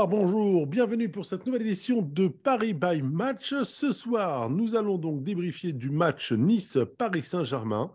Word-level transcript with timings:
Bonsoir, 0.00 0.08
bonjour, 0.08 0.66
bienvenue 0.66 1.10
pour 1.10 1.26
cette 1.26 1.44
nouvelle 1.44 1.60
édition 1.60 2.00
de 2.00 2.26
Paris 2.26 2.72
by 2.72 3.02
Match. 3.02 3.54
Ce 3.64 3.92
soir, 3.92 4.48
nous 4.48 4.74
allons 4.74 4.96
donc 4.96 5.22
débriefer 5.22 5.74
du 5.74 5.90
match 5.90 6.32
Nice-Paris 6.32 7.22
Saint-Germain. 7.22 7.92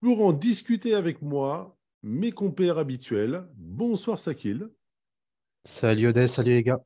Pour 0.00 0.26
en 0.26 0.32
discuter 0.32 0.96
avec 0.96 1.22
moi, 1.22 1.78
mes 2.02 2.32
compères 2.32 2.78
habituels. 2.78 3.46
Bonsoir 3.54 4.18
Sakil. 4.18 4.68
Salut 5.62 6.08
Odès, 6.08 6.26
salut 6.26 6.50
les 6.50 6.64
gars. 6.64 6.80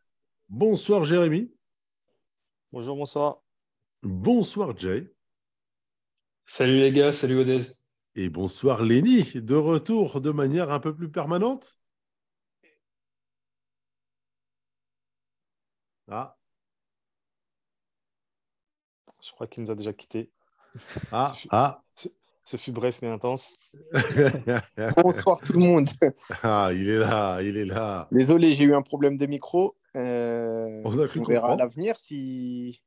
Bonsoir 0.51 1.07
Jérémy. 1.07 1.51
Bonjour, 2.71 2.97
bonsoir. 2.97 3.43
Bonsoir 4.03 4.77
Jay. 4.77 5.11
Salut 6.45 6.81
les 6.81 6.93
gars, 6.93 7.13
salut 7.13 7.39
Odez. 7.39 7.63
Et 8.15 8.29
bonsoir 8.29 8.83
Lenny, 8.83 9.25
de 9.37 9.55
retour 9.55 10.21
de 10.21 10.31
manière 10.31 10.71
un 10.71 10.81
peu 10.81 10.95
plus 10.95 11.11
permanente. 11.11 11.80
Ah, 16.13 16.37
Je 19.23 19.31
crois 19.31 19.47
qu'il 19.47 19.63
nous 19.63 19.71
a 19.71 19.77
déjà 19.77 19.93
quittés. 19.93 20.33
ah, 21.13 21.35
ah. 21.51 21.83
Ce 22.45 22.57
fut 22.57 22.73
bref 22.73 22.99
mais 23.01 23.09
intense. 23.09 23.55
Bonsoir 24.97 25.41
tout 25.41 25.53
le 25.53 25.61
monde. 25.61 25.89
ah, 26.43 26.71
il 26.73 26.89
est 26.89 26.99
là, 26.99 27.41
il 27.43 27.57
est 27.57 27.65
là. 27.65 28.09
Désolé, 28.11 28.53
j'ai 28.53 28.65
eu 28.65 28.75
un 28.75 28.83
problème 28.83 29.17
de 29.19 29.27
micro. 29.27 29.77
Euh, 29.95 30.83
On 30.85 30.99
a 30.99 31.07
cru 31.07 31.21
on 31.21 31.25
verra 31.25 31.53
à 31.53 31.57
l'avenir 31.57 31.95
si... 32.01 32.83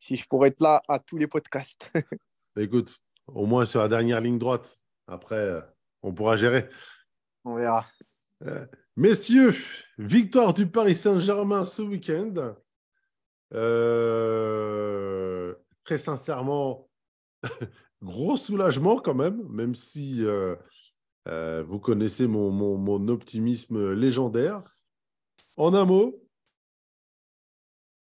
si 0.00 0.16
je 0.16 0.26
pourrais 0.26 0.48
être 0.48 0.60
là 0.60 0.82
à 0.88 0.98
tous 0.98 1.18
les 1.18 1.28
podcasts. 1.28 1.92
Écoute, 2.56 2.98
au 3.28 3.46
moins 3.46 3.64
sur 3.64 3.80
la 3.80 3.86
dernière 3.86 4.20
ligne 4.20 4.38
droite. 4.38 4.68
Après, 5.06 5.36
euh, 5.36 5.60
on 6.02 6.12
pourra 6.12 6.36
gérer. 6.36 6.68
on 7.44 7.54
verra. 7.54 7.86
Messieurs, 9.00 9.54
victoire 9.96 10.52
du 10.52 10.66
Paris 10.66 10.94
Saint-Germain 10.94 11.64
ce 11.64 11.80
week-end. 11.80 12.54
Euh, 13.54 15.54
très 15.84 15.96
sincèrement, 15.96 16.90
gros 18.02 18.36
soulagement 18.36 19.00
quand 19.00 19.14
même, 19.14 19.42
même 19.48 19.74
si 19.74 20.22
euh, 20.22 20.54
euh, 21.28 21.62
vous 21.62 21.80
connaissez 21.80 22.26
mon, 22.26 23.08
optimisme 23.08 23.94
légendaire. 23.94 24.62
En 25.56 25.72
un 25.72 25.86
mot, 25.86 26.22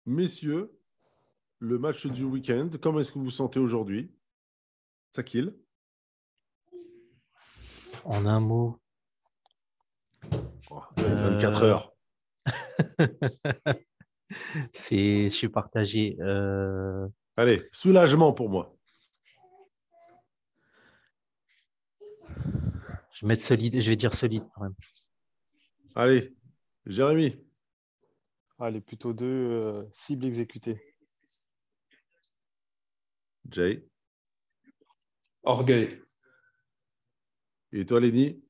messieurs, 0.06 0.80
le 1.60 1.78
match 1.78 2.08
du 2.08 2.24
week-end, 2.24 2.70
comment 2.82 3.02
est-ce 3.02 3.12
que 3.12 3.20
vous 3.20 3.26
vous 3.26 3.32
sentez 3.32 3.60
aujourd'hui? 3.60 4.16
Sakil? 5.14 5.58
En 8.06 8.26
un 8.26 8.40
mot, 8.40 8.80
24 10.70 11.64
Euh, 11.64 11.66
heures. 11.66 11.96
c'est, 14.74 15.24
je 15.26 15.30
suis 15.30 15.50
partagé. 15.50 16.18
Euh, 16.20 17.08
Allez, 17.38 17.68
soulagement 17.72 18.34
pour 18.34 18.50
moi. 18.50 18.72
je 23.14 23.22
vais 23.22 23.28
mettre 23.30 23.44
solide, 23.44 23.80
je 23.80 23.90
vais 23.90 23.96
dire 23.96 24.14
solide 24.14 24.44
quand 24.54 24.62
même. 24.62 24.76
Allez, 25.96 26.36
Jérémy. 26.86 27.42
Allez, 28.60 28.82
plutôt 28.82 29.14
deux 29.14 29.26
euh, 29.26 29.84
cibles 29.94 30.26
exécutées. 30.26 30.82
Jay. 33.50 33.88
Orgueil. 35.44 36.02
Et 37.72 37.86
toi, 37.86 38.00
Lenny 38.00 38.42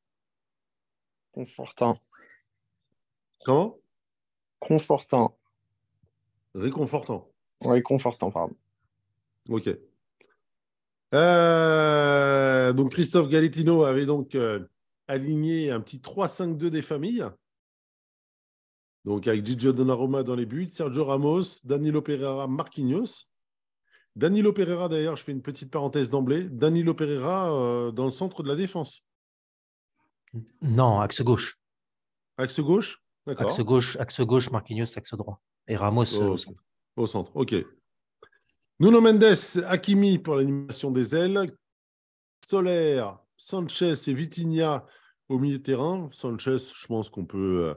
Confortant. 1.32 2.00
Comment? 3.46 3.78
Confortant. 4.60 5.38
Réconfortant. 6.56 7.30
Oui, 7.64 7.82
confortant, 7.84 8.32
pardon. 8.32 8.56
Ok. 9.50 9.70
Euh, 11.14 12.74
donc, 12.74 12.92
Christophe 12.92 13.30
Galettino 13.30 13.84
avait 13.84 14.08
donc 14.08 14.34
euh, 14.34 14.66
aligné 15.08 15.70
un 15.70 15.80
petit 15.80 16.00
3-5-2 16.00 16.70
des 16.70 16.82
familles. 16.82 17.26
Donc, 19.06 19.28
avec 19.28 19.46
Gigio 19.46 19.74
Donnarumma 19.74 20.24
dans 20.24 20.36
les 20.36 20.48
buts, 20.48 20.72
Sergio 20.72 21.06
Ramos, 21.06 21.62
Danilo 21.64 22.02
Pereira, 22.02 22.48
Marquinhos. 22.48 23.28
Danilo 24.16 24.54
Pereira, 24.54 24.90
d'ailleurs, 24.90 25.18
je 25.18 25.24
fais 25.24 25.34
une 25.34 25.44
petite 25.44 25.70
parenthèse 25.70 26.10
d'emblée. 26.10 26.50
Danilo 26.50 26.96
Pereira 26.96 27.54
euh, 27.54 27.92
dans 27.92 28.06
le 28.06 28.12
centre 28.12 28.42
de 28.42 28.48
la 28.48 28.56
défense. 28.56 29.04
Non, 30.64 31.00
axe 31.00 31.22
gauche. 31.22 31.60
Axe 32.38 32.60
gauche? 32.60 33.05
Axe 33.28 33.62
gauche, 33.62 33.98
axe 33.98 34.22
gauche, 34.22 34.52
Marquinhos, 34.52 34.98
axe 34.98 35.14
droit. 35.16 35.42
Et 35.68 35.76
Ramos 35.76 36.14
euh, 36.16 36.28
Oh, 36.28 36.34
au 36.34 36.38
centre. 36.38 36.64
Au 36.96 37.08
centre, 37.08 37.36
ok. 37.36 37.56
Nuno 38.80 39.02
Mendes, 39.02 39.64
Hakimi 39.66 40.20
pour 40.20 40.36
l'animation 40.36 40.92
des 40.92 41.16
ailes. 41.16 41.52
Soler, 42.46 43.04
Sanchez 43.38 43.94
et 44.08 44.14
Vitinha 44.14 44.86
au 45.30 45.40
milieu 45.40 45.58
de 45.58 45.64
terrain. 45.64 46.10
Sanchez, 46.12 46.58
je 46.58 46.88
pense 46.88 47.10
qu'on 47.10 47.26
peut 47.26 47.76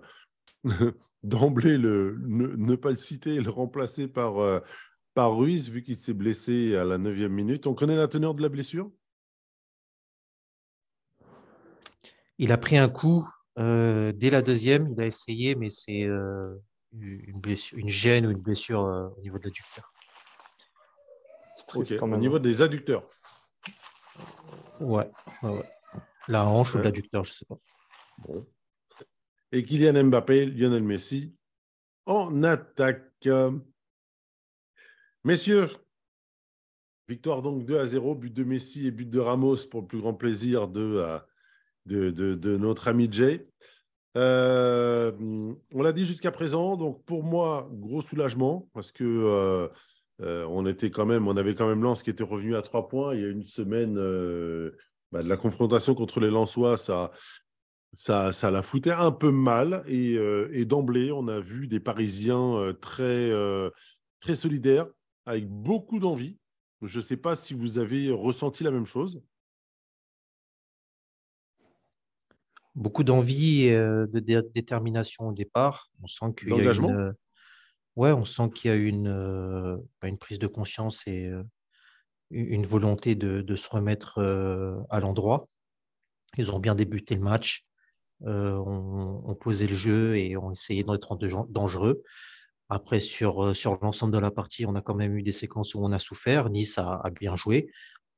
euh, 0.66 0.92
d'emblée 1.22 1.78
le, 1.78 2.18
ne, 2.26 2.48
ne 2.48 2.76
pas 2.76 2.90
le 2.90 2.96
citer 2.96 3.36
et 3.36 3.40
le 3.40 3.50
remplacer 3.50 4.06
par, 4.06 4.38
euh, 4.38 4.60
par 5.14 5.36
Ruiz, 5.36 5.70
vu 5.70 5.82
qu'il 5.82 5.96
s'est 5.96 6.12
blessé 6.12 6.76
à 6.76 6.84
la 6.84 6.98
9 6.98 7.28
minute. 7.30 7.66
On 7.66 7.74
connaît 7.74 7.96
la 7.96 8.08
teneur 8.08 8.34
de 8.34 8.42
la 8.42 8.50
blessure? 8.50 8.90
Il 12.36 12.52
a 12.52 12.58
pris 12.58 12.76
un 12.76 12.88
coup 12.88 13.28
euh, 13.58 14.12
dès 14.12 14.30
la 14.30 14.42
deuxième. 14.42 14.92
Il 14.92 15.00
a 15.00 15.06
essayé, 15.06 15.54
mais 15.54 15.70
c'est 15.70 16.04
euh, 16.04 16.54
une, 16.92 17.40
blessure, 17.40 17.78
une 17.78 17.88
gêne 17.88 18.26
ou 18.26 18.30
une 18.30 18.40
blessure 18.40 18.84
euh, 18.84 19.08
au 19.16 19.20
niveau 19.22 19.38
de 19.38 19.44
l'adducteur. 19.44 19.92
Triste 21.66 21.92
Ok, 21.92 21.98
quand 21.98 22.12
Au 22.12 22.16
niveau 22.16 22.38
des 22.38 22.62
adducteurs. 22.62 23.06
Ouais, 24.80 25.10
ouais, 25.42 25.50
ouais. 25.50 25.70
La 26.28 26.46
hanche 26.46 26.74
ou 26.74 26.78
l'adducteur, 26.78 27.24
je 27.24 27.32
sais 27.32 27.44
pas. 27.46 27.58
Bon. 28.18 28.46
Et 29.52 29.64
Kylian 29.64 30.04
Mbappé, 30.04 30.46
Lionel 30.46 30.82
Messi 30.82 31.34
en 32.06 32.42
attaque. 32.42 33.28
Messieurs, 35.24 35.68
victoire 37.08 37.42
donc 37.42 37.64
2 37.66 37.78
à 37.78 37.86
0, 37.86 38.14
but 38.14 38.32
de 38.32 38.44
Messi 38.44 38.86
et 38.86 38.90
but 38.90 39.08
de 39.08 39.18
Ramos 39.18 39.66
pour 39.70 39.82
le 39.82 39.86
plus 39.86 40.00
grand 40.00 40.14
plaisir 40.14 40.68
de, 40.68 40.80
euh, 40.80 41.18
de, 41.88 42.56
notre 42.56 42.88
ami 42.88 43.08
Jay. 43.10 43.46
Euh, 44.16 45.12
on 45.72 45.82
l'a 45.82 45.92
dit 45.92 46.04
jusqu'à 46.04 46.30
présent, 46.30 46.76
donc 46.76 47.04
pour 47.04 47.22
moi, 47.22 47.68
gros 47.72 48.00
soulagement 48.00 48.68
parce 48.72 48.90
que 48.90 49.04
euh, 49.04 49.68
euh, 50.22 50.44
on 50.48 50.66
était 50.66 50.90
quand 50.90 51.06
même, 51.06 51.28
on 51.28 51.36
avait 51.36 51.54
quand 51.54 51.68
même 51.68 51.82
Lens 51.82 52.02
qui 52.02 52.10
était 52.10 52.24
revenu 52.24 52.56
à 52.56 52.62
trois 52.62 52.88
points. 52.88 53.14
Il 53.14 53.20
y 53.20 53.24
a 53.24 53.28
une 53.28 53.44
semaine 53.44 53.94
bah, 55.12 55.22
de 55.22 55.28
la 55.28 55.36
confrontation 55.36 55.94
contre 55.94 56.20
les 56.20 56.30
Lensois, 56.30 56.76
ça, 56.76 57.12
ça, 57.92 58.32
ça 58.32 58.50
la 58.50 58.62
foutait 58.62 58.90
un 58.90 59.12
peu 59.12 59.30
mal. 59.30 59.84
Et, 59.86 60.14
et 60.52 60.64
d'emblée, 60.64 61.12
on 61.12 61.28
a 61.28 61.38
vu 61.38 61.68
des 61.68 61.80
Parisiens 61.80 62.72
très, 62.80 63.30
très 64.20 64.34
solidaires, 64.34 64.86
avec 65.26 65.48
beaucoup 65.48 66.00
d'envie. 66.00 66.38
Je 66.82 66.98
ne 66.98 67.02
sais 67.02 67.16
pas 67.16 67.36
si 67.36 67.54
vous 67.54 67.78
avez 67.78 68.10
ressenti 68.10 68.64
la 68.64 68.70
même 68.70 68.86
chose. 68.86 69.20
Beaucoup 72.78 73.04
d'envie 73.04 73.64
et 73.64 73.76
euh, 73.76 74.06
de 74.06 74.20
dé- 74.20 74.42
détermination 74.54 75.28
au 75.28 75.32
départ. 75.32 75.90
On 76.02 76.06
sent 76.06 76.34
qu'il 76.38 76.54
y 76.54 76.60
a 76.60 76.64
une, 76.64 76.90
euh, 76.90 77.12
ouais, 77.96 78.12
on 78.12 78.24
sent 78.24 78.50
qu'il 78.54 78.70
y 78.70 78.74
a 78.74 78.76
une, 78.76 79.08
euh, 79.08 79.76
bah, 80.00 80.08
une 80.08 80.18
prise 80.18 80.38
de 80.38 80.46
conscience 80.46 81.06
et 81.06 81.30
une 82.30 82.66
volonté 82.66 83.14
de, 83.14 83.40
de 83.40 83.56
se 83.56 83.68
remettre 83.68 84.18
à 84.90 85.00
l'endroit. 85.00 85.48
Ils 86.36 86.50
ont 86.52 86.60
bien 86.60 86.74
débuté 86.74 87.14
le 87.14 87.22
match, 87.22 87.66
ont, 88.22 89.22
ont 89.24 89.34
posé 89.34 89.66
le 89.66 89.76
jeu 89.76 90.16
et 90.16 90.36
ont 90.36 90.52
essayé 90.52 90.84
d'être 90.84 91.16
dan- 91.16 91.46
dangereux. 91.50 92.02
Après, 92.68 93.00
sur, 93.00 93.56
sur 93.56 93.78
l'ensemble 93.82 94.12
de 94.12 94.18
la 94.18 94.30
partie, 94.30 94.66
on 94.66 94.74
a 94.74 94.82
quand 94.82 94.94
même 94.94 95.16
eu 95.16 95.22
des 95.22 95.32
séquences 95.32 95.74
où 95.74 95.80
on 95.80 95.92
a 95.92 95.98
souffert. 95.98 96.50
Nice 96.50 96.78
a, 96.78 97.00
a 97.02 97.10
bien 97.10 97.36
joué, 97.36 97.70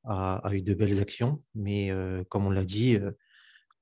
a, 0.05 0.37
a 0.47 0.53
eu 0.53 0.61
de 0.61 0.73
belles 0.73 1.01
actions, 1.01 1.43
mais 1.55 1.91
euh, 1.91 2.23
comme 2.29 2.47
on 2.47 2.51
l'a 2.51 2.65
dit, 2.65 2.95
euh, 2.97 3.11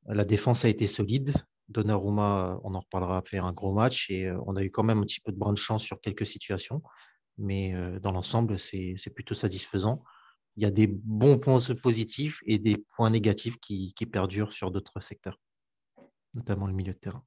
la 0.08 0.26
défense 0.26 0.66
a 0.66 0.70
été 0.70 0.88
solide. 0.88 1.34
Donnarumma, 1.70 2.54
euh, 2.56 2.60
on 2.64 2.74
en 2.74 2.80
reparlera, 2.80 3.18
a 3.32 3.42
un 3.44 3.54
gros 3.54 3.74
match 3.74 4.10
et 4.10 4.26
euh, 4.26 4.40
on 4.48 4.56
a 4.56 4.64
eu 4.64 4.72
quand 4.72 4.84
même 4.84 5.00
un 5.00 5.04
petit 5.04 5.22
peu 5.22 5.32
de 5.32 5.38
brin 5.38 5.54
de 5.54 5.58
chance 5.58 5.84
sur 5.84 6.02
quelques 6.02 6.26
situations. 6.26 6.82
Mais 7.38 7.76
euh, 7.76 8.00
dans 8.00 8.12
l'ensemble, 8.12 8.58
c'est 8.60 9.14
plutôt 9.14 9.36
satisfaisant. 9.36 10.04
Il 10.58 10.64
y 10.64 10.66
a 10.66 10.72
des 10.72 10.88
bons 10.88 11.38
points 11.38 11.60
positifs 11.82 12.40
et 12.46 12.58
des 12.60 12.78
points 12.96 13.12
négatifs 13.12 13.58
qui 13.60 13.94
perdurent 14.12 14.52
sur 14.52 14.72
d'autres 14.72 15.00
secteurs, 15.00 15.38
notamment 16.34 16.68
le 16.68 16.74
milieu 16.74 16.94
de 16.94 16.98
terrain. 16.98 17.24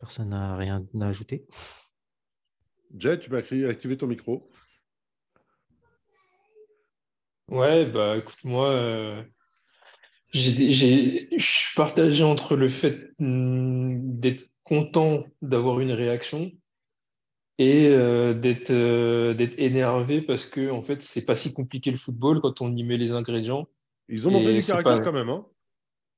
Personne 0.00 0.30
n'a 0.30 0.56
rien 0.56 0.84
à 1.00 1.06
ajouter? 1.06 1.46
Jet, 2.96 3.18
tu 3.18 3.30
m'as 3.30 3.38
activé 3.38 3.96
ton 3.96 4.06
micro. 4.06 4.50
Ouais, 7.48 7.84
bah 7.86 8.16
écoute, 8.16 8.42
moi, 8.44 8.70
euh, 8.72 9.22
je 10.32 11.36
suis 11.38 11.74
partagé 11.74 12.22
entre 12.24 12.56
le 12.56 12.68
fait 12.68 13.10
hmm, 13.18 14.18
d'être 14.20 14.44
content 14.64 15.24
d'avoir 15.42 15.80
une 15.80 15.92
réaction 15.92 16.50
et 17.58 17.88
euh, 17.88 18.34
d'être 18.34 18.70
euh, 18.70 19.34
d'être 19.34 19.58
énervé 19.58 20.22
parce 20.22 20.46
que 20.46 20.70
en 20.70 20.82
fait, 20.82 21.02
c'est 21.02 21.24
pas 21.24 21.34
si 21.34 21.52
compliqué 21.52 21.90
le 21.90 21.96
football 21.98 22.40
quand 22.40 22.60
on 22.60 22.74
y 22.76 22.84
met 22.84 22.96
les 22.96 23.10
ingrédients. 23.12 23.66
Ils 24.08 24.26
ont 24.28 24.30
montré 24.30 24.52
du 24.52 24.64
caractère 24.64 25.00
pas- 25.00 25.02
quand 25.02 25.12
même. 25.12 25.28
Hein. 25.28 25.46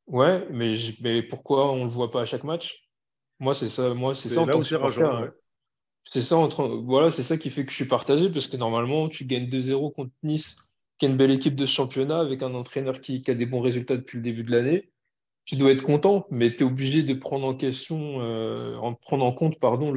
Ouais, 0.06 0.46
mais, 0.50 0.76
mais 1.00 1.22
pourquoi 1.22 1.72
on 1.72 1.84
le 1.84 1.90
voit 1.90 2.10
pas 2.10 2.22
à 2.22 2.24
chaque 2.26 2.44
match? 2.44 2.90
Moi, 3.38 3.54
c'est 3.54 3.70
ça, 3.70 3.94
moi, 3.94 4.14
c'est 4.14 4.28
ça 4.28 4.40
en 4.42 4.46
là 4.46 4.56
où 4.56 4.62
c'est 4.62 4.74
supporter, 4.74 5.04
rageant. 5.04 5.22
ouais. 5.22 5.30
C'est 6.12 6.22
ça, 6.22 6.48
voilà, 6.84 7.12
c'est 7.12 7.22
ça 7.22 7.38
qui 7.38 7.50
fait 7.50 7.64
que 7.64 7.70
je 7.70 7.76
suis 7.76 7.84
partagé, 7.84 8.30
parce 8.30 8.48
que 8.48 8.56
normalement, 8.56 9.08
tu 9.08 9.24
gagnes 9.26 9.48
2-0 9.48 9.94
contre 9.94 10.10
Nice, 10.24 10.70
qui 10.98 11.06
est 11.06 11.08
une 11.08 11.16
belle 11.16 11.30
équipe 11.30 11.54
de 11.54 11.64
ce 11.66 11.72
championnat, 11.72 12.18
avec 12.18 12.42
un 12.42 12.52
entraîneur 12.54 13.00
qui, 13.00 13.22
a 13.28 13.34
des 13.34 13.46
bons 13.46 13.60
résultats 13.60 13.96
depuis 13.96 14.16
le 14.16 14.22
début 14.22 14.42
de 14.42 14.50
l'année. 14.50 14.90
Tu 15.44 15.54
dois 15.54 15.70
être 15.70 15.84
content, 15.84 16.26
mais 16.30 16.54
tu 16.54 16.64
es 16.64 16.66
obligé 16.66 17.04
de 17.04 17.14
prendre 17.14 17.46
en 17.46 17.54
question, 17.54 18.20
euh, 18.22 18.76
en 18.78 18.94
prendre 18.94 19.24
en 19.24 19.32
compte, 19.32 19.60
pardon, 19.60 19.92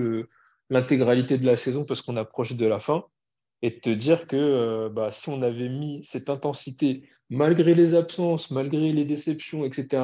l'intégralité 0.70 1.38
de 1.40 1.46
la 1.48 1.56
saison 1.56 1.84
parce 1.84 2.02
qu'on 2.04 2.16
approche 2.16 2.54
de 2.54 2.66
la 2.68 2.80
fin, 2.80 3.06
et 3.64 3.72
de 3.72 3.80
te 3.80 3.90
dire 3.90 4.28
que 4.28 4.36
euh, 4.36 4.90
bah, 4.90 5.12
si 5.12 5.30
on 5.30 5.42
avait 5.42 5.70
mis 5.70 6.04
cette 6.04 6.30
intensité, 6.30 7.10
malgré 7.32 7.74
les 7.74 7.96
absences, 7.96 8.52
malgré 8.52 8.92
les 8.92 9.06
déceptions, 9.06 9.66
etc., 9.66 10.04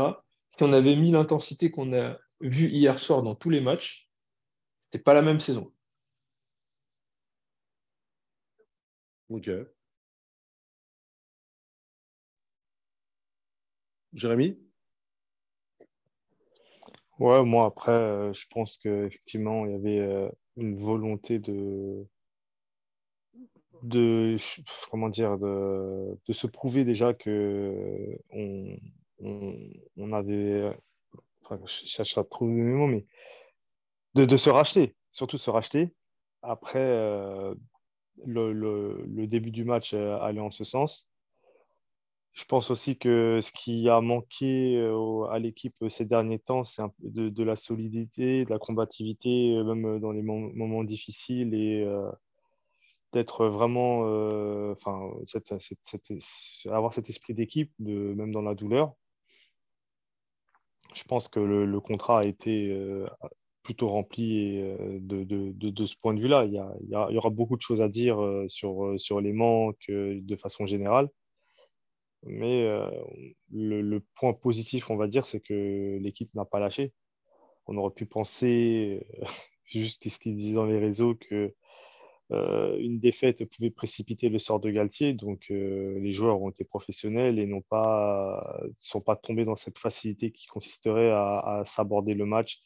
si 0.58 0.64
on 0.64 0.74
avait 0.74 0.96
mis 0.96 1.12
l'intensité 1.12 1.70
qu'on 1.70 1.94
a 1.94 2.18
vue 2.42 2.70
hier 2.70 2.98
soir 2.98 3.22
dans 3.22 3.36
tous 3.36 3.52
les 3.52 3.62
matchs, 3.62 4.10
c'est 4.92 5.04
pas 5.04 5.14
la 5.14 5.22
même 5.22 5.40
saison. 5.40 5.72
Ok. 9.30 9.50
Jérémy? 14.14 14.58
Ouais, 17.20 17.44
moi 17.44 17.66
après, 17.66 17.92
euh, 17.92 18.34
je 18.34 18.46
pense 18.50 18.78
qu'effectivement, 18.78 19.66
il 19.66 19.72
y 19.74 19.76
avait 19.76 20.00
euh, 20.00 20.30
une 20.58 20.76
volonté 20.78 21.38
de, 21.40 22.08
comment 24.90 25.10
dire, 25.10 25.38
de, 25.38 26.18
se 26.32 26.48
prouver 26.48 26.86
déjà 26.86 27.14
que 27.14 28.18
on, 28.32 28.78
on, 29.98 30.14
avait, 30.14 30.74
enfin, 31.44 31.60
je 31.66 31.86
cherche 31.86 32.18
à 32.18 32.24
trouver 32.24 32.54
mes 32.54 32.74
mots, 32.74 32.88
mais 32.88 33.06
de, 34.16 34.38
se 34.38 34.50
racheter, 34.50 34.96
surtout 35.12 35.38
se 35.38 35.50
racheter. 35.50 35.94
Après, 36.42 36.80
euh, 36.80 37.54
le, 38.26 38.54
le, 38.54 39.28
début 39.28 39.52
du 39.52 39.64
match 39.64 39.94
euh, 39.94 40.20
allait 40.20 40.42
en 40.42 40.52
ce 40.52 40.64
sens. 40.64 41.10
Je 42.34 42.46
pense 42.46 42.72
aussi 42.72 42.98
que 42.98 43.40
ce 43.42 43.52
qui 43.52 43.90
a 43.90 44.02
manqué 44.02 44.78
euh, 44.78 45.26
à 45.26 45.40
l'équipe 45.40 45.76
euh, 45.82 45.90
ces 45.90 46.06
derniers 46.06 46.40
temps, 46.40 46.64
c'est 46.64 46.84
de, 47.00 47.44
la 47.44 47.56
solidité, 47.56 48.46
de 48.46 48.50
la 48.50 48.60
combativité, 48.60 49.62
même 49.64 50.00
dans 50.00 50.12
les 50.12 50.22
mom- 50.22 50.54
moments 50.54 50.84
difficiles 50.84 51.54
et 51.54 51.84
euh, 51.84 52.10
d'être 53.12 53.48
vraiment, 53.48 54.02
enfin, 54.72 55.12
avoir 56.66 56.94
cet 56.94 57.10
esprit 57.10 57.34
d'équipe, 57.34 57.72
même 57.80 58.32
dans 58.32 58.44
la 58.44 58.54
douleur. 58.54 58.94
Je 60.94 61.04
pense 61.04 61.28
que 61.28 61.40
le, 61.40 61.80
contrat 61.80 62.20
a 62.20 62.26
été 62.26 62.72
plutôt 63.70 63.90
rempli 63.90 64.58
euh, 64.58 64.98
de, 65.00 65.24
de, 65.24 65.52
de, 65.52 65.70
de 65.70 65.86
ce 65.86 65.96
point 65.96 66.16
de 66.16 66.20
vue-là. 66.20 66.46
Il 66.46 66.54
il 66.54 67.08
il 67.10 67.14
y 67.14 67.18
aura 67.20 67.30
beaucoup 67.30 67.56
de 67.56 67.62
choses 67.62 67.84
à 67.84 67.88
dire 67.88 68.20
euh, 68.20 68.48
sur, 68.48 68.84
euh, 68.84 68.98
sur 68.98 69.22
les 69.22 69.32
manques 69.32 69.92
de 69.92 70.36
façon 70.36 70.66
générale. 70.66 71.08
Mais 72.24 72.68
le, 73.52 74.00
point 74.16 74.34
positif, 74.34 74.90
on 74.90 74.98
va 74.98 75.08
dire, 75.08 75.26
c'est 75.28 75.40
que 75.40 76.00
l'équipe 76.02 76.34
n'a 76.34 76.46
pas 76.46 76.60
lâché. 76.60 76.92
On 77.68 77.78
aurait 77.78 77.94
pu 77.94 78.08
penser, 78.08 79.06
juste 79.66 80.10
ce 80.10 80.20
qu'ils 80.20 80.36
disaient 80.36 80.56
dans 80.56 80.66
les 80.66 80.80
réseaux, 80.80 81.16
que 81.16 81.54
une 82.32 83.00
défaite 83.00 83.46
pouvait 83.46 83.70
précipiter 83.70 84.30
le 84.30 84.40
sort 84.40 84.60
de 84.60 84.72
Galtier. 84.72 85.14
Donc 85.14 85.46
les 85.50 86.12
joueurs 86.12 86.42
ont 86.42 86.50
été 86.50 86.64
professionnels 86.64 87.40
et 87.40 87.46
n'ont 87.46 87.62
pas, 87.62 88.60
sont 88.80 89.02
pas 89.02 89.16
tombés 89.16 89.46
dans 89.46 89.56
cette 89.56 89.78
facilité 89.78 90.32
qui 90.32 90.48
consisterait 90.48 91.12
à 91.12 91.62
s'aborder 91.66 92.16
le 92.16 92.26
match 92.26 92.64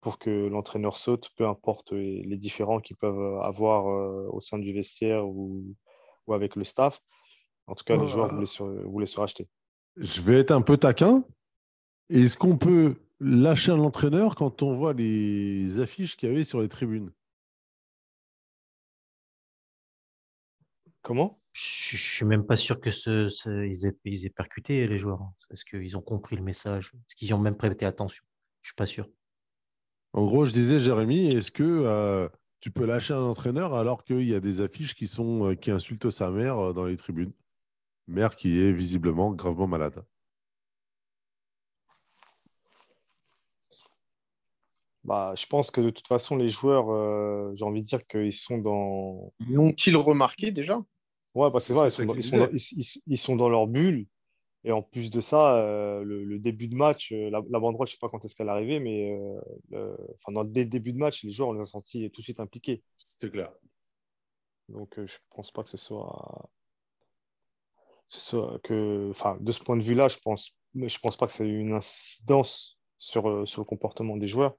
pour 0.00 0.18
que 0.18 0.30
l'entraîneur 0.48 0.96
saute, 0.98 1.30
peu 1.36 1.46
importe 1.46 1.92
les 1.92 2.36
différends 2.36 2.80
qu'ils 2.80 2.96
peuvent 2.96 3.40
avoir 3.42 3.88
euh, 3.88 4.28
au 4.32 4.40
sein 4.40 4.58
du 4.58 4.72
vestiaire 4.72 5.26
ou, 5.26 5.74
ou 6.26 6.34
avec 6.34 6.56
le 6.56 6.64
staff. 6.64 7.00
En 7.66 7.74
tout 7.74 7.84
cas, 7.84 7.96
les 7.96 8.08
joueurs 8.08 8.28
voulaient 8.32 8.46
se, 8.46 8.62
voulaient 8.62 9.06
se 9.06 9.18
racheter. 9.20 9.48
Je 9.96 10.22
vais 10.22 10.38
être 10.38 10.52
un 10.52 10.62
peu 10.62 10.76
taquin. 10.76 11.24
Est-ce 12.08 12.38
qu'on 12.38 12.56
peut 12.56 12.94
lâcher 13.20 13.72
un 13.72 13.80
entraîneur 13.80 14.34
quand 14.36 14.62
on 14.62 14.76
voit 14.76 14.92
les 14.92 15.80
affiches 15.80 16.16
qu'il 16.16 16.28
y 16.28 16.32
avait 16.32 16.44
sur 16.44 16.62
les 16.62 16.68
tribunes? 16.68 17.10
Comment? 21.02 21.40
Je 21.52 21.96
ne 21.96 21.98
suis 21.98 22.24
même 22.24 22.46
pas 22.46 22.56
sûr 22.56 22.80
que 22.80 22.92
ce, 22.92 23.28
ce- 23.30 23.66
ils, 23.66 23.86
aient, 23.86 23.96
ils 24.04 24.26
aient 24.26 24.30
percuté 24.30 24.86
les 24.86 24.98
joueurs. 24.98 25.22
hein. 25.22 25.34
Est-ce 25.50 25.64
qu'ils 25.64 25.96
ont 25.96 26.02
compris 26.02 26.36
le 26.36 26.42
message? 26.42 26.92
Est-ce 26.94 27.16
qu'ils 27.16 27.28
y 27.28 27.34
ont 27.34 27.38
même 27.38 27.56
prêté 27.56 27.84
attention? 27.84 28.24
Je 28.62 28.68
ne 28.68 28.70
suis 28.70 28.76
pas 28.76 28.86
sûr. 28.86 29.08
En 30.12 30.24
gros, 30.24 30.44
je 30.44 30.52
disais, 30.52 30.80
Jérémy, 30.80 31.28
est-ce 31.32 31.50
que 31.50 31.62
euh, 31.62 32.28
tu 32.60 32.70
peux 32.70 32.86
lâcher 32.86 33.14
un 33.14 33.22
entraîneur 33.22 33.74
alors 33.74 34.04
qu'il 34.04 34.22
y 34.28 34.34
a 34.34 34.40
des 34.40 34.60
affiches 34.60 34.94
qui, 34.94 35.06
sont, 35.06 35.50
euh, 35.50 35.54
qui 35.54 35.70
insultent 35.70 36.10
sa 36.10 36.30
mère 36.30 36.58
euh, 36.58 36.72
dans 36.72 36.84
les 36.84 36.96
tribunes? 36.96 37.32
Mère 38.06 38.36
qui 38.36 38.58
est 38.60 38.72
visiblement 38.72 39.32
gravement 39.32 39.66
malade. 39.66 40.02
bah, 45.04 45.34
Je 45.36 45.46
pense 45.46 45.70
que 45.70 45.80
de 45.80 45.90
toute 45.90 46.08
façon, 46.08 46.36
les 46.36 46.50
joueurs, 46.50 46.90
euh, 46.90 47.52
j'ai 47.54 47.64
envie 47.64 47.82
de 47.82 47.86
dire 47.86 48.06
qu'ils 48.06 48.32
sont 48.32 48.58
dans. 48.58 49.32
L'ont-ils 49.48 49.96
remarqué 49.96 50.50
déjà? 50.52 50.82
Ouais, 51.34 51.50
bah, 51.50 51.60
c'est 51.60 51.68
C'est 51.68 51.72
vrai, 51.74 51.88
ils 51.88 51.90
ce 51.90 51.96
sont, 51.98 52.02
que 52.02 52.06
dans, 52.08 52.14
tu 52.14 52.20
ils, 52.20 52.24
sont 52.24 52.36
dans, 52.38 52.46
disais. 52.48 52.72
ils- 52.72 52.80
ils- 52.80 53.02
ils 53.06 53.18
sont 53.18 53.36
dans 53.36 53.48
leur 53.50 53.66
bulle. 53.66 54.06
Et 54.64 54.72
en 54.72 54.82
plus 54.82 55.10
de 55.10 55.20
ça, 55.20 55.56
euh, 55.56 56.02
le, 56.04 56.24
le 56.24 56.38
début 56.38 56.68
de 56.68 56.74
match, 56.74 57.12
euh, 57.12 57.30
la, 57.30 57.40
la 57.50 57.60
banderole, 57.60 57.86
je 57.86 57.92
ne 57.92 57.96
sais 57.96 58.00
pas 58.00 58.08
quand 58.08 58.24
est-ce 58.24 58.34
qu'elle 58.34 58.48
est 58.48 58.50
arrivée, 58.50 58.80
mais 58.80 59.12
euh, 59.12 59.40
le- 59.70 59.96
enfin, 60.16 60.32
dans, 60.32 60.44
dès 60.44 60.64
le 60.64 60.70
début 60.70 60.92
de 60.92 60.98
match, 60.98 61.22
les 61.24 61.30
joueurs, 61.30 61.50
on 61.50 61.52
les 61.54 61.60
a 61.60 61.64
sentis 61.64 62.10
tout 62.10 62.20
de 62.20 62.24
suite 62.24 62.40
impliqués. 62.40 62.82
C'est 62.96 63.30
clair. 63.30 63.52
Donc, 64.70 64.94
je 64.96 65.02
ne 65.02 65.06
pense 65.36 65.50
pas 65.50 65.62
que 65.62 65.68
ce 65.70 65.76
soit. 65.76 66.50
ce 68.08 68.20
soit 68.20 68.58
que, 68.62 69.08
enfin, 69.10 69.36
de 69.40 69.52
ce 69.52 69.62
point 69.62 69.76
de 69.76 69.82
vue-là, 69.82 70.08
je 70.08 70.18
pense, 70.18 70.56
mais 70.74 70.88
je 70.88 70.98
pense 71.00 71.16
pas 71.16 71.26
que 71.26 71.32
ça 71.32 71.44
ait 71.44 71.48
eu 71.48 71.58
une 71.60 71.72
incidence 71.74 72.78
sur, 72.98 73.46
sur 73.48 73.60
le 73.62 73.64
comportement 73.66 74.16
des 74.16 74.26
joueurs. 74.26 74.56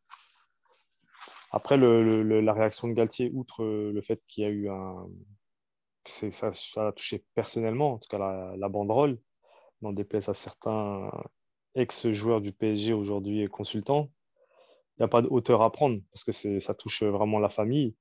Après, 1.52 1.78
le, 1.78 2.24
la 2.42 2.54
réaction 2.54 2.88
de 2.88 2.94
Galtier, 2.94 3.32
outre 3.34 3.64
le 3.64 4.02
fait 4.02 4.22
qu'il 4.28 4.44
y 4.44 4.48
a 4.48 4.50
eu 4.50 4.70
un. 4.70 5.08
ça, 6.06 6.52
ça 6.54 6.88
a 6.88 6.92
touché 6.92 7.24
personnellement, 7.36 7.94
en 7.94 7.98
tout 8.00 8.10
cas 8.10 8.18
la, 8.18 8.54
la 8.58 8.70
banderole, 8.70 9.18
n'en 9.82 9.94
déplaise 9.94 10.30
à 10.30 10.34
certains 10.34 11.12
ex-joueurs 11.76 12.42
du 12.42 12.52
PSG 12.52 12.94
aujourd'hui 12.94 13.42
et 13.42 13.48
consultants. 13.48 14.12
Il 14.98 15.04
n'y 15.04 15.06
a 15.06 15.08
pas 15.08 15.22
de 15.22 15.28
hauteur 15.30 15.62
à 15.62 15.72
prendre 15.72 16.02
parce 16.12 16.24
que 16.24 16.60
ça 16.60 16.74
touche 16.74 17.04
vraiment 17.04 17.40
la 17.40 17.50
famille, 17.50 17.96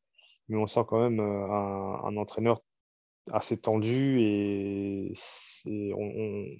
mais 0.48 0.56
on 0.56 0.66
sent 0.66 0.80
quand 0.88 1.00
même 1.00 1.20
euh, 1.20 1.46
un, 2.04 2.16
entraîneur 2.16 2.60
assez 3.30 3.60
tendu 3.60 4.20
et 4.20 5.14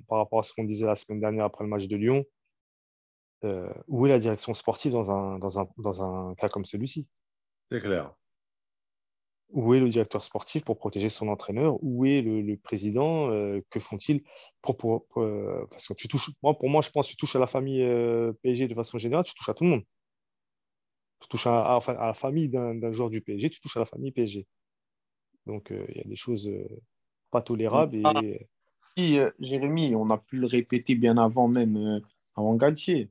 par 0.06 0.18
rapport 0.18 0.40
à 0.40 0.42
ce 0.42 0.52
qu'on 0.52 0.64
disait 0.64 0.87
la 0.87 0.96
semaine 0.96 1.20
dernière 1.20 1.46
après 1.46 1.64
le 1.64 1.70
match 1.70 1.88
de 1.88 1.96
Lyon, 1.96 2.25
euh, 3.44 3.72
où 3.87 4.06
est 4.06 4.10
la 4.10 4.18
direction 4.18 4.54
sportive 4.54 4.92
dans 4.92 5.10
un, 5.10 5.38
dans 5.38 5.60
un, 5.60 5.68
dans 5.78 6.02
un 6.02 6.34
cas 6.34 6.48
comme 6.48 6.64
celui-ci? 6.64 7.08
C'est 7.70 7.80
clair. 7.80 8.14
Où 9.50 9.73
est 9.73 9.81
le 9.81 9.88
directeur 9.88 10.23
sportif 10.23 10.62
pour 10.62 10.76
protéger 10.76 11.09
son 11.09 11.28
entraîneur? 11.28 11.78
Où 11.83 12.05
est 12.05 12.21
le, 12.21 12.57
président? 12.57 13.31
Euh, 13.31 13.61
que 13.71 13.81
font-ils 13.81 14.23
pour, 14.61 15.07
euh, 15.17 15.64
parce 15.71 15.88
que 15.88 15.95
tu 15.95 16.07
touches, 16.07 16.31
moi, 16.43 16.57
pour 16.57 16.69
moi, 16.69 16.83
je 16.83 16.90
pense 16.90 17.07
que 17.07 17.12
tu 17.12 17.17
touches 17.17 17.37
à 17.37 17.38
la 17.38 17.47
famille 17.47 17.83
euh, 17.83 18.33
PSG 18.43 18.69
de 18.69 18.75
façon 18.75 18.99
générale, 18.99 19.25
tu 19.25 19.35
touches 19.35 19.49
à 19.49 19.55
tout 19.55 19.64
le 19.64 19.71
monde. 19.71 19.85
Tu 21.21 21.28
touches 21.28 21.47
à, 21.47 21.81
la 21.87 22.14
famille 22.14 22.49
d'un 22.49 22.93
joueur 22.93 23.09
du 23.09 23.23
PSG, 23.23 23.50
tu 23.50 23.61
touches 23.61 23.76
à 23.78 23.81
la 23.81 23.87
famille 23.87 24.12
PSG. 24.12 24.47
Donc, 25.47 25.71
il 25.71 25.97
y 25.97 26.00
a 26.00 26.05
des 26.05 26.17
choses 26.17 26.50
pas 27.31 27.40
tolérables 27.40 28.02
Ah. 28.05 28.21
Si, 28.97 29.19
Jérémy, 29.38 29.95
on 29.95 30.11
a 30.11 30.19
pu 30.19 30.37
le 30.37 30.47
répéter 30.47 30.95
bien 30.95 31.17
avant 31.17 31.49
même, 31.49 32.02
avant 32.37 32.55
Galtier. 32.55 33.09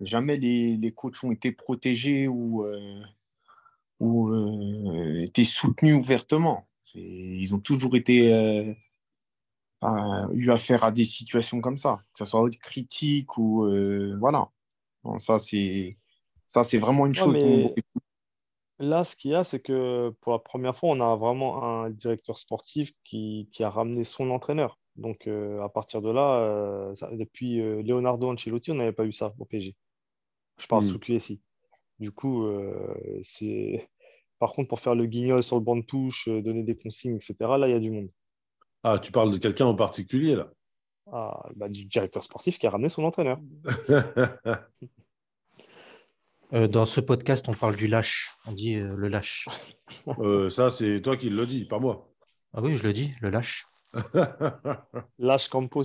Jamais 0.00 0.36
les, 0.36 0.76
les 0.76 0.92
coachs 0.92 1.22
ont 1.22 1.30
été 1.30 1.52
protégés 1.52 2.26
ou, 2.26 2.64
ou 4.02 4.30
euh, 4.30 5.22
été 5.22 5.44
soutenus 5.44 5.96
ouvertement. 5.96 6.68
Ils 6.94 7.54
ont 7.54 7.60
toujours 7.60 7.96
été 7.96 8.34
euh, 8.34 8.74
eu 10.32 10.50
affaire 10.50 10.84
à 10.84 10.92
des 10.92 11.04
situations 11.04 11.60
comme 11.60 11.78
ça, 11.78 12.02
que 12.12 12.18
ce 12.18 12.24
soit 12.24 12.48
critique 12.60 13.36
ou 13.38 13.64
euh, 13.64 14.16
voilà. 14.20 14.48
Bon, 15.04 15.18
ça, 15.18 15.38
c'est 15.38 15.98
Ça, 16.46 16.64
c'est 16.64 16.78
vraiment 16.78 17.06
une 17.06 17.14
Ouais, 17.16 17.24
chose. 17.24 17.34
mais 17.34 17.74
là, 18.78 19.04
ce 19.04 19.16
qu'il 19.16 19.30
y 19.32 19.34
a, 19.34 19.44
c'est 19.44 19.60
que 19.60 20.10
pour 20.20 20.32
la 20.32 20.38
première 20.38 20.76
fois, 20.76 20.90
on 20.90 21.00
a 21.00 21.16
vraiment 21.16 21.62
un 21.64 21.90
directeur 21.90 22.38
sportif 22.38 22.92
qui, 23.04 23.48
qui 23.52 23.64
a 23.64 23.70
ramené 23.70 24.04
son 24.04 24.30
entraîneur. 24.30 24.78
Donc, 24.96 25.26
euh, 25.26 25.62
à 25.62 25.68
partir 25.68 26.02
de 26.02 26.10
là, 26.10 26.92
ça- 26.96 27.10
depuis 27.12 27.56
Leonardo 27.82 28.30
Ancelotti, 28.30 28.72
on 28.72 28.74
n'avait 28.76 28.92
pas 28.92 29.06
eu 29.06 29.12
ça 29.12 29.32
au 29.38 29.44
PSG. 29.44 29.76
Je 30.58 30.66
parle 30.68 30.82
Hmm. 30.82 30.84
sous 30.84 30.98
QSI. 31.00 31.42
Du 32.00 32.12
coup, 32.12 32.44
euh, 32.46 32.94
c'est. 33.24 33.88
Par 34.42 34.54
contre, 34.54 34.70
pour 34.70 34.80
faire 34.80 34.96
le 34.96 35.06
guignol 35.06 35.40
sur 35.40 35.54
le 35.54 35.62
banc 35.62 35.76
de 35.76 35.82
touche, 35.82 36.26
euh, 36.26 36.42
donner 36.42 36.64
des 36.64 36.74
consignes, 36.76 37.14
etc., 37.14 37.36
là, 37.40 37.68
il 37.68 37.70
y 37.70 37.74
a 37.74 37.78
du 37.78 37.92
monde. 37.92 38.08
Ah, 38.82 38.98
tu 38.98 39.12
parles 39.12 39.30
de 39.30 39.36
quelqu'un 39.38 39.66
en 39.66 39.76
particulier, 39.76 40.34
là? 40.34 40.50
Ah, 41.12 41.48
bah, 41.54 41.68
du 41.68 41.84
directeur 41.84 42.24
sportif 42.24 42.58
qui 42.58 42.66
a 42.66 42.70
ramené 42.70 42.88
son 42.88 43.04
entraîneur. 43.04 43.38
Euh, 46.54 46.68
dans 46.68 46.84
ce 46.84 47.00
podcast, 47.00 47.48
on 47.48 47.54
parle 47.54 47.76
du 47.76 47.86
lâche. 47.86 48.36
On 48.46 48.52
dit 48.52 48.74
euh, 48.74 48.94
le 48.94 49.08
lâche. 49.08 49.48
Euh, 50.18 50.50
ça, 50.50 50.68
c'est 50.68 51.00
toi 51.00 51.16
qui 51.16 51.30
le 51.30 51.46
dis, 51.46 51.64
pas 51.64 51.78
moi. 51.78 52.12
Ah 52.52 52.60
oui, 52.60 52.76
je 52.76 52.82
le 52.82 52.92
dis, 52.92 53.14
le 53.22 53.30
lâche. 53.30 53.64
Lâche 55.18 55.48
Campos. 55.48 55.84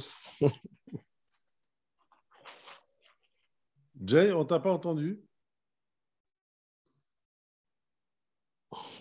Jay, 4.04 4.34
on 4.34 4.44
t'a 4.44 4.60
pas 4.60 4.74
entendu? 4.74 5.22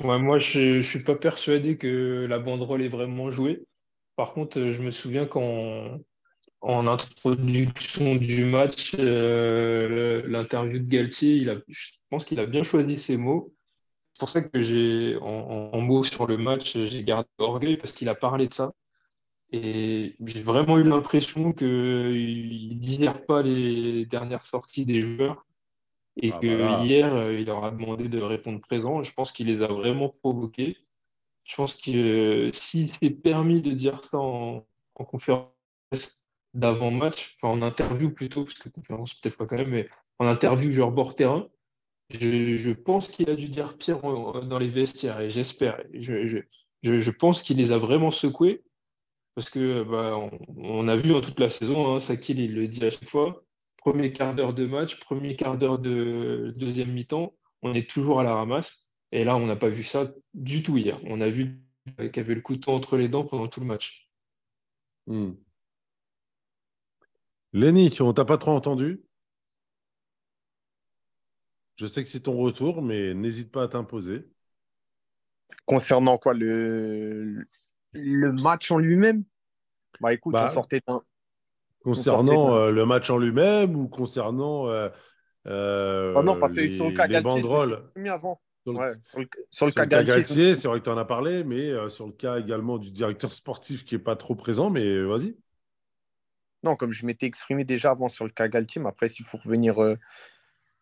Ouais, 0.01 0.19
moi, 0.19 0.39
je 0.39 0.77
ne 0.77 0.83
suis 0.83 1.03
pas 1.03 1.15
persuadé 1.15 1.79
que 1.79 2.27
la 2.29 2.39
banderole 2.39 2.83
est 2.83 2.89
vraiment 2.89 3.31
jouée. 3.31 3.65
Par 4.17 4.33
contre, 4.35 4.71
je 4.71 4.83
me 4.83 4.91
souviens 4.91 5.27
qu'en 5.27 5.99
en 6.61 6.87
introduction 6.87 8.17
du 8.17 8.45
match, 8.45 8.95
euh, 8.99 10.23
l'interview 10.27 10.79
de 10.79 10.89
Galtier, 10.89 11.37
il 11.37 11.51
a, 11.51 11.57
je 11.69 11.91
pense 12.11 12.25
qu'il 12.25 12.41
a 12.41 12.47
bien 12.47 12.63
choisi 12.63 12.99
ses 12.99 13.17
mots. 13.17 13.55
C'est 14.13 14.21
pour 14.21 14.31
ça 14.31 14.43
que 14.43 14.63
j'ai, 14.63 15.17
en 15.21 15.81
mots 15.81 16.05
sur 16.05 16.27
le 16.27 16.39
match, 16.39 16.77
j'ai 16.77 17.05
gardé 17.05 17.29
orgueil 17.39 17.77
parce 17.77 17.93
qu'il 17.93 18.09
a 18.09 18.15
parlé 18.15 18.49
de 18.49 18.55
ça. 18.55 18.73
Et 19.53 20.17
j'ai 20.25 20.43
vraiment 20.43 20.79
eu 20.79 20.85
l'impression 20.85 21.53
qu'il 21.53 21.69
ne 21.69 22.75
digère 22.75 23.25
pas 23.27 23.43
les 23.43 24.07
dernières 24.07 24.47
sorties 24.47 24.87
des 24.87 25.03
joueurs 25.03 25.47
et 26.17 26.33
Ah, 26.33 26.39
que 26.41 26.47
voilà. 26.47 26.85
hier, 26.85 27.15
euh, 27.15 27.39
il 27.39 27.47
leur 27.47 27.65
a 27.65 27.71
demandé 27.71 28.09
de 28.09 28.21
répondre 28.21 28.61
présent. 28.61 29.03
Je 29.03 29.13
pense 29.13 29.33
qu'il 29.33 29.47
les 29.49 29.63
a 29.63 29.69
vraiment 29.69 30.09
provoqués. 30.09 30.77
Je 31.45 31.55
pense 31.57 31.75
que 31.75 31.91
euh, 32.49 32.53
s'il 32.53 32.91
s'est 32.93 33.11
permis 33.11 33.61
de 33.63 33.73
dire 33.73 34.03
ça 34.05 34.19
en, 34.19 34.67
en 34.95 35.05
conférence 35.05 35.51
d'avant-match, 36.55 37.37
enfin 37.37 37.53
en 37.53 37.63
interview 37.63 38.11
plutôt, 38.13 38.45
parce 38.45 38.55
que 38.59 38.69
conférence 38.69 39.15
peut-être 39.15 39.37
pas 39.37 39.47
quand 39.47 39.57
même, 39.57 39.71
mais 39.71 39.89
en 40.19 40.27
interview 40.27 40.71
genre 40.73 40.91
bord 40.91 41.15
terrain, 41.15 41.49
je, 42.11 42.57
je 42.57 42.71
pense 42.73 43.09
qu'il 43.09 43.29
a 43.31 43.35
dû 43.35 43.49
dire 43.49 43.77
pire 43.77 44.01
dans 44.01 44.59
les 44.59 44.69
vestiaires 44.69 45.21
et 45.21 45.29
j'espère. 45.31 45.83
Je, 45.93 46.27
je, 46.27 46.39
je, 46.83 47.01
je 47.01 47.11
pense 47.11 47.43
qu'il 47.43 47.59
les 47.59 47.73
a 47.73 47.79
vraiment 47.79 48.11
secoués 48.11 48.65
parce 49.35 49.51
que 49.51 49.83
bah, 49.83 50.17
on, 50.17 50.31
on 50.57 50.89
a 50.89 50.97
vu 50.97 51.13
en 51.15 51.21
toute 51.21 51.41
la 51.41 51.51
saison, 51.51 51.95
hein, 51.95 52.01
Sakil 52.01 52.41
il 52.41 52.55
le 52.55 52.69
dit 52.69 52.85
à 52.85 52.91
chaque 52.91 53.09
fois, 53.09 53.45
premier 53.87 54.13
quart 54.13 54.35
d'heure 54.35 54.53
de 54.53 54.67
match, 54.67 54.99
premier 54.99 55.37
quart 55.37 55.57
d'heure 55.59 55.79
de 55.79 56.53
deuxième 56.57 56.93
mi-temps, 56.93 57.37
on 57.63 57.73
est 57.73 57.89
toujours 57.89 58.19
à 58.19 58.25
la 58.25 58.35
ramasse. 58.35 58.91
Et 59.13 59.23
là, 59.25 59.37
on 59.37 59.47
n'a 59.47 59.55
pas 59.55 59.69
vu 59.69 59.85
ça 59.85 60.13
du 60.35 60.65
tout 60.65 60.77
hier. 60.77 60.99
On 61.05 61.21
a 61.21 61.31
vu 61.31 61.63
qu'il 61.97 62.21
avait 62.21 62.35
le 62.35 62.41
couteau 62.41 62.73
entre 62.73 62.97
les 62.97 63.09
dents 63.09 63.25
pendant 63.25 63.47
tout 63.47 63.61
le 63.61 63.67
match. 63.67 64.11
Hmm. 65.07 65.39
Lenny, 67.53 67.93
on 68.01 68.13
t'a 68.13 68.25
pas 68.25 68.39
trop 68.39 68.53
entendu 68.53 69.03
Je 71.77 71.87
sais 71.87 72.03
que 72.03 72.09
c'est 72.09 72.25
ton 72.25 72.37
retour, 72.37 72.83
mais 72.83 73.15
n'hésite 73.15 73.53
pas 73.53 73.63
à 73.63 73.69
t'imposer. 73.69 74.29
Concernant 75.65 76.19
quoi 76.19 76.35
le, 76.35 77.47
le 77.93 78.33
match 78.33 78.71
en 78.73 78.79
lui-même? 78.79 79.25
Bah 80.01 80.13
écoute, 80.13 80.35
Bah, 80.35 80.49
on 80.51 80.55
sortait 80.55 80.81
d'un. 80.87 81.03
Concernant 81.87 82.55
euh, 82.57 82.71
le 82.73 82.85
match 82.85 83.11
en 83.11 83.19
lui-même 83.19 83.77
ou 83.77 83.87
concernant 83.87 84.69
euh, 84.69 84.89
euh, 85.47 86.19
Ah 86.19 86.23
non, 86.23 86.37
parce 86.37 86.57
les, 86.57 86.69
sur 86.69 86.87
le 86.87 86.93
cas 86.93 87.07
les 87.07 87.21
banderoles? 87.21 87.85
avant. 88.09 88.41
Sur 88.65 88.73
le, 88.73 88.79
Ouais, 88.81 88.93
sur 89.05 89.21
le, 89.21 89.29
sur 89.51 89.67
le 89.67 89.73
sur 89.73 89.87
cas 89.87 90.03
Galtier, 90.03 90.57
c'est 90.57 90.67
vrai 90.67 90.81
que 90.81 90.85
tu 90.85 90.91
en 90.91 90.99
as 90.99 91.05
parlé, 91.05 91.45
mais 91.45 91.89
sur 91.89 92.07
le 92.07 92.13
cas 92.13 92.41
également 92.41 92.79
du 92.79 92.91
directeur 92.91 93.33
sportif 93.33 93.85
qui 93.85 93.95
n'est 93.95 94.03
pas 94.03 94.17
trop 94.17 94.35
présent, 94.35 94.69
mais 94.69 95.05
vas-y. 95.05 95.37
Non, 96.65 96.75
comme 96.75 96.93
je 96.93 97.07
m'étais 97.07 97.27
exprimé 97.27 97.63
déjà 97.65 97.93
avant 97.93 98.09
sur 98.09 98.25
le 98.25 98.31
cas 98.33 98.49
Galtier, 98.49 98.83
mais 98.83 98.89
après, 98.89 99.09
s'il 99.09 99.25
faut 99.25 99.39
revenir 99.39 99.77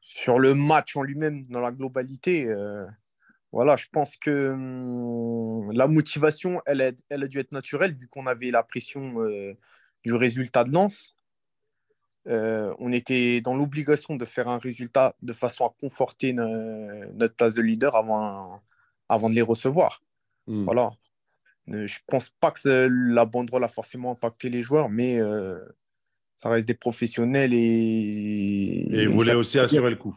sur 0.00 0.38
le 0.38 0.54
match 0.54 0.96
en 0.96 1.02
lui-même, 1.02 1.44
dans 1.49 1.61
la 1.61 1.73
globalité, 1.73 2.49
voilà, 3.52 3.76
je 3.76 3.87
pense 3.92 4.16
que 4.16 4.50
hum, 4.50 5.70
la 5.73 5.87
motivation, 5.87 6.61
elle 6.66 6.82
a, 6.82 6.90
elle 7.08 7.23
a 7.23 7.28
dû 7.28 7.38
être 7.38 7.52
naturelle, 7.52 7.94
vu 7.94 8.08
qu'on 8.08 8.26
avait 8.26 8.50
la 8.50 8.64
pression 8.64 9.20
euh, 9.23 9.54
du 10.04 10.14
résultat 10.14 10.64
de 10.64 10.70
Lens. 10.73 11.16
Euh, 12.26 12.75
on 12.78 12.90
était 12.92 13.40
dans 13.42 13.54
l'obligation 13.54 14.16
de 14.16 14.25
faire 14.25 14.49
un 14.49 14.58
résultat 14.58 15.14
de 15.20 15.32
façon 15.32 15.66
à 15.66 15.75
conforter 15.78 16.32
no- 16.32 16.46
notre 17.12 17.34
place 17.37 17.54
de 17.54 17.62
leader 17.62 17.94
avant, 17.96 18.62
avant 19.08 19.28
de 19.28 19.34
les 19.34 19.42
recevoir. 19.42 20.02
Hmm. 20.46 20.64
Voilà. 20.64 20.92
Euh, 21.70 21.87
je 21.87 21.99
pense 22.06 22.30
pas 22.30 22.50
que 22.50 22.88
la 23.14 23.25
banderole 23.25 23.64
a 23.64 23.68
forcément 23.68 24.12
impacté 24.12 24.50
les 24.50 24.62
joueurs, 24.62 24.88
mais 24.88 25.18
euh, 25.18 25.58
ça 26.34 26.49
reste 26.49 26.66
des 26.66 26.75
professionnels 26.75 27.52
et. 27.54 27.58
Et 28.90 29.02
il 29.02 29.08
voulait 29.08 29.32
ça- 29.32 29.38
aussi 29.38 29.58
assurer 29.58 29.90
le 29.90 29.96
coup. 29.96 30.16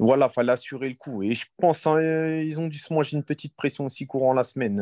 Voilà, 0.00 0.26
il 0.30 0.32
fallait 0.32 0.52
assurer 0.52 0.88
le 0.88 0.94
coup. 0.94 1.22
Et 1.24 1.32
je 1.32 1.46
pense 1.56 1.86
hein, 1.86 1.96
euh, 1.96 2.42
ils 2.42 2.60
ont 2.60 2.68
dû 2.68 2.78
se 2.78 2.92
manger 2.92 3.16
une 3.16 3.24
petite 3.24 3.54
pression 3.56 3.86
aussi 3.86 4.06
courant 4.06 4.32
la 4.32 4.44
semaine 4.44 4.80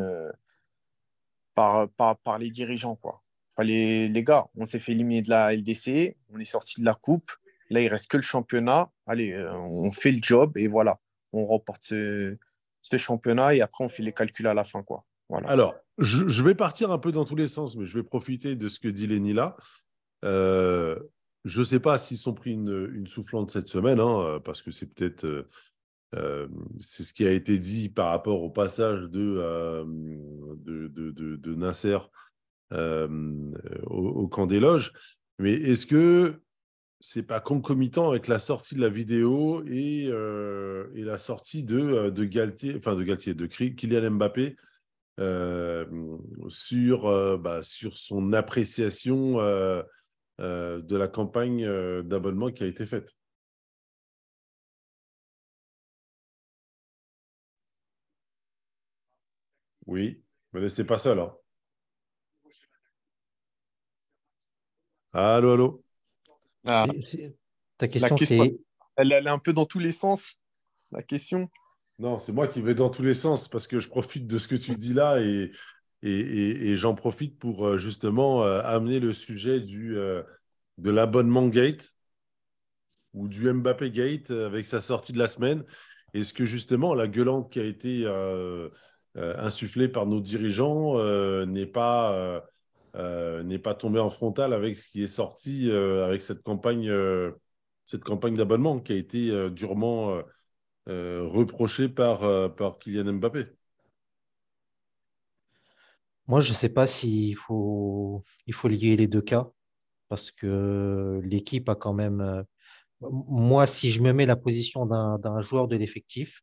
par, 1.55 1.88
par, 1.90 2.16
par 2.19 2.38
les 2.38 2.50
dirigeants. 2.50 2.97
Quoi. 2.97 3.23
Les 3.65 4.23
gars, 4.25 4.47
on 4.57 4.67
s'est 4.67 4.79
fait 4.79 4.93
éliminer 4.93 5.23
de 5.23 5.31
la 5.31 5.55
LDC, 5.55 6.17
on 6.31 6.39
est 6.39 6.45
sorti 6.45 6.81
de 6.81 6.87
la 6.87 6.95
coupe. 6.95 7.33
Là, 7.71 7.81
il 7.81 7.89
reste 7.89 8.09
que 8.09 8.17
le 8.17 8.23
championnat. 8.23 8.91
Allez, 9.07 9.33
euh, 9.33 9.53
on 9.53 9.91
fait 9.91 10.13
le 10.13 10.21
job 10.23 10.57
et 10.57 10.69
voilà, 10.69 11.01
on 11.33 11.45
remporte 11.45 11.85
ce, 11.85 12.37
championnat 12.97 13.55
et 13.55 13.61
après, 13.61 13.85
on 13.85 13.89
fait 13.89 14.03
les 14.03 14.13
calculs 14.13 14.47
à 14.47 14.55
la 14.55 14.65
fin. 14.65 14.83
Quoi. 14.83 15.05
Voilà. 15.29 15.49
Alors, 15.49 15.75
je, 15.99 16.43
vais 16.43 16.55
partir 16.55 16.93
un 16.93 16.99
peu 16.99 17.11
dans 17.11 17.25
tous 17.25 17.35
les 17.35 17.49
sens, 17.49 17.77
mais 17.77 17.87
je 17.87 17.99
vais 17.99 18.05
profiter 18.05 18.55
de 18.55 18.69
ce 18.69 18.79
que 18.79 18.89
dit 18.89 19.07
Lenny. 19.07 19.35
Euh, 20.25 20.97
je 21.45 21.61
ne 21.61 21.65
sais 21.65 21.81
pas 21.81 21.99
s'ils 21.99 22.17
sont 22.19 22.35
pris 22.35 22.53
une, 22.53 23.07
soufflante 23.07 23.51
cette 23.51 23.69
semaine, 23.69 23.99
hein, 23.99 24.41
parce 24.45 24.63
que 24.63 24.71
c'est 24.71 24.87
peut-être 24.87 25.47
euh, 26.15 26.47
c'est 26.79 27.03
ce 27.03 27.13
qui 27.13 27.27
a 27.27 27.33
été 27.33 27.59
dit 27.59 27.89
par 27.89 28.11
rapport 28.11 28.43
au 28.43 28.51
passage 28.51 29.03
de 29.11 29.85
Nasser 31.55 31.99
euh, 32.73 33.53
au, 33.87 34.29
camp 34.29 34.47
des 34.47 34.61
loges. 34.61 34.93
Mais 35.39 35.53
est-ce 35.53 35.87
que 35.87 36.41
c'est 37.01 37.23
pas 37.23 37.41
concomitant 37.41 38.09
avec 38.09 38.27
la 38.27 38.39
sortie 38.39 38.75
de 38.75 38.81
la 38.81 38.89
vidéo 38.89 39.63
et, 39.67 40.07
euh, 40.09 40.89
la 40.95 41.19
sortie 41.19 41.63
de, 41.63 41.79
euh, 41.79 42.11
de 42.11 42.25
Galtier, 42.25 42.75
enfin 42.77 42.95
de 42.97 43.03
Galtier, 43.03 43.35
de 43.35 43.47
Kylian 43.47 44.11
Mbappé 44.13 44.57
euh, 45.21 45.87
sur, 46.49 47.39
bah, 47.39 47.63
sur 47.63 47.97
son 47.97 48.33
appréciation 48.33 49.37
de 50.39 50.97
la 50.97 51.09
campagne 51.09 51.67
d'abonnement 52.03 52.51
qui 52.51 52.65
a 52.65 52.67
été 52.67 52.87
faite? 52.87 53.17
Oui, 59.87 60.23
me 60.53 60.61
laissez 60.61 60.85
pas 60.85 60.99
seul. 60.99 61.19
hein. 61.21 61.35
Allô, 65.19 65.53
allô 65.53 65.85
Ah, 66.67 66.85
C'est- 66.87 67.01
c'est- 67.01 67.37
Ta 67.79 67.89
question, 67.89 68.17
question- 68.17 68.37
c'est 68.37 68.59
elle, 68.97 69.13
elle 69.13 69.27
est 69.27 69.31
un 69.31 69.39
peu 69.39 69.55
dans 69.55 69.65
tous 69.65 69.79
les 69.79 69.93
sens, 69.93 70.39
la 70.93 71.03
question. 71.03 71.49
Non, 71.99 72.19
c'est 72.19 72.33
moi 72.33 72.47
qui 72.49 72.61
vais 72.61 72.75
dans 72.75 72.91
tous 72.91 73.03
les 73.03 73.15
sens 73.15 73.49
parce 73.49 73.67
que 73.67 73.81
je 73.81 73.89
profite 73.89 74.27
de 74.27 74.37
ce 74.37 74.47
que 74.47 74.57
tu 74.57 74.75
dis 74.75 74.93
là 74.93 75.19
et, 75.23 75.51
et, 76.03 76.11
et- 76.11 76.69
et 76.71 76.77
j'en 76.77 76.95
profite 76.95 77.39
pour 77.39 77.67
euh, 77.67 77.79
justement 77.79 78.45
euh, 78.45 78.61
amener 78.63 79.01
le 79.01 79.15
sujet 79.15 79.61
du, 79.61 79.97
euh, 79.97 80.23
de 80.77 80.91
l'abonnement 80.91 81.47
gate 81.49 81.95
ou 83.15 83.27
du 83.29 83.51
Mbappé 83.51 83.91
gate 83.91 84.31
avec 84.31 84.67
sa 84.67 84.83
sortie 84.83 85.15
de 85.15 85.19
la 85.19 85.29
semaine. 85.29 85.65
Est-ce 86.13 86.35
que 86.35 86.45
justement 86.45 86.93
la 86.95 87.09
gueulante 87.09 87.51
qui 87.51 87.61
a 87.61 87.65
été 87.65 88.03
euh, 88.05 88.69
euh, 89.17 89.35
insufflée 89.39 89.89
par 89.89 90.05
nos 90.05 90.21
dirigeants 90.21 90.99
euh, 90.99 91.47
n'est 91.47 91.65
pas, 91.65 92.45
euh, 92.97 93.43
n'est 93.43 93.59
pas 93.59 93.75
tombée 93.75 94.00
en 94.00 94.11
frontal 94.11 94.53
avec 94.53 94.79
ce 94.79 94.88
qui 94.88 95.03
est 95.03 95.09
sorti 95.09 95.71
euh, 95.71 96.07
avec 96.07 96.23
cette 96.23 96.43
campagne, 96.43 96.88
euh, 96.88 97.31
cette 97.85 98.05
campagne 98.05 98.37
d'abonnement 98.37 98.81
qui 98.81 98.93
a 98.93 98.97
été 98.97 99.50
durement 99.50 100.12
euh, 100.12 100.23
euh, 100.88 101.23
reproché 101.26 101.88
par, 101.88 102.21
par 102.55 102.79
Kylian 102.79 103.15
Mbappé. 103.15 103.47
Moi, 106.29 106.41
je 106.41 106.50
ne 106.50 106.55
sais 106.55 106.71
pas 106.71 106.87
s'il 106.87 107.37
faut, 107.37 108.23
il 108.47 108.55
faut 108.55 108.69
lier 108.69 108.97
les 108.97 109.09
deux 109.09 109.23
cas 109.23 109.49
parce 110.09 110.31
que 110.31 111.21
l'équipe 111.25 111.69
a 111.69 111.75
quand 111.75 111.95
même 111.95 112.45
moi, 113.00 113.67
si 113.67 113.91
je 113.91 114.00
me 114.00 114.12
mets 114.12 114.25
la 114.25 114.37
position 114.37 114.87
d'un 114.87 115.41
joueur 115.43 115.69
de 115.69 115.76
l'effectif 115.76 116.41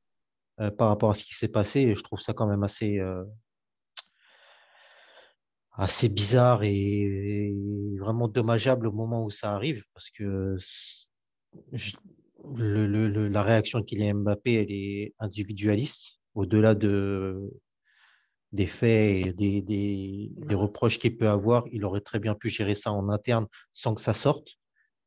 par 0.77 0.89
rapport 0.89 1.09
à 1.09 1.13
ce 1.15 1.25
qui 1.25 1.33
s'est 1.33 1.47
passé, 1.47 1.95
je 1.95 2.03
trouve 2.03 2.19
ça 2.19 2.33
quand 2.33 2.45
même 2.45 2.63
assez, 2.63 3.01
assez 5.73 6.09
bizarre 6.09 6.63
et, 6.63 7.53
vraiment 7.99 8.27
dommageable 8.27 8.87
au 8.87 8.91
moment 8.91 9.23
où 9.23 9.29
ça 9.29 9.53
arrive 9.53 9.83
parce 9.93 10.09
que 10.09 10.57
la 12.57 13.43
réaction 13.43 13.79
de 13.79 13.85
Kylian 13.85 14.15
Mbappé, 14.15 14.53
elle 14.53 14.71
est 14.71 15.13
individualiste 15.19 16.19
au-delà 16.35 16.75
de, 16.75 17.49
des 18.51 18.65
faits 18.65 19.27
et 19.27 19.33
des, 19.33 19.61
des 19.61 20.55
reproches 20.55 20.99
qu'il 20.99 21.17
peut 21.17 21.29
avoir. 21.29 21.63
Il 21.71 21.85
aurait 21.85 22.01
très 22.01 22.19
bien 22.19 22.35
pu 22.35 22.49
gérer 22.49 22.75
ça 22.75 22.91
en 22.91 23.09
interne 23.09 23.47
sans 23.71 23.95
que 23.95 24.01
ça 24.01 24.13
sorte 24.13 24.57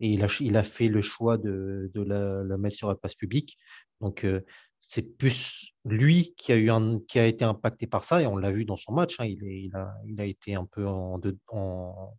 et 0.01 0.09
il 0.11 0.23
a, 0.23 0.29
il 0.41 0.57
a 0.57 0.65
fait 0.65 0.89
le 0.89 1.01
choix 1.01 1.39
de, 1.39 1.91
de 1.95 2.03
la, 2.03 2.59
mettre 2.59 2.77
sur 2.77 2.89
la 2.89 2.95
place 2.95 3.15
publique. 3.15 3.59
Donc, 4.01 4.25
euh, 4.25 4.41
c'est 4.81 5.17
plus 5.17 5.73
lui 5.85 6.35
qui 6.37 6.53
a, 6.53 7.27
été 7.27 7.45
impacté 7.45 7.87
par 7.87 8.05
ça, 8.05 8.23
et 8.23 8.27
on 8.27 8.37
l'a 8.37 8.53
vu 8.53 8.65
dans 8.65 8.77
son 8.77 8.93
match. 8.93 9.19
Hein, 9.21 9.27
il, 9.27 9.73
a, 10.19 10.25
été 10.25 10.55
un 10.55 10.65
peu 10.65 10.87
en, 10.87 11.21
en, 11.49 12.15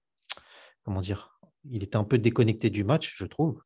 Comment 0.83 1.01
dire 1.01 1.39
Il 1.69 1.83
était 1.83 1.97
un 1.97 2.03
peu 2.03 2.17
déconnecté 2.17 2.69
du 2.69 2.83
match, 2.83 3.15
je 3.17 3.25
trouve, 3.25 3.61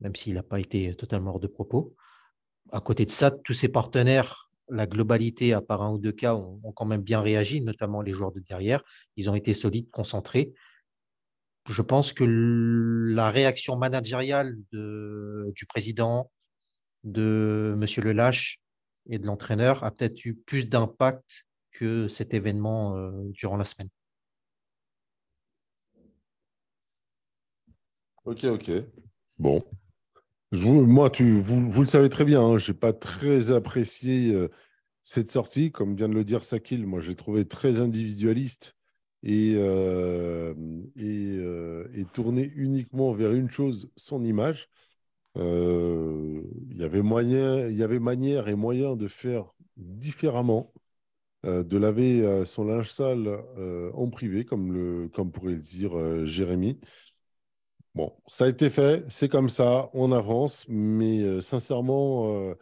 même 0.00 0.14
s'il 0.14 0.34
n'a 0.34 0.42
pas 0.42 0.60
été 0.60 0.94
totalement 0.94 1.32
hors 1.32 1.40
de 1.40 1.46
propos. 1.46 1.94
À 2.72 2.80
côté 2.80 3.04
de 3.04 3.10
ça, 3.10 3.30
tous 3.30 3.54
ses 3.54 3.68
partenaires, 3.68 4.50
la 4.68 4.86
globalité, 4.86 5.52
à 5.52 5.60
part 5.60 5.82
un 5.82 5.92
ou 5.92 5.98
deux 5.98 6.12
cas, 6.12 6.34
ont, 6.34 6.72
quand 6.72 6.86
même 6.86 7.02
bien 7.02 7.20
réagi, 7.20 7.60
notamment 7.60 8.02
les 8.02 8.12
joueurs 8.12 8.32
de 8.32 8.40
derrière. 8.40 8.82
Ils 9.16 9.30
ont 9.30 9.34
été 9.34 9.52
solides, 9.52 9.90
concentrés 9.90 10.52
je 11.68 11.82
pense 11.82 12.12
que 12.12 12.24
la 12.24 13.30
réaction 13.30 13.76
managériale 13.76 14.56
du 14.72 15.66
président, 15.66 16.30
de 17.04 17.76
M. 17.76 18.04
Lelache 18.04 18.60
et 19.06 19.18
de 19.18 19.26
l'entraîneur 19.26 19.84
a 19.84 19.90
peut-être 19.90 20.24
eu 20.24 20.34
plus 20.34 20.68
d'impact 20.68 21.44
que 21.70 22.08
cet 22.08 22.34
événement 22.34 22.96
euh, 22.96 23.10
durant 23.30 23.56
la 23.56 23.64
semaine. 23.64 23.88
Ok, 28.24 28.44
ok. 28.44 28.70
Bon. 29.38 29.64
moi, 30.52 31.10
tu, 31.10 31.40
vous, 31.40 31.80
le 31.80 31.88
savez 31.88 32.08
très 32.08 32.24
bien, 32.24 32.40
hein, 32.40 32.58
je 32.58 32.70
n'ai 32.70 32.78
pas 32.78 32.92
très 32.92 33.50
apprécié 33.50 34.32
euh, 34.32 34.48
cette 35.02 35.30
sortie. 35.30 35.72
Comme 35.72 35.96
vient 35.96 36.08
de 36.08 36.14
le 36.14 36.22
dire 36.22 36.44
Sakil, 36.44 36.86
moi, 36.86 37.00
j'ai 37.00 37.16
trouvé 37.16 37.46
très 37.48 37.80
individualiste 37.80 38.76
et, 39.24 39.54
euh, 39.56 40.54
euh, 40.98 41.88
et, 41.94 42.04
tourné 42.06 42.52
uniquement 42.54 43.12
vers 43.12 43.32
une 43.32 43.50
chose, 43.50 43.90
son 43.96 44.24
image. 44.24 44.68
Euh, 45.38 46.42
il, 46.70 46.76
y 46.78 46.84
avait 46.84 47.02
moyen, 47.02 47.68
il 47.68 47.76
y 47.76 47.82
avait 47.82 47.98
manière 47.98 48.48
et 48.48 48.54
moyen 48.54 48.96
de 48.96 49.08
faire 49.08 49.54
différemment, 49.76 50.72
de 51.44 51.76
laver 51.76 52.44
son 52.44 52.64
linge 52.64 52.90
sale 52.92 53.28
en 53.94 54.08
privé, 54.10 54.44
comme, 54.44 54.72
le, 54.72 55.08
comme 55.08 55.32
pourrait 55.32 55.54
le 55.54 55.58
dire 55.58 56.24
Jérémy. 56.24 56.78
Bon, 57.94 58.12
ça 58.28 58.44
a 58.44 58.48
été 58.48 58.70
fait, 58.70 59.04
c'est 59.08 59.28
comme 59.28 59.48
ça, 59.48 59.88
on 59.92 60.12
avance, 60.12 60.66
mais 60.68 61.40
sincèrement, 61.40 62.54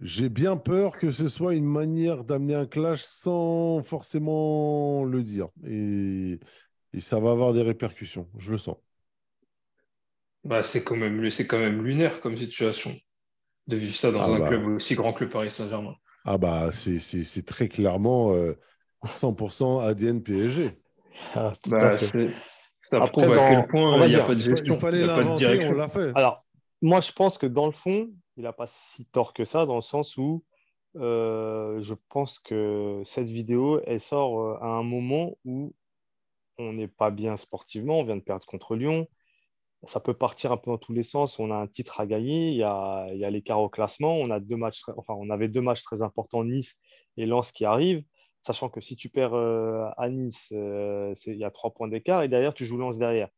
j'ai 0.00 0.30
bien 0.30 0.56
peur 0.56 0.98
que 0.98 1.10
ce 1.10 1.28
soit 1.28 1.54
une 1.54 1.66
manière 1.66 2.24
d'amener 2.24 2.54
un 2.54 2.66
clash 2.66 3.02
sans 3.02 3.82
forcément 3.82 5.04
le 5.04 5.22
dire. 5.22 5.48
Et, 5.66 6.38
ça 6.98 7.20
va 7.20 7.30
avoir 7.30 7.52
des 7.52 7.62
répercussions, 7.62 8.28
je 8.36 8.52
le 8.52 8.58
sens. 8.58 8.76
Bah, 10.44 10.62
c'est 10.62 10.84
quand, 10.84 10.96
même, 10.96 11.28
quand 11.48 11.58
même 11.58 11.84
lunaire 11.84 12.20
comme 12.20 12.36
situation 12.36 12.94
de 13.66 13.76
vivre 13.76 13.94
ça 13.94 14.10
dans 14.10 14.22
ah 14.22 14.28
un 14.28 14.38
bah. 14.38 14.48
club 14.48 14.66
aussi 14.68 14.94
grand 14.94 15.12
que 15.12 15.24
le 15.24 15.30
Paris 15.30 15.50
Saint-Germain. 15.50 15.94
Ah 16.24 16.38
bah 16.38 16.70
c'est 16.72 17.46
très 17.46 17.68
clairement 17.68 18.34
100% 19.04 19.82
ADN 19.82 20.22
PSG. 20.22 20.78
Ah, 21.34 21.52
bah, 21.68 21.96
ça 21.96 23.00
prouve 23.00 23.32
à 23.32 23.48
quel 23.48 23.66
point 23.68 24.06
il 24.06 24.10
n'y 24.10 24.16
a 24.16 24.24
pas 24.24 24.34
de 24.34 24.40
gestion. 24.40 24.74
Il 24.74 24.80
fallait 24.80 25.06
l'inventer, 25.06 25.66
on 25.66 25.72
l'a 25.72 25.88
fait. 25.88 26.12
Alors, 26.14 26.44
moi 26.82 27.00
je 27.00 27.12
pense 27.12 27.38
que 27.38 27.46
dans 27.46 27.66
le 27.66 27.72
fond, 27.72 28.10
il 28.36 28.44
n'a 28.44 28.52
pas 28.52 28.66
si 28.68 29.06
tort 29.06 29.32
que 29.32 29.44
ça, 29.44 29.66
dans 29.66 29.76
le 29.76 29.82
sens 29.82 30.16
où 30.16 30.44
euh, 30.96 31.80
je 31.80 31.94
pense 32.08 32.38
que 32.38 33.02
cette 33.04 33.30
vidéo, 33.30 33.80
elle 33.86 34.00
sort 34.00 34.40
euh, 34.40 34.58
à 34.60 34.66
un 34.66 34.82
moment 34.82 35.36
où 35.44 35.74
on 36.58 36.72
n'est 36.72 36.88
pas 36.88 37.10
bien 37.10 37.36
sportivement, 37.36 38.00
on 38.00 38.04
vient 38.04 38.16
de 38.16 38.22
perdre 38.22 38.44
contre 38.46 38.74
Lyon. 38.74 39.06
Ça 39.86 40.00
peut 40.00 40.14
partir 40.14 40.52
un 40.52 40.56
peu 40.56 40.70
dans 40.70 40.78
tous 40.78 40.92
les 40.92 41.02
sens. 41.02 41.38
On 41.38 41.50
a 41.50 41.54
un 41.54 41.66
titre 41.66 42.00
à 42.00 42.06
gagner, 42.06 42.48
il 42.48 42.56
y 42.56 42.62
a, 42.62 43.30
l'écart 43.30 43.60
au 43.60 43.68
classement. 43.68 44.16
On, 44.16 44.30
avait 44.30 45.48
deux 45.48 45.62
matchs 45.62 45.82
très 45.82 46.02
importants, 46.02 46.44
Nice 46.44 46.78
et 47.16 47.26
Lens 47.26 47.52
qui 47.52 47.64
arrivent. 47.64 48.04
Sachant 48.46 48.68
que 48.68 48.80
si 48.80 48.96
tu 48.96 49.08
perds 49.08 49.34
euh, 49.34 49.88
à 49.96 50.08
Nice, 50.10 50.50
il 50.50 51.36
y 51.36 51.44
a 51.44 51.50
trois 51.50 51.72
points 51.72 51.88
d'écart 51.88 52.22
et 52.22 52.28
derrière, 52.28 52.54
tu 52.54 52.66
joues 52.66 52.78
Lens 52.78 52.98
derrière 52.98 53.30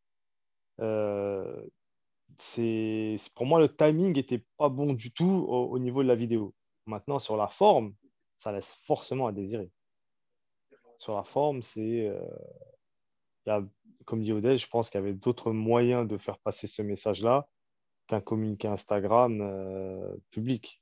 c'est 2.39 3.17
pour 3.35 3.47
moi 3.47 3.61
le 3.61 3.75
timing 3.75 4.15
n'était 4.15 4.45
pas 4.57 4.69
bon 4.69 4.95
du 4.95 5.13
tout 5.13 5.47
au, 5.49 5.79
niveau 5.79 6.03
de 6.03 6.09
la 6.09 6.15
vidéo. 6.15 6.55
Maintenant 6.87 7.19
sur 7.19 7.37
la 7.37 7.49
forme, 7.49 7.95
ça 8.39 8.53
laisse 8.53 8.75
forcément 8.85 9.27
à 9.27 9.33
désirer. 9.33 9.71
Sur 10.99 11.17
la 11.17 11.25
forme, 11.25 11.63
c'est 11.63 12.11
euh, 13.49 13.61
comme 14.05 14.23
dit 14.23 14.33
Odès, 14.33 14.57
je 14.57 14.69
pense 14.69 14.91
qu'il 14.91 15.01
y 15.01 15.03
avait 15.03 15.13
d'autres 15.13 15.53
moyens 15.53 16.07
de 16.09 16.19
faire 16.19 16.39
passer 16.39 16.67
ce 16.67 16.83
message-là 16.83 17.49
qu'un 18.09 18.21
communiqué 18.21 18.69
Instagram 18.69 19.41
euh, 19.41 20.15
public. 20.31 20.81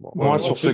moi, 0.00 0.38
sur 0.38 0.58
ce, 0.58 0.68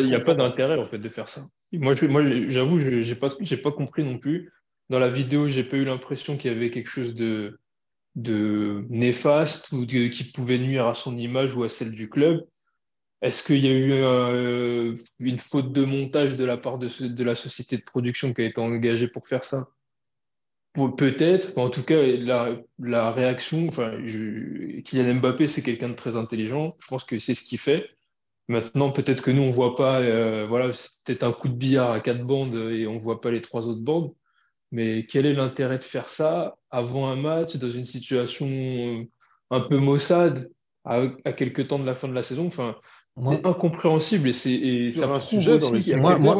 il 0.00 0.06
n'y 0.06 0.14
a 0.14 0.20
pas, 0.20 0.34
d'intérêt 0.34 0.78
en 0.78 0.86
fait 0.86 0.98
de 0.98 1.08
faire 1.08 1.28
ça. 1.28 1.42
Moi, 1.72 1.94
j'avoue, 1.94 2.78
je 2.78 2.88
n'ai 2.88 3.14
pas, 3.14 3.30
pas 3.30 3.72
compris 3.72 4.04
non 4.04 4.18
plus 4.18 4.52
dans 4.90 4.98
la 4.98 5.10
vidéo, 5.10 5.48
j'ai 5.48 5.64
pas 5.64 5.76
eu 5.76 5.84
l'impression 5.84 6.36
qu'il 6.36 6.52
y 6.52 6.54
avait 6.54 6.70
quelque 6.70 6.90
chose 6.90 7.14
de, 7.14 7.58
de 8.14 8.84
néfaste 8.90 9.72
ou 9.72 9.86
qui 9.86 10.32
pouvait 10.34 10.58
nuire 10.58 10.86
à 10.86 10.94
son 10.94 11.16
image 11.16 11.54
ou 11.54 11.64
à 11.64 11.68
celle 11.68 11.92
du 11.92 12.08
club. 12.08 12.44
Est-ce 13.22 13.42
qu'il 13.42 13.64
y 13.64 13.68
a 13.68 13.72
eu 13.72 13.92
euh, 13.92 14.96
une 15.18 15.38
faute 15.38 15.72
de 15.72 15.84
montage 15.84 16.36
de 16.36 16.44
la 16.44 16.56
part 16.56 16.78
de, 16.78 17.24
la 17.24 17.34
société 17.34 17.76
de 17.76 17.82
production 17.82 18.34
qui 18.34 18.42
a 18.42 18.44
été 18.44 18.60
engagée 18.60 19.08
pour 19.08 19.26
faire 19.26 19.44
ça? 19.44 19.68
Peut-être, 20.74 21.56
en 21.56 21.70
tout 21.70 21.84
cas, 21.84 22.02
la, 22.78 23.12
réaction, 23.12 23.68
enfin, 23.68 23.96
Kylian 24.84 25.14
Mbappé, 25.14 25.46
c'est 25.46 25.62
quelqu'un 25.62 25.88
de 25.88 25.94
très 25.94 26.16
intelligent. 26.16 26.74
Je 26.80 26.88
pense 26.88 27.04
que 27.04 27.18
c'est 27.18 27.34
ce 27.34 27.44
qu'il 27.44 27.58
fait. 27.58 27.88
Maintenant, 28.48 28.90
peut-être 28.90 29.22
que 29.22 29.30
nous, 29.30 29.42
on 29.42 29.50
voit 29.50 29.74
pas, 29.74 30.00
euh, 30.00 30.46
voilà, 30.46 30.72
c'est 30.74 30.90
peut-être 31.04 31.22
un 31.22 31.32
coup 31.32 31.48
de 31.48 31.54
billard 31.54 31.92
à 31.92 32.00
quatre 32.00 32.24
bandes 32.24 32.54
et 32.72 32.86
on 32.86 32.98
voit 32.98 33.20
pas 33.20 33.30
les 33.30 33.40
trois 33.40 33.68
autres 33.68 33.80
bandes. 33.80 34.12
Mais 34.70 35.06
quel 35.06 35.26
est 35.26 35.32
l'intérêt 35.32 35.78
de 35.78 35.84
faire 35.84 36.10
ça 36.10 36.56
avant 36.70 37.08
un 37.08 37.16
match, 37.16 37.56
dans 37.56 37.70
une 37.70 37.86
situation 37.86 38.46
euh, 38.48 39.04
un 39.50 39.60
peu 39.60 39.78
maussade, 39.78 40.50
à, 40.84 41.06
quelques 41.36 41.68
temps 41.68 41.78
de 41.78 41.86
la 41.86 41.94
fin 41.94 42.08
de 42.08 42.12
la 42.12 42.22
saison? 42.22 42.50
C'est 43.16 43.46
incompréhensible 43.46 44.28
et, 44.28 44.32
c'est, 44.32 45.02
un 45.02 45.20
sujet 45.20 45.58
dans 45.58 45.70
moi, 45.98 46.18
moi, 46.18 46.36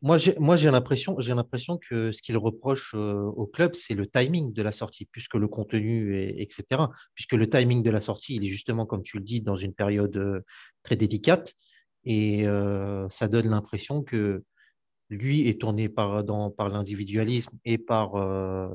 moi, 0.00 0.56
j'ai, 0.56 0.70
l'impression, 0.70 1.16
j'ai 1.18 1.34
l'impression 1.34 1.78
que 1.78 2.10
ce 2.10 2.22
qu'il 2.22 2.38
reproche 2.38 2.94
euh, 2.94 3.24
au 3.36 3.46
club, 3.46 3.74
c'est 3.74 3.94
le 3.94 4.06
timing 4.06 4.52
de 4.52 4.62
la 4.62 4.72
sortie, 4.72 5.04
plus 5.04 5.28
que 5.28 5.36
le 5.36 5.46
contenu, 5.46 6.16
etc. 6.38 6.84
Puisque 7.14 7.34
le 7.34 7.48
timing 7.48 7.82
de 7.82 7.90
la 7.90 8.00
sortie, 8.00 8.36
il 8.36 8.44
est 8.44 8.48
justement, 8.48 8.86
comme 8.86 9.02
tu 9.02 9.18
le 9.18 9.24
dis, 9.24 9.42
dans 9.42 9.56
une 9.56 9.74
période 9.74 10.16
euh, 10.16 10.40
très 10.82 10.96
délicate. 10.96 11.52
Et 12.08 12.44
ça 13.08 13.26
donne 13.26 13.50
l'impression 13.50 14.04
que 14.04 14.44
lui 15.10 15.48
est 15.48 15.60
tourné 15.60 15.88
par, 15.88 16.24
par 16.56 16.68
l'individualisme 16.68 17.58
et 17.64 17.78
par 17.78 18.16
euh, 18.16 18.68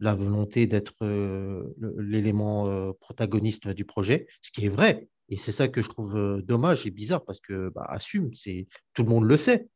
la 0.00 0.14
volonté 0.14 0.66
d'être 0.66 0.94
euh, 1.02 1.74
l'élément 1.98 2.66
euh, 2.68 2.92
protagoniste 3.00 3.68
du 3.68 3.84
projet, 3.84 4.26
ce 4.40 4.50
qui 4.50 4.66
est 4.66 4.68
vrai. 4.68 5.08
Et 5.28 5.36
c'est 5.36 5.52
ça 5.52 5.68
que 5.68 5.80
je 5.80 5.88
trouve 5.88 6.42
dommage 6.42 6.86
et 6.86 6.90
bizarre 6.90 7.24
parce 7.24 7.40
que 7.40 7.70
bah, 7.70 7.84
assume, 7.88 8.34
c'est 8.34 8.66
tout 8.94 9.02
le 9.02 9.08
monde 9.08 9.24
le 9.24 9.36
sait. 9.36 9.68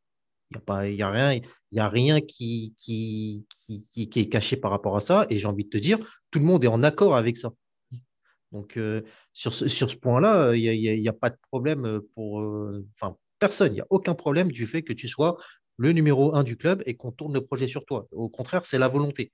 Il 0.51 0.59
n'y 0.59 0.63
a, 0.69 0.89
y 0.89 1.03
a 1.03 1.11
rien, 1.11 1.41
y 1.73 1.81
a 1.81 1.89
rien 1.89 2.21
qui, 2.21 2.75
qui, 2.79 3.47
qui, 3.49 4.09
qui, 4.09 4.21
est 4.21 4.29
caché 4.29 4.57
par 4.57 4.71
rapport 4.71 4.97
à 4.97 5.01
ça. 5.01 5.27
Et 5.31 5.39
j'ai 5.39 5.47
envie 5.47 5.65
de 5.65 5.71
te 5.71 5.79
dire, 5.79 5.99
tout 6.31 6.39
le 6.39 6.45
monde 6.45 6.65
est 6.65 6.69
en 6.69 6.83
accord 6.83 7.17
avec 7.17 7.37
ça. 7.37 7.53
Donc, 8.53 8.79
sur 9.33 9.53
ce, 9.53 9.67
sur 9.67 9.91
ce 9.91 9.97
point-là, 9.97 10.55
il 10.55 11.01
n'y 11.01 11.09
a, 11.09 11.13
pas 11.13 11.31
de 11.31 11.37
problème 11.51 12.01
pour. 12.15 12.43
Personne, 13.39 13.73
il 13.73 13.77
n'y 13.77 13.81
a 13.81 13.87
aucun 13.91 14.15
problème 14.15 14.51
du 14.51 14.67
fait 14.67 14.83
que 14.83 14.93
tu 14.93 15.09
sois 15.09 15.37
le 15.77 15.93
numéro 15.93 16.35
un 16.35 16.43
du 16.43 16.57
club 16.57 16.83
et 16.87 16.97
qu'on 16.97 17.13
tourne 17.13 17.35
le 17.35 17.45
projet 17.45 17.67
sur 17.67 17.85
toi. 17.85 18.07
Au 18.13 18.29
contraire, 18.29 18.65
c'est 18.65 18.79
la 18.79 18.89
volonté. 18.89 19.33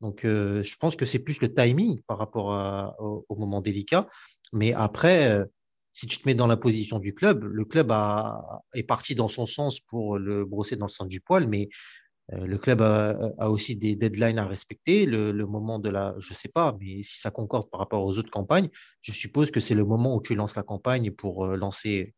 Donc, 0.00 0.20
je 0.22 0.76
pense 0.76 0.96
que 0.96 1.04
c'est 1.04 1.18
plus 1.18 1.40
le 1.40 1.52
timing 1.52 2.00
par 2.06 2.18
rapport 2.18 2.94
au, 3.00 3.36
moment 3.36 3.60
délicat. 3.60 4.06
Mais 4.52 4.72
après, 4.72 5.44
si 5.92 6.06
tu 6.06 6.18
te 6.18 6.28
mets 6.28 6.34
dans 6.34 6.46
la 6.46 6.56
position 6.56 6.98
du 6.98 7.14
club, 7.14 7.42
le 7.42 7.64
club 7.64 7.92
est 8.74 8.84
parti 8.84 9.14
dans 9.14 9.28
son 9.28 9.46
sens 9.46 9.80
pour 9.80 10.18
le 10.18 10.44
brosser 10.44 10.76
dans 10.76 10.86
le 10.86 10.90
sens 10.90 11.08
du 11.08 11.20
poil, 11.20 11.48
mais 11.48 11.68
le 12.30 12.58
club 12.58 12.82
a, 12.82 13.50
aussi 13.50 13.74
des 13.74 13.96
deadlines 13.96 14.38
à 14.38 14.46
respecter. 14.46 15.06
Le, 15.06 15.32
moment 15.46 15.78
de 15.78 15.88
la, 15.88 16.14
je 16.18 16.32
ne 16.32 16.36
sais 16.36 16.50
pas, 16.50 16.76
mais 16.80 17.02
si 17.02 17.18
ça 17.18 17.30
concorde 17.30 17.70
par 17.70 17.80
rapport 17.80 18.04
aux 18.04 18.18
autres 18.18 18.30
campagnes, 18.30 18.68
je 19.00 19.12
suppose 19.12 19.50
que 19.50 19.60
c'est 19.60 19.74
le 19.74 19.84
moment 19.84 20.14
où 20.14 20.22
tu 20.22 20.34
lances 20.34 20.56
la 20.56 20.62
campagne 20.62 21.10
pour 21.10 21.46
lancer 21.46 22.14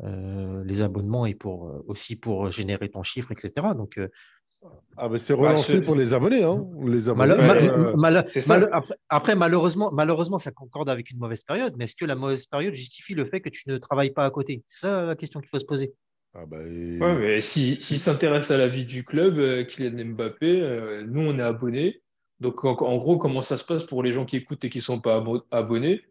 les 0.00 0.82
abonnements 0.82 1.26
et 1.26 1.34
pour 1.34 1.82
aussi 1.88 2.14
pour 2.14 2.52
générer 2.52 2.88
ton 2.88 3.02
chiffre, 3.02 3.32
etc. 3.32 3.68
Donc 3.76 3.98
ah 4.96 5.08
ben 5.08 5.18
c'est 5.18 5.32
relancé 5.32 5.80
pour 5.80 5.94
les 5.94 6.14
abonnés, 6.14 6.42
hein 6.42 6.66
les 6.84 7.08
abonnés 7.08 7.34
après, 9.08 9.34
malheureusement, 9.36 9.90
malheureusement, 9.92 10.38
ça 10.38 10.50
concorde 10.50 10.90
avec 10.90 11.10
une 11.10 11.18
mauvaise 11.18 11.44
période. 11.44 11.74
Mais 11.76 11.84
est-ce 11.84 11.94
que 11.94 12.04
la 12.04 12.16
mauvaise 12.16 12.46
période 12.46 12.74
justifie 12.74 13.14
le 13.14 13.24
fait 13.24 13.40
que 13.40 13.48
tu 13.48 13.68
ne 13.68 13.76
travailles 13.76 14.10
pas 14.10 14.24
à 14.24 14.30
côté? 14.30 14.62
C'est 14.66 14.80
ça 14.80 15.06
la 15.06 15.14
question 15.14 15.40
qu'il 15.40 15.48
faut 15.48 15.60
se 15.60 15.64
poser. 15.64 15.94
Ah 16.34 16.44
bah, 16.46 16.58
mais 16.60 17.40
s'il 17.40 17.76
si, 17.76 17.98
s'intéresse 17.98 18.50
à 18.50 18.58
la 18.58 18.68
vie 18.68 18.84
du 18.84 19.04
club, 19.04 19.38
euh, 19.38 19.64
Kylian 19.64 20.12
Mbappé, 20.12 20.60
euh, 20.60 21.06
nous 21.06 21.22
on 21.22 21.38
est 21.38 21.42
abonnés. 21.42 22.02
Donc 22.40 22.64
en, 22.64 22.74
gros, 22.74 23.18
comment 23.18 23.42
ça 23.42 23.58
se 23.58 23.64
passe 23.64 23.84
pour 23.84 24.02
les 24.02 24.12
gens 24.12 24.24
qui 24.24 24.36
écoutent 24.36 24.64
et 24.64 24.70
qui 24.70 24.78
ne 24.78 24.82
sont 24.82 25.00
pas 25.00 25.22
abonnés? 25.50 26.02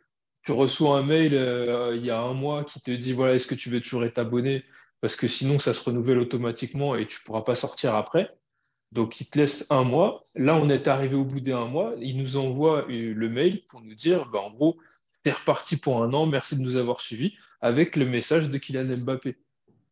Tu 0.44 0.52
reçois 0.52 0.98
un 0.98 1.04
mail 1.04 1.34
euh, 1.36 1.96
il 1.96 2.06
y 2.06 2.10
a 2.10 2.20
un 2.22 2.34
mois 2.34 2.64
qui 2.64 2.82
te 2.82 2.92
dit 2.92 3.14
voilà, 3.14 3.36
est-ce 3.36 3.48
que 3.48 3.56
tu 3.56 3.70
veux 3.70 3.82
toujours 3.82 4.04
être 4.06 4.18
abonné? 4.18 4.64
Parce 5.02 5.16
que 5.16 5.28
sinon, 5.28 5.60
ça 5.60 5.74
se 5.74 5.84
renouvelle 5.84 6.20
automatiquement 6.20 6.96
et 6.96 7.06
tu 7.06 7.20
ne 7.22 7.26
pourras 7.26 7.42
pas 7.42 7.56
sortir 7.56 7.96
après. 7.96 8.36
Donc 8.92 9.20
il 9.20 9.30
te 9.30 9.38
laisse 9.38 9.68
un 9.70 9.84
mois. 9.84 10.28
Là, 10.36 10.56
on 10.56 10.70
est 10.70 10.88
arrivé 10.88 11.16
au 11.16 11.26
bout 11.26 11.42
d'un 11.42 11.66
mois. 11.66 11.94
Il 12.00 12.18
nous 12.18 12.38
envoie 12.38 12.86
le 12.88 13.30
mail 13.30 13.64
pour 13.68 13.82
nous 13.82 13.96
dire 13.96 14.30
bah, 14.32 14.40
en 14.40 14.52
gros, 14.52 14.78
c'est 15.26 15.34
reparti 15.34 15.78
pour 15.78 16.02
un 16.02 16.14
an, 16.14 16.26
merci 16.26 16.56
de 16.56 16.62
nous 16.62 16.78
avoir 16.78 17.02
suivis, 17.02 17.34
avec 17.60 17.96
le 17.96 18.06
message 18.06 18.50
de 18.50 18.58
Kylian 18.58 18.96
Mbappé. 18.98 19.36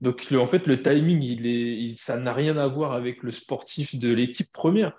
Donc, 0.02 0.28
en 0.32 0.48
fait, 0.48 0.65
le 0.68 0.82
timing, 0.82 1.22
il 1.22 1.46
est, 1.46 1.98
ça 1.98 2.18
n'a 2.18 2.34
rien 2.34 2.58
à 2.58 2.68
voir 2.68 2.94
avec 2.94 3.24
le 3.24 3.32
sportif 3.32 4.00
de 4.00 4.13
l'équipe 4.13 4.52
première. 4.52 4.94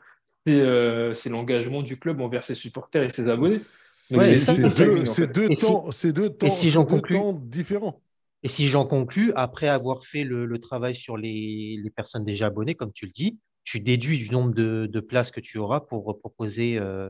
C'est 0.47 0.61
euh, 0.61 1.14
l'engagement 1.27 1.83
du 1.83 1.99
club 1.99 2.21
envers 2.21 2.45
ses 2.45 2.55
supporters 2.55 3.03
et 3.03 3.09
ses 3.11 3.29
abonnés. 3.29 3.57
C'est 3.57 5.33
deux, 5.33 5.49
temps, 5.49 5.88
deux 6.12 6.31
temps, 6.31 6.51
si 6.51 6.73
temps 6.73 7.33
différents. 7.33 8.01
Et 8.46 8.48
si 8.48 8.68
j'en 8.68 8.85
conclus, 8.85 9.32
après 9.35 9.66
avoir 9.66 10.04
fait 10.04 10.22
le, 10.22 10.61
travail 10.61 10.94
sur 10.94 11.16
les, 11.16 11.80
les, 11.82 11.90
personnes 11.90 12.24
déjà 12.24 12.46
abonnées, 12.46 12.76
comme 12.76 12.92
tu 12.92 13.04
le 13.04 13.11
dis, 13.11 13.40
tu 13.64 13.80
déduis 13.80 14.18
du 14.18 14.30
nombre 14.30 14.54
de, 14.54 14.87
de 14.87 15.00
places 15.00 15.32
que 15.32 15.40
tu 15.40 15.59
auras 15.59 15.80
pour 15.80 16.16
proposer 16.20 16.78
euh, 16.78 17.09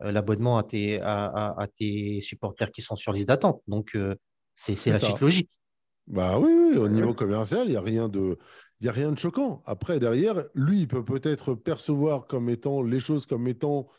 euh, 0.00 0.12
l'abonnement 0.12 0.56
à 0.56 0.62
tes, 0.62 0.98
à, 1.02 1.26
à, 1.58 1.66
tes 1.66 2.22
supporters 2.22 2.72
qui 2.72 2.80
sont 2.80 2.96
sur 2.96 3.12
liste 3.12 3.28
d'attente. 3.28 3.60
Donc, 3.68 3.98
c'est 4.54 4.86
la 4.86 4.98
suite 4.98 5.20
logique. 5.20 5.50
Bah 6.06 6.38
oui, 6.38 6.78
au 6.78 6.88
niveau 6.88 7.12
commercial, 7.12 7.66
il 7.66 7.72
n'y 7.72 7.76
a 7.76 7.82
rien 7.82 8.08
de. 8.08 8.38
Il 8.80 8.88
a 8.88 8.92
rien 8.92 9.12
de 9.12 9.18
choquant. 9.18 9.62
Après, 9.66 10.00
derrière, 10.00 10.42
lui, 10.54 10.80
il 10.80 10.88
peut 10.88 11.04
peut-être 11.04 11.54
percevoir 11.54 12.26
comme 12.26 12.48
étant 12.48 12.80
les 12.82 12.98
choses 12.98 13.26
comme 13.26 13.46
étant 13.46 13.90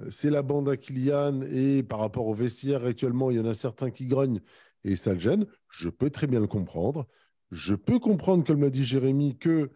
euh, 0.00 0.06
c'est 0.10 0.30
la 0.30 0.42
bande 0.42 0.68
à 0.68 0.76
Kylian 0.76 1.42
et 1.42 1.82
par 1.82 1.98
rapport 1.98 2.26
au 2.26 2.34
vestiaire 2.34 2.84
actuellement, 2.84 3.30
il 3.30 3.38
y 3.38 3.40
en 3.40 3.46
a 3.46 3.54
certains 3.54 3.90
qui 3.90 4.06
grognent 4.06 4.40
et 4.84 4.96
ça 4.96 5.14
le 5.14 5.20
gêne. 5.20 5.46
Je 5.68 5.88
peux 5.88 6.10
très 6.10 6.26
bien 6.26 6.40
le 6.40 6.46
comprendre. 6.46 7.06
Je 7.50 7.74
peux 7.74 7.98
comprendre, 7.98 8.44
comme 8.44 8.62
l'a 8.62 8.70
dit 8.70 8.84
Jérémy, 8.84 9.36
que 9.38 9.70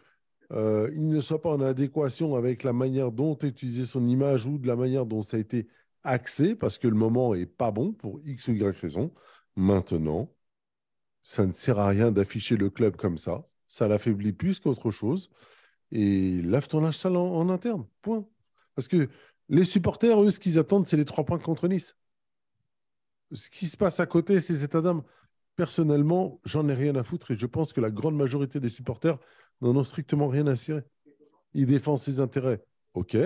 euh, 0.52 0.90
il 0.94 1.08
ne 1.08 1.20
soit 1.20 1.40
pas 1.40 1.50
en 1.50 1.60
adéquation 1.60 2.36
avec 2.36 2.62
la 2.62 2.72
manière 2.72 3.10
dont 3.10 3.36
est 3.38 3.48
utilisée 3.48 3.84
son 3.84 4.06
image 4.06 4.46
ou 4.46 4.58
de 4.58 4.66
la 4.66 4.76
manière 4.76 5.06
dont 5.06 5.22
ça 5.22 5.36
a 5.36 5.40
été 5.40 5.68
axé, 6.04 6.54
parce 6.54 6.78
que 6.78 6.86
le 6.86 6.94
moment 6.94 7.34
est 7.34 7.46
pas 7.46 7.70
bon 7.70 7.92
pour 7.92 8.20
X 8.24 8.48
ou 8.48 8.52
Y 8.52 8.78
raison. 8.78 9.12
Maintenant, 9.56 10.30
ça 11.22 11.46
ne 11.46 11.52
sert 11.52 11.78
à 11.78 11.88
rien 11.88 12.12
d'afficher 12.12 12.56
le 12.56 12.70
club 12.70 12.96
comme 12.96 13.18
ça. 13.18 13.46
Ça 13.66 13.88
l'affaiblit 13.88 14.32
plus 14.32 14.60
qu'autre 14.60 14.90
chose. 14.90 15.30
Et 15.90 16.42
lave 16.42 16.68
ton 16.68 16.80
linge 16.80 16.98
sale 16.98 17.16
en, 17.16 17.48
interne. 17.48 17.86
Point. 18.02 18.26
Parce 18.74 18.88
que 18.88 19.08
les 19.48 19.64
supporters, 19.64 20.22
eux, 20.22 20.30
ce 20.30 20.40
qu'ils 20.40 20.58
attendent, 20.58 20.86
c'est 20.86 20.96
les 20.96 21.04
trois 21.04 21.24
points 21.24 21.38
contre 21.38 21.68
Nice. 21.68 21.96
Ce 23.34 23.50
qui 23.50 23.66
se 23.66 23.76
passe 23.76 24.00
à 24.00 24.06
côté, 24.06 24.40
ces 24.40 24.64
états 24.64 24.80
d'âme. 24.80 25.02
Personnellement, 25.56 26.40
j'en 26.44 26.68
ai 26.68 26.74
rien 26.74 26.96
à 26.96 27.04
foutre 27.04 27.30
et 27.30 27.36
je 27.36 27.46
pense 27.46 27.72
que 27.72 27.80
la 27.80 27.90
grande 27.90 28.16
majorité 28.16 28.58
des 28.58 28.68
supporters 28.68 29.18
n'en 29.60 29.76
ont 29.76 29.84
strictement 29.84 30.28
rien 30.28 30.46
à 30.46 30.56
cirer. 30.56 30.82
Ils 31.52 31.66
défendent 31.66 31.98
ses 31.98 32.18
intérêts, 32.20 32.64
ok, 32.94 33.16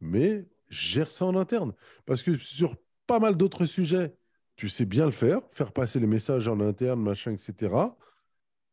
mais 0.00 0.46
gère 0.68 1.10
ça 1.10 1.24
en 1.24 1.36
interne. 1.36 1.72
Parce 2.06 2.22
que 2.22 2.38
sur 2.38 2.76
pas 3.06 3.18
mal 3.18 3.36
d'autres 3.36 3.64
sujets, 3.64 4.14
tu 4.56 4.68
sais 4.68 4.84
bien 4.84 5.06
le 5.06 5.12
faire, 5.12 5.40
faire 5.48 5.72
passer 5.72 5.98
les 5.98 6.06
messages 6.06 6.46
en 6.46 6.60
interne, 6.60 7.02
machin, 7.02 7.32
etc. 7.32 7.74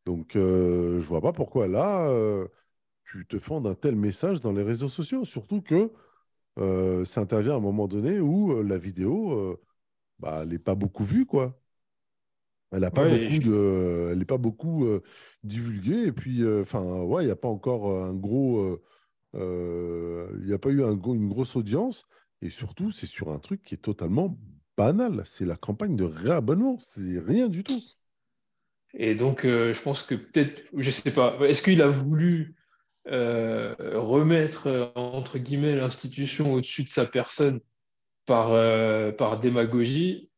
Donc, 0.05 0.35
euh, 0.35 0.99
je 0.99 1.07
vois 1.07 1.21
pas 1.21 1.33
pourquoi 1.33 1.67
là, 1.67 2.07
euh, 2.09 2.47
tu 3.05 3.25
te 3.25 3.39
fends 3.39 3.61
d'un 3.61 3.75
tel 3.75 3.95
message 3.95 4.41
dans 4.41 4.51
les 4.51 4.63
réseaux 4.63 4.89
sociaux. 4.89 5.25
Surtout 5.25 5.61
que 5.61 5.91
euh, 6.59 7.05
ça 7.05 7.21
intervient 7.21 7.53
à 7.53 7.57
un 7.57 7.61
moment 7.61 7.87
donné 7.87 8.19
où 8.19 8.61
la 8.63 8.77
vidéo, 8.77 9.59
bah, 10.19 10.39
elle 10.43 10.49
n'est 10.49 10.59
pas 10.59 10.75
beaucoup 10.75 11.03
vue, 11.03 11.25
quoi. 11.25 11.59
Elle 12.71 12.81
n'est 12.81 12.91
pas, 12.91 13.09
beaucoup 13.09 13.39
de... 13.39 14.09
elle 14.11 14.25
pas 14.25 14.37
beaucoup 14.37 14.87
divulguée. 15.43 16.07
Et 16.07 16.11
puis, 16.11 16.45
enfin, 16.61 16.83
ouais, 17.01 17.23
il 17.23 17.25
n'y 17.25 17.31
a 17.31 17.35
pas 17.35 17.47
encore 17.47 18.03
un 18.03 18.13
gros. 18.13 18.79
Il 19.33 20.45
n'y 20.45 20.53
a 20.53 20.59
pas 20.59 20.69
eu 20.69 20.83
un, 20.83 20.91
une 20.91 21.29
grosse 21.29 21.55
audience. 21.55 22.05
Et 22.41 22.49
surtout, 22.49 22.91
c'est 22.91 23.07
sur 23.07 23.29
un 23.29 23.39
truc 23.39 23.63
qui 23.63 23.75
est 23.75 23.79
totalement 23.79 24.37
banal. 24.77 25.23
C'est 25.25 25.45
la 25.45 25.55
campagne 25.55 25.95
de 25.95 26.03
réabonnement. 26.03 26.77
C'est 26.79 27.19
rien 27.19 27.49
du 27.49 27.63
tout. 27.63 27.81
Et 28.93 29.15
donc, 29.15 29.45
euh, 29.45 29.73
je 29.73 29.81
pense 29.81 30.03
que 30.03 30.15
peut-être, 30.15 30.63
je 30.75 30.89
sais 30.91 31.13
pas, 31.13 31.37
est-ce 31.41 31.61
qu'il 31.61 31.81
a 31.81 31.89
voulu 31.89 32.55
euh, 33.07 33.75
remettre, 33.93 34.67
euh, 34.67 34.87
entre 34.95 35.37
guillemets, 35.37 35.75
l'institution 35.75 36.53
au-dessus 36.53 36.83
de 36.83 36.89
sa 36.89 37.05
personne? 37.05 37.59
Par, 38.29 39.15
par 39.15 39.39
démagogie 39.39 40.29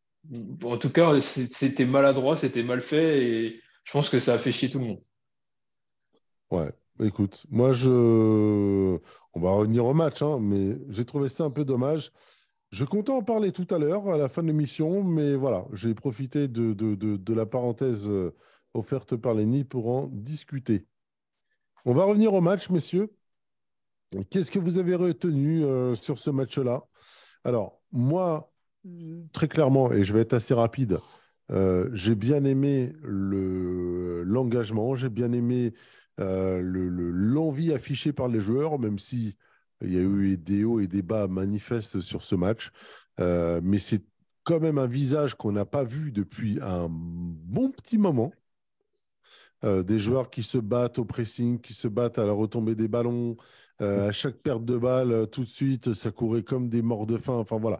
En 0.63 0.77
tout 0.77 0.89
cas, 0.89 1.19
c'était 1.19 1.85
maladroit, 1.85 2.37
c'était 2.37 2.63
mal 2.63 2.81
fait 2.81 3.23
et 3.23 3.61
je 3.83 3.91
pense 3.91 4.09
que 4.09 4.19
ça 4.19 4.35
a 4.35 4.37
fait 4.37 4.51
chier 4.51 4.69
tout 4.69 4.79
le 4.79 4.85
monde. 4.85 5.01
Ouais, 6.49 6.71
écoute, 7.01 7.45
moi, 7.49 7.71
je. 7.71 7.89
On 9.33 9.39
va 9.39 9.51
revenir 9.51 9.85
au 9.85 9.93
match, 9.93 10.21
hein, 10.21 10.39
mais 10.41 10.77
j'ai 10.89 11.05
trouvé 11.05 11.29
ça 11.29 11.45
un 11.45 11.49
peu 11.49 11.63
dommage. 11.63 12.11
Je 12.71 12.85
comptais 12.85 13.11
en 13.11 13.21
parler 13.21 13.51
tout 13.51 13.67
à 13.73 13.77
l'heure, 13.77 14.09
à 14.09 14.17
la 14.17 14.29
fin 14.29 14.41
de 14.41 14.47
l'émission, 14.47 15.03
mais 15.03 15.35
voilà, 15.35 15.65
j'ai 15.73 15.93
profité 15.93 16.47
de, 16.47 16.73
de, 16.73 17.33
la 17.33 17.45
parenthèse 17.45 18.07
euh, 18.09 18.33
offerte 18.73 19.15
par 19.17 19.33
Lenny 19.33 19.63
pour 19.65 19.89
en 19.89 20.07
discuter. 20.07 20.85
On 21.85 21.93
va 21.93 22.05
revenir 22.05 22.33
au 22.33 22.41
match, 22.41 22.69
messieurs. 22.69 23.13
Qu'est-ce 24.29 24.51
que 24.51 24.59
vous 24.59 24.77
avez 24.77 24.95
retenu 24.95 25.63
euh, 25.63 25.95
sur 25.95 26.17
ce 26.17 26.29
match-là? 26.29 26.83
Alors, 27.43 27.80
moi, 27.91 28.51
très 29.33 29.47
clairement, 29.47 29.91
et 29.91 30.03
je 30.03 30.13
vais 30.13 30.21
être 30.21 30.33
assez 30.33 30.53
rapide, 30.53 30.99
euh, 31.51 31.89
j'ai 31.93 32.15
bien 32.15 32.43
aimé 32.45 32.93
l'engagement, 33.03 34.95
j'ai 34.95 35.09
bien 35.09 35.31
aimé 35.33 35.73
l'envie 36.17 37.73
affichée 37.73 38.13
par 38.13 38.27
les 38.27 38.39
joueurs, 38.39 38.79
même 38.79 38.99
si 38.99 39.35
il 39.81 39.93
y 39.93 39.97
a 39.97 40.01
eu 40.01 40.37
des 40.37 40.63
hauts 40.63 40.79
et 40.79 40.87
des 40.87 41.01
bas 41.01 41.27
manifestes 41.27 41.99
sur 42.01 42.23
ce 42.23 42.35
match. 42.35 42.71
Euh, 43.19 43.61
mais 43.63 43.77
c'est 43.77 44.03
quand 44.43 44.59
même 44.59 44.77
un 44.77 44.87
visage 44.87 45.35
qu'on 45.35 45.51
n'a 45.51 45.65
pas 45.65 45.83
vu 45.83 46.11
depuis 46.11 46.59
un 46.61 46.87
bon 46.89 47.71
petit 47.71 47.97
moment. 47.97 48.31
Euh, 49.63 49.83
des 49.83 49.99
joueurs 49.99 50.31
qui 50.31 50.41
se 50.41 50.57
battent 50.57 50.97
au 50.97 51.05
pressing, 51.05 51.59
qui 51.59 51.73
se 51.75 51.87
battent 51.87 52.17
à 52.17 52.25
la 52.25 52.31
retombée 52.31 52.73
des 52.73 52.87
ballons. 52.87 53.37
Euh, 53.81 54.09
à 54.09 54.11
chaque 54.11 54.35
perte 54.35 54.63
de 54.63 54.77
balle, 54.77 55.27
tout 55.31 55.43
de 55.43 55.49
suite, 55.49 55.93
ça 55.93 56.11
courait 56.11 56.43
comme 56.43 56.69
des 56.69 56.81
morts 56.81 57.07
de 57.07 57.17
faim. 57.17 57.33
Enfin 57.33 57.57
voilà. 57.57 57.79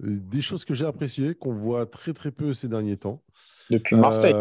Des 0.00 0.40
choses 0.40 0.64
que 0.64 0.74
j'ai 0.74 0.86
appréciées, 0.86 1.34
qu'on 1.34 1.54
voit 1.54 1.86
très 1.86 2.12
très 2.12 2.30
peu 2.30 2.52
ces 2.52 2.68
derniers 2.68 2.96
temps. 2.96 3.22
Depuis 3.70 3.96
Marseille. 3.96 4.34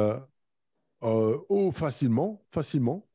oh, 1.01 1.71
facilement, 1.71 2.43
facilement. 2.51 3.07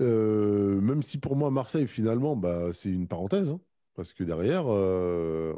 Euh, 0.00 0.80
même 0.80 1.02
si 1.02 1.18
pour 1.18 1.36
moi, 1.36 1.50
Marseille, 1.50 1.86
finalement, 1.86 2.36
bah, 2.36 2.72
c'est 2.72 2.90
une 2.90 3.08
parenthèse. 3.08 3.50
Hein, 3.50 3.60
parce 3.94 4.12
que 4.12 4.24
derrière, 4.24 4.64
euh, 4.68 5.54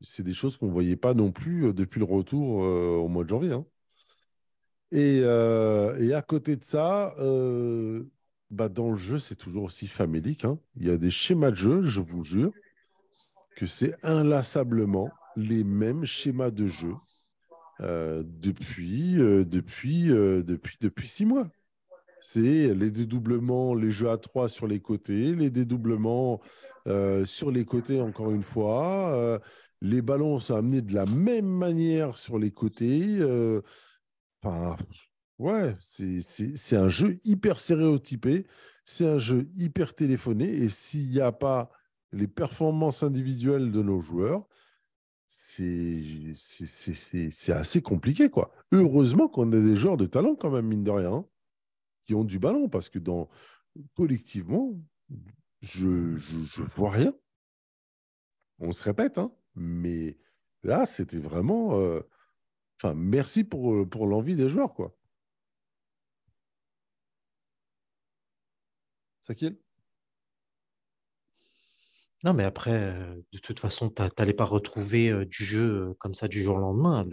c'est 0.00 0.22
des 0.22 0.34
choses 0.34 0.56
qu'on 0.56 0.66
ne 0.66 0.72
voyait 0.72 0.96
pas 0.96 1.14
non 1.14 1.32
plus 1.32 1.66
euh, 1.66 1.72
depuis 1.72 1.98
le 2.00 2.04
retour 2.06 2.58
au 2.58 3.08
mois 3.08 3.24
de 3.24 3.28
janvier. 3.28 3.52
Hein. 3.52 3.66
Et, 4.92 5.18
et, 5.18 6.14
à 6.14 6.22
côté 6.22 6.56
de 6.56 6.64
ça, 6.64 7.14
bah, 8.50 8.68
dans 8.68 8.90
le 8.90 8.96
jeu, 8.96 9.18
c'est 9.18 9.36
toujours 9.36 9.64
aussi 9.64 9.86
famélique. 9.86 10.44
Hein. 10.44 10.58
Il 10.76 10.86
y 10.86 10.90
a 10.90 10.96
des 10.96 11.10
schémas 11.10 11.50
de 11.50 11.56
jeu, 11.56 11.82
je 11.82 12.00
vous 12.00 12.22
jure, 12.22 12.52
que 13.56 13.66
c'est 13.66 13.94
inlassablement 14.02 15.10
les 15.36 15.64
mêmes 15.64 16.04
schémas 16.04 16.50
de 16.50 16.66
jeu 16.66 16.94
depuis, 17.80 19.16
depuis, 19.16 20.06
depuis, 20.06 20.78
depuis 20.80 21.08
six 21.08 21.26
mois 21.26 21.48
c'est 22.20 22.74
les 22.74 22.90
dédoublements, 22.90 23.74
les 23.74 23.90
jeux 23.90 24.10
à 24.10 24.18
trois 24.18 24.48
sur 24.48 24.66
les 24.66 24.80
côtés, 24.80 25.34
les 25.34 25.50
dédoublements 25.50 26.40
euh, 26.88 27.24
sur 27.24 27.52
les 27.52 27.64
côtés 27.64 28.00
encore 28.00 28.32
une 28.32 28.42
fois. 28.42 29.12
Euh, 29.14 29.38
les 29.80 30.02
ballons 30.02 30.38
sont 30.40 30.56
amenés 30.56 30.82
de 30.82 30.94
la 30.94 31.04
même 31.06 31.46
manière 31.46 32.18
sur 32.18 32.38
les 32.38 32.50
côtés. 32.50 33.18
Euh, 33.20 33.62
enfin, 34.42 34.76
Ouais, 35.38 35.76
c'est 35.80 36.76
un 36.76 36.88
jeu 36.88 37.18
hyper 37.24 37.60
stéréotypé, 37.60 38.46
c'est 38.84 39.06
un 39.06 39.18
jeu 39.18 39.48
hyper 39.54 39.94
téléphoné, 39.94 40.46
et 40.48 40.68
s'il 40.70 41.10
n'y 41.10 41.20
a 41.20 41.32
pas 41.32 41.70
les 42.12 42.26
performances 42.26 43.02
individuelles 43.02 43.70
de 43.70 43.82
nos 43.82 44.00
joueurs, 44.00 44.48
c'est 45.26 46.00
assez 47.48 47.82
compliqué. 47.82 48.30
quoi. 48.30 48.50
Heureusement 48.72 49.28
qu'on 49.28 49.52
a 49.52 49.60
des 49.60 49.76
joueurs 49.76 49.98
de 49.98 50.06
talent 50.06 50.36
quand 50.36 50.50
même, 50.50 50.66
mine 50.66 50.84
de 50.84 50.90
rien, 50.90 51.12
hein, 51.12 51.26
qui 52.02 52.14
ont 52.14 52.24
du 52.24 52.38
ballon, 52.38 52.68
parce 52.70 52.88
que 52.88 52.98
collectivement, 53.94 54.74
je 55.60 55.88
ne 55.88 56.64
vois 56.64 56.92
rien. 56.92 57.12
On 58.58 58.72
se 58.72 58.84
répète, 58.84 59.18
hein, 59.18 59.32
mais 59.54 60.16
là, 60.62 60.86
c'était 60.86 61.18
vraiment... 61.18 61.78
Euh, 61.78 62.00
enfin, 62.80 62.94
merci 62.94 63.44
pour, 63.44 63.86
pour 63.86 64.06
l'envie 64.06 64.34
des 64.36 64.48
joueurs, 64.48 64.72
quoi. 64.72 64.96
Sakil? 69.26 69.58
Non, 72.24 72.32
mais 72.32 72.44
après, 72.44 72.72
euh, 72.72 73.14
de 73.32 73.38
toute 73.38 73.60
façon, 73.60 73.90
tu 73.90 74.02
n'allais 74.18 74.32
pas 74.32 74.44
retrouver 74.44 75.10
euh, 75.10 75.24
du 75.26 75.44
jeu 75.44 75.94
comme 75.98 76.14
ça 76.14 76.28
du 76.28 76.42
jour 76.42 76.56
au 76.56 76.60
lendemain. 76.60 77.06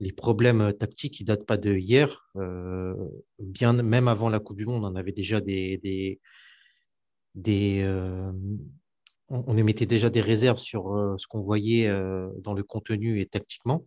les 0.00 0.12
problèmes 0.12 0.72
tactiques, 0.72 1.20
ils 1.20 1.24
datent 1.24 1.46
pas 1.46 1.56
de 1.56 1.74
hier. 1.74 2.30
bien, 3.38 3.72
même 3.72 4.08
avant 4.08 4.28
la 4.28 4.38
Coupe 4.38 4.56
du 4.56 4.66
Monde, 4.66 4.84
on 4.84 4.96
avait 4.96 5.12
déjà 5.12 5.40
des, 5.40 5.78
des, 7.34 7.84
on, 9.30 9.56
émettait 9.56 9.86
déjà 9.86 10.10
des 10.10 10.20
réserves 10.20 10.58
sur 10.58 10.94
euh, 10.94 11.14
ce 11.16 11.26
qu'on 11.26 11.40
voyait 11.40 11.88
euh, 11.88 12.28
dans 12.38 12.52
le 12.52 12.62
contenu 12.62 13.20
et 13.20 13.26
tactiquement. 13.26 13.86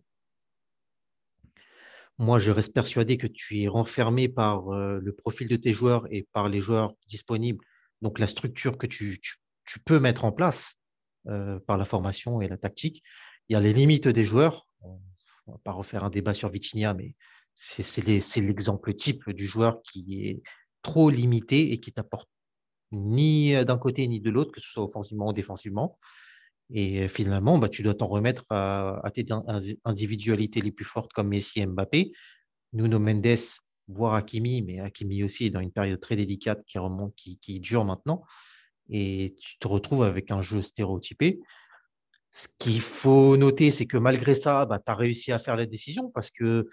Moi, 2.18 2.38
je 2.38 2.50
reste 2.50 2.72
persuadé 2.72 3.16
que 3.16 3.26
tu 3.26 3.62
es 3.62 3.68
renfermé 3.68 4.28
par 4.28 4.72
euh, 4.72 5.00
le 5.02 5.12
profil 5.12 5.48
de 5.48 5.56
tes 5.56 5.72
joueurs 5.72 6.06
et 6.12 6.28
par 6.32 6.48
les 6.48 6.60
joueurs 6.60 6.94
disponibles, 7.08 7.64
donc 8.02 8.18
la 8.18 8.26
structure 8.26 8.78
que 8.78 8.86
tu, 8.86 9.20
peux 9.84 9.98
mettre 9.98 10.24
en 10.24 10.32
place 10.32 10.76
par 11.66 11.78
la 11.78 11.86
formation 11.86 12.42
et 12.42 12.48
la 12.48 12.58
tactique. 12.58 13.02
Il 13.48 13.54
y 13.54 13.56
a 13.56 13.60
les 13.60 13.72
limites 13.72 14.08
des 14.08 14.24
joueurs. 14.24 14.68
On 14.82 15.00
ne 15.46 15.52
va 15.52 15.58
pas 15.64 15.72
refaire 15.72 16.04
un 16.04 16.10
débat 16.10 16.34
sur 16.34 16.50
Vitinia, 16.50 16.92
mais 16.92 17.14
c'est 17.54 18.06
l'exemple 18.42 18.94
type 18.94 19.30
du 19.30 19.46
joueur 19.46 19.80
qui 19.82 20.26
est 20.26 20.42
trop 20.82 21.10
limité 21.10 21.72
et 21.72 21.80
qui 21.80 21.92
t'apporte 21.92 22.28
ni 22.92 23.54
euh, 23.54 23.64
d'un 23.64 23.78
côté 23.78 24.06
ni 24.06 24.20
de 24.20 24.30
l'autre, 24.30 24.52
que 24.52 24.60
ce 24.60 24.70
soit 24.70 24.84
offensivement 24.84 25.28
ou 25.28 25.32
défensivement. 25.32 25.98
Et 26.70 27.08
finalement, 27.08 27.58
bah, 27.58 27.68
tu 27.68 27.82
dois 27.82 27.94
t'en 27.94 28.06
remettre 28.06 28.44
à, 28.50 29.10
tes 29.12 29.26
individualités 29.84 30.60
les 30.60 30.72
plus 30.72 30.84
fortes 30.84 31.12
comme 31.12 31.28
Messi 31.28 31.64
Mbappé. 31.64 32.12
Nuno 32.72 32.98
Mendes, 32.98 33.36
voire 33.88 34.14
Hakimi, 34.14 34.62
mais 34.62 34.80
Hakimi 34.80 35.22
aussi 35.22 35.46
est 35.46 35.50
dans 35.50 35.60
une 35.60 35.72
période 35.72 36.00
très 36.00 36.16
délicate 36.16 36.64
qui, 36.66 36.78
remonte, 36.78 37.14
qui, 37.14 37.60
dure 37.60 37.84
maintenant. 37.84 38.24
Et 38.90 39.34
tu 39.40 39.58
te 39.58 39.68
retrouves 39.68 40.02
avec 40.02 40.30
un 40.30 40.42
jeu 40.42 40.62
stéréotypé. 40.62 41.40
Ce 42.30 42.48
qu'il 42.58 42.80
faut 42.80 43.36
noter, 43.36 43.70
c'est 43.70 43.86
que 43.86 43.96
malgré 43.96 44.34
ça, 44.34 44.66
bah, 44.66 44.80
tu 44.84 44.90
as 44.90 44.94
réussi 44.94 45.32
à 45.32 45.38
faire 45.38 45.56
la 45.56 45.66
décision 45.66 46.10
parce 46.10 46.30
que 46.30 46.66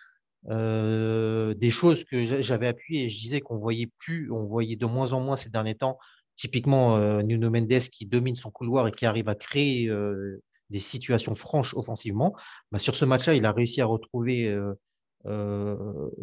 des 0.47 1.69
choses 1.69 2.03
que 2.05 2.41
j'avais 2.41 2.67
appuyées 2.67 3.09
je 3.09 3.17
disais 3.19 3.41
qu'on 3.41 3.57
voyait 3.57 3.91
plus, 3.99 4.31
on 4.31 4.47
voyait 4.47 4.75
de 4.75 4.87
moins 4.87 5.13
en 5.13 5.19
moins 5.19 5.35
ces 5.35 5.49
derniers 5.49 5.75
temps. 5.75 5.99
Typiquement, 6.41 6.97
euh, 6.97 7.21
Nuno 7.21 7.51
Mendes 7.51 7.79
qui 7.91 8.07
domine 8.07 8.33
son 8.35 8.49
couloir 8.49 8.87
et 8.87 8.91
qui 8.91 9.05
arrive 9.05 9.29
à 9.29 9.35
créer 9.35 9.87
euh, 9.89 10.41
des 10.71 10.79
situations 10.79 11.35
franches 11.35 11.75
offensivement. 11.75 12.35
Bah, 12.71 12.79
sur 12.79 12.95
ce 12.95 13.05
match-là, 13.05 13.35
il 13.35 13.45
a 13.45 13.51
réussi 13.51 13.79
à 13.79 13.85
retrouver 13.85 14.57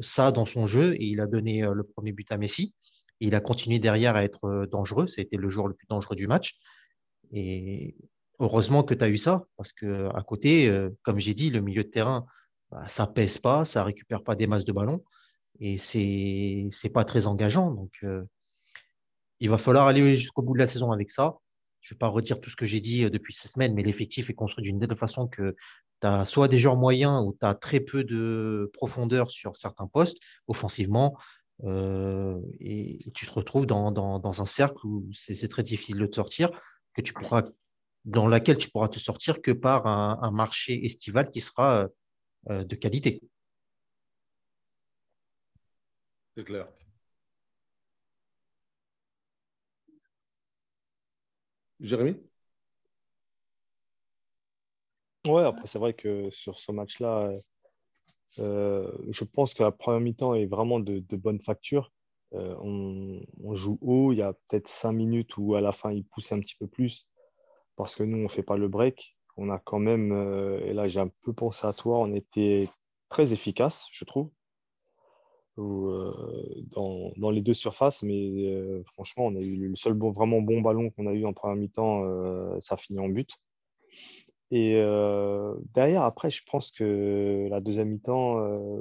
ça 0.01 0.33
dans 0.33 0.45
son 0.45 0.67
jeu 0.67 0.95
et 0.95 1.05
il 1.05 1.21
a 1.21 1.29
donné 1.29 1.63
le 1.63 1.85
premier 1.85 2.11
but 2.11 2.33
à 2.33 2.37
Messi. 2.37 2.75
il 3.21 3.37
a 3.37 3.41
continué 3.41 3.79
derrière 3.79 4.17
à 4.17 4.25
être 4.25 4.67
dangereux. 4.73 5.07
C'était 5.07 5.37
le 5.37 5.49
joueur 5.49 5.69
le 5.69 5.75
plus 5.75 5.87
dangereux 5.89 6.17
du 6.17 6.27
match. 6.27 6.59
Et 7.33 7.95
heureusement 8.41 8.83
que 8.83 8.95
tu 8.95 9.05
as 9.05 9.09
eu 9.09 9.19
ça, 9.19 9.45
parce 9.57 9.73
que 9.73 10.09
à 10.17 10.23
côté, 10.23 10.69
comme 11.03 11.21
j'ai 11.21 11.35
dit, 11.35 11.51
le 11.51 11.61
milieu 11.61 11.85
de 11.85 11.91
terrain, 11.91 12.27
bah, 12.73 12.89
ça 12.89 13.07
pèse 13.07 13.39
pas, 13.39 13.65
ça 13.65 13.85
récupère 13.85 14.25
pas 14.25 14.35
des 14.35 14.49
masses 14.49 14.65
de 14.65 14.73
ballons 14.73 15.05
et 15.61 15.79
c'est 15.79 16.69
c'est 16.71 16.89
pas 16.89 17.05
très 17.05 17.27
engageant. 17.27 17.71
Donc 17.71 17.93
euh, 18.05 18.25
il 19.41 19.51
va 19.51 19.59
falloir 19.59 19.87
aller 19.87 20.17
jusqu'au 20.17 20.43
bout 20.43 20.55
de 20.55 20.59
la 20.59 20.67
saison 20.67 20.93
avec 20.93 21.11
ça. 21.11 21.37
Je 21.81 21.95
vais 21.95 21.99
pas 21.99 22.09
redire 22.09 22.41
tout 22.41 22.51
ce 22.51 22.57
que 22.57 22.67
j'ai 22.67 22.81
dit 22.81 23.05
euh, 23.05 23.11
depuis 23.11 23.33
ces 23.33 23.49
semaines, 23.49 23.75
mais 23.75 23.83
l'effectif 23.83 24.31
est 24.31 24.35
construit 24.35 24.65
d'une 24.65 24.81
telle 24.81 24.97
façon 24.97 25.29
que 25.29 25.57
tu 26.01 26.07
as 26.07 26.25
soit 26.25 26.49
des 26.49 26.59
joueurs 26.59 26.77
moyens 26.77 27.25
ou 27.25 27.37
tu 27.39 27.47
as 27.47 27.55
très 27.55 27.81
peu 27.81 28.05
de 28.05 28.71
profondeur 28.75 29.31
sur 29.31 29.57
certains 29.57 29.87
postes 29.87 30.19
offensivement. 30.47 31.17
Euh, 31.65 32.41
et, 32.61 32.99
tu 33.15 33.27
te 33.27 33.33
retrouves 33.33 33.67
dans, 33.67 34.41
un 34.41 34.47
cercle 34.47 34.87
où 34.87 35.09
c'est 35.13 35.49
très 35.49 35.63
difficile 35.63 35.99
de 35.99 36.07
te 36.07 36.17
sortir, 36.17 36.51
que 36.95 37.03
tu 37.03 37.13
pourras, 37.13 37.43
dans 38.05 38.29
laquelle 38.29 38.59
tu 38.59 38.71
pourras 38.71 38.89
te 38.89 38.99
sortir 38.99 39.43
que 39.43 39.51
par 39.51 39.87
un, 39.87 40.19
un 40.23 40.31
marché 40.31 40.85
estival 40.85 41.31
qui 41.31 41.41
sera 41.41 41.89
euh, 42.51 42.65
de 42.65 42.77
qualité. 42.77 43.21
C'est 46.37 46.45
clair. 46.45 46.69
Jérémy? 51.81 52.17
Ouais, 55.27 55.43
après, 55.43 55.67
c'est 55.67 55.79
vrai 55.79 55.95
que 55.95 56.31
sur 56.31 56.59
ce 56.59 56.73
match-là, 56.73 57.31
euh, 58.39 58.91
je 59.11 59.25
pense 59.25 59.55
que 59.55 59.63
la 59.63 59.73
première 59.73 60.01
mi-temps 60.01 60.35
est 60.35 60.47
vraiment 60.47 60.81
de, 60.81 61.03
bonne 61.17 61.41
facture. 61.41 61.93
Euh, 62.35 62.55
on, 62.61 63.55
joue 63.55 63.79
haut, 63.81 64.13
il 64.13 64.19
y 64.19 64.23
a 64.23 64.33
peut-être 64.35 64.69
cinq 64.69 64.93
minutes 64.93 65.37
où 65.39 65.55
à 65.55 65.61
la 65.61 65.73
fin, 65.73 65.93
il 65.93 66.05
pousse 66.05 66.33
un 66.33 66.41
petit 66.41 66.57
peu 66.57 66.67
plus 66.67 67.07
parce 67.77 67.97
que 67.97 68.03
nous, 68.05 68.19
on 68.19 68.23
ne 68.25 68.29
fait 68.29 68.43
pas 68.43 68.57
le 68.59 68.69
break. 68.69 69.17
On 69.37 69.51
a 69.51 69.59
quand 69.59 69.79
même, 69.81 70.13
euh, 70.13 70.61
et 70.65 70.75
là 70.75 70.89
j'ai 70.89 71.01
un 71.01 71.11
peu 71.23 71.33
pensé 71.33 71.67
à 71.67 71.73
toi, 71.73 71.99
on 72.01 72.15
était 72.15 72.69
très 73.09 73.33
efficace, 73.33 73.87
je 73.93 74.05
trouve, 74.05 74.31
euh, 75.59 76.65
dans, 77.17 77.31
les 77.31 77.41
deux 77.41 77.55
surfaces, 77.55 78.03
mais 78.03 78.47
euh, 78.47 78.83
franchement, 78.95 79.27
on 79.27 79.37
a 79.37 79.41
eu 79.41 79.69
le 79.69 79.77
seul 79.77 79.97
vraiment 79.97 80.41
bon 80.41 80.61
ballon 80.61 80.91
qu'on 80.91 81.07
a 81.07 81.13
eu 81.13 81.25
en 81.25 81.33
première 81.33 81.57
mi-temps, 81.57 82.05
ça 82.61 82.77
finit 82.77 83.01
en 83.01 83.09
but. 83.09 83.31
Et 84.51 84.75
derrière, 85.75 86.05
après, 86.05 86.31
je 86.31 86.43
pense 86.51 86.71
que 86.71 87.49
la 87.51 87.61
deuxième 87.61 87.91
mi-temps 87.91 88.37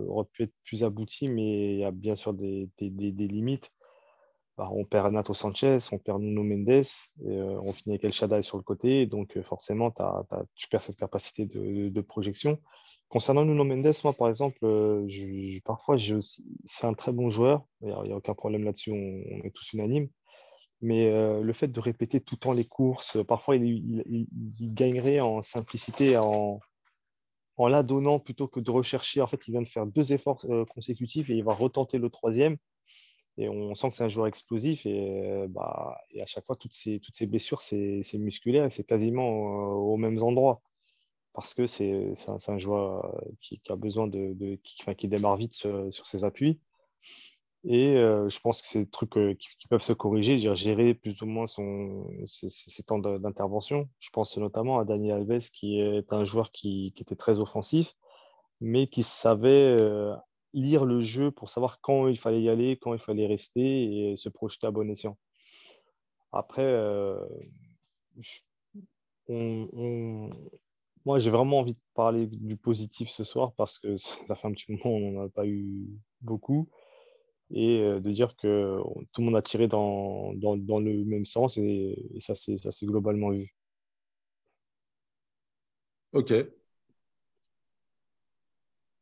aurait 0.08 0.28
pu 0.32 0.44
être 0.44 0.54
plus 0.64 0.84
aboutie, 0.84 1.28
mais 1.28 1.74
il 1.74 1.80
y 1.80 1.84
a 1.84 1.92
bien 1.92 2.16
sûr 2.16 2.34
des 2.34 2.70
limites. 2.80 3.72
Bah, 4.58 4.70
on 4.72 4.86
perd 4.86 5.06
Renato 5.06 5.36
Sanchez, 5.36 5.78
on 5.92 6.00
perd 6.00 6.20
Nuno 6.20 6.42
Mendes, 6.42 6.84
euh, 7.28 7.60
on 7.62 7.74
finit 7.74 7.94
avec 7.94 8.04
El 8.04 8.12
Shaddai 8.12 8.42
sur 8.42 8.58
le 8.58 8.64
côté, 8.64 9.06
donc 9.06 9.38
euh, 9.38 9.44
forcément, 9.44 9.94
tu 10.56 10.68
perds 10.68 10.82
cette 10.82 10.96
capacité 10.96 11.46
de, 11.46 12.02
projection. 12.02 12.60
Concernant 13.10 13.46
Nuno 13.46 13.64
Mendes, 13.64 13.94
moi, 14.04 14.14
par 14.14 14.28
exemple, 14.28 14.58
euh, 14.64 15.08
parfois, 15.64 15.98
c'est 15.98 16.88
un 16.88 16.94
très 16.94 17.14
bon 17.14 17.30
joueur, 17.30 17.66
il 17.82 17.88
n'y 17.88 18.12
a, 18.12 18.18
aucun 18.18 18.34
problème 18.34 18.66
là-dessus, 18.66 18.92
on, 18.92 19.46
est 19.46 19.52
tous 19.54 19.74
unanimes, 19.74 20.10
mais 20.82 21.10
le 21.42 21.54
fait 21.54 21.70
de 21.70 21.80
répéter 21.80 22.20
tout 22.20 22.36
le 22.36 22.40
temps 22.40 22.54
les 22.54 22.66
courses, 22.66 23.18
parfois, 23.26 23.56
il, 23.56 24.28
gagnerait 24.60 25.22
en 25.22 25.42
simplicité, 25.42 26.18
en, 26.18 26.60
en 27.56 27.68
la 27.68 27.82
donnant 27.82 28.20
plutôt 28.20 28.48
que 28.48 28.60
de 28.60 28.72
rechercher. 28.72 29.22
En 29.22 29.28
fait, 29.28 29.48
il 29.48 29.52
vient 29.52 29.62
de 29.62 29.68
faire 29.68 29.86
deux 29.86 30.14
efforts 30.14 30.46
consécutifs 30.70 31.30
et 31.30 31.36
il 31.36 31.44
va 31.44 31.54
retenter 31.54 31.98
le 31.98 32.10
troisième. 32.10 32.58
Et 33.38 33.50
on 33.50 33.76
sent 33.76 33.92
que 33.92 33.96
c'est 33.96 34.04
un 34.04 34.08
joueur 34.08 34.28
explosif 34.28 34.86
et, 34.86 35.46
bah, 35.50 35.98
à 36.20 36.26
chaque 36.26 36.46
fois, 36.46 36.56
toutes 36.56 36.74
ces, 36.74 37.00
toutes 37.00 37.16
ces 37.16 37.28
blessures, 37.28 37.62
c'est 37.62 38.04
musculaire 38.16 38.66
et 38.66 38.70
c'est 38.70 38.84
quasiment 38.84 39.30
aux 39.30 39.98
mêmes 39.98 40.22
endroits. 40.22 40.62
Parce 41.38 41.54
que 41.54 41.68
c'est 41.68 42.16
un, 42.28 42.38
un, 42.48 42.58
joueur 42.58 43.16
qui, 43.42 43.60
qui, 43.60 43.72
a 43.72 43.76
besoin 43.76 44.08
de. 44.08 44.56
qui, 44.64 44.78
enfin, 44.82 44.96
qui, 44.96 45.08
démarre 45.08 45.38
vite 45.38 45.54
sur, 45.54 45.92
ses 45.92 46.26
appuis. 46.26 46.60
Et 47.64 47.94
je 47.94 48.40
pense 48.40 48.60
que 48.60 48.68
c'est 48.68 48.86
des 48.86 48.90
trucs 48.90 49.12
qui, 49.12 49.68
peuvent 49.70 49.84
se 49.84 49.94
corriger, 49.94 50.40
gérer 50.56 50.96
plus 50.96 51.22
ou 51.22 51.28
moins 51.28 51.46
son, 51.46 52.08
ses, 52.26 52.82
temps 52.82 52.98
d'intervention. 52.98 53.88
Je 54.00 54.10
pense 54.10 54.36
notamment 54.40 54.80
à 54.80 54.86
Daniel 54.86 55.28
Alves, 55.30 55.52
qui 55.52 55.80
est 55.80 56.12
un 56.12 56.26
joueur 56.26 56.52
qui, 56.52 56.92
était 56.98 57.16
très 57.16 57.38
offensif, 57.38 57.94
mais 58.60 58.88
qui 58.88 59.04
savait 59.04 59.78
lire 60.56 60.86
le 60.86 61.02
jeu 61.02 61.30
pour 61.30 61.52
savoir 61.52 61.82
quand 61.82 62.08
il 62.08 62.18
fallait 62.18 62.42
y 62.42 62.50
aller, 62.50 62.78
quand 62.78 62.96
il 62.96 63.00
fallait 63.00 63.28
rester 63.28 64.12
et 64.12 64.18
se 64.18 64.30
projeter 64.30 64.66
à 64.66 64.72
bon 64.72 64.90
escient. 64.90 65.20
Après, 66.32 66.64
euh, 66.64 67.16
moi, 71.08 71.20
j'ai 71.20 71.32
vraiment 71.32 71.60
envie 71.60 71.74
de 71.74 71.80
parler 71.94 72.28
du 72.28 72.58
positif 72.58 73.10
ce 73.10 73.24
soir 73.24 73.54
parce 73.54 73.80
que 73.80 73.98
ça 74.28 74.36
fait 74.36 74.48
un 74.48 74.52
petit 74.52 74.72
moment 74.74 74.98
on 74.98 75.12
n'en 75.12 75.26
a 75.26 75.30
pas 75.30 75.48
eu 75.48 75.88
beaucoup 76.22 76.70
et 77.52 77.80
euh, 77.80 78.00
de 78.02 78.12
dire 78.12 78.36
que 78.36 78.78
tout 79.14 79.22
le 79.22 79.26
monde 79.26 79.38
a 79.38 79.42
tiré 79.42 79.68
dans, 79.70 80.34
dans, 80.34 80.80
le 80.80 81.06
même 81.06 81.26
sens 81.26 81.58
et, 81.58 81.96
et 82.14 82.20
ça 82.20 82.36
s'est 82.36 82.86
globalement 82.86 83.32
vu. 83.32 83.56
Ok. 86.12 86.34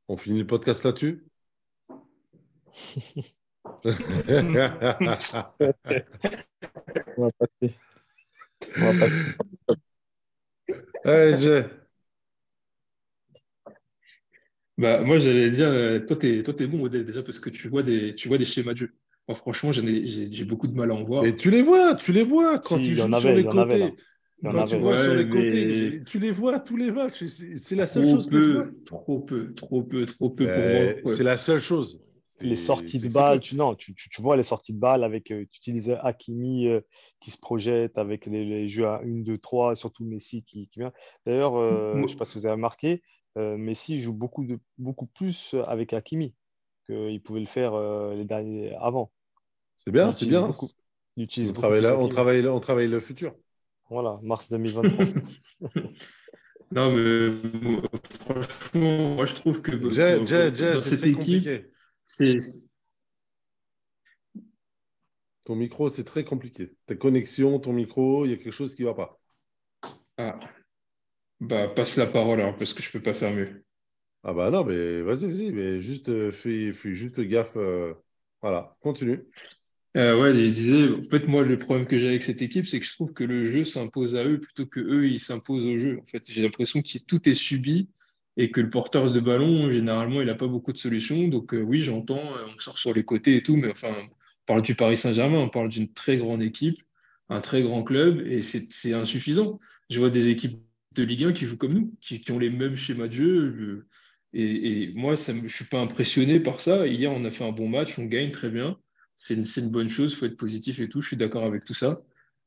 On 0.08 0.18
finit 0.18 0.40
le 0.40 0.48
podcast 0.48 0.84
là-dessus? 0.84 1.28
On 7.18 7.24
va 7.24 7.32
passer. 7.32 7.76
On 8.78 8.92
va 8.92 9.00
passer. 9.00 9.38
Allez, 11.04 11.40
Jay. 11.40 11.85
Bah, 14.78 15.02
moi, 15.02 15.20
j'allais 15.20 15.50
dire, 15.52 15.68
euh, 15.68 16.00
toi, 16.06 16.18
t'es, 16.18 16.44
toi, 16.44 16.54
t'es 16.54 16.68
bon, 16.68 16.82
Odès, 16.84 17.06
déjà, 17.06 17.24
parce 17.24 17.40
que 17.40 17.50
tu 17.50 17.70
vois 17.70 17.84
des, 17.84 18.14
tu 18.16 18.28
vois 18.28 18.38
des 18.38 18.46
schémas 18.46 18.74
de 18.74 18.78
jeu. 18.78 18.96
Moi, 19.28 19.36
franchement, 19.36 19.72
j'en 19.72 19.86
ai- 19.88 20.06
j'ai 20.06 20.32
j'ai 20.32 20.46
beaucoup 20.46 20.68
de 20.68 20.76
mal 20.76 20.92
à 20.92 20.96
en 20.96 21.04
voir. 21.04 21.24
Mais 21.24 21.36
tu 21.36 21.50
les 21.52 21.62
vois, 21.62 21.96
tu 21.96 22.12
les 22.12 22.24
vois 22.24 22.60
quand 22.60 22.88
Si, 22.88 22.90
ils 22.90 22.94
il 22.94 22.98
y 22.98 23.02
en 23.02 23.12
jouent 23.12 23.14
sur 23.14 23.32
avait, 23.32 23.34
les 23.34 23.44
il 23.44 23.46
y 23.46 23.50
en 23.50 23.58
avait, 23.58 23.78
là. 23.78 23.94
côtés. 23.94 23.96
Il 24.42 24.46
y 24.46 24.52
en 24.52 24.56
Quand 24.56 24.64
tu 24.64 24.76
avait. 24.76 24.78
vois 24.78 24.98
sur 24.98 25.14
Ouais, 25.14 25.16
les 25.16 25.28
côtés, 25.30 25.66
mais- 25.66 26.04
tu 26.06 26.20
les 26.20 26.32
vois 26.32 26.60
tous 26.60 26.78
les 26.78 26.92
matchs. 26.92 27.26
C'est 27.28 27.58
c'est 27.58 27.76
la 27.76 27.88
seule 27.88 28.04
Trop 28.04 28.06
chose 28.06 28.28
que 28.28 28.42
je 28.42 28.52
vois. 28.52 28.66
peu, 28.66 28.82
trop 28.86 29.20
peu, 29.22 29.54
trop 29.56 29.84
peu, 29.84 30.06
trop 30.06 30.30
peu 30.30 30.52
pour 30.52 30.68
moi. 30.68 31.00
Ouais. 31.04 31.16
C'est 31.16 31.24
la 31.24 31.38
seule 31.38 31.60
chose. 31.60 32.02
Les 32.42 32.56
C'est- 32.56 32.56
sorties 32.56 33.00
de 33.00 33.08
c'est 33.08 33.10
balles, 33.10 33.40
tu, 33.40 33.56
non, 33.56 33.76
tu, 33.76 33.96
tu, 33.96 34.10
tu 34.10 34.22
vois 34.22 34.36
les 34.38 34.44
sorties 34.44 34.74
de 34.74 34.80
balles 34.80 35.04
avec, 35.06 35.32
euh, 35.32 35.46
tu 35.52 35.58
utilises 35.58 35.90
Hakimi 36.04 36.68
euh, 36.68 36.82
qui 37.22 37.32
se 37.32 37.38
projette 37.40 37.98
avec 37.98 38.26
les, 38.26 38.44
les 38.46 38.68
jeux 38.70 38.86
à 38.88 39.02
1, 39.04 39.24
2, 39.24 39.38
3, 39.38 39.76
surtout 39.76 40.04
Messi 40.06 40.44
qui, 40.44 40.68
qui 40.68 40.80
vient. 40.80 40.92
D'ailleurs, 41.26 41.56
euh, 41.58 41.96
je 42.00 42.02
ne 42.04 42.08
sais 42.08 42.16
pas 42.18 42.26
si 42.26 42.38
vous 42.38 42.46
avez 42.46 42.54
remarqué, 42.56 42.92
euh, 42.94 42.98
Messi 43.36 44.00
joue 44.00 44.14
beaucoup, 44.14 44.46
de, 44.46 44.60
beaucoup 44.78 45.08
plus 45.08 45.56
avec 45.68 45.94
Hakimi 45.94 46.34
qu'il 46.86 47.22
pouvait 47.22 47.40
le 47.42 47.46
faire 47.48 47.74
euh, 47.74 48.16
les 48.16 48.26
derniers 48.26 48.76
avant. 48.76 49.12
C'est 49.76 49.92
bien, 49.92 50.12
c'est 50.12 50.26
bien. 50.28 50.48
beaucoup- 50.48 50.70
On 51.18 51.54
travaille, 51.54 51.82
là, 51.82 51.98
on, 51.98 52.08
travaille, 52.08 52.42
là- 52.42 52.54
on 52.54 52.60
travaille 52.60 52.88
le 52.88 53.00
futur. 53.00 53.36
Voilà, 53.90 54.20
mars 54.24 54.50
2023. 54.50 55.06
Non, 56.72 56.92
mais 56.92 57.30
moi, 57.62 57.82
franchement, 58.20 59.16
moi, 59.16 59.26
je 59.28 59.36
trouve 59.36 59.62
que 59.62 59.72
Jay, 59.92 60.18
dans- 60.18 60.26
Jay, 60.26 60.52
dans 60.52 60.80
cette 60.80 61.04
équipe, 61.04 61.16
compliqué. 61.18 61.70
c'est 62.06 62.38
Ton 65.46 65.56
micro, 65.56 65.90
c'est 65.90 66.04
très 66.04 66.24
compliqué. 66.24 66.76
Ta 66.88 66.96
connexion, 66.96 67.60
ton 67.60 67.72
micro, 67.72 68.26
il 68.26 68.32
y 68.32 68.34
a 68.34 68.38
quelque 68.38 68.52
chose 68.52 68.76
qui 68.76 68.82
ne 68.82 68.88
va 68.88 68.96
pas. 68.96 69.20
ah, 70.18 70.40
bah, 71.40 71.70
passe 71.70 71.96
la 71.98 72.08
parole 72.08 72.42
alors, 72.42 72.58
parce 72.58 72.74
que 72.74 72.84
je 72.84 72.92
peux 72.92 73.02
pas 73.02 73.14
faire 73.14 73.34
mieux. 73.34 73.64
Ah 74.24 74.34
bah 74.34 74.50
non, 74.50 74.64
mais 74.66 75.02
vas-y, 75.02 75.28
vas-y, 75.28 75.52
mais 75.52 75.80
juste 75.80 76.10
euh, 76.10 76.32
fais, 76.32 76.72
fais 76.74 76.96
juste 76.96 77.20
gaffe. 77.22 77.56
euh, 77.58 77.94
Voilà, 78.42 78.76
continue. 78.82 79.26
Euh, 79.98 80.20
ouais, 80.22 80.34
je 80.34 80.50
disais, 80.50 80.90
en 80.90 81.04
fait, 81.04 81.26
moi, 81.28 81.44
le 81.44 81.58
problème 81.58 81.88
que 81.88 81.96
j'ai 81.98 82.10
avec 82.10 82.24
cette 82.24 82.42
équipe, 82.42 82.66
c'est 82.66 82.80
que 82.82 82.86
je 82.86 82.92
trouve 82.94 83.14
que 83.14 83.24
le 83.24 83.46
jeu 83.46 83.64
s'impose 83.64 84.18
à 84.18 84.26
eux 84.26 84.40
plutôt 84.42 84.66
que 84.66 84.82
eux, 84.82 85.08
ils 85.08 85.22
s'imposent 85.22 85.66
au 85.66 85.78
jeu. 85.78 86.00
En 86.02 86.06
fait, 86.06 86.24
j'ai 86.30 86.42
l'impression 86.42 86.82
que 86.82 86.98
tout 87.00 87.30
est 87.30 87.34
subi 87.34 87.90
et 88.36 88.52
que 88.52 88.60
le 88.60 88.70
porteur 88.70 89.12
de 89.12 89.20
ballon, 89.22 89.72
généralement, 89.72 90.20
il 90.22 90.28
n'a 90.28 90.36
pas 90.36 90.48
beaucoup 90.48 90.74
de 90.74 90.78
solutions. 90.78 91.30
Donc, 91.30 91.54
oui, 91.58 91.80
j'entends, 91.80 92.20
on 92.54 92.58
sort 92.58 92.78
sur 92.78 92.94
les 92.94 93.06
côtés 93.06 93.38
et 93.38 93.44
tout, 93.44 93.56
mais 93.56 93.72
enfin, 93.72 93.96
on 93.98 94.10
parle 94.46 94.62
du 94.64 94.76
Paris 94.76 94.98
Saint-Germain, 94.98 95.38
on 95.40 95.50
parle 95.50 95.70
d'une 95.70 95.92
très 95.94 96.18
grande 96.18 96.42
équipe, 96.44 96.82
un 97.30 97.40
très 97.40 97.62
grand 97.62 97.84
club, 97.84 98.20
et 98.28 98.42
c'est 98.42 98.94
insuffisant. 98.94 99.60
Je 99.90 100.00
vois 100.00 100.10
des 100.10 100.28
équipes 100.28 100.60
de 100.96 101.04
Ligue 101.04 101.26
1 101.26 101.34
qui 101.34 101.46
jouent 101.46 101.58
comme 101.58 101.74
nous, 101.74 101.94
qui, 102.02 102.20
qui 102.22 102.32
ont 102.32 102.40
les 102.40 102.50
mêmes 102.50 102.76
schémas 102.76 103.08
de 103.08 103.14
jeu. 103.14 103.50
le- 103.50 103.88
et, 104.34 104.84
et 104.90 104.94
moi, 104.94 105.16
ça 105.16 105.34
je 105.46 105.56
suis 105.56 105.66
pas 105.66 105.80
impressionné 105.80 106.40
par 106.42 106.60
ça. 106.60 106.88
Hier, 106.88 107.12
on 107.12 107.24
a 107.26 107.30
fait 107.32 107.46
un 107.46 107.52
bon 107.54 107.70
match, 107.70 107.98
on 108.00 108.06
gagne 108.06 108.32
très 108.32 108.50
bien. 108.50 108.78
C'est 109.16 109.36
une, 109.36 109.46
une 109.58 109.72
bonne 109.72 109.88
chose, 109.88 110.12
il 110.12 110.16
faut 110.18 110.26
être 110.26 110.36
positif 110.38 110.80
et 110.80 110.90
tout, 110.90 111.02
je 111.02 111.08
suis 111.08 111.18
d'accord 111.18 111.46
avec 111.46 111.64
tout 111.64 111.74
ça. 111.74 112.02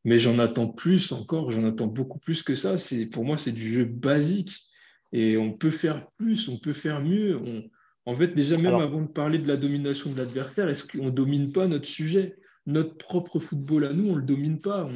Mais 0.04 0.18
j'en 0.18 0.38
attends 0.38 0.68
plus 0.68 1.12
encore, 1.12 1.50
j'en 1.50 1.64
attends 1.64 1.86
beaucoup 1.86 2.18
plus 2.18 2.42
que 2.42 2.54
ça. 2.54 2.76
C'est, 2.78 3.08
pour 3.08 3.24
moi, 3.24 3.38
c'est 3.38 3.52
du 3.52 3.72
jeu 3.72 3.84
basique. 3.86 4.52
Et 5.12 5.38
on 5.38 5.52
peut 5.54 5.70
faire 5.70 6.06
plus, 6.18 6.48
on 6.50 6.58
peut 6.58 6.74
faire 6.74 7.02
mieux. 7.02 7.36
On- 7.38 7.64
en 8.04 8.14
fait, 8.14 8.34
déjà, 8.34 8.56
même 8.56 8.66
Alors- 8.66 8.82
avant 8.82 9.00
de 9.02 9.08
parler 9.08 9.38
de 9.38 9.48
la 9.48 9.56
domination 9.56 10.10
de 10.12 10.16
l'adversaire, 10.18 10.68
est-ce 10.68 10.86
qu'on 10.86 11.06
ne 11.06 11.10
domine 11.10 11.52
pas 11.52 11.66
notre 11.66 11.86
sujet? 11.88 12.36
Notre 12.66 12.96
propre 12.98 13.38
football 13.38 13.86
à 13.86 13.92
nous, 13.94 14.10
on 14.10 14.14
ne 14.16 14.20
le 14.20 14.26
domine 14.26 14.60
pas. 14.60 14.86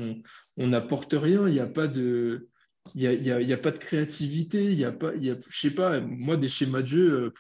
On 0.59 0.67
n'apporte 0.67 1.15
rien, 1.17 1.49
il 1.49 1.55
n'y 1.55 1.61
a 1.61 1.67
pas 1.67 1.89
de. 1.89 2.49
Il 2.95 3.03
y 3.03 3.53
a, 3.53 3.57
pas 3.57 3.71
de 3.71 3.79
créativité, 3.79 4.65
il 4.65 4.75
y 4.75 4.85
a 4.85 4.93
pas, 4.93 5.13
je 5.17 5.37
sais 5.51 5.71
pas, 5.71 6.01
moi, 6.01 6.37
des 6.37 6.49
schémas 6.49 6.83
de 6.83 6.87
jeu, 6.87 7.11
euh, 7.11 7.33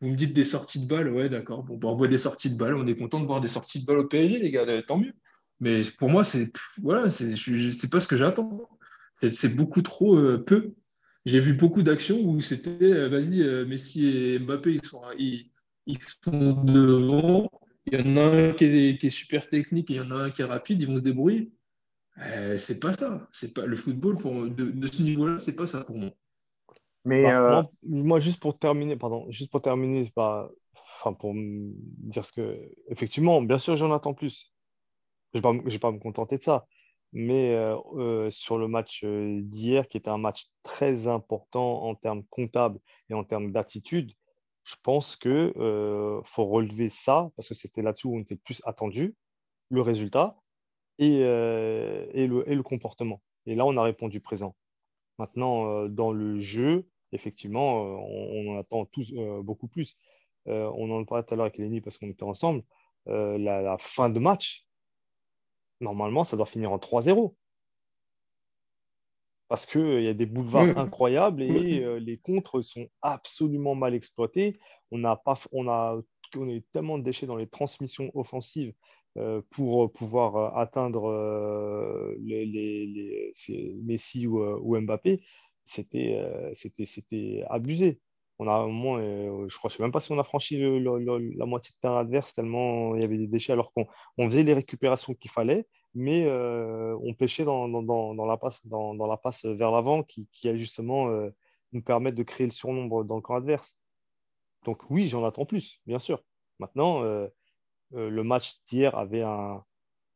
vous 0.00 0.10
me 0.10 0.16
dites 0.16 0.32
des 0.32 0.44
sorties 0.44 0.84
de 0.84 0.88
balles, 0.88 1.10
ouais, 1.10 1.28
d'accord, 1.28 1.62
bon, 1.62 1.76
bah, 1.76 1.88
on 1.88 1.96
voit 1.96 2.08
des 2.08 2.18
sorties 2.18 2.50
de 2.50 2.56
balles, 2.56 2.74
on 2.74 2.86
est 2.86 2.94
content 2.94 3.20
de 3.20 3.26
voir 3.26 3.40
des 3.40 3.48
sorties 3.48 3.80
de 3.80 3.86
balles 3.86 3.98
au 3.98 4.06
PSG, 4.06 4.38
les 4.38 4.50
gars, 4.50 4.64
tant 4.82 4.98
mieux. 4.98 5.12
Mais 5.60 5.82
pour 5.98 6.08
moi, 6.08 6.24
c'est 6.24 6.50
voilà, 6.82 7.02
pas 7.02 7.10
ce 7.10 8.06
que 8.06 8.16
j'attends. 8.16 8.68
C'est 9.14 9.54
beaucoup 9.54 9.82
trop 9.82 10.16
euh, 10.16 10.38
peu. 10.38 10.74
J'ai 11.24 11.40
vu 11.40 11.54
beaucoup 11.54 11.82
d'actions 11.82 12.20
où 12.20 12.40
c'était, 12.40 12.82
euh, 12.82 13.08
vas-y, 13.08 13.44
Messi 13.66 14.06
et 14.08 14.38
Mbappé, 14.38 14.74
ils 14.74 14.84
sont, 14.84 15.02
ils 15.18 15.98
sont 16.24 16.64
devant. 16.64 17.50
Il 17.86 18.00
y 18.00 18.02
en 18.02 18.16
a 18.16 18.22
un 18.22 18.52
qui 18.52 18.64
est, 18.64 18.98
qui 18.98 19.08
est 19.08 19.10
super 19.10 19.48
technique 19.48 19.90
et 19.90 19.94
il 19.94 19.96
y 19.98 20.00
en 20.00 20.10
a 20.10 20.14
un 20.14 20.30
qui 20.30 20.42
est 20.42 20.46
rapide, 20.46 20.80
ils 20.80 20.86
vont 20.86 20.96
se 20.96 21.02
débrouiller. 21.02 21.52
Euh, 22.18 22.56
c'est 22.56 22.80
pas 22.80 22.92
ça. 22.92 23.28
C'est 23.32 23.54
pas 23.54 23.66
le 23.66 23.76
football 23.76 24.16
pour, 24.16 24.32
de, 24.48 24.70
de 24.70 24.86
ce 24.88 25.02
niveau-là, 25.02 25.38
c'est 25.40 25.54
pas 25.56 25.66
ça 25.66 25.84
pour 25.84 25.96
moi. 25.98 26.10
Mais 27.04 27.22
Bah, 27.22 27.32
euh, 27.32 27.62
moi, 27.62 27.70
moi, 27.82 28.18
juste 28.20 28.40
pour 28.40 28.58
terminer, 28.58 28.96
pardon, 28.96 29.30
juste 29.30 29.50
pour 29.50 29.62
terminer, 29.62 30.10
pas, 30.14 30.50
enfin, 30.74 31.12
pour 31.12 31.32
me 31.34 31.72
dire 32.10 32.24
ce 32.24 32.32
que, 32.32 32.72
effectivement, 32.88 33.40
bien 33.42 33.58
sûr, 33.58 33.76
j'en 33.76 33.92
attends 33.92 34.14
plus. 34.14 34.52
Je 35.34 35.38
vais 35.40 35.42
pas, 35.42 35.52
me- 35.52 35.62
je 35.66 35.70
vais 35.74 35.78
pas 35.80 35.92
me 35.92 35.98
contenter 36.00 36.38
de 36.38 36.42
ça. 36.42 36.66
Mais 37.12 37.54
euh, 37.54 37.76
euh, 37.96 38.30
sur 38.30 38.58
le 38.58 38.68
match 38.68 39.04
d'hier, 39.04 39.88
qui 39.88 39.98
était 39.98 40.10
un 40.10 40.18
match 40.18 40.48
très 40.64 41.08
important 41.08 41.84
en 41.84 41.94
termes 41.96 42.24
comptables 42.30 42.80
et 43.10 43.14
en 43.14 43.24
termes 43.24 43.52
d'attitude, 43.52 44.12
je 44.64 44.76
pense 44.82 45.16
que 45.16 45.52
euh, 45.58 46.22
faut 46.24 46.46
relever 46.46 46.90
ça 46.90 47.30
parce 47.36 47.48
que 47.48 47.54
c'était 47.54 47.82
là-dessus 47.82 48.08
où 48.08 48.16
on 48.16 48.20
était 48.20 48.34
le 48.34 48.40
plus 48.40 48.62
attendu, 48.66 49.16
le 49.70 49.82
résultat 49.82 50.36
et, 50.98 51.20
euh, 51.22 52.06
et 52.12 52.26
le, 52.26 52.48
et 52.48 52.54
le 52.54 52.62
comportement. 52.62 53.20
Et 53.46 53.54
là, 53.54 53.64
on 53.66 53.76
a 53.76 53.82
répondu 53.82 54.20
présent. 54.20 54.54
Maintenant, 55.18 55.68
euh, 55.68 55.88
dans 55.88 56.12
le 56.12 56.38
jeu, 56.40 56.86
effectivement, 57.12 57.84
euh, 57.84 57.96
on, 57.96 58.48
on 58.48 58.54
en 58.54 58.58
attend 58.58 58.84
tous 58.86 59.12
beaucoup 59.42 59.68
plus. 59.68 59.96
On 60.46 60.90
en 60.90 61.04
parlait 61.04 61.24
tout 61.24 61.32
à 61.32 61.36
l'heure 61.36 61.46
avec 61.46 61.56
Lenny 61.58 61.80
parce 61.80 61.96
qu'on 61.96 62.10
était 62.10 62.22
ensemble. 62.24 62.62
La, 63.06 63.36
la 63.62 63.76
fin 63.78 64.10
de 64.10 64.18
match, 64.18 64.66
normalement, 65.80 66.24
ça 66.24 66.36
doit 66.36 66.44
finir 66.46 66.70
en 66.72 66.78
3-0. 66.78 67.34
Parce 69.48 69.66
qu'il 69.66 70.02
y 70.02 70.08
a 70.08 70.14
des 70.14 70.26
boulevards 70.26 70.64
Ouais. 70.66 70.76
incroyables 70.76 71.42
et 71.42 71.82
euh, 71.82 71.98
les 71.98 72.18
contres 72.18 72.62
sont 72.62 72.88
absolument 73.02 73.74
mal 73.74 73.94
exploités. 73.94 74.58
On 74.90 75.04
a, 75.04 75.16
pas, 75.16 75.38
on 75.52 75.68
a, 75.68 76.00
on 76.36 76.48
a 76.48 76.52
eu 76.52 76.62
tellement 76.72 76.98
de 76.98 77.04
déchets 77.04 77.26
dans 77.26 77.36
les 77.36 77.46
transmissions 77.48 78.10
offensives 78.14 78.74
pour 79.50 79.92
pouvoir 79.92 80.36
euh, 80.36 80.60
atteindre 80.60 81.08
euh, 81.08 82.14
les, 82.20 83.32
Messi 83.84 84.26
ou, 84.26 84.40
euh, 84.40 84.80
Mbappé. 84.80 85.22
C'était 85.64 86.16
euh, 86.18 87.44
abusé. 87.48 88.00
On 88.38 88.48
a 88.48 88.66
moment, 88.66 88.98
euh, 88.98 89.46
je 89.48 89.56
crois, 89.56 89.70
je 89.70 89.76
sais 89.76 89.82
même 89.82 89.92
pas 89.92 90.00
si 90.00 90.10
on 90.10 90.18
a 90.18 90.24
franchi 90.24 90.58
la 90.58 91.46
moitié 91.46 91.72
de 91.72 91.80
terrain 91.80 92.00
adverse 92.00 92.34
tellement 92.34 92.96
il 92.96 93.00
y 93.00 93.04
avait 93.04 93.16
des 93.16 93.28
déchets 93.28 93.52
alors 93.52 93.72
qu'on 93.72 93.86
on 94.18 94.28
faisait 94.28 94.42
les 94.42 94.54
récupérations 94.54 95.14
qu'il 95.14 95.30
fallait, 95.30 95.68
mais 95.94 96.26
euh, 96.26 96.98
on 97.02 97.14
pêchait 97.14 97.44
dans, 97.44 97.68
dans, 97.68 98.14
dans, 98.14 98.26
la 98.26 98.36
passe, 98.36 98.60
dans, 98.66 99.06
la 99.06 99.16
passe 99.16 99.44
vers 99.44 99.70
l'avant 99.70 100.02
qui, 100.02 100.28
qui 100.32 100.52
justement 100.58 101.08
euh, 101.10 101.30
nous 101.72 101.82
permettre 101.82 102.16
de 102.16 102.24
créer 102.24 102.46
le 102.46 102.52
surnombre 102.52 103.04
dans 103.04 103.16
le 103.16 103.22
camp 103.22 103.36
adverse. 103.36 103.76
Donc 104.64 104.90
oui, 104.90 105.06
j'en 105.06 105.24
attends 105.24 105.46
plus, 105.46 105.80
bien 105.86 106.00
sûr. 106.00 106.20
Maintenant, 106.58 107.04
euh, 107.04 107.28
euh, 107.94 108.10
le 108.10 108.24
match 108.24 108.54
d'hier 108.68 108.96
avait 108.96 109.22
un, 109.22 109.64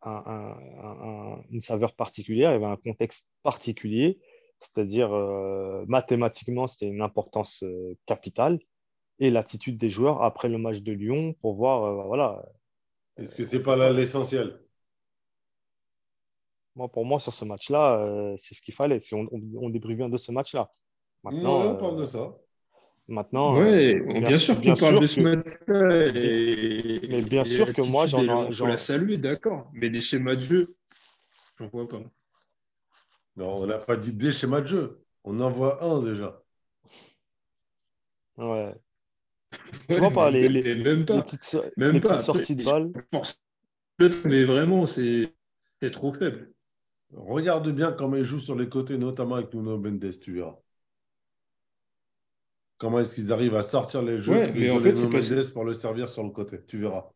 un- 0.02 0.10
un- 0.26 0.58
un- 0.84 1.34
un- 1.38 1.44
une 1.50 1.60
saveur 1.62 1.94
particulière, 1.94 2.50
il 2.52 2.54
y 2.54 2.56
avait 2.56 2.66
un 2.66 2.76
contexte 2.76 3.28
particulier, 3.42 4.20
c'est-à-dire 4.60 5.12
euh, 5.14 5.84
mathématiquement, 5.88 6.66
c'était 6.68 6.88
une 6.88 7.02
importance 7.02 7.62
euh, 7.64 7.96
capitale, 8.06 8.60
et 9.20 9.30
l'attitude 9.30 9.78
des 9.78 9.90
joueurs 9.90 10.22
après 10.24 10.48
le 10.50 10.58
match 10.58 10.80
de 10.82 10.92
Lyon 10.92 11.34
pour 11.42 11.56
voir, 11.56 12.06
voilà, 12.08 12.44
Est-ce 13.18 13.34
que 13.34 13.44
c'est 13.44 13.62
pas 13.62 13.76
là 13.76 13.90
l'essentiel? 13.92 14.60
Moi, 16.76 16.88
pour 16.90 17.04
moi, 17.04 17.18
sur 17.20 17.32
ce 17.34 17.44
match-là, 17.44 18.34
c'est 18.38 18.54
ce 18.54 18.62
qu'il 18.62 18.74
fallait. 18.74 19.00
Si 19.00 19.14
on, 19.14 19.26
on, 19.32 19.40
on 19.56 19.70
débriefe 19.70 19.96
bien 19.98 20.08
de 20.08 20.16
ce 20.16 20.32
match-là. 20.32 20.70
Maintenant, 21.24 21.62
Ouais, 21.62 21.72
on 21.72 21.76
parle 21.76 21.96
de 21.96 22.04
ça. 22.06 22.36
Maintenant 23.08 23.54
Ouais, 23.54 23.94
euh, 24.00 24.14
bien, 24.20 24.20
bien 24.22 24.38
sûr 24.38 24.60
qu'on 24.60 24.76
parle 24.76 24.96
sûr 24.96 25.00
de 25.00 25.06
ce 25.06 25.16
que- 25.16 25.20
match-là. 25.20 26.06
Et, 26.14 27.00
mais 27.08 27.22
bien 27.22 27.44
et 27.44 27.44
sûr 27.44 27.72
que 27.72 27.82
moi, 27.82 28.06
j'en 28.06 28.22
ai- 28.22 28.52
faut 28.52 28.52
j'en- 28.52 28.66
la 28.66 28.76
saluer, 28.76 29.18
d'accord. 29.18 29.70
Mais 29.74 29.90
des 29.90 30.00
schémas 30.00 30.36
de 30.36 30.40
jeu, 30.40 30.76
j'en 31.58 31.68
vois 31.68 31.88
pas. 31.88 32.00
Non, 33.36 33.54
on 33.62 33.66
n'a 33.66 33.78
pas 33.78 33.96
dit 33.96 34.12
des 34.12 34.32
schémas 34.32 34.60
de 34.60 34.66
jeu. 34.66 35.04
On 35.24 35.40
en 35.40 35.50
voit 35.50 35.82
un 35.82 36.02
déjà. 36.02 36.42
ouais. 38.36 38.74
Ouais, 39.88 39.96
vois 39.98 40.10
pas, 40.10 40.30
les- 40.30 40.48
les- 40.48 40.74
même 40.74 41.00
les 41.00 41.04
pas. 41.04 41.22
petites, 41.22 41.56
Même 41.76 41.92
les 41.92 42.00
pas. 42.00 42.08
petites 42.10 42.22
sorties 42.22 42.56
de 42.56 42.64
balles. 42.64 42.90
je 42.94 43.00
pense- 43.10 43.40
Mais 44.24 44.44
vraiment, 44.44 44.86
c'est 44.86 45.34
c'est 45.82 45.90
trop 45.92 46.12
faible. 46.12 46.52
Regarde 47.12 47.70
bien 47.70 47.92
comment 47.92 48.16
ils 48.16 48.24
jouent 48.24 48.40
sur 48.40 48.56
les 48.56 48.68
côtés, 48.68 48.98
notamment 48.98 49.36
avec 49.36 49.54
Nuno 49.54 49.78
Mendes, 49.78 50.10
tu 50.20 50.34
verras. 50.34 50.58
Comment 52.78 53.00
est-ce 53.00 53.14
qu'ils 53.14 53.32
arrivent 53.32 53.56
à 53.56 53.62
sortir 53.62 54.02
les 54.02 54.18
jeux 54.18 54.32
Ouais, 54.32 54.52
mais 54.52 54.70
en 54.70 54.80
fait, 54.80 54.92
Mendes 54.92 55.52
pour 55.52 55.64
le 55.64 55.74
servir 55.74 56.08
sur 56.08 56.22
le 56.22 56.30
côté 56.30 56.60
Tu 56.66 56.78
verras. 56.78 57.10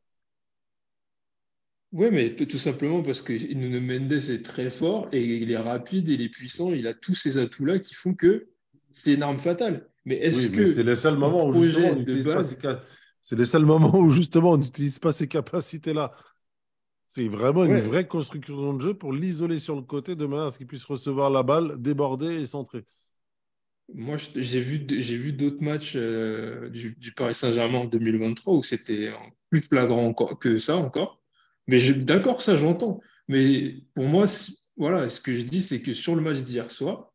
Ouais, 1.93 2.11
mais 2.11 2.35
tout 2.35 2.59
simplement 2.59 3.03
parce 3.03 3.21
que 3.21 3.33
Nuno 3.55 3.81
Mendes 3.81 4.13
est 4.13 4.45
très 4.45 4.71
fort 4.71 5.09
et 5.13 5.23
il 5.23 5.51
est 5.51 5.59
rapide, 5.59 6.09
il 6.09 6.23
est 6.23 6.31
puissant, 6.31 6.73
il 6.73 6.87
a 6.87 6.95
tous 6.95 7.15
ces 7.15 7.39
atouts-là 7.39 7.79
qui 7.79 7.95
font 7.95 8.15
que 8.15 8.49
c'est 8.93 9.15
une 9.15 9.23
arme 9.23 9.39
fatale. 9.39 9.89
Mais 10.05 10.17
est-ce 10.17 10.49
que 10.49 10.67
c'est 10.67 10.83
les 10.83 10.97
seuls 10.97 11.17
moments 11.17 11.47
où 11.47 11.63
justement 11.63 11.91
on 11.91 11.97
n'utilise 11.97 12.27
pas 12.27 12.43
ces 12.43 12.57
c'est 13.21 13.37
les 13.37 13.45
seuls 13.45 13.65
moments 13.65 13.97
où 13.97 14.11
justement 14.11 14.51
on 14.51 14.57
n'utilise 14.57 14.99
pas 14.99 15.13
ces 15.13 15.29
capacités-là. 15.29 16.13
C'est 17.07 17.29
vraiment 17.29 17.65
une 17.65 17.81
vraie 17.81 18.07
construction 18.07 18.75
de 18.75 18.81
jeu 18.81 18.95
pour 18.95 19.13
l'isoler 19.13 19.61
sur 19.61 19.77
le 19.77 19.83
côté 19.83 20.17
de 20.17 20.27
manière 20.27 20.47
à 20.47 20.51
ce 20.51 20.59
qu'il 20.59 20.67
puisse 20.67 20.85
recevoir 20.85 21.31
la 21.31 21.43
balle, 21.43 21.81
déborder 21.81 22.41
et 22.41 22.47
centrer. 22.47 22.85
Moi, 23.95 24.17
j'ai 24.37 24.61
vu, 24.61 24.87
j'ai 24.89 25.17
vu 25.17 25.33
d'autres 25.33 25.63
matchs 25.63 25.95
euh, 25.97 26.69
du, 26.71 27.13
Paris 27.15 27.35
Saint-Germain 27.35 27.79
en 27.79 27.85
2023 27.85 28.55
où 28.55 28.63
c'était 28.63 29.13
plus 29.51 29.61
flagrant 29.61 30.15
que 30.15 30.59
ça 30.59 30.77
encore. 30.77 31.21
Mais 31.67 31.79
d'accord, 31.93 32.43
ça 32.43 32.57
j'entends. 32.57 33.01
Mais 33.29 33.77
pour 33.95 34.05
moi, 34.05 34.27
voilà, 34.77 35.09
ce 35.09 35.21
que 35.21 35.35
je 35.35 35.43
dis, 35.43 35.63
c'est 35.63 35.83
que 35.83 35.93
sur 35.93 36.17
le 36.17 36.23
match 36.23 36.39
d'hier 36.39 36.71
soir, 36.71 37.13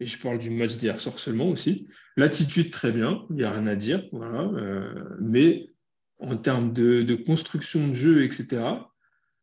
et 0.00 0.06
je 0.06 0.20
parle 0.20 0.38
du 0.38 0.50
match 0.50 0.76
d'hier 0.76 1.00
soir 1.00 1.18
seulement 1.18 1.48
aussi, 1.48 1.88
l'attitude 2.16 2.70
très 2.70 2.92
bien, 2.92 3.24
il 3.30 3.36
n'y 3.36 3.44
a 3.44 3.52
rien 3.52 3.66
à 3.66 3.76
dire, 3.76 4.06
voilà, 4.12 4.42
euh, 4.42 4.92
mais 5.20 5.70
en 6.18 6.36
termes 6.36 6.72
de, 6.72 7.14
construction 7.14 7.88
de 7.88 7.94
jeu, 7.94 8.24
etc., 8.24 8.62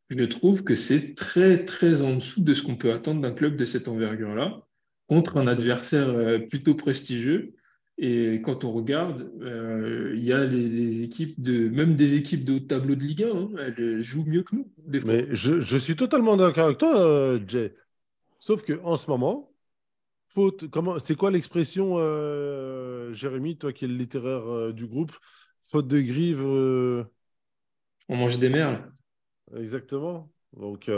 je 0.10 0.24
trouve 0.26 0.64
que 0.64 0.76
c'est 0.76 1.16
très, 1.16 1.66
très 1.66 2.02
en 2.04 2.16
dessous 2.16 2.42
de 2.42 2.54
ce 2.54 2.62
qu'on 2.62 2.76
peut 2.76 2.94
attendre 2.94 3.22
d'un 3.22 3.34
club 3.34 3.58
de 3.58 3.66
cette 3.66 3.88
envergure-là, 3.88 4.63
contre 5.14 5.38
un 5.38 5.46
adversaire 5.46 6.10
euh, 6.10 6.40
plutôt 6.40 6.74
prestigieux. 6.74 7.54
Et 8.00 8.42
quand 8.44 8.64
on 8.64 8.72
regarde, 8.72 9.32
euh, 9.42 10.14
il 10.16 10.24
y 10.24 10.34
a 10.34 10.44
les, 10.44 11.04
équipes 11.04 11.40
de, 11.40 11.70
même 11.70 11.96
des 11.96 12.16
équipes 12.16 12.44
de 12.44 12.54
haut 12.54 12.60
tableau 12.60 12.96
de 12.96 13.04
Ligue 13.04 13.24
1, 13.24 13.28
hein, 13.28 13.50
elles 13.60 14.02
jouent 14.02 14.26
mieux 14.26 14.42
que 14.42 14.56
nous. 14.56 14.72
Mais 15.06 15.28
je, 15.30 15.62
je, 15.62 15.78
suis 15.78 15.96
totalement 15.96 16.36
d'accord 16.36 16.66
avec 16.66 16.80
toi, 16.80 17.00
euh, 17.00 17.40
Jay. 17.48 17.76
Sauf 18.40 18.66
qu'en 18.66 18.98
ce 18.98 19.08
moment, 19.12 19.54
faute, 20.30 20.68
comment, 20.72 20.98
c'est 20.98 21.16
quoi 21.16 21.30
l'expression, 21.30 21.98
Jérémy, 23.14 23.58
toi 23.60 23.72
qui 23.72 23.86
es 23.86 23.88
le 23.88 23.94
littéraire 23.94 24.74
du 24.74 24.88
groupe, 24.88 25.16
faute 25.62 25.88
de 25.88 26.02
grive. 26.02 26.44
On 28.10 28.18
mange 28.18 28.40
des 28.40 28.50
merles. 28.50 28.92
Exactement. 29.56 30.32
Donc 30.58 30.90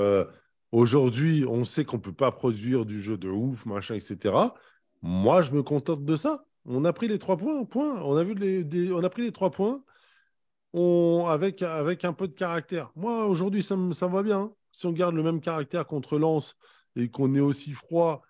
aujourd'hui, 0.76 1.46
on 1.48 1.64
sait 1.64 1.86
qu'on 1.86 1.98
ne 1.98 2.02
peut 2.02 2.14
pas 2.14 2.32
produire 2.32 2.86
du 2.86 3.02
jeu 3.02 3.18
de 3.18 3.30
ouf, 3.30 3.66
machin, 3.66 3.96
etc. 3.96 4.36
Moi, 5.02 5.42
je 5.42 5.54
me 5.54 5.64
contente 5.64 6.04
de 6.04 6.16
ça. 6.16 6.46
On 6.66 6.84
a 6.84 6.94
pris 6.94 7.08
les 7.08 7.20
trois 7.20 7.38
points, 7.38 7.64
point. 7.66 8.02
On 8.02 8.18
a, 8.18 8.24
vu 8.24 8.34
les, 8.34 8.92
on 8.92 9.04
a 9.04 9.10
pris 9.10 9.22
les 9.22 9.32
trois 9.32 9.52
points 9.52 9.84
on, 10.74 11.26
avec, 11.28 11.62
avec 11.62 12.04
un 12.04 12.12
peu 12.12 12.28
de 12.28 12.34
caractère. 12.34 12.92
Moi, 12.96 13.26
aujourd'hui, 13.26 13.64
ça, 13.64 13.78
ça 13.92 14.08
me 14.08 14.14
va 14.14 14.24
bien. 14.24 14.40
Hein. 14.40 14.54
Si 14.72 14.86
on 14.86 14.92
garde 14.92 15.16
le 15.16 15.24
même 15.24 15.40
caractère 15.40 15.88
contre 15.88 16.18
Lens 16.18 16.58
et 16.98 17.10
qu'on 17.10 17.34
est 17.34 17.40
aussi 17.40 17.72
froid 17.72 18.24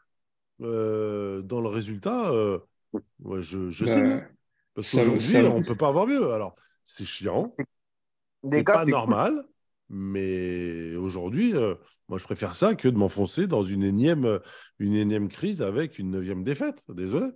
euh, 0.62 1.42
dans 1.42 1.62
le 1.62 1.70
résultat, 1.70 2.30
euh, 2.30 2.60
je, 3.40 3.70
je 3.70 3.86
sais. 3.86 4.28
Parce 4.76 4.92
qu'aujourd'hui, 4.92 5.38
on 5.38 5.60
ne 5.62 5.66
peut 5.66 5.76
pas 5.76 5.88
avoir 5.88 6.06
mieux. 6.06 6.34
Alors, 6.34 6.56
c'est 6.84 7.06
chiant. 7.06 7.44
C'est 8.48 8.64
pas 8.64 8.86
normal. 8.86 9.44
Mais 9.90 10.96
aujourd'hui, 10.96 11.54
euh, 11.54 11.76
moi, 12.10 12.18
je 12.18 12.24
préfère 12.24 12.56
ça 12.56 12.76
que 12.76 12.88
de 12.88 12.98
m'enfoncer 12.98 13.48
dans 13.48 13.64
une 13.64 13.84
énième, 13.84 14.40
une 14.80 14.96
énième 14.96 15.30
crise 15.30 15.62
avec 15.62 16.00
une 16.00 16.12
neuvième 16.12 16.44
défaite. 16.44 16.84
Désolé. 16.90 17.28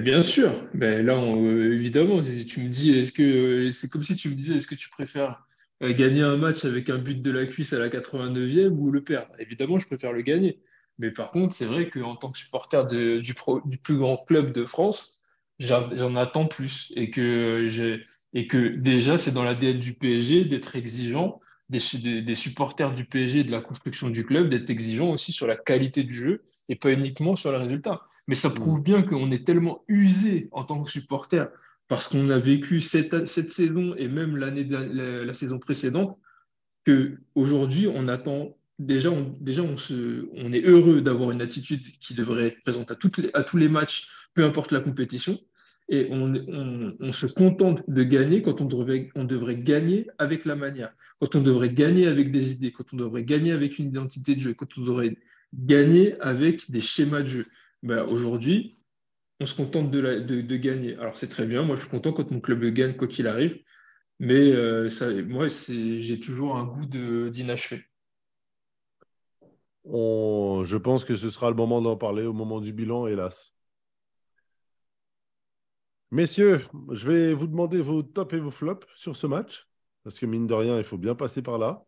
bien 0.00 0.22
sûr. 0.22 0.52
Mais 0.74 1.02
là, 1.02 1.14
euh, 1.14 1.72
évidemment, 1.72 2.22
tu 2.22 2.60
me 2.60 2.68
dis, 2.68 2.92
est-ce 2.98 3.12
que 3.12 3.22
euh, 3.22 3.70
c'est 3.70 3.88
comme 3.88 4.02
si 4.02 4.16
tu 4.16 4.28
me 4.28 4.34
disais, 4.34 4.56
est-ce 4.56 4.68
que 4.68 4.74
tu 4.74 4.90
préfères 4.90 5.44
gagner 5.80 6.22
un 6.22 6.36
match 6.36 6.64
avec 6.64 6.90
un 6.90 6.98
but 6.98 7.20
de 7.20 7.30
la 7.32 7.44
cuisse 7.44 7.72
à 7.72 7.78
la 7.78 7.88
89e 7.88 8.68
ou 8.68 8.92
le 8.92 9.02
perdre? 9.02 9.34
Évidemment, 9.40 9.78
je 9.78 9.86
préfère 9.86 10.12
le 10.12 10.22
gagner. 10.22 10.60
Mais 10.98 11.10
par 11.10 11.32
contre, 11.32 11.54
c'est 11.54 11.64
vrai 11.64 11.88
qu'en 11.88 12.14
tant 12.14 12.30
que 12.30 12.38
supporter 12.38 12.86
du, 12.86 13.20
du, 13.22 13.78
plus 13.78 13.96
grand 13.96 14.18
club 14.18 14.52
de 14.52 14.64
France, 14.64 15.20
j'en 15.58 16.14
attends 16.14 16.46
plus 16.46 16.92
et 16.94 17.10
que 17.10 17.66
j'ai 17.68 18.04
et 18.34 18.46
que 18.46 18.76
déjà, 18.76 19.18
c'est 19.18 19.32
dans 19.32 19.44
l'ADN 19.44 19.78
du 19.78 19.94
PSG 19.94 20.44
d'être 20.44 20.76
exigeant, 20.76 21.40
des, 21.68 22.22
des, 22.22 22.34
supporters 22.34 22.94
du 22.94 23.04
PSG, 23.04 23.44
de 23.44 23.50
la 23.50 23.60
construction 23.60 24.10
du 24.10 24.24
club, 24.24 24.48
d'être 24.48 24.70
exigeant 24.70 25.10
aussi 25.10 25.32
sur 25.32 25.46
la 25.46 25.56
qualité 25.56 26.02
du 26.02 26.14
jeu 26.14 26.42
et 26.68 26.76
pas 26.76 26.92
uniquement 26.92 27.34
sur 27.34 27.50
les 27.52 27.58
résultats. 27.58 28.02
Mais 28.26 28.34
ça 28.34 28.50
prouve 28.50 28.78
mm. 28.78 28.82
bien 28.82 29.02
qu'on 29.02 29.30
est 29.30 29.46
tellement 29.46 29.84
usé 29.88 30.48
en 30.52 30.64
tant 30.64 30.82
que 30.82 30.90
supporter 30.90 31.50
parce 31.88 32.08
qu'on 32.08 32.30
a 32.30 32.38
vécu 32.38 32.80
cette, 32.80 33.26
cette 33.26 33.50
saison 33.50 33.94
et 33.96 34.08
même 34.08 34.36
l'année 34.36 34.64
la, 34.64 35.24
la, 35.24 35.34
saison 35.34 35.58
précédente 35.58 36.18
qu'aujourd'hui, 36.86 37.86
on 37.86 38.08
attend 38.08 38.56
déjà, 38.78 39.10
on, 39.10 39.36
déjà 39.40 39.62
on, 39.62 39.76
se, 39.76 40.26
on 40.34 40.52
est 40.52 40.62
heureux 40.62 41.00
d'avoir 41.00 41.30
une 41.32 41.42
attitude 41.42 41.82
qui 41.98 42.14
devrait 42.14 42.48
être 42.48 42.62
présente 42.62 42.90
à, 42.90 42.94
toutes 42.94 43.18
les, 43.18 43.30
à 43.34 43.42
tous 43.42 43.56
les 43.56 43.68
matchs, 43.68 44.08
peu 44.34 44.44
importe 44.44 44.72
la 44.72 44.80
compétition 44.80 45.38
et 45.88 46.08
on, 46.10 47.12
se 47.12 47.26
contente 47.26 47.82
de 47.88 48.02
gagner 48.02 48.42
quand 48.42 48.60
on 48.60 48.64
devrait, 48.64 49.10
gagner 49.56 50.06
avec 50.18 50.44
la 50.44 50.56
manière, 50.56 50.94
quand 51.20 51.34
on 51.34 51.40
devrait 51.40 51.72
gagner 51.72 52.06
avec 52.06 52.30
des 52.30 52.52
idées, 52.52 52.72
quand 52.72 52.92
on 52.92 52.96
devrait 52.96 53.24
gagner 53.24 53.52
avec 53.52 53.78
une 53.78 53.88
identité 53.88 54.34
de 54.34 54.40
jeu, 54.40 54.54
quand 54.54 54.78
on 54.78 54.82
devrait 54.82 55.16
gagner 55.54 56.18
avec 56.20 56.70
des 56.70 56.80
schémas 56.80 57.20
de 57.20 57.26
jeu. 57.26 57.46
Ben, 57.82 58.04
aujourd'hui, 58.04 58.78
on 59.40 59.46
se 59.46 59.54
contente 59.54 59.90
de, 59.90 60.56
gagner. 60.56 60.96
Alors 60.96 61.18
c'est 61.18 61.28
très 61.28 61.46
bien, 61.46 61.62
moi 61.62 61.76
je 61.76 61.82
suis 61.82 61.90
content 61.90 62.12
quand 62.12 62.30
mon 62.30 62.40
club 62.40 62.64
gagne, 62.66 62.96
quoi 62.96 63.08
qu'il 63.08 63.26
arrive, 63.26 63.58
mais 64.20 64.52
euh, 64.52 64.88
moi 65.26 65.48
j'ai 65.48 66.20
toujours 66.20 66.56
un 66.56 66.64
goût 66.64 66.86
d'inachevé. 66.86 67.84
Je 69.84 70.76
pense 70.76 71.04
que 71.04 71.16
ce 71.16 71.28
sera 71.28 71.50
le 71.50 71.56
moment 71.56 71.82
d'en 71.82 71.96
parler 71.96 72.24
au 72.24 72.32
moment 72.32 72.60
du 72.60 72.72
bilan, 72.72 73.08
hélas. 73.08 73.51
Messieurs, 76.12 76.60
je 76.90 77.10
vais 77.10 77.32
vous 77.32 77.46
demander 77.46 77.80
vos 77.80 78.02
tops 78.02 78.34
et 78.34 78.38
vos 78.38 78.50
flops 78.50 78.86
sur 78.94 79.16
ce 79.16 79.26
match, 79.26 79.66
parce 80.04 80.18
que 80.18 80.26
mine 80.26 80.46
de 80.46 80.52
rien, 80.52 80.76
il 80.76 80.84
faut 80.84 80.98
bien 80.98 81.14
passer 81.14 81.40
par 81.40 81.56
là. 81.56 81.86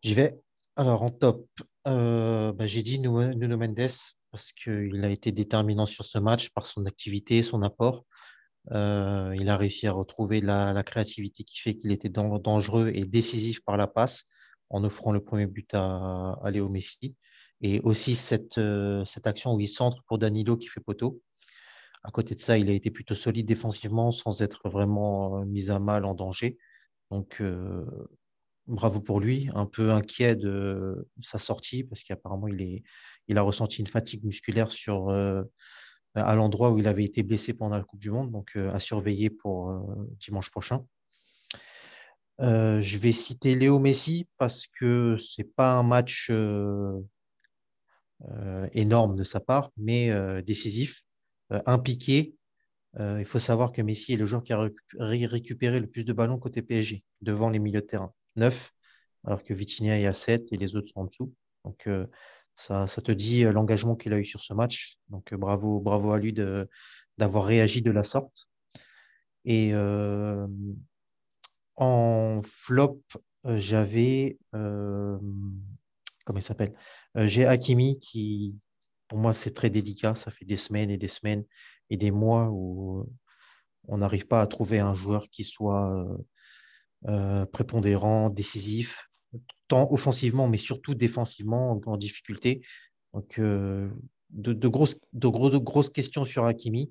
J'y 0.00 0.14
vais. 0.14 0.40
Alors, 0.76 1.02
en 1.02 1.10
top, 1.10 1.46
euh, 1.86 2.54
bah, 2.54 2.64
j'ai 2.64 2.82
dit 2.82 2.98
Nuno 2.98 3.58
Mendes, 3.58 3.90
parce 4.30 4.52
qu'il 4.52 5.04
a 5.04 5.10
été 5.10 5.30
déterminant 5.30 5.84
sur 5.84 6.06
ce 6.06 6.16
match 6.16 6.48
par 6.54 6.64
son 6.64 6.86
activité, 6.86 7.42
son 7.42 7.60
apport. 7.60 8.06
Euh, 8.70 9.36
il 9.38 9.50
a 9.50 9.58
réussi 9.58 9.86
à 9.86 9.92
retrouver 9.92 10.40
la, 10.40 10.82
créativité 10.84 11.44
qui 11.44 11.60
fait 11.60 11.76
qu'il 11.76 11.92
était 11.92 12.08
dangereux 12.08 12.90
et 12.94 13.04
décisif 13.04 13.62
par 13.62 13.76
la 13.76 13.86
passe 13.86 14.24
en 14.70 14.84
offrant 14.84 15.12
le 15.12 15.22
premier 15.22 15.46
but 15.46 15.68
à, 15.74 16.34
Léo 16.50 16.70
Messi. 16.70 17.14
Et 17.60 17.80
aussi 17.80 18.18
euh, 18.56 19.04
cette 19.04 19.26
action 19.26 19.52
où 19.52 19.60
il 19.60 19.68
centre 19.68 20.02
pour 20.04 20.16
Danilo 20.16 20.56
qui 20.56 20.68
fait 20.68 20.80
poteau. 20.80 21.20
À 22.04 22.10
côté 22.10 22.34
de 22.34 22.40
ça, 22.40 22.58
il 22.58 22.68
a 22.68 22.72
été 22.72 22.90
plutôt 22.90 23.14
solide 23.14 23.46
défensivement 23.46 24.10
sans 24.10 24.42
être 24.42 24.68
vraiment 24.68 25.40
euh, 25.40 25.44
mis 25.44 25.70
à 25.70 25.78
mal 25.78 26.04
en 26.04 26.14
danger. 26.14 26.58
Donc, 27.10 27.40
euh, 27.40 27.86
bravo 28.66 29.00
pour 29.00 29.20
lui. 29.20 29.48
Un 29.54 29.66
peu 29.66 29.92
inquiet 29.92 30.34
de 30.34 31.08
sa 31.20 31.38
sortie 31.38 31.84
parce 31.84 32.02
qu'apparemment, 32.02 32.48
il, 32.48 32.82
a 33.38 33.42
ressenti 33.42 33.80
une 33.80 33.86
fatigue 33.86 34.24
musculaire 34.24 34.68
euh, 34.88 35.44
à 36.14 36.34
l'endroit 36.34 36.70
où 36.70 36.78
il 36.78 36.88
avait 36.88 37.04
été 37.04 37.22
blessé 37.22 37.54
pendant 37.54 37.76
la 37.76 37.84
Coupe 37.84 38.00
du 38.00 38.10
Monde. 38.10 38.32
Donc, 38.32 38.56
à 38.56 38.80
surveiller 38.80 39.30
pour 39.30 39.72
dimanche 40.18 40.50
prochain. 40.50 40.84
je 42.40 42.98
vais 42.98 43.12
citer 43.12 43.54
Léo 43.54 43.78
Messi 43.78 44.26
parce 44.38 44.66
que 44.66 45.16
ce 45.18 45.40
n'est 45.40 45.48
pas 45.48 45.72
un 45.74 45.82
match 45.84 46.30
énorme 48.72 49.16
de 49.16 49.24
sa 49.24 49.40
part, 49.40 49.70
mais 49.76 50.10
décisif. 50.42 51.02
Euh, 51.52 51.60
impliqué. 51.66 52.34
Euh, 52.98 53.18
il 53.20 53.26
faut 53.26 53.38
savoir 53.38 53.72
que 53.72 53.82
Messi 53.82 54.14
est 54.14 54.16
le 54.16 54.26
joueur 54.26 54.42
qui 54.42 54.52
a 54.52 54.68
récupéré 54.98 55.80
le 55.80 55.86
plus 55.86 56.04
de 56.04 56.12
ballons 56.12 56.38
côté 56.38 56.62
PSG, 56.62 57.04
devant 57.20 57.50
les 57.50 57.58
milieux 57.58 57.80
de 57.80 57.86
terrain. 57.86 58.12
9, 58.36 58.72
alors 59.24 59.42
que 59.42 59.54
Vitinha 59.54 59.98
est 59.98 60.06
à 60.06 60.12
7 60.12 60.46
et 60.52 60.56
les 60.56 60.76
autres 60.76 60.88
sont 60.88 61.00
en 61.00 61.04
dessous. 61.06 61.34
Donc, 61.64 61.86
euh, 61.86 62.06
ça, 62.56 62.86
ça, 62.86 63.00
te 63.02 63.12
dit 63.12 63.44
l'engagement 63.44 63.96
qu'il 63.96 64.12
a 64.12 64.18
eu 64.18 64.24
sur 64.24 64.40
ce 64.40 64.54
match. 64.54 64.98
Donc, 65.08 65.34
bravo, 65.34 65.80
bravo 65.80 66.12
à 66.12 66.18
lui 66.18 66.32
d'avoir 67.18 67.44
réagi 67.44 67.82
de 67.82 67.90
la 67.90 68.04
sorte. 68.04 68.48
Et 69.44 69.72
en 71.76 72.42
flop, 72.44 73.02
j'avais. 73.44 74.38
comment 74.52 75.20
il 76.36 76.42
s'appelle? 76.42 76.74
J'ai 77.14 77.46
Hakimi 77.46 77.98
qui, 77.98 78.54
pour 79.12 79.20
moi, 79.20 79.34
c'est 79.34 79.52
très 79.52 79.68
délicat. 79.68 80.14
Ça 80.14 80.30
fait 80.30 80.46
des 80.46 80.56
semaines 80.56 80.88
et 80.88 80.96
des 80.96 81.06
semaines 81.06 81.44
et 81.90 81.98
des 81.98 82.10
mois 82.10 82.48
où 82.50 83.06
on 83.86 83.98
n'arrive 83.98 84.26
pas 84.26 84.40
à 84.40 84.46
trouver 84.46 84.78
un 84.78 84.94
joueur 84.94 85.28
qui 85.28 85.44
soit 85.44 85.94
euh, 85.94 86.16
euh, 87.08 87.44
prépondérant, 87.44 88.30
décisif, 88.30 89.06
tant 89.68 89.92
offensivement, 89.92 90.48
mais 90.48 90.56
surtout 90.56 90.94
défensivement 90.94 91.78
en, 91.84 91.96
difficulté. 91.98 92.62
Donc, 93.12 93.38
euh, 93.38 93.90
de, 94.30 94.66
grosses, 94.66 94.98
de, 95.12 95.28
gros, 95.28 95.50
de 95.50 95.58
grosses 95.58 95.90
questions 95.90 96.24
sur 96.24 96.46
Hakimi. 96.46 96.90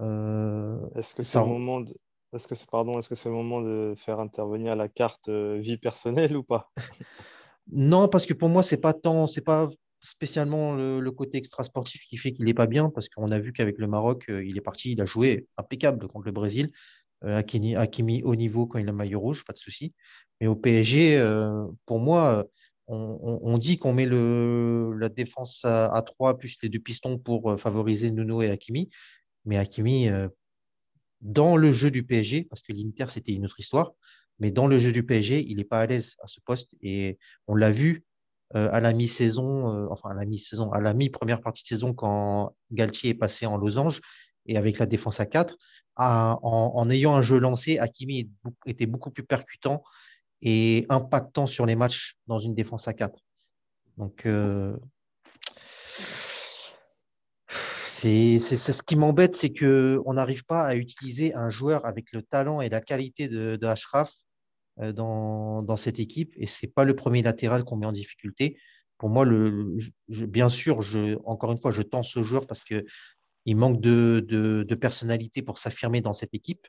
Est-ce 0.00 1.14
que 1.14 1.22
c'est 1.22 1.38
moment 1.38 1.82
de... 1.82 1.94
Est-ce 2.34 2.48
que 2.48 2.56
c'est 2.56 2.68
pardon, 2.68 2.98
est-ce 2.98 3.08
que 3.08 3.14
c'est 3.14 3.28
le 3.28 3.36
moment 3.36 3.60
de 3.60 3.94
faire 3.96 4.18
intervenir 4.18 4.74
la 4.74 4.88
carte 4.88 5.28
euh, 5.28 5.58
vie 5.60 5.76
personnelle 5.76 6.36
ou 6.36 6.42
pas? 6.42 6.72
Non, 7.70 8.08
parce 8.08 8.26
que 8.26 8.34
pour 8.34 8.48
moi, 8.48 8.64
c'est 8.64 8.80
pas 8.80 8.92
tant, 8.92 9.28
c'est 9.28 9.44
pas 9.44 9.70
spécialement 10.02 10.74
le, 10.74 11.10
côté 11.10 11.38
extra-sportif 11.38 12.04
qui 12.06 12.16
fait 12.16 12.32
qu'il 12.32 12.44
n'est 12.44 12.54
pas 12.54 12.66
bien, 12.66 12.90
parce 12.90 13.08
qu'on 13.08 13.30
a 13.30 13.38
vu 13.38 13.52
qu'avec 13.52 13.78
le 13.78 13.86
Maroc, 13.86 14.24
euh, 14.28 14.44
il 14.44 14.56
est 14.56 14.62
parti, 14.62 14.92
il 14.92 15.00
a 15.00 15.06
joué 15.06 15.46
impeccable 15.56 16.08
contre 16.08 16.26
le 16.26 16.32
Brésil. 16.32 16.72
Euh, 17.24 17.36
Hakimi, 17.38 18.22
au 18.24 18.34
niveau 18.34 18.66
quand 18.66 18.78
il 18.78 18.88
a 18.88 18.92
maillot 18.92 19.20
rouge, 19.20 19.44
pas 19.44 19.52
de 19.52 19.58
souci. 19.58 19.94
Mais 20.40 20.48
au 20.48 20.56
PSG, 20.56 21.18
euh, 21.18 21.66
pour 21.86 22.00
moi, 22.00 22.44
on, 22.88 23.56
dit 23.58 23.78
qu'on 23.78 23.94
met 23.94 24.04
le, 24.04 24.92
la 24.98 25.08
défense 25.08 25.64
à, 25.64 26.02
3 26.04 26.36
plus 26.36 26.58
les 26.62 26.68
deux 26.68 26.80
pistons 26.80 27.16
pour 27.16 27.58
favoriser 27.58 28.10
Nuno 28.10 28.42
et 28.42 28.50
Hakimi. 28.50 28.90
Mais 29.46 29.56
Hakimi, 29.56 30.08
dans 31.20 31.56
le 31.56 31.72
jeu 31.72 31.90
du 31.90 32.02
PSG, 32.02 32.44
parce 32.50 32.60
que 32.60 32.72
l'Inter, 32.72 33.06
c'était 33.08 33.32
une 33.32 33.46
autre 33.46 33.60
histoire, 33.60 33.92
mais 34.40 34.50
dans 34.50 34.66
le 34.66 34.76
jeu 34.78 34.92
du 34.92 35.06
PSG, 35.06 35.46
il 35.48 35.56
n'est 35.56 35.64
pas 35.64 35.80
à 35.80 35.86
l'aise 35.86 36.16
à 36.22 36.26
ce 36.26 36.40
poste. 36.44 36.74
Et 36.82 37.18
on 37.46 37.54
l'a 37.54 37.70
vu 37.70 38.04
à 38.54 38.80
la 38.80 38.92
mi-saison, 38.92 39.68
euh, 39.68 39.86
enfin 39.90 40.10
à 40.10 40.14
la 40.14 40.24
mi-saison, 40.24 40.72
à 40.72 40.80
la 40.80 40.94
mi-première 40.94 41.40
partie 41.40 41.62
de 41.62 41.68
saison 41.68 41.94
quand 41.94 42.54
Galtier 42.70 43.10
est 43.10 43.14
passé 43.14 43.46
en 43.46 43.56
losange 43.56 44.00
et 44.46 44.56
avec 44.56 44.78
la 44.78 44.86
défense 44.86 45.20
à 45.20 45.26
4, 45.26 45.56
en, 45.96 46.90
ayant 46.90 47.14
un 47.14 47.22
jeu 47.22 47.38
lancé, 47.38 47.78
Hakimi 47.78 48.30
était 48.66 48.86
beaucoup 48.86 49.10
plus 49.10 49.22
percutant 49.22 49.82
et 50.40 50.86
impactant 50.88 51.46
sur 51.46 51.66
les 51.66 51.76
matchs 51.76 52.16
dans 52.26 52.40
une 52.40 52.54
défense 52.54 52.88
à 52.88 52.92
4. 52.92 53.14
Donc, 53.98 54.26
euh, 54.26 54.76
c'est 57.48 58.38
ce 58.38 58.82
qui 58.82 58.96
m'embête, 58.96 59.36
c'est 59.36 59.52
qu'on 59.52 60.14
n'arrive 60.14 60.44
pas 60.44 60.64
à 60.64 60.74
utiliser 60.74 61.34
un 61.36 61.50
joueur 61.50 61.86
avec 61.86 62.12
le 62.12 62.22
talent 62.22 62.60
et 62.60 62.68
la 62.68 62.80
qualité 62.80 63.28
de, 63.28 63.54
de 63.54 63.66
Ashraf 63.66 64.12
euh, 64.80 64.92
dans, 64.92 65.76
cette 65.76 65.98
équipe 65.98 66.32
et 66.36 66.46
ce 66.46 66.64
n'est 66.64 66.72
pas 66.72 66.84
le 66.84 66.96
premier 66.96 67.22
latéral 67.22 67.64
qu'on 67.64 67.76
met 67.76 67.86
en 67.86 67.92
difficulté. 67.92 68.58
Pour 68.96 69.10
moi, 69.10 69.24
le, 69.24 69.76
bien 70.08 70.48
sûr, 70.48 70.80
je, 70.80 71.18
encore 71.24 71.52
une 71.52 71.58
fois, 71.58 71.72
je 71.72 71.82
tends 71.82 72.02
ce 72.02 72.22
joueur 72.22 72.46
parce 72.46 72.62
qu'il 72.62 73.56
manque 73.56 73.80
de, 73.80 74.24
de, 74.26 74.74
personnalité 74.74 75.42
pour 75.42 75.58
s'affirmer 75.58 76.00
dans 76.00 76.12
cette 76.12 76.34
équipe. 76.34 76.66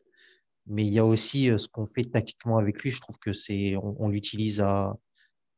Mais 0.66 0.86
il 0.86 0.92
y 0.92 1.00
a 1.00 1.06
aussi 1.06 1.50
euh, 1.50 1.58
ce 1.58 1.68
qu'on 1.68 1.86
fait 1.86 2.04
tactiquement 2.04 2.58
avec 2.58 2.82
lui. 2.82 2.90
Je 2.90 3.00
trouve 3.00 3.18
que 3.20 3.34
c'est 3.34 3.76
on, 3.78 4.10
l'utilise 4.10 4.60
à, 4.62 4.96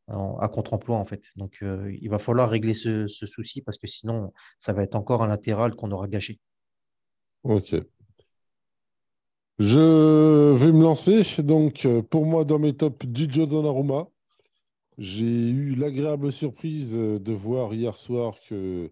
à 0.08 0.48
contre-emploi 0.48 0.98
en 0.98 1.06
fait. 1.06 1.24
Donc 1.36 1.58
euh, 1.64 1.96
il 2.00 2.10
va 2.10 2.20
falloir 2.20 2.50
régler 2.50 2.74
ce, 2.74 3.08
ce, 3.08 3.26
souci 3.26 3.62
parce 3.62 3.78
que 3.78 3.88
sinon 3.88 4.32
ça 4.60 4.74
va 4.74 4.84
être 4.84 4.96
encore 4.96 5.24
un 5.24 5.28
latéral 5.28 5.76
qu'on 5.76 5.91
aura 5.91 6.08
gâché. 6.08 6.39
Ok. 7.43 7.76
Je 9.60 10.53
vais 10.53 10.72
me 10.74 10.82
lancer. 10.82 11.24
Donc, 11.41 11.86
euh, 11.86 12.01
pour 12.01 12.26
moi, 12.26 12.43
dans 12.43 12.60
mes 12.60 12.74
tops, 12.74 13.06
Gigio 13.14 13.45
Donnarumma. 13.45 14.10
J'ai 14.97 15.26
eu 15.26 15.76
l'agréable 15.76 16.32
surprise 16.32 16.95
euh, 16.97 17.20
de 17.20 17.34
voir 17.34 17.74
hier 17.74 17.97
soir 17.97 18.36
que, 18.49 18.91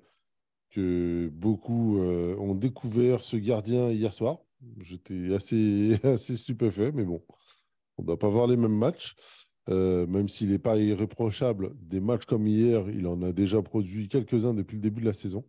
beaucoup 1.33 1.99
euh, 1.99 2.35
ont 2.37 2.55
découvert 2.55 3.23
ce 3.23 3.37
gardien 3.37 3.89
hier 3.91 4.13
soir. 4.13 4.39
J'étais 4.79 5.33
assez, 5.33 5.99
assez 6.03 6.35
stupéfait, 6.35 6.91
mais 6.93 7.03
bon, 7.03 7.21
on 7.97 8.03
ne 8.03 8.07
doit 8.07 8.19
pas 8.19 8.29
voir 8.29 8.47
les 8.47 8.57
mêmes 8.57 8.77
matchs. 8.77 9.15
même 9.67 10.29
s'il 10.29 10.49
n'est 10.49 10.59
pas 10.59 10.77
irréprochable, 10.77 11.73
des 11.81 11.99
matchs 11.99 12.25
comme 12.25 12.47
hier, 12.47 12.89
il 12.89 13.07
en 13.07 13.21
a 13.21 13.33
déjà 13.33 13.61
produit 13.61 14.07
quelques-uns 14.07 14.53
depuis 14.53 14.75
le 14.77 14.81
début 14.81 15.01
de 15.01 15.07
la 15.07 15.13
saison. 15.13 15.45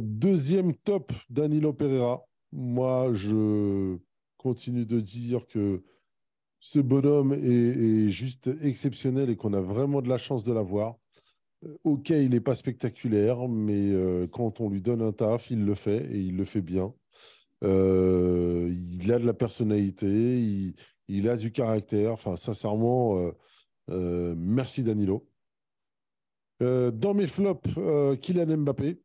deuxième 0.00 0.74
top, 0.74 1.12
Danilo 1.30 1.72
Pereira. 1.72 2.24
Moi, 2.52 3.12
je 3.14 3.96
continue 4.36 4.86
de 4.86 5.00
dire 5.00 5.46
que 5.46 5.82
ce 6.60 6.78
bonhomme 6.78 7.32
est, 7.32 8.10
juste 8.10 8.50
exceptionnel 8.62 9.30
et 9.30 9.36
qu'on 9.36 9.54
a 9.54 9.60
vraiment 9.60 10.02
de 10.02 10.08
la 10.08 10.18
chance 10.18 10.44
de 10.44 10.52
l'avoir. 10.52 10.96
Euh, 11.64 11.76
ok, 11.84 12.10
il 12.10 12.30
n'est 12.30 12.40
pas 12.40 12.54
spectaculaire, 12.54 13.48
mais 13.48 13.92
euh, 13.92 14.26
quand 14.26 14.60
on 14.60 14.68
lui 14.68 14.82
donne 14.82 15.02
un 15.02 15.12
taf, 15.12 15.50
il 15.50 15.64
le 15.64 15.74
fait 15.74 16.04
et 16.12 16.18
il 16.18 16.36
le 16.36 16.44
fait 16.44 16.60
bien. 16.60 16.94
Euh, 17.64 18.74
il 19.00 19.12
a 19.12 19.18
de 19.18 19.26
la 19.26 19.34
personnalité, 19.34 20.74
il, 21.08 21.28
a 21.28 21.36
du 21.36 21.52
caractère. 21.52 22.12
Enfin, 22.12 22.36
sincèrement, 22.36 23.32
merci 23.88 24.82
Danilo. 24.82 25.26
dans 26.60 27.14
mes 27.14 27.26
flops, 27.26 27.68
Kylian 28.20 28.58
Mbappé 28.58 29.00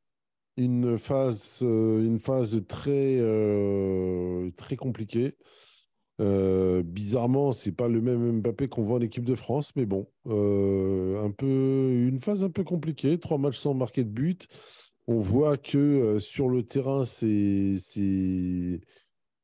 une 0.57 0.97
phase, 0.97 1.61
euh, 1.63 2.03
une 2.03 2.19
phase 2.19 2.63
très, 2.67 3.17
euh, 3.19 4.49
très 4.57 4.75
compliquée. 4.75 5.35
Euh, 6.21 6.81
bizarrement, 6.83 7.51
c'est 7.51 7.73
pas 7.73 7.89
le 7.89 8.01
même 8.01 8.39
Mbappé 8.39 8.69
qu'on 8.69 8.83
voit 8.83 8.97
en 8.97 9.01
équipe 9.01 9.25
de 9.25 9.35
France, 9.35 9.73
mais 9.75 9.85
bon, 9.85 10.07
un 10.25 11.31
peu, 11.31 11.91
une 12.07 12.19
phase 12.19 12.43
un 12.43 12.49
peu 12.49 12.63
compliquée. 12.63 13.19
Trois 13.19 13.37
matchs 13.37 13.57
sans 13.59 13.73
marquer 13.73 14.03
de 14.03 14.09
but. 14.09 14.47
On 15.07 15.19
voit 15.19 15.57
que 15.57 16.17
sur 16.19 16.49
le 16.49 16.63
terrain, 16.63 17.03
c'est, 17.05 17.75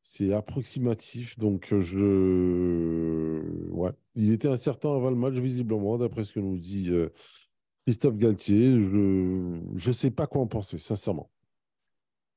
c'est, 0.02 0.34
approximatif. 0.34 1.38
Donc, 1.38 1.76
je, 1.78 3.42
ouais, 3.70 3.92
il 4.16 4.32
était 4.32 4.48
incertain 4.48 4.96
avant 4.96 5.10
le 5.10 5.18
match, 5.18 5.36
visiblement, 5.36 5.98
d'après 5.98 6.24
ce 6.24 6.34
que 6.34 6.40
nous 6.40 6.58
dit 6.58 6.90
Christophe 7.86 8.18
Galtier, 8.18 8.80
je 8.80 9.88
ne 9.88 9.94
sais 9.94 10.12
pas 10.12 10.28
quoi 10.28 10.42
en 10.42 10.48
penser, 10.48 10.78
sincèrement. 10.78 11.30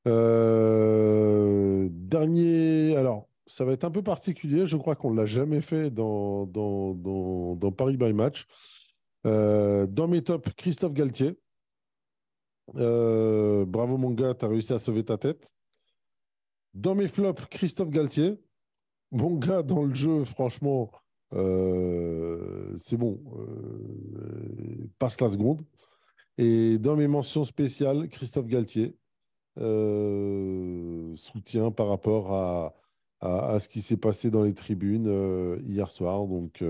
Euh, 0.07 1.89
dernier, 1.91 2.97
alors, 2.97 3.29
ça 3.47 3.65
va 3.65 3.73
être 3.73 3.85
un 3.85 3.91
peu 3.91 4.03
particulier, 4.03 4.67
je 4.67 4.77
crois 4.77 4.97
qu'on 4.97 5.11
ne 5.11 5.17
l'a 5.17 5.27
jamais 5.27 5.61
fait 5.61 5.91
dans, 5.91 6.47
Paris 7.77 7.97
by 7.97 8.13
Match. 8.13 8.47
Euh, 9.27 9.87
dans 9.87 10.09
mes 10.09 10.23
tops, 10.23 10.53
Christophe 10.55 10.95
Galtier. 10.95 11.39
Euh, 12.77 13.65
bravo 13.67 13.99
mon 13.99 14.11
gars, 14.11 14.35
tu 14.35 14.45
as 14.45 14.49
réussi 14.49 14.73
à 14.73 14.79
sauver 14.79 15.05
ta 15.05 15.19
tête. 15.19 15.53
Dans 16.73 16.95
mes 16.95 17.09
flops, 17.09 17.47
Christophe 17.47 17.91
Galtier. 17.91 18.41
Mon 19.13 19.35
gars, 19.35 19.63
dans 19.63 19.85
le 19.85 19.95
jeu, 19.95 20.25
franchement, 20.25 20.91
c'est 21.35 22.97
bon, 22.97 23.21
euh, 23.37 24.89
passe 24.99 25.21
la 25.21 25.29
seconde. 25.29 25.65
Et 26.39 26.79
dans 26.79 26.97
mes 26.97 27.09
mentions 27.09 27.45
spéciales, 27.45 28.09
Christophe 28.09 28.47
Galtier, 28.47 28.97
euh, 29.59 31.15
soutien 31.17 31.71
par 31.71 31.89
rapport 31.89 32.33
à, 32.33 32.75
à, 33.21 33.61
ce 33.61 33.69
qui 33.69 33.83
s'est 33.83 33.97
passé 33.97 34.31
dans 34.31 34.43
les 34.43 34.55
tribunes 34.55 35.61
hier 35.65 35.91
soir. 35.91 36.27
Donc, 36.27 36.63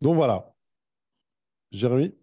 donc 0.00 0.14
voilà. 0.14 0.54
Jérémy? 1.72 2.14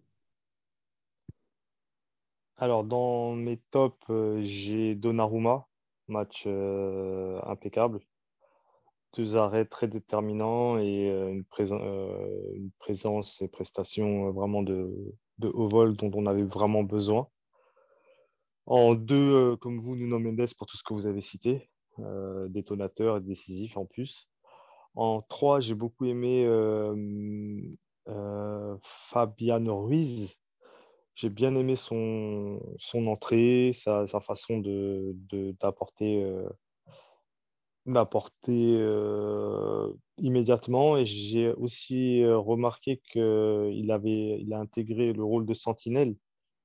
Alors, 2.57 2.83
dans 2.85 3.35
mes 3.35 3.57
tops, 3.71 4.09
j'ai 4.41 4.95
Donnarumma, 4.95 5.67
match 6.07 6.47
impeccable 6.47 7.99
deux 9.13 9.37
arrêts 9.37 9.65
très 9.65 9.87
déterminants 9.87 10.77
et 10.77 11.09
euh, 11.09 11.29
une, 11.29 11.45
euh, 11.59 12.53
une 12.55 12.71
présence 12.79 13.41
et 13.41 13.47
prestations 13.47 14.27
euh, 14.27 14.31
vraiment 14.31 14.63
de, 14.63 15.15
haut 15.43 15.67
vol 15.67 15.95
dont 15.95 16.11
on 16.13 16.25
avait 16.25 16.43
vraiment 16.43 16.83
besoin. 16.83 17.27
En 18.65 18.95
deux, 18.95 19.57
comme 19.57 19.77
vous, 19.77 19.95
Nuno 19.95 20.19
Mendes 20.19 20.53
pour 20.57 20.67
tout 20.67 20.77
ce 20.77 20.83
que 20.83 20.93
vous 20.93 21.05
avez 21.05 21.19
cité, 21.19 21.69
détonateur 22.47 23.17
et 23.17 23.21
décisif 23.21 23.75
en 23.75 23.85
plus. 23.85 24.29
En 24.95 25.21
trois, 25.21 25.59
j'ai 25.59 25.75
beaucoup 25.75 26.05
aimé 26.05 26.47
Fabian 28.81 29.83
Ruiz. 29.83 30.39
J'ai 31.15 31.29
bien 31.29 31.55
aimé 31.55 31.75
son, 31.75 32.59
son 32.77 33.07
entrée, 33.07 33.71
sa, 33.73 34.07
façon 34.07 34.57
d'apporter 34.57 35.13
de, 35.29 35.55
m'apporter 35.61 36.23
euh, 36.23 36.49
immédiatement. 40.17 40.97
Et 40.97 41.05
j'ai 41.05 41.51
aussi 41.53 42.21
euh, 42.23 42.37
remarqué 42.37 43.01
qu'il 43.11 43.91
avait, 43.91 44.39
il 44.41 44.53
a 44.53 44.59
intégré 44.59 45.13
le 45.13 45.23
rôle 45.23 45.45
de 45.45 45.53
sentinelle, 45.53 46.15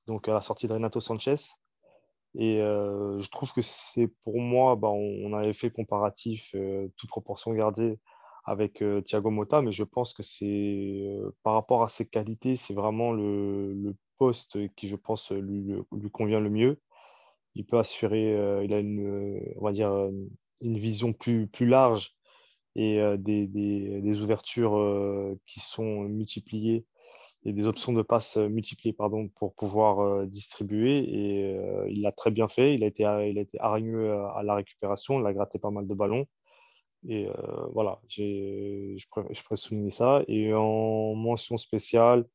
donc 0.07 0.29
à 0.29 0.35
la 0.35 0.43
sortie 0.43 0.69
de 0.69 0.73
Renato 0.73 1.01
Sanchez. 1.01 1.37
Et 2.35 2.61
euh, 2.61 3.19
je 3.19 3.31
trouve 3.31 3.53
que 3.53 3.63
c'est 3.63 4.09
pour 4.25 4.39
moi, 4.41 4.77
bah, 4.77 4.89
on, 4.91 5.33
avait 5.33 5.55
fait 5.55 5.71
comparatif, 5.71 6.55
toute 6.97 7.09
proportion 7.09 7.53
gardée, 7.53 7.99
avec 8.45 8.83
Thiago 9.05 9.31
Motta, 9.31 9.63
mais 9.63 9.73
je 9.73 9.85
pense 9.85 10.15
que 10.15 10.23
c'est 10.23 11.03
par 11.43 11.55
rapport 11.55 11.83
à 11.83 11.89
ses 11.89 12.09
qualités, 12.09 12.57
c'est 12.57 12.75
vraiment 12.75 13.13
le, 13.13 13.75
le, 13.75 13.97
poste 14.19 14.59
qui, 14.75 14.89
je 14.89 14.97
pense, 14.97 15.31
lui, 15.31 15.75
lui, 15.93 16.11
convient 16.11 16.41
le 16.41 16.51
mieux. 16.51 16.81
Il 17.55 17.65
peut 17.65 17.79
assurer, 17.79 18.33
il 18.65 18.73
a 18.75 18.81
une, 18.81 19.41
on 19.57 19.65
va 19.65 19.71
dire, 19.73 19.93
une 19.93 20.29
vision 20.61 21.13
plus, 21.13 21.47
plus 21.47 21.67
large 21.67 22.15
et 22.77 23.01
euh, 23.01 23.17
des, 23.17 23.47
des, 23.47 24.21
ouvertures 24.21 24.77
euh, 24.77 25.39
qui 25.47 25.61
sont 25.61 26.03
multipliées 26.03 26.87
et 27.45 27.53
des 27.53 27.67
options 27.67 27.93
de 27.93 28.03
passe 28.03 28.37
multipliées 28.37 28.93
pardon, 28.93 29.29
pour 29.29 29.55
pouvoir 29.55 30.27
distribuer. 30.27 30.99
Et 30.99 31.57
il 31.89 32.03
l'a 32.03 32.11
très 32.11 32.33
bien 32.33 32.49
fait. 32.49 32.75
Il 32.75 32.83
a 32.83 32.89
été, 32.89 33.05
il 33.05 33.39
a 33.39 33.41
été 33.41 33.59
hargneux 33.61 34.13
à, 34.13 34.43
la 34.43 34.57
récupération. 34.57 35.21
Il 35.21 35.27
a 35.27 35.33
gratté 35.33 35.59
pas 35.61 35.71
mal 35.71 35.87
de 35.87 35.95
ballons. 35.95 36.27
Et 37.09 37.29
voilà, 37.73 38.01
je 38.09 39.07
pourrais, 39.09 39.33
je 39.33 39.43
pourrais 39.45 39.57
souligner 39.57 39.93
ça. 39.93 40.25
Et 40.27 40.53
en 40.53 41.15
mention 41.15 41.57
spéciale, 41.57 42.27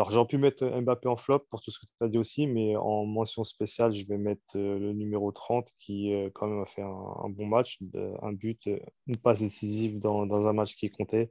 alors, 0.00 0.12
j'aurais 0.12 0.28
pu 0.28 0.38
mettre 0.38 0.64
Mbappé 0.64 1.08
en 1.08 1.18
flop 1.18 1.40
pour 1.50 1.60
tout 1.60 1.70
ce 1.70 1.78
que 1.78 1.84
tu 1.84 2.02
as 2.02 2.08
dit 2.08 2.16
aussi, 2.16 2.46
mais 2.46 2.74
en 2.74 3.04
mention 3.04 3.44
spéciale, 3.44 3.92
je 3.92 4.06
vais 4.06 4.16
mettre 4.16 4.56
euh, 4.56 4.78
le 4.78 4.94
numéro 4.94 5.30
30 5.30 5.68
qui, 5.78 6.14
euh, 6.14 6.30
quand 6.32 6.46
même, 6.46 6.62
a 6.62 6.64
fait 6.64 6.80
un, 6.80 7.28
bon 7.28 7.44
match, 7.44 7.78
un 8.22 8.32
but, 8.32 8.66
euh, 8.66 8.78
une 9.08 9.18
passe 9.18 9.40
décisive 9.40 9.98
dans, 9.98 10.24
dans, 10.24 10.46
un 10.46 10.54
match 10.54 10.76
qui 10.76 10.90
comptait, 10.90 11.30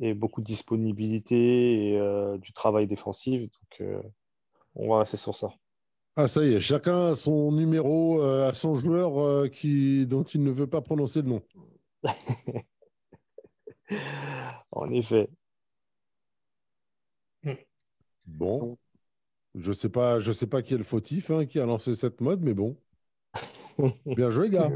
et 0.00 0.12
beaucoup 0.12 0.42
de 0.42 0.46
disponibilité 0.46 1.94
et 1.94 2.38
du 2.38 2.52
travail 2.52 2.86
défensif. 2.86 3.40
Donc, 3.40 3.82
on 4.74 4.90
va 4.90 4.98
rester 4.98 5.16
sur 5.16 5.34
ça. 5.34 5.54
Ah, 6.16 6.28
ça 6.28 6.44
y 6.44 6.52
est, 6.52 6.60
chacun 6.60 7.12
a 7.12 7.14
son 7.14 7.50
numéro, 7.50 8.20
à 8.20 8.52
son 8.52 8.74
joueur 8.74 9.50
qui, 9.50 10.06
dont 10.06 10.22
il 10.22 10.42
ne 10.42 10.50
veut 10.50 10.66
pas 10.66 10.82
prononcer 10.82 11.22
le 11.22 11.28
nom. 11.28 11.42
en 14.70 14.90
effet. 14.90 15.30
Bon. 18.26 18.76
Je 19.54 19.72
sais 19.72 19.88
pas, 19.88 20.20
je 20.20 20.32
sais 20.32 20.46
pas 20.46 20.62
qui 20.62 20.74
est 20.74 20.78
le 20.78 20.84
fautif 20.84 21.30
hein, 21.30 21.46
qui 21.46 21.58
a 21.58 21.66
lancé 21.66 21.94
cette 21.94 22.20
mode, 22.20 22.42
mais 22.42 22.52
bon. 22.52 22.76
Bien 24.06 24.30
joué, 24.30 24.50
gars. 24.50 24.70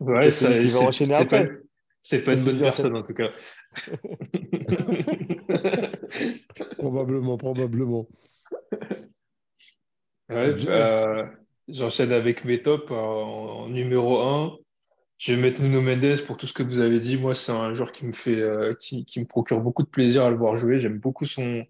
ouais, 0.00 0.30
ça, 0.30 0.50
c'est 0.92 1.28
pas, 1.28 1.46
c'est 2.02 2.24
pas 2.24 2.34
une 2.34 2.44
bonne 2.44 2.58
personne 2.58 2.96
en 2.96 3.02
tout 3.02 3.14
cas. 3.14 3.30
probablement, 6.78 7.36
probablement. 7.36 8.08
Ouais, 10.28 10.54
bah, 10.64 11.30
J'enchaîne 11.68 12.12
avec 12.12 12.44
mes 12.44 12.62
tops 12.62 12.90
en, 12.90 13.68
numéro 13.68 14.20
1. 14.20 14.56
Je 15.18 15.34
vais 15.34 15.40
mettre 15.40 15.62
Nuno 15.62 15.82
Mendes 15.82 16.20
pour 16.26 16.36
tout 16.36 16.46
ce 16.46 16.52
que 16.52 16.62
vous 16.62 16.80
avez 16.80 16.98
dit. 16.98 17.16
Moi, 17.16 17.34
c'est 17.34 17.52
un 17.52 17.72
joueur 17.74 17.92
qui 17.92 18.06
me 18.06 18.12
fait, 18.12 18.40
euh, 18.40 18.72
qui, 18.74 19.04
qui, 19.04 19.20
me 19.20 19.26
procure 19.26 19.60
beaucoup 19.60 19.82
de 19.82 19.88
plaisir 19.88 20.24
à 20.24 20.30
le 20.30 20.36
voir 20.36 20.56
jouer. 20.56 20.78
J'aime 20.78 20.98
beaucoup 20.98 21.26
son, 21.26 21.64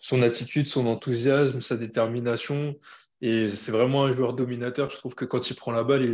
son 0.00 0.22
attitude, 0.22 0.66
son 0.66 0.86
enthousiasme, 0.86 1.60
sa 1.60 1.76
détermination. 1.76 2.74
Et 3.20 3.48
c'est 3.48 3.70
vraiment 3.70 4.04
un 4.04 4.12
joueur 4.12 4.32
dominateur. 4.32 4.90
Je 4.90 4.96
trouve 4.96 5.14
que 5.14 5.26
quand 5.26 5.50
il 5.50 5.54
prend 5.54 5.72
la 5.72 5.84
balle, 5.84 6.04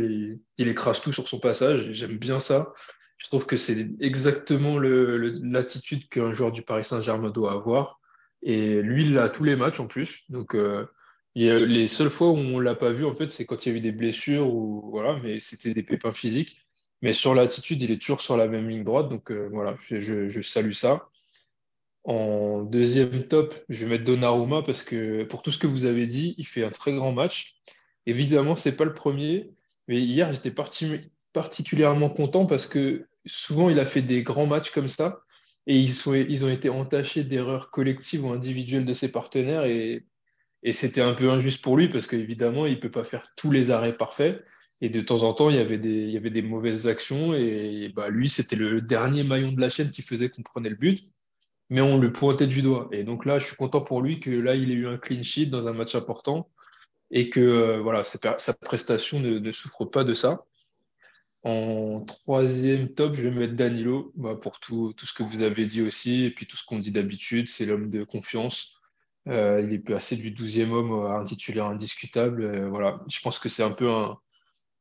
il, 0.57 0.67
écrase 0.67 1.01
tout 1.01 1.13
sur 1.13 1.27
son 1.27 1.39
passage. 1.39 1.91
J'aime 1.91 2.17
bien 2.17 2.39
ça. 2.41 2.73
Je 3.17 3.27
trouve 3.27 3.45
que 3.45 3.55
c'est 3.55 3.89
exactement 4.01 4.77
l'attitude 4.77 6.07
qu'un 6.09 6.33
joueur 6.33 6.51
du 6.51 6.61
Paris 6.61 6.83
Saint-Germain 6.83 7.29
doit 7.29 7.53
avoir. 7.53 7.99
Et 8.43 8.81
lui, 8.81 9.05
il 9.05 9.13
l'a 9.13 9.29
tous 9.29 9.45
les 9.45 9.55
matchs 9.55 9.79
en 9.79 9.87
plus. 9.87 10.29
Donc, 10.29 10.53
euh, 10.53 10.85
les 11.33 11.87
seules 11.87 12.09
fois 12.09 12.27
où 12.27 12.35
on 12.35 12.59
ne 12.59 12.63
l'a 12.63 12.75
pas 12.75 12.91
vu, 12.91 13.05
en 13.05 13.15
fait, 13.15 13.29
c'est 13.29 13.45
quand 13.45 13.65
il 13.65 13.71
y 13.71 13.75
a 13.75 13.77
eu 13.77 13.81
des 13.81 13.91
blessures 13.93 14.53
ou 14.53 14.89
voilà, 14.91 15.17
mais 15.23 15.39
c'était 15.39 15.73
des 15.73 15.83
pépins 15.83 16.11
physiques. 16.11 16.61
Mais 17.01 17.13
sur 17.13 17.33
l'attitude, 17.33 17.81
il 17.81 17.91
est 17.91 18.01
toujours 18.01 18.21
sur 18.21 18.37
la 18.37 18.47
même 18.47 18.67
ligne 18.67 18.83
droite. 18.83 19.07
Donc, 19.09 19.31
euh, 19.31 19.47
voilà, 19.51 19.77
je 19.89 20.41
salue 20.41 20.73
ça. 20.73 21.09
En 22.07 22.63
deuxième 22.63 23.23
top, 23.23 23.53
je 23.67 23.85
vais 23.85 23.91
mettre 23.91 24.05
Donnarumma 24.05 24.63
parce 24.63 24.81
que 24.81 25.25
pour 25.25 25.41
tout 25.41 25.51
ce 25.51 25.59
que 25.59 25.67
vous 25.67 25.83
avez 25.85 26.07
dit, 26.07 26.35
il 26.37 26.47
fait 26.47 26.63
un 26.63 26.69
très 26.69 26.95
grand 26.95 27.11
match. 27.11 27.57
Évidemment, 28.05 28.55
ce 28.55 28.69
n'est 28.69 28.75
pas 28.75 28.85
le 28.85 28.93
premier, 28.93 29.51
mais 29.89 30.01
hier, 30.01 30.31
j'étais 30.31 30.53
particulièrement 31.33 32.09
content 32.09 32.45
parce 32.45 32.65
que 32.65 33.07
souvent, 33.25 33.69
il 33.69 33.77
a 33.77 33.85
fait 33.85 34.01
des 34.01 34.23
grands 34.23 34.47
matchs 34.47 34.71
comme 34.71 34.87
ça 34.87 35.21
et 35.67 35.77
ils, 35.77 36.07
ont 36.45 36.49
été 36.49 36.69
entachés 36.69 37.25
d'erreurs 37.25 37.71
collectives 37.71 38.23
ou 38.23 38.29
individuelles 38.31 38.85
de 38.85 38.93
ses 38.93 39.11
partenaires 39.11 39.65
et, 39.65 40.05
c'était 40.73 41.01
un 41.01 41.13
peu 41.13 41.29
injuste 41.29 41.61
pour 41.61 41.77
lui 41.77 41.89
parce 41.89 42.07
qu'évidemment, 42.07 42.65
il 42.65 42.75
ne 42.75 42.79
peut 42.79 42.91
pas 42.91 43.03
faire 43.03 43.33
tous 43.35 43.51
les 43.51 43.69
arrêts 43.69 43.97
parfaits. 43.97 44.43
Et 44.81 44.89
de 44.89 45.01
temps 45.01 45.23
en 45.23 45.33
temps, 45.33 45.49
il 45.49 45.57
y 45.57 45.59
avait 45.59 45.77
des, 45.77 45.89
il 45.89 46.09
y 46.11 46.17
avait 46.17 46.29
des 46.29 46.41
mauvaises 46.41 46.87
actions. 46.87 47.33
Et 47.33 47.91
bah, 47.95 48.09
lui, 48.09 48.27
c'était 48.29 48.55
le 48.55 48.81
dernier 48.81 49.23
maillon 49.23 49.51
de 49.51 49.61
la 49.61 49.69
chaîne 49.69 49.91
qui 49.91 50.01
faisait 50.01 50.29
qu'on 50.29 50.41
prenait 50.41 50.69
le 50.69 50.75
but 50.75 51.03
mais 51.69 51.81
on 51.81 51.97
le 51.97 52.11
pointait 52.11 52.47
du 52.47 52.61
doigt. 52.61 52.87
Et 52.91 53.03
donc 53.03 53.25
là, 53.25 53.39
je 53.39 53.45
suis 53.47 53.55
content 53.55 53.81
pour 53.81 54.01
lui 54.01 54.19
que 54.19 54.29
là, 54.31 54.55
il 54.55 54.71
ait 54.71 54.75
eu 54.75 54.87
un 54.87 54.97
clean 54.97 55.23
sheet 55.23 55.47
dans 55.47 55.67
un 55.67 55.73
match 55.73 55.95
important 55.95 56.49
et 57.11 57.29
que 57.29 57.39
euh, 57.39 57.81
voilà, 57.81 58.03
sa, 58.03 58.53
prestation 58.53 59.19
ne, 59.19 59.51
souffre 59.51 59.85
pas 59.85 60.03
de 60.03 60.13
ça. 60.13 60.45
En 61.43 62.01
troisième 62.01 62.89
top, 62.93 63.15
je 63.15 63.23
vais 63.23 63.31
mettre 63.31 63.53
Danilo 63.53 64.11
bah, 64.15 64.35
pour 64.35 64.59
tout, 64.59 64.93
ce 65.01 65.13
que 65.13 65.23
vous 65.23 65.43
avez 65.43 65.65
dit 65.65 65.81
aussi 65.81 66.23
et 66.25 66.31
puis 66.31 66.45
tout 66.45 66.57
ce 66.57 66.65
qu'on 66.65 66.79
dit 66.79 66.91
d'habitude. 66.91 67.47
C'est 67.47 67.65
l'homme 67.65 67.89
de 67.89 68.03
confiance. 68.03 68.81
Euh, 69.27 69.61
il 69.61 69.73
est 69.73 69.79
passé 69.79 70.15
du 70.15 70.31
12e 70.31 70.71
homme 70.71 71.05
à 71.05 71.19
un 71.19 71.23
titulaire 71.23 71.65
indiscutable. 71.65 72.43
Euh, 72.43 72.69
voilà, 72.69 72.95
je 73.07 73.19
pense 73.21 73.39
que 73.39 73.49
c'est 73.49 73.63
un 73.63 73.71
peu 73.71 73.89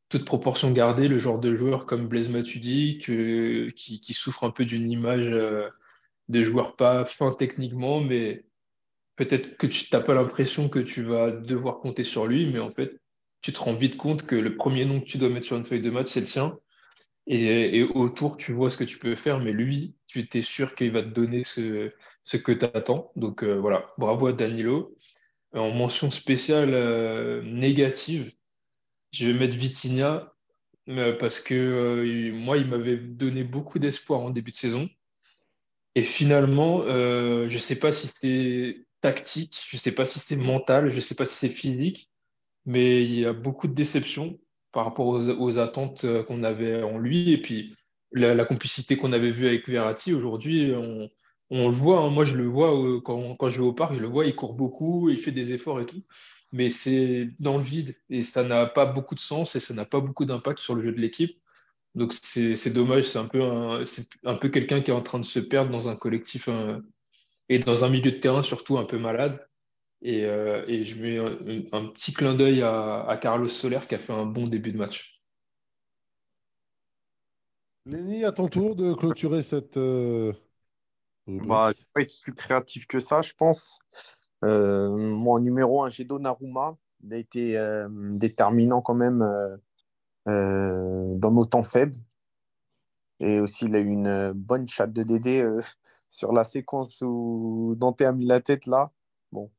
toute 0.09 0.24
proportion 0.24 0.70
gardée, 0.70 1.09
le 1.09 1.18
genre 1.18 1.41
de 1.41 1.55
joueur 1.57 1.87
comme 1.87 2.09
Blaise 2.09 2.30
Matuidi 2.30 2.99
qui, 2.99 4.01
qui, 4.01 4.14
souffre 4.14 4.45
un 4.45 4.51
peu 4.51 4.64
d'une 4.64 4.89
image 4.91 5.28
des 6.29 6.43
joueurs 6.43 6.77
pas 6.77 7.05
fins 7.05 7.33
techniquement, 7.33 8.01
mais 8.01 8.45
peut-être 9.16 9.57
que 9.57 9.66
tu 9.66 9.87
n'as 9.93 10.01
pas 10.01 10.14
l'impression 10.14 10.68
que 10.68 10.79
tu 10.79 11.03
vas 11.03 11.31
devoir 11.31 11.81
compter 11.81 12.05
sur 12.05 12.27
lui, 12.27 12.47
mais 12.47 12.59
en 12.59 12.70
fait, 12.70 13.01
tu 13.41 13.53
te 13.53 13.59
rends 13.59 13.74
vite 13.74 13.97
compte 13.97 14.27
que 14.27 14.37
le 14.37 14.57
premier 14.57 14.85
nom 14.85 15.01
que 15.01 15.07
tu 15.07 15.18
dois 15.18 15.29
mettre 15.29 15.47
sur 15.47 15.57
une 15.57 15.66
feuille 15.66 15.83
de 15.83 15.91
match, 15.91 16.09
c'est 16.09 16.20
le 16.20 16.27
sien. 16.27 16.59
Et, 17.29 17.83
autour, 17.83 18.37
tu 18.37 18.53
vois 18.53 18.70
ce 18.70 18.77
que 18.77 18.85
tu 18.85 18.99
peux 18.99 19.16
faire, 19.16 19.41
mais 19.41 19.53
lui, 19.53 19.97
tu 20.07 20.20
étais 20.20 20.43
sûr 20.43 20.74
qu'il 20.77 20.93
va 20.93 21.03
te 21.03 21.09
donner 21.09 21.45
ce, 21.45 21.93
ce 22.24 22.37
que 22.37 22.53
tu 22.53 22.64
attends. 22.64 23.11
Donc 23.16 23.43
euh, 23.43 23.59
voilà, 23.59 23.93
bravo 23.99 24.29
à 24.29 24.33
Danilo. 24.33 24.97
En 25.53 25.72
mention 25.72 26.11
spéciale 26.11 26.74
euh, 26.74 27.43
négative, 27.43 28.33
je 29.12 29.29
vais 29.29 29.39
mettre 29.39 29.57
Vitinha 29.57 30.33
euh, 30.89 31.18
parce 31.18 31.41
que 31.41 32.31
moi, 32.33 32.59
il 32.59 32.66
m'avait 32.68 32.97
donné 32.97 33.43
beaucoup 33.43 33.79
d'espoir 33.79 34.20
en 34.20 34.31
début 34.31 34.53
de 34.53 34.57
saison. 34.57 34.89
Et 35.97 36.03
finalement, 36.03 36.83
euh, 36.83 37.49
je 37.49 37.55
ne 37.55 37.61
sais 37.61 37.79
pas 37.79 37.91
si 37.91 38.09
c'est 38.09 38.87
tactique, 39.01 39.59
je 39.67 39.77
ne 39.77 39.81
sais 39.81 39.95
pas 39.95 40.05
si 40.05 40.21
c'est 40.21 40.37
mental, 40.37 40.91
je 40.91 40.97
ne 40.97 41.01
sais 41.01 41.15
pas 41.15 41.25
si 41.25 41.35
c'est 41.35 41.49
physique, 41.49 42.11
mais 42.67 43.03
il 43.03 43.19
y 43.19 43.25
a 43.25 43.33
beaucoup 43.33 43.67
de 43.67 43.73
déceptions 43.73 44.39
par 44.73 44.85
rapport 44.85 45.07
aux, 45.07 45.59
attentes 45.59 46.05
euh, 46.05 46.23
qu'on 46.23 46.45
avait 46.45 46.83
en 46.83 46.99
lui. 46.99 47.33
Et 47.33 47.41
puis, 47.41 47.75
la, 48.13 48.45
complicité 48.45 48.99
qu'on 48.99 49.15
avait 49.15 49.31
vue 49.31 49.47
avec 49.47 49.67
Verratti, 49.67 50.13
aujourd'hui, 50.13 50.71
on, 51.51 51.69
le 51.69 51.75
voit. 51.75 52.01
Hein. 52.01 52.11
moi, 52.11 52.27
je 52.27 52.37
le 52.37 52.47
vois 52.47 52.79
euh, 52.79 53.01
quand, 53.01 53.35
quand, 53.37 53.49
je 53.49 53.63
vais 53.63 53.67
au 53.67 53.73
parc, 53.73 53.95
je 53.95 54.01
le 54.01 54.09
vois, 54.09 54.27
il 54.27 54.37
court 54.37 54.53
beaucoup, 54.53 55.09
il 55.09 55.17
fait 55.17 55.33
des 55.33 55.55
efforts 55.55 55.81
et 55.81 55.87
tout. 55.87 56.03
Mais 56.53 56.69
c'est 56.69 57.31
dans 57.41 57.57
le 57.57 57.65
vide 57.65 57.97
et 58.11 58.21
ça 58.21 58.45
n'a 58.45 58.67
pas 58.67 58.85
beaucoup 58.85 59.15
de 59.15 59.21
sens 59.21 59.57
et 59.57 59.61
ça 59.61 59.73
n'a 59.73 59.87
pas 59.87 60.01
beaucoup 60.01 60.27
d'impact 60.27 60.59
sur 60.59 60.75
le 60.75 60.83
jeu 60.83 60.93
de 60.93 61.01
l'équipe. 61.01 61.41
Donc 61.97 62.13
c'est 62.13 62.71
dommage, 62.71 63.05
c'est 63.05 63.19
un 63.19 63.25
peu, 63.25 63.43
un, 63.43 63.83
un 64.25 64.35
peu 64.37 64.51
quelqu'un 64.51 64.83
qui 64.83 64.91
est 64.91 64.95
en 64.95 65.01
train 65.01 65.19
de 65.19 65.25
se 65.25 65.41
perdre 65.41 65.71
dans 65.71 65.89
un 65.89 65.97
collectif 65.97 66.47
euh, 66.49 66.79
et 67.49 67.59
dans 67.59 67.85
un 67.85 67.89
milieu 67.89 68.13
de 68.13 68.19
terrain 68.19 68.43
surtout 68.43 68.77
un 68.77 68.85
peu 68.85 68.99
malade. 68.99 69.49
Et, 70.03 70.27
euh, 70.27 70.63
et 70.69 70.83
je 70.83 71.03
mets 71.03 71.69
un, 71.73 71.87
petit 71.87 72.13
clin 72.13 72.35
d'œil 72.35 72.63
à, 72.63 73.19
Carlos 73.23 73.49
Soler 73.49 73.81
qui 73.89 73.95
a 73.95 73.99
fait 73.99 74.13
un 74.13 74.27
bon 74.27 74.47
début 74.47 74.73
de 74.73 74.77
match. 74.77 75.23
Lenny, 77.87 78.27
à 78.27 78.33
ton 78.33 78.49
tour 78.49 78.77
de 78.77 78.93
clôturer 78.93 79.43
cette. 79.43 79.79
Euh, 79.79 80.35
bah, 81.27 81.73
je 81.75 81.83
pas 81.95 82.03
être 82.03 82.21
plus 82.21 82.35
créatif 82.35 82.87
que 82.87 83.01
ça, 83.01 83.23
je 83.23 83.33
pense. 83.33 83.81
mon 84.43 85.39
numéro 85.39 85.83
1, 85.83 85.89
j'ai 85.89 86.05
Donnarumma. 86.05 86.77
Il 87.03 87.15
a 87.15 87.17
été 87.17 87.59
déterminant 87.91 88.83
quand 88.83 88.95
même 88.95 89.23
euh, 89.23 89.57
dans 90.27 91.31
nos 91.31 91.45
temps 91.45 91.62
faibles. 91.62 91.97
Et 93.20 93.41
aussi, 93.41 93.66
il 93.66 93.74
a 93.74 93.79
eu 93.79 93.87
une 93.89 94.33
bonne 94.33 94.68
chatte 94.68 94.93
de 94.93 95.03
Dédé 95.03 95.43
euh, 95.43 95.61
sur 96.11 96.33
la 96.33 96.45
séquence 96.45 97.03
où 97.03 97.74
Dante 97.77 98.01
a 98.03 98.12
mis 98.12 98.27
la 98.27 98.41
tête 98.41 98.66
là. 98.66 98.91
Bon, 99.33 99.51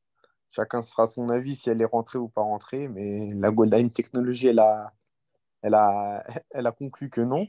chacun 0.49 0.82
se 0.82 0.91
fera 0.91 1.07
son 1.07 1.30
avis 1.30 1.55
si 1.55 1.70
elle 1.70 1.82
est 1.82 1.86
rentrée 1.86 2.20
ou 2.20 2.30
pas 2.30 2.41
rentrée, 2.41 2.88
mais 2.88 3.30
la 3.36 3.51
Goldline 3.51 3.91
Technology, 3.91 4.47
elle 4.47 4.59
a, 4.59 4.93
elle 5.61 5.74
a, 5.74 6.24
elle 6.51 6.68
a 6.68 6.72
conclu 6.72 7.09
que 7.09 7.22
non, 7.22 7.47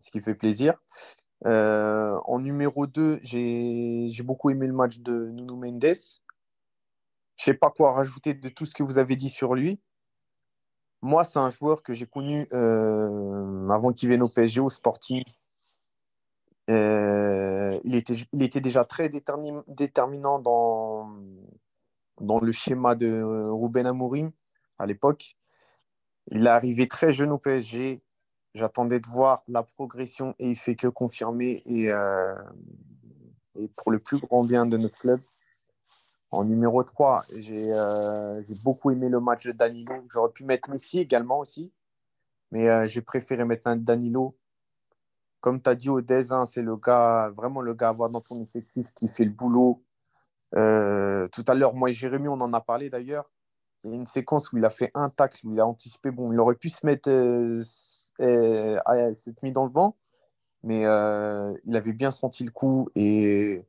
ce 0.00 0.10
qui 0.10 0.20
fait 0.20 0.34
plaisir. 0.34 0.74
Euh, 1.46 2.18
en 2.26 2.38
numéro 2.38 2.86
2, 2.86 3.20
j'ai 3.22 4.22
beaucoup 4.22 4.50
aimé 4.50 4.66
le 4.66 4.72
match 4.74 4.98
de 5.00 5.30
Nuno 5.30 5.56
Mendes. 5.56 5.82
Je 5.82 7.50
ne 7.50 7.54
sais 7.54 7.54
pas 7.54 7.70
quoi 7.70 7.92
rajouter 7.92 8.34
de 8.34 8.50
tout 8.50 8.66
ce 8.66 8.74
que 8.74 8.82
vous 8.82 8.98
avez 8.98 9.16
dit 9.16 9.30
sur 9.30 9.54
lui. 9.54 9.80
Moi, 11.02 11.24
c'est 11.24 11.38
un 11.38 11.48
joueur 11.48 11.82
que 11.82 11.94
j'ai 11.94 12.06
connu 12.06 12.46
euh, 12.52 13.68
avant 13.70 13.92
qu'il 13.92 14.08
vienne 14.08 14.22
au 14.22 14.28
PSG, 14.28 14.60
au 14.60 14.68
Sporting. 14.68 15.24
Euh, 16.68 17.80
il, 17.84 17.94
était, 17.94 18.60
déjà 18.60 18.84
très 18.84 19.08
déterminant 19.08 20.38
dans, 20.38 21.10
dans 22.20 22.40
le 22.40 22.52
schéma 22.52 22.94
de 22.94 23.22
Ruben 23.50 23.86
Amorim 23.86 24.30
à 24.78 24.86
l'époque. 24.86 25.36
Il 26.30 26.46
est 26.46 26.50
arrivé 26.50 26.86
très 26.86 27.12
jeune 27.12 27.32
au 27.32 27.38
PSG. 27.38 28.02
J'attendais 28.54 29.00
de 29.00 29.06
voir 29.08 29.42
la 29.48 29.62
progression 29.62 30.34
et 30.38 30.50
il 30.50 30.56
fait 30.56 30.76
que 30.76 30.86
confirmer. 30.86 31.62
Et, 31.66 31.90
euh, 31.90 32.34
et 33.54 33.68
pour 33.68 33.90
le 33.90 33.98
plus 33.98 34.18
grand 34.18 34.44
bien 34.44 34.66
de 34.66 34.76
notre 34.76 34.98
club, 34.98 35.20
En 36.30 36.44
numéro 36.44 36.82
3, 36.84 37.24
j'ai 37.36 37.72
euh, 37.72 38.42
j'ai 38.44 38.54
beaucoup 38.54 38.90
aimé 38.90 39.08
le 39.08 39.20
match 39.20 39.46
de 39.46 39.52
Danilo. 39.52 39.94
J'aurais 40.10 40.30
pu 40.32 40.44
mettre 40.44 40.70
Messi 40.70 41.00
également 41.00 41.40
aussi, 41.40 41.72
mais 42.52 42.68
euh, 42.68 42.86
j'ai 42.86 43.02
préféré 43.02 43.44
mettre 43.44 43.68
un 43.68 43.76
Danilo. 43.76 44.36
Comme 45.40 45.60
tu 45.62 45.70
as 45.70 45.74
dit, 45.74 45.88
Odez, 45.88 46.32
hein, 46.32 46.46
c'est 46.46 46.62
le 46.62 46.76
gars, 46.76 47.30
vraiment 47.36 47.62
le 47.62 47.74
gars 47.74 47.88
à 47.88 47.90
avoir 47.90 48.10
dans 48.10 48.20
ton 48.20 48.42
effectif 48.42 48.92
qui 48.94 49.08
fait 49.08 49.24
le 49.24 49.30
boulot. 49.30 49.82
Euh, 50.56 51.28
tout 51.28 51.44
à 51.48 51.54
l'heure, 51.54 51.74
moi 51.74 51.90
et 51.90 51.94
Jérémy, 51.94 52.28
on 52.28 52.40
en 52.40 52.52
a 52.52 52.60
parlé 52.60 52.90
d'ailleurs. 52.90 53.30
Il 53.84 53.90
y 53.90 53.94
a 53.94 53.96
une 53.96 54.06
séquence 54.06 54.52
où 54.52 54.58
il 54.58 54.64
a 54.64 54.70
fait 54.70 54.90
un 54.94 55.10
tacle, 55.10 55.46
où 55.46 55.54
il 55.54 55.60
a 55.60 55.66
anticipé. 55.66 56.10
Bon, 56.10 56.32
il 56.32 56.40
aurait 56.40 56.56
pu 56.56 56.68
se 56.68 56.86
mettre, 56.86 57.10
euh, 57.10 57.62
euh, 58.20 58.78
à- 58.86 59.14
s'être 59.14 59.42
mis 59.42 59.52
dans 59.52 59.64
le 59.64 59.70
banc, 59.70 59.96
mais 60.64 60.82
il 60.82 61.76
avait 61.76 61.92
bien 61.94 62.10
senti 62.12 62.44
le 62.44 62.50
coup 62.52 62.88
et, 62.96 63.64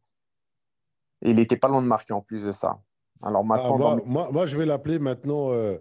et 1.22 1.32
il 1.32 1.36
n'était 1.36 1.58
pas 1.58 1.68
loin 1.68 1.82
de 1.82 1.88
marquer 1.88 2.14
en 2.14 2.22
plus 2.22 2.44
de 2.44 2.52
ça. 2.52 2.82
Alors 3.22 3.42
Ah, 3.42 3.48
maintenant, 3.48 4.00
moi, 4.06 4.46
je 4.46 4.58
vais 4.58 4.66
l'appeler 4.66 5.00
maintenant 5.00 5.52
euh, 5.52 5.78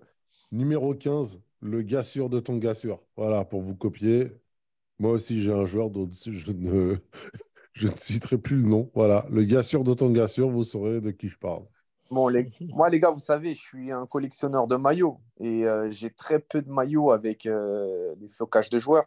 numéro 0.52 0.94
15, 0.94 1.40
le 1.60 1.82
gars 1.82 2.04
sûr 2.04 2.28
de 2.28 2.40
ton 2.40 2.56
gars 2.56 2.74
sûr. 2.74 3.00
Voilà, 3.16 3.44
pour 3.44 3.60
vous 3.60 3.74
copier. 3.74 4.32
Moi 4.98 5.12
aussi, 5.12 5.40
j'ai 5.40 5.52
un 5.52 5.64
joueur 5.64 5.90
dont 5.90 6.08
je 6.10 6.52
ne, 6.52 6.96
je 7.72 7.88
ne 7.88 7.92
citerai 7.96 8.38
plus 8.38 8.56
le 8.56 8.68
nom. 8.68 8.90
Voilà, 8.94 9.24
le 9.30 9.44
gars 9.44 9.62
sûr 9.62 9.84
de 9.84 9.94
ton 9.94 10.10
gars 10.10 10.28
sûr, 10.28 10.50
vous 10.50 10.64
saurez 10.64 11.00
de 11.00 11.10
qui 11.10 11.28
je 11.28 11.38
parle. 11.38 11.64
Bon, 12.10 12.26
les... 12.26 12.50
moi, 12.70 12.90
les 12.90 12.98
gars, 12.98 13.10
vous 13.10 13.20
savez, 13.20 13.54
je 13.54 13.60
suis 13.60 13.92
un 13.92 14.04
collectionneur 14.04 14.66
de 14.66 14.76
maillots 14.76 15.20
et 15.38 15.64
euh, 15.64 15.90
j'ai 15.90 16.10
très 16.10 16.40
peu 16.40 16.60
de 16.60 16.70
maillots 16.70 17.12
avec 17.12 17.46
euh, 17.46 18.14
des 18.16 18.28
flocages 18.28 18.68
de 18.68 18.78
joueurs. 18.78 19.06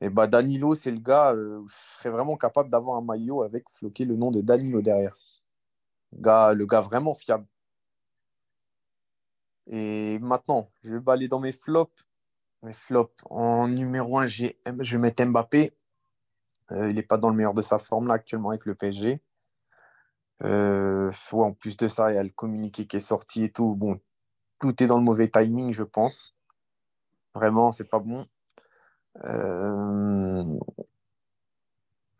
Et 0.00 0.10
bah, 0.10 0.26
Danilo, 0.26 0.74
c'est 0.74 0.90
le 0.90 0.98
gars, 0.98 1.32
euh, 1.32 1.62
je 1.68 1.74
serais 1.98 2.10
vraiment 2.10 2.36
capable 2.36 2.68
d'avoir 2.68 2.98
un 2.98 3.02
maillot 3.02 3.42
avec 3.42 3.64
floqué 3.70 4.04
le 4.04 4.16
nom 4.16 4.32
de 4.32 4.40
Danilo 4.40 4.82
derrière. 4.82 5.16
Gars, 6.14 6.54
le 6.54 6.66
gars 6.66 6.80
vraiment 6.80 7.14
fiable. 7.14 7.46
Et 9.66 10.18
maintenant, 10.18 10.70
je 10.82 10.94
vais 10.94 11.12
aller 11.12 11.28
dans 11.28 11.40
mes 11.40 11.52
flops. 11.52 12.06
Mes 12.62 12.72
flops. 12.72 13.22
En 13.30 13.68
numéro 13.68 14.18
1, 14.18 14.26
je 14.26 14.52
vais 14.66 14.98
mettre 14.98 15.24
Mbappé. 15.24 15.72
Euh, 16.72 16.88
il 16.90 16.96
n'est 16.96 17.02
pas 17.02 17.18
dans 17.18 17.28
le 17.28 17.36
meilleur 17.36 17.54
de 17.54 17.62
sa 17.62 17.78
forme 17.78 18.08
là 18.08 18.14
actuellement 18.14 18.50
avec 18.50 18.66
le 18.66 18.74
PSG. 18.74 19.20
Euh, 20.44 21.12
en 21.32 21.52
plus 21.52 21.76
de 21.76 21.88
ça, 21.88 22.10
il 22.10 22.16
y 22.16 22.18
a 22.18 22.22
le 22.22 22.30
communiqué 22.30 22.86
qui 22.86 22.96
est 22.96 23.00
sorti 23.00 23.44
et 23.44 23.52
tout. 23.52 23.74
Bon, 23.74 24.00
tout 24.60 24.82
est 24.82 24.86
dans 24.86 24.98
le 24.98 25.04
mauvais 25.04 25.28
timing, 25.28 25.72
je 25.72 25.82
pense. 25.82 26.36
Vraiment, 27.34 27.72
c'est 27.72 27.88
pas 27.88 27.98
bon. 27.98 28.26
Euh... 29.24 30.58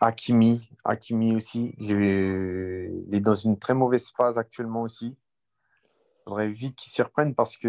Hakimi, 0.03 0.68
Hakimi 0.84 1.36
aussi. 1.36 1.74
Il 1.78 3.14
est 3.14 3.20
dans 3.20 3.36
une 3.36 3.57
très 3.57 3.72
mauvaise 3.72 4.11
phase 4.11 4.36
actuellement 4.36 4.82
aussi. 4.82 5.16
Il 5.16 6.24
faudrait 6.24 6.48
vite 6.48 6.74
qu'il 6.74 6.90
s'y 6.90 7.03
reprenne 7.03 7.34
parce 7.34 7.57
que 7.57 7.68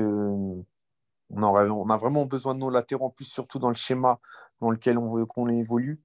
on 1.29 1.89
a 1.89 1.97
vraiment 1.97 2.25
besoin 2.25 2.55
de 2.55 2.59
nos 2.59 2.69
latéraux, 2.69 3.05
en 3.05 3.09
plus, 3.09 3.25
surtout 3.25 3.59
dans 3.59 3.69
le 3.69 3.75
schéma 3.75 4.19
dans 4.61 4.71
lequel 4.71 4.97
on 4.97 5.13
veut 5.13 5.25
qu'on 5.25 5.47
évolue. 5.47 6.01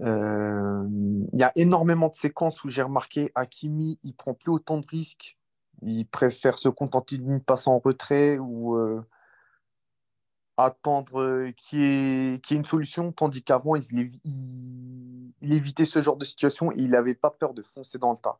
Euh, 0.00 0.86
Il 1.32 1.38
y 1.38 1.42
a 1.42 1.52
énormément 1.56 2.08
de 2.08 2.14
séquences 2.14 2.64
où 2.64 2.70
j'ai 2.70 2.82
remarqué 2.82 3.30
Hakimi, 3.34 3.98
il 4.04 4.14
prend 4.14 4.34
plus 4.34 4.52
autant 4.52 4.78
de 4.78 4.86
risques. 4.86 5.38
Il 5.82 6.06
préfère 6.06 6.58
se 6.58 6.68
contenter 6.70 7.18
d'une 7.18 7.40
passe 7.40 7.66
en 7.66 7.78
retrait 7.78 8.38
ou 8.38 8.76
euh, 8.76 9.06
attendre 10.56 11.50
qu'il 11.56 11.80
y, 11.80 11.84
ait- 11.84 12.34
ait 12.34 12.54
une 12.54 12.64
solution, 12.64 13.12
tandis 13.12 13.42
qu'avant, 13.42 13.76
il, 13.76 14.12
il- 14.24 15.34
évitait 15.52 15.84
ce 15.84 16.02
genre 16.02 16.16
de 16.16 16.24
situation 16.24 16.72
et 16.72 16.76
il 16.78 16.90
n'avait 16.90 17.14
pas 17.14 17.30
peur 17.30 17.54
de 17.54 17.62
foncer 17.62 17.98
dans 17.98 18.12
le 18.12 18.18
tas. 18.18 18.38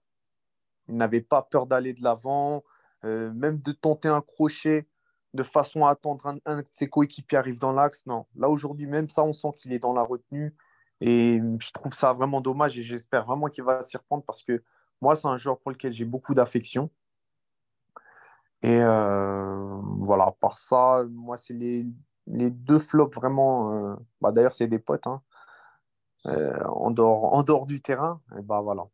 Il 0.89 0.97
n'avait 0.97 1.21
pas 1.21 1.43
peur 1.43 1.67
d'aller 1.67 1.93
de 1.93 2.03
l'avant, 2.03 2.65
même 3.03 3.61
de 3.61 3.73
tenter 3.73 4.09
un 4.09 4.21
crochet 4.21 4.89
de 5.35 5.43
façon 5.43 5.85
à 5.85 5.91
attendre 5.91 6.39
un, 6.45 6.57
de 6.59 6.65
ses 6.73 6.89
coéquipiers 6.89 7.39
arrive 7.39 7.59
dans 7.59 7.73
l'axe. 7.73 8.07
Non, 8.07 8.27
là 8.37 8.49
aujourd'hui, 8.49 8.87
même 8.87 9.09
ça, 9.09 9.23
on 9.23 9.33
sent 9.33 9.49
qu'il 9.57 9.73
est 9.73 9.79
dans 9.79 9.93
la 9.93 10.03
retenue. 10.03 10.55
Et 11.01 11.41
je 11.61 11.71
trouve 11.73 11.93
ça 11.93 12.13
vraiment 12.13 12.41
dommage 12.41 12.79
et 12.79 12.83
j'espère 12.83 13.27
vraiment 13.27 13.47
qu'il 13.49 13.65
va 13.65 13.83
s'y 13.83 13.97
reprendre 13.97 14.25
parce 14.25 14.43
que 14.43 14.63
moi, 15.01 15.15
c'est 15.15 15.29
un 15.29 15.37
joueur 15.37 15.59
pour 15.59 15.71
lequel 15.71 15.93
j'ai 15.93 16.07
beaucoup 16.07 16.35
d'affection. 16.35 16.91
Et 18.63 18.81
euh, 18.81 19.79
voilà, 20.01 20.25
à 20.25 20.33
part 20.33 20.59
ça, 20.59 21.05
moi, 21.11 21.37
c'est 21.37 21.53
les, 21.53 21.87
les 22.27 22.51
deux 22.51 22.79
flops 22.79 23.15
vraiment. 23.15 23.93
euh, 23.93 23.97
bah, 24.21 24.33
D'ailleurs, 24.33 24.55
c'est 24.55 24.69
des 24.69 24.79
potes. 24.79 25.07
hein. 25.07 25.23
Euh, 26.27 26.59
en, 26.65 26.91
dehors, 26.91 27.35
en 27.35 27.67
du 27.67 27.81
terrain, 27.81 28.21
bah 28.43 28.61
voilà. 28.61 28.89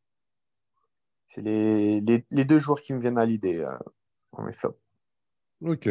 C'est 1.26 1.40
les, 1.40 2.00
deux 2.44 2.58
joueurs 2.58 2.80
qui 2.82 2.92
me 2.92 3.00
viennent 3.00 3.16
à 3.16 3.24
l'idée 3.24 3.60
euh, 3.60 3.72
dans 4.36 4.42
mes 4.44 4.52
flops. 4.52 4.78
Ok. 5.62 5.88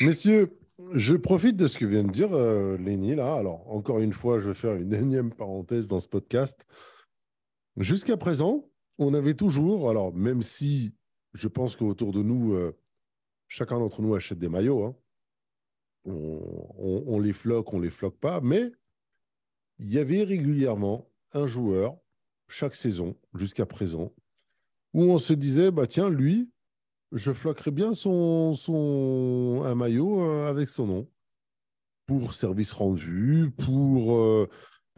Messieurs, 0.00 0.56
je 0.94 1.16
profite 1.16 1.56
de 1.56 1.66
ce 1.66 1.78
que 1.78 1.84
vient 1.84 2.04
de 2.04 2.12
dire 2.12 2.32
euh, 2.32 2.76
Lenny 2.76 3.16
là. 3.16 3.34
Alors, 3.34 3.68
encore 3.72 3.98
une 3.98 4.12
fois, 4.12 4.38
je 4.38 4.50
vais 4.50 4.54
faire 4.54 4.76
une 4.76 4.94
énième 4.94 5.32
parenthèse 5.32 5.88
dans 5.88 5.98
ce 6.00 6.08
podcast. 6.08 6.64
Jusqu'à 7.76 8.16
présent, 8.16 8.70
on 8.98 9.14
avait 9.14 9.34
toujours, 9.34 9.90
alors 9.90 10.14
même 10.14 10.42
si 10.42 10.94
je 11.34 11.48
pense 11.48 11.74
qu'autour 11.74 12.12
de 12.12 12.22
nous, 12.22 12.56
chacun 13.48 13.78
d'entre 13.78 14.00
nous 14.00 14.14
achète 14.14 14.38
des 14.38 14.48
maillots, 14.48 14.84
hein. 14.84 14.96
On, 16.06 17.18
les 17.20 17.32
floque, 17.32 17.72
on 17.72 17.80
les 17.80 17.90
floque 17.90 18.18
pas, 18.18 18.40
mais 18.40 18.70
il 19.78 19.92
y 19.92 19.98
avait 19.98 20.22
régulièrement 20.22 21.08
un 21.32 21.46
joueur 21.46 21.96
chaque 22.48 22.74
saison 22.74 23.16
jusqu'à 23.34 23.66
présent 23.66 24.12
où 24.94 25.02
on 25.02 25.18
se 25.18 25.34
disait, 25.34 25.70
bah 25.70 25.86
tiens, 25.86 26.08
lui, 26.08 26.50
je 27.12 27.32
floquerais 27.32 27.70
bien 27.70 27.94
son, 27.94 28.54
son, 28.54 29.62
un 29.64 29.74
maillot 29.74 30.22
euh, 30.22 30.48
avec 30.48 30.68
son 30.68 30.86
nom 30.86 31.08
pour 32.06 32.34
service 32.34 32.72
rendu, 32.72 33.52
pour, 33.58 34.16
euh, 34.16 34.48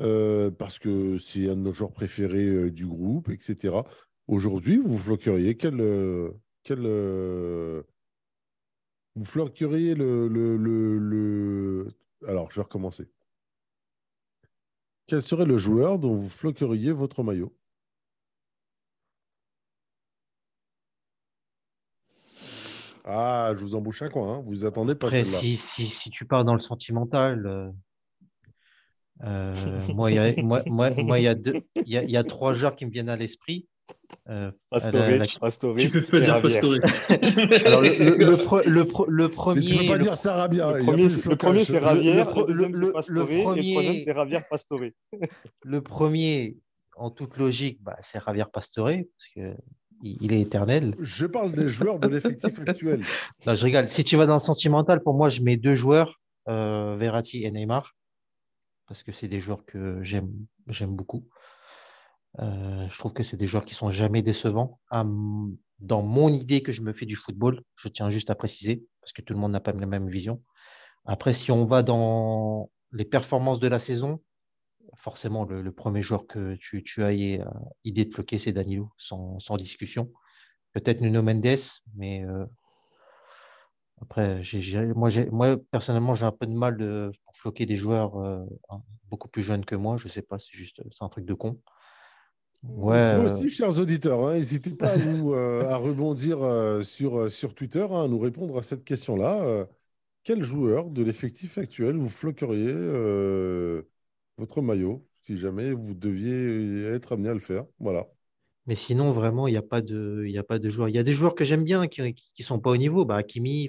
euh, 0.00 0.50
parce 0.50 0.78
que 0.78 1.18
c'est 1.18 1.48
un 1.48 1.56
de 1.56 1.62
nos 1.62 1.72
joueurs 1.72 1.92
préférés 1.92 2.70
du 2.70 2.86
groupe, 2.86 3.30
etc. 3.30 3.74
Aujourd'hui, 4.26 4.76
vous 4.76 4.98
floqueriez 4.98 5.56
quel, 5.56 5.82
quel, 6.62 6.86
vous 9.16 9.24
floqueriez 9.24 9.94
le, 9.94 10.28
le, 10.28 10.56
le, 10.56 10.98
le- 10.98 11.88
Alors, 12.26 12.50
je 12.50 12.56
vais 12.56 12.62
recommencer. 12.62 13.08
Quel 15.06 15.22
serait 15.22 15.46
le 15.46 15.56
joueur 15.58 15.98
dont 15.98 16.14
vous 16.14 16.28
floqueriez 16.28 16.92
votre 16.92 17.22
maillot? 17.22 17.54
Ah, 23.04 23.54
je 23.56 23.62
vous 23.62 23.74
embouche 23.74 24.02
un 24.02 24.10
coin, 24.10 24.34
hein. 24.34 24.42
Vous 24.44 24.66
attendez 24.66 24.94
pas 24.94 25.06
Après, 25.06 25.24
si, 25.24 25.56
si, 25.56 25.86
si 25.86 26.10
tu 26.10 26.26
pars 26.26 26.44
dans 26.44 26.52
le 26.54 26.60
sentimental, 26.60 27.46
euh, 27.46 27.70
euh, 29.22 29.86
moi, 29.94 30.10
il 30.10 30.16
y 30.16 30.18
a, 30.18 30.42
moi, 30.42 30.62
moi, 30.66 31.18
y 31.18 31.26
a 31.26 31.34
deux, 31.34 31.62
il 31.76 31.88
y 31.92 31.96
a, 31.96 32.02
il 32.02 32.10
y 32.10 32.18
a 32.18 32.24
trois 32.24 32.52
joueurs 32.52 32.76
qui 32.76 32.84
me 32.84 32.90
viennent 32.90 33.08
à 33.08 33.16
l'esprit. 33.16 33.66
Euh, 34.30 34.50
Pastore, 34.70 34.92
la- 35.08 35.24
Pastore 35.40 35.76
Tu 35.76 35.88
peux 35.90 36.02
pas 36.02 36.20
dire 36.20 36.34
Ravière. 36.34 36.60
Pastore. 36.60 36.74
alors, 37.66 37.80
le, 37.82 37.88
le, 37.98 38.16
le, 38.16 38.24
le, 38.26 38.36
pre- 38.36 38.64
le 39.08 39.22
Mais 39.24 39.28
premier, 39.30 39.60
tu 39.64 39.76
peux 39.76 39.86
pas 39.86 39.96
le- 39.96 40.02
dire 40.02 40.16
Sarabia. 40.16 40.72
Le 40.72 40.84
premier, 40.84 41.08
le 41.08 41.36
premier, 41.36 41.64
c'est 41.64 41.78
Ravière, 41.78 42.34
le- 42.34 42.40
le, 42.40 42.46
deuxième, 42.46 42.72
le- 42.74 42.86
c'est 42.86 42.86
le 42.86 42.92
Pastore, 42.92 43.30
et 43.30 43.36
le 43.36 43.42
premier- 43.44 43.72
troisième, 43.72 44.04
c'est 44.04 44.12
Ravière 44.12 44.48
Pastore. 44.48 44.80
le 45.64 45.80
premier, 45.80 46.56
en 46.96 47.10
toute 47.10 47.36
logique, 47.38 47.82
bah, 47.82 47.96
c'est 48.00 48.20
Javier 48.24 48.44
Pastore, 48.52 48.88
parce 48.88 49.28
que 49.34 49.56
il, 50.02 50.32
est 50.32 50.40
éternel. 50.42 50.94
Je 51.00 51.26
parle 51.26 51.52
des 51.52 51.68
joueurs 51.68 51.98
de 51.98 52.08
l'effectif 52.08 52.60
actuel. 52.66 53.00
Non, 53.46 53.54
je 53.54 53.64
rigole. 53.64 53.88
Si 53.88 54.04
tu 54.04 54.16
vas 54.16 54.26
dans 54.26 54.34
le 54.34 54.40
sentimental, 54.40 55.02
pour 55.02 55.14
moi, 55.14 55.28
je 55.30 55.40
mets 55.42 55.56
deux 55.56 55.74
joueurs, 55.74 56.20
euh, 56.48 56.96
Verratti 56.98 57.44
et 57.44 57.50
Neymar, 57.50 57.94
parce 58.86 59.02
que 59.02 59.10
c'est 59.10 59.28
des 59.28 59.40
joueurs 59.40 59.64
que 59.64 60.02
j'aime, 60.02 60.30
j'aime 60.68 60.94
beaucoup. 60.94 61.24
Euh, 62.40 62.88
je 62.88 62.98
trouve 62.98 63.12
que 63.12 63.22
c'est 63.22 63.36
des 63.36 63.46
joueurs 63.46 63.64
qui 63.64 63.74
sont 63.74 63.90
jamais 63.90 64.22
décevants. 64.22 64.80
M- 64.92 65.56
dans 65.80 66.02
mon 66.02 66.28
idée 66.28 66.62
que 66.62 66.72
je 66.72 66.82
me 66.82 66.92
fais 66.92 67.06
du 67.06 67.16
football, 67.16 67.62
je 67.76 67.88
tiens 67.88 68.10
juste 68.10 68.30
à 68.30 68.34
préciser, 68.34 68.84
parce 69.00 69.12
que 69.12 69.22
tout 69.22 69.32
le 69.32 69.40
monde 69.40 69.52
n'a 69.52 69.60
pas 69.60 69.72
la 69.72 69.86
même 69.86 70.08
vision. 70.08 70.42
Après, 71.04 71.32
si 71.32 71.50
on 71.50 71.64
va 71.66 71.82
dans 71.82 72.70
les 72.92 73.04
performances 73.04 73.60
de 73.60 73.68
la 73.68 73.78
saison, 73.78 74.20
forcément, 74.96 75.44
le, 75.44 75.72
premier 75.72 76.02
joueur 76.02 76.26
que 76.26 76.54
tu, 76.56 76.82
tu 76.82 77.02
as 77.02 77.08
euh, 77.08 77.44
idée 77.84 78.04
de 78.04 78.10
bloquer, 78.10 78.38
c'est 78.38 78.52
Danilo, 78.52 78.90
sans, 78.98 79.38
discussion. 79.56 80.12
Peut-être 80.72 81.00
Nuno 81.00 81.22
Mendes, 81.22 81.58
mais 81.96 82.24
euh, 82.24 82.46
après, 84.00 84.42
moi, 85.32 85.56
personnellement, 85.70 86.14
j'ai 86.14 86.24
un 86.24 86.32
peu 86.32 86.46
de 86.46 86.52
mal 86.52 86.76
de, 86.76 87.10
pour 87.24 87.36
floquer 87.36 87.66
des 87.66 87.76
joueurs 87.76 88.16
beaucoup 89.10 89.28
plus 89.28 89.42
jeunes 89.42 89.64
que 89.64 89.74
moi. 89.74 89.96
Je 89.98 90.08
sais 90.08 90.22
pas, 90.22 90.38
c'est 90.38 90.52
juste 90.52 90.82
un 91.00 91.08
truc 91.08 91.24
de 91.24 91.34
con. 91.34 91.60
Ouais, 92.62 92.96
Vous 93.10 93.20
euh, 93.20 93.42
aussi, 93.42 93.48
chers 93.48 93.78
auditeurs, 93.80 94.20
hein, 94.26 94.34
n'hésitez 94.34 94.70
pas 94.74 94.92
à, 94.92 94.98
nous, 94.98 95.32
euh, 95.34 95.64
à 95.68 95.76
rebondir 95.76 96.42
euh, 96.42 96.82
sur, 96.82 97.30
sur 97.30 97.54
Twitter, 97.54 97.86
hein, 97.90 98.04
à 98.04 98.08
nous 98.08 98.18
répondre 98.18 98.58
à 98.58 98.62
cette 98.62 98.84
question-là. 98.84 99.42
Euh, 99.42 99.66
quel 100.24 100.42
joueur 100.42 100.90
de 100.90 101.02
l'effectif 101.02 101.58
actuel 101.58 101.96
vous 101.96 102.08
floqueriez 102.10 102.72
votre 104.38 104.62
maillot 104.62 105.06
si 105.22 105.36
jamais 105.36 105.72
vous 105.72 105.94
deviez 105.94 106.84
être 106.86 107.12
amené 107.12 107.28
à 107.28 107.34
le 107.34 107.40
faire? 107.40 107.66
Voilà. 107.78 108.06
Mais 108.66 108.74
sinon, 108.76 109.12
vraiment, 109.12 109.48
il 109.48 109.52
n'y 109.52 109.56
a, 109.56 109.62
pas 109.62 109.80
de- 109.80 110.24
y 110.26 110.38
a 110.38 110.42
pas 110.44 110.58
de 110.58 110.68
joueurs. 110.68 110.88
Il 110.88 110.94
y 110.94 110.98
a 110.98 111.02
des 111.02 111.12
joueurs 111.12 111.34
que 111.34 111.44
j'aime 111.44 111.64
bien 111.64 111.86
qui 111.88 112.02
ne 112.02 112.44
sont 112.44 112.60
pas 112.60 112.70
au 112.70 112.76
niveau. 112.76 113.04
Bah, 113.04 113.20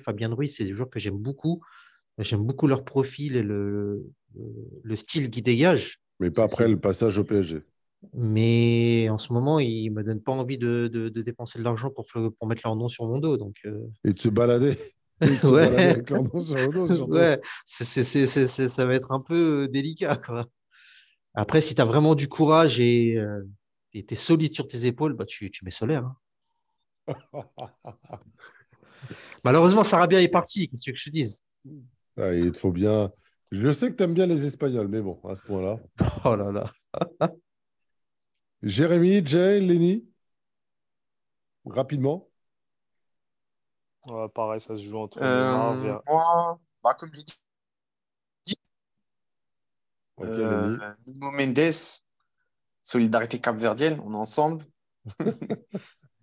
Fabien 0.04 0.34
Ruiz, 0.34 0.56
c'est 0.56 0.66
des 0.66 0.74
joueurs 0.74 0.90
que 0.90 1.00
j'aime 1.00 1.18
beaucoup. 1.18 1.62
J'aime 2.20 2.46
beaucoup 2.46 2.68
leur 2.68 2.86
profil 2.86 3.38
et 3.38 3.44
le, 3.44 3.72
le, 4.36 4.52
le 4.84 4.96
style 4.98 5.30
qu'ils 5.32 5.44
dégagent. 5.44 6.00
Mais 6.22 6.32
pas 6.32 6.46
après 6.46 6.68
le 6.70 6.80
passage 6.80 7.18
au 7.18 7.26
PSG. 7.26 7.62
Mais 8.14 9.08
en 9.10 9.18
ce 9.18 9.34
moment, 9.34 9.60
ils 9.60 9.90
ne 9.90 9.96
me 9.96 10.04
donnent 10.04 10.22
pas 10.22 10.32
envie 10.32 10.58
de, 10.58 10.88
de- 10.92 11.10
de 11.10 11.22
dépenser 11.22 11.60
de 11.60 11.64
l'argent 11.64 11.90
pour, 11.92 12.06
pour 12.08 12.48
mettre 12.48 12.62
leur 12.66 12.76
nom 12.76 12.88
sur 12.90 13.06
mon 13.06 13.20
dos. 13.20 13.38
Donc, 13.38 13.56
euh, 13.66 13.88
Et 14.06 14.14
de 14.14 14.20
se 14.20 14.30
balader. 14.30 14.78
Ouais. 15.22 16.02
ça 18.70 18.86
va 18.86 18.94
être 18.96 19.12
un 19.12 19.20
peu 19.20 19.64
euh, 19.64 19.68
délicat. 19.68 20.16
Quoi. 20.16 20.46
Après, 21.34 21.60
si 21.60 21.76
tu 21.76 21.82
as 21.82 21.86
vraiment 21.86 22.16
du 22.16 22.30
courage 22.30 22.80
et 22.80 23.18
tu 23.94 24.06
es 24.10 24.16
solide 24.16 24.54
sur 24.54 24.66
tes 24.68 24.86
épaules, 24.86 25.14
bah, 25.14 25.26
tu, 25.26 25.52
tu 25.52 25.66
mets 25.66 25.72
solaire. 25.72 26.06
hein. 26.06 27.16
Malheureusement, 29.44 29.84
Sarabia 29.84 30.22
est 30.22 30.28
parti. 30.30 30.70
Qu'est-ce 30.70 30.82
que 30.82 30.84
tu 30.86 30.90
veux 30.92 30.94
que 30.96 31.00
je 31.00 31.06
te 31.06 31.10
dise? 31.10 31.44
Ah, 32.18 32.34
il 32.34 32.52
te 32.52 32.58
faut 32.58 32.72
bien. 32.72 33.12
Je 33.52 33.72
sais 33.72 33.92
que 33.92 33.96
tu 33.96 34.04
aimes 34.04 34.14
bien 34.14 34.28
les 34.28 34.46
Espagnols, 34.46 34.88
mais 34.88 35.02
bon, 35.02 35.20
à 35.28 35.36
ce 35.36 35.42
point-là. 35.42 35.80
Oh 36.26 36.36
là 36.36 36.52
là. 36.52 36.70
Jérémy, 38.64 39.22
Jay, 39.26 39.60
Lenny 39.60 40.08
Rapidement. 41.66 42.28
Ouais, 44.06 44.28
pareil, 44.30 44.60
ça 44.62 44.76
se 44.76 44.84
joue 44.84 44.98
entre 44.98 45.22
Euh, 45.22 45.94
moi, 46.08 46.60
bah, 46.84 46.94
comme 46.96 47.14
je 47.14 47.22
dis, 47.24 47.34
Ok, 50.18 50.38
euh. 50.38 50.78
Nuno 51.08 51.32
Mendes, 51.32 51.74
Solidarité 52.84 53.40
Capverdienne, 53.40 54.02
on 54.06 54.14
est 54.14 54.18
ensemble. 54.18 54.66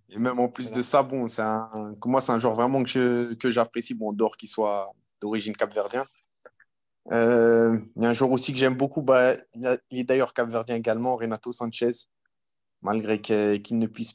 Et 0.09 0.19
même 0.19 0.39
en 0.41 0.49
plus 0.49 0.73
de 0.73 0.83
ça, 0.83 1.03
bon, 1.03 1.29
c'est 1.29 1.43
un, 1.43 1.95
moi, 2.05 2.21
c'est 2.21 2.33
un 2.33 2.39
joueur 2.39 2.55
vraiment 2.55 2.83
que 2.85 3.35
que 3.35 3.51
j'apprécie, 3.51 3.95
bon, 3.95 4.13
d'or 4.13 4.37
qu'il 4.37 4.49
soit 4.49 4.93
d'origine 5.21 5.57
capverdien. 5.57 6.07
Euh, 7.13 7.79
il 7.97 8.03
y 8.03 8.07
a 8.07 8.09
un 8.11 8.13
joueur 8.13 8.33
aussi 8.33 8.53
que 8.53 8.59
j'aime 8.59 8.75
beaucoup, 8.77 9.03
bah, 9.03 9.35
il 9.55 9.67
a- 9.67 9.79
il 9.91 10.01
est 10.01 10.05
d'ailleurs 10.05 10.35
capverdien 10.35 10.75
également, 10.77 11.17
Renato 11.17 11.53
Sanchez, 11.53 11.91
malgré 12.83 13.21
que- 13.21 13.57
qu'il 13.57 13.79
ne 13.79 13.87
puisse 13.87 14.15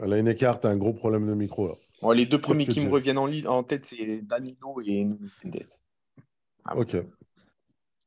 Alain 0.00 0.26
Eckhart 0.26 0.60
a 0.64 0.68
un 0.68 0.76
gros 0.76 0.92
problème 0.94 1.26
de 1.26 1.34
micro. 1.34 1.68
Là. 1.68 1.74
Bon, 2.00 2.12
les 2.12 2.26
deux 2.26 2.40
premiers 2.40 2.66
qui 2.66 2.80
me 2.80 2.90
reviennent 2.90 3.18
en, 3.18 3.26
li- 3.26 3.46
en 3.46 3.62
tête, 3.62 3.86
c'est 3.86 4.22
Danilo 4.22 4.80
et 4.84 5.04
Mendes. 5.04 5.62
Ah. 6.64 6.76
Ok. 6.76 6.96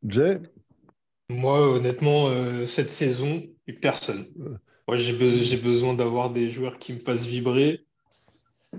Jay? 0.07 0.39
Moi, 1.29 1.59
honnêtement, 1.59 2.27
euh, 2.29 2.65
cette 2.65 2.91
saison, 2.91 3.43
personne. 3.81 4.25
Euh. 4.39 4.57
Moi, 4.87 4.97
j'ai 4.97 5.13
be- 5.13 5.41
j'ai 5.41 5.57
besoin 5.57 5.93
d'avoir 5.93 6.31
des 6.31 6.49
joueurs 6.49 6.79
qui 6.79 6.93
me 6.93 6.99
fassent 6.99 7.25
vibrer 7.25 7.85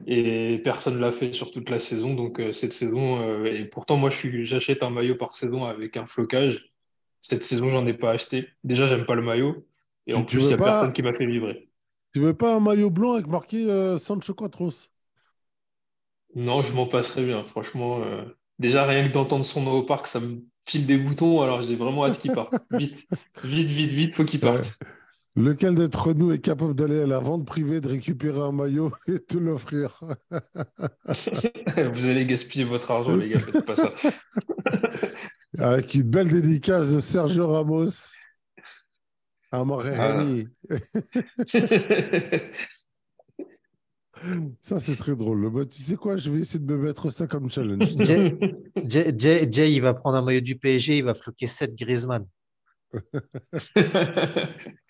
et 0.07 0.59
personne 0.65 0.97
ne 0.97 1.01
l'a 1.01 1.13
fait 1.13 1.33
sur 1.33 1.51
toute 1.53 1.71
la 1.71 1.79
saison. 1.81 2.15
Donc, 2.15 2.41
euh, 2.41 2.53
cette 2.53 2.73
saison, 2.73 3.21
euh, 3.23 3.47
et 3.47 3.65
pourtant, 3.67 3.97
moi, 3.97 4.11
j'achète 4.11 4.83
un 4.83 4.91
maillot 4.91 5.17
par 5.17 5.35
saison 5.35 5.65
avec 5.65 5.97
un 5.97 6.07
flocage. 6.07 6.73
Cette 7.23 7.45
saison, 7.45 7.71
j'en 7.71 7.87
ai 7.87 7.95
pas 7.95 8.13
acheté. 8.13 8.49
Déjà, 8.65 8.89
j'aime 8.89 9.07
pas 9.07 9.15
le 9.17 9.23
maillot. 9.23 9.67
Et 10.07 10.15
Tu- 10.15 10.17
en 10.17 10.25
plus, 10.25 10.45
il 10.45 10.49
n'y 10.49 10.55
a 10.55 10.59
pas- 10.59 10.65
personne 10.65 10.93
qui 10.93 11.03
m'a 11.03 11.15
fait 11.15 11.27
vibrer. 11.27 11.69
Tu 12.15 12.21
veux 12.21 12.33
pas 12.35 12.57
un 12.57 12.61
maillot 12.61 12.89
blanc 12.91 13.13
avec 13.13 13.27
marqué 13.27 13.71
euh, 13.71 13.99
Sancho 13.99 14.33
Quatros? 14.35 14.89
Non, 16.35 16.63
je 16.63 16.73
m'en 16.73 16.87
passerai 16.87 17.25
bien. 17.27 17.45
Franchement, 17.45 18.03
euh, 18.03 18.25
déjà, 18.59 18.87
rien 18.87 19.07
que 19.09 19.13
d'entendre 19.13 19.45
son 19.45 19.63
nom 19.63 19.73
au 19.73 19.83
parc, 19.85 20.07
ça 20.07 20.21
me 20.21 20.45
file 20.67 20.87
des 20.87 20.97
boutons. 20.99 21.43
Alors, 21.43 21.63
j'ai 21.63 21.77
vraiment 21.77 22.05
hâte 22.07 22.19
qu'il 22.19 22.33
parte. 22.33 22.65
Vite, 22.71 23.07
vite, 23.43 23.69
vite, 23.69 23.91
vite, 23.93 24.15
faut 24.15 24.25
qu'il 24.25 24.41
parte. 24.41 24.75
Lequel 25.37 25.75
d'entre 25.75 26.13
nous 26.13 26.31
est 26.33 26.39
capable 26.39 26.75
d'aller 26.75 27.01
à 27.03 27.07
la 27.07 27.19
vente 27.19 27.45
privée, 27.45 27.81
de 27.81 27.89
récupérer 27.89 28.39
un 28.41 28.53
maillot 28.53 28.93
et 29.09 29.19
te 29.19 29.37
l'offrir? 29.37 30.01
Vous 30.31 32.07
allez 32.07 32.25
gaspiller 32.25 32.65
votre 32.65 32.91
argent, 32.91 33.17
les 33.17 33.31
gars, 33.31 33.41
faites 33.41 33.67
pas 33.67 33.75
ça. 33.77 33.93
Avec 35.59 35.95
une 35.95 36.03
belle 36.05 36.29
dédicace 36.31 36.95
de 36.95 37.01
Sergio 37.01 37.49
Ramos 37.49 37.87
à 39.53 39.63
Rémi. 39.63 40.49
Ça, 44.63 44.79
ce 44.79 44.95
serait 44.95 45.17
drôle. 45.17 45.51
Bah, 45.51 45.65
tu 45.65 45.83
sais 45.83 45.97
quoi, 45.97 46.17
je 46.17 46.31
vais 46.31 46.39
essayer 46.41 46.59
de 46.59 46.65
me 46.75 46.79
mettre 46.83 47.11
ça 47.11 47.27
comme 47.27 47.51
challenge. 47.51 47.89
Jay, 47.99 48.37
Jay- 48.85 49.13
Jay- 49.19 49.49
Jay, 49.51 49.73
il 49.73 49.81
va 49.83 49.93
prendre 49.93 50.17
un 50.17 50.23
maillot 50.23 50.41
du 50.41 50.57
PSG, 50.57 50.99
il 50.99 51.05
va 51.05 51.15
floquer 51.15 51.47
7 51.47 51.75
Griezmann. 51.77 52.27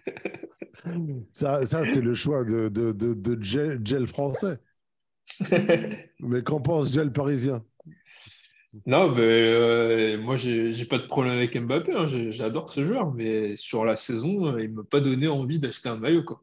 Ça, 1.33 1.65
ça 1.67 1.85
c'est 1.85 2.01
le 2.01 2.15
choix 2.15 2.45
de, 2.45 2.69
de, 2.69 2.93
de, 2.93 3.15
de 3.15 3.43
gel, 3.43 3.81
gel 3.85 4.07
français. 4.07 4.59
Mais 6.21 6.43
qu'en 6.43 6.61
pense 6.61 6.93
gel 6.93 7.13
parisien? 7.13 7.65
Non, 8.87 9.09
mais 9.15 9.23
euh, 9.23 10.19
moi, 10.19 10.37
j'ai 10.37 10.85
pas 10.87 10.99
de 10.99 11.07
problème 11.07 11.35
avec 11.35 11.57
Mbappé. 11.57 11.93
hein. 11.93 12.07
J'adore 12.31 12.73
ce 12.73 12.85
joueur, 12.85 13.13
mais 13.15 13.57
sur 13.57 13.85
la 13.85 13.97
saison, 13.97 14.47
euh, 14.57 14.63
il 14.63 14.73
m'a 14.73 14.83
pas 14.85 15.01
donné 15.01 15.29
envie 15.29 15.61
d'acheter 15.61 15.89
un 15.89 15.97
maillot, 15.97 16.25
quoi. 16.25 16.43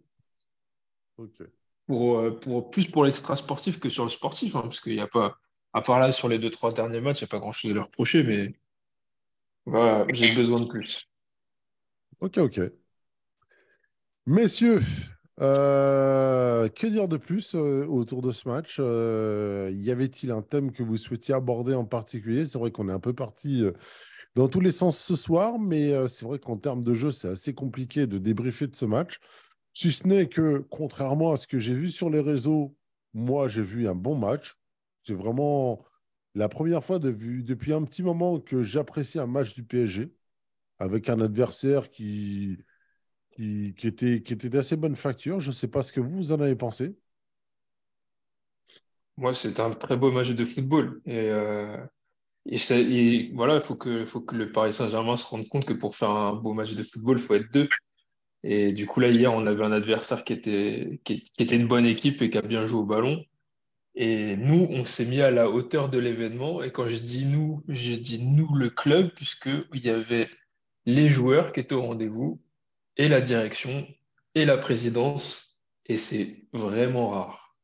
Ok. 1.17 1.41
Pour, 1.87 2.17
euh, 2.19 2.31
pour, 2.39 2.71
plus 2.71 2.87
pour 2.87 3.03
l'extra 3.05 3.35
sportif 3.35 3.79
que 3.79 3.89
sur 3.89 4.03
le 4.03 4.09
sportif, 4.09 4.55
hein, 4.55 4.61
parce 4.63 4.79
qu'il 4.79 4.95
y 4.95 4.99
a 4.99 5.07
pas, 5.07 5.37
à 5.73 5.81
part 5.81 5.99
là, 5.99 6.11
sur 6.11 6.27
les 6.27 6.39
deux, 6.39 6.49
trois 6.49 6.73
derniers 6.73 7.01
matchs, 7.01 7.21
il 7.21 7.25
n'y 7.25 7.29
a 7.29 7.31
pas 7.31 7.39
grand-chose 7.39 7.71
à 7.71 7.73
leur 7.75 7.85
reprocher, 7.85 8.23
mais 8.23 8.53
voilà, 9.65 10.05
j'ai 10.13 10.35
besoin 10.35 10.59
de 10.59 10.67
plus. 10.67 11.09
Ok, 12.19 12.37
ok. 12.37 12.59
Messieurs, 14.27 14.81
euh, 15.41 16.69
que 16.69 16.87
dire 16.87 17.07
de 17.07 17.17
plus 17.17 17.55
euh, 17.55 17.85
autour 17.87 18.21
de 18.21 18.31
ce 18.31 18.47
match 18.47 18.77
Euh, 18.79 19.71
Y 19.75 19.91
avait-il 19.91 20.31
un 20.31 20.41
thème 20.41 20.71
que 20.71 20.83
vous 20.83 20.97
souhaitiez 20.97 21.33
aborder 21.33 21.73
en 21.73 21.85
particulier? 21.85 22.45
C'est 22.45 22.59
vrai 22.59 22.71
qu'on 22.71 22.87
est 22.89 22.91
un 22.93 22.99
peu 22.99 23.13
parti 23.13 23.63
dans 24.35 24.47
tous 24.49 24.61
les 24.61 24.71
sens 24.71 24.99
ce 24.99 25.15
soir, 25.17 25.59
mais 25.59 26.07
c'est 26.07 26.25
vrai 26.25 26.39
qu'en 26.39 26.57
termes 26.57 26.83
de 26.83 26.93
jeu, 26.95 27.11
c'est 27.11 27.29
assez 27.29 27.53
compliqué 27.55 28.07
de 28.07 28.17
débriefer 28.19 28.67
de 28.67 28.75
ce 28.75 28.85
match. 28.85 29.19
Si 29.73 29.91
ce 29.91 30.07
n'est 30.07 30.27
que, 30.29 30.59
contrairement 30.69 31.31
à 31.33 31.37
ce 31.37 31.47
que 31.47 31.59
j'ai 31.59 31.73
vu 31.75 31.89
sur 31.89 32.09
les 32.09 32.19
réseaux, 32.21 32.75
moi, 33.13 33.47
j'ai 33.47 33.63
vu 33.63 33.87
un 33.87 33.95
bon 33.95 34.15
match. 34.17 34.55
C'est 34.99 35.13
vraiment 35.13 35.85
la 36.35 36.49
première 36.49 36.83
fois 36.83 36.99
de- 36.99 37.11
depuis 37.43 37.73
un 37.73 37.83
petit 37.83 38.03
moment 38.03 38.39
que 38.39 38.63
j'apprécie 38.63 39.19
un 39.19 39.27
match 39.27 39.53
du 39.55 39.63
PSG 39.63 40.13
avec 40.79 41.09
un 41.09 41.21
adversaire 41.21 41.89
qui, 41.89 42.57
qui, 43.75 43.87
était, 43.87 44.21
qui 44.21 44.33
était 44.33 44.49
d'assez 44.49 44.75
bonne 44.75 44.95
facture. 44.95 45.39
Je 45.39 45.49
ne 45.49 45.53
sais 45.53 45.67
pas 45.67 45.81
ce 45.81 45.91
que 45.91 46.01
vous 46.01 46.31
en 46.31 46.39
avez 46.39 46.55
pensé. 46.55 46.95
Moi, 49.17 49.33
c'est 49.33 49.59
un 49.59 49.71
très 49.71 49.97
beau 49.97 50.11
match 50.11 50.31
de 50.31 50.45
football. 50.45 51.01
Et, 51.05 51.29
euh, 51.29 51.77
voilà, 53.33 53.55
il 53.55 53.61
faut 53.61 53.75
que, 53.75 54.05
faut 54.05 54.21
que 54.21 54.35
le 54.35 54.51
Paris 54.51 54.73
Saint-Germain 54.73 55.17
se 55.17 55.25
rende 55.25 55.47
compte 55.47 55.65
que 55.65 55.73
pour 55.73 55.95
faire 55.95 56.09
un 56.09 56.33
beau 56.33 56.53
match 56.53 56.73
de 56.73 56.83
football, 56.83 57.17
il 57.17 57.23
faut 57.23 57.35
être 57.35 57.51
deux. 57.51 57.69
Et 58.43 58.73
du 58.73 58.87
coup, 58.87 58.99
là, 58.99 59.09
hier, 59.09 59.31
on 59.31 59.45
avait 59.45 59.63
un 59.63 59.71
adversaire 59.71 60.23
qui 60.23 60.33
était, 60.33 60.99
qui, 61.03 61.23
qui 61.23 61.43
était 61.43 61.55
une 61.55 61.67
bonne 61.67 61.85
équipe 61.85 62.21
et 62.21 62.29
qui 62.29 62.37
a 62.37 62.41
bien 62.41 62.65
joué 62.65 62.79
au 62.79 62.85
ballon. 62.85 63.23
Et 63.93 64.37
nous, 64.37 64.67
on 64.69 64.85
s'est 64.85 65.05
mis 65.05 65.21
à 65.21 65.31
la 65.31 65.49
hauteur 65.49 65.89
de 65.89 65.99
l'événement. 65.99 66.63
Et 66.63 66.71
quand 66.71 66.87
je 66.87 66.97
dis 66.97 67.25
nous, 67.25 67.63
j'ai 67.67 67.97
dit 67.97 68.23
nous, 68.25 68.55
le 68.55 68.69
club, 68.69 69.11
puisqu'il 69.15 69.81
y 69.81 69.89
avait 69.89 70.29
les 70.85 71.09
joueurs 71.09 71.51
qui 71.51 71.59
étaient 71.59 71.75
au 71.75 71.81
rendez-vous, 71.81 72.41
et 73.01 73.09
la 73.09 73.19
direction, 73.21 73.85
et 74.35 74.45
la 74.45 74.57
présidence. 74.57 75.61
Et 75.87 75.97
c'est 75.97 76.45
vraiment 76.53 77.09
rare. 77.09 77.57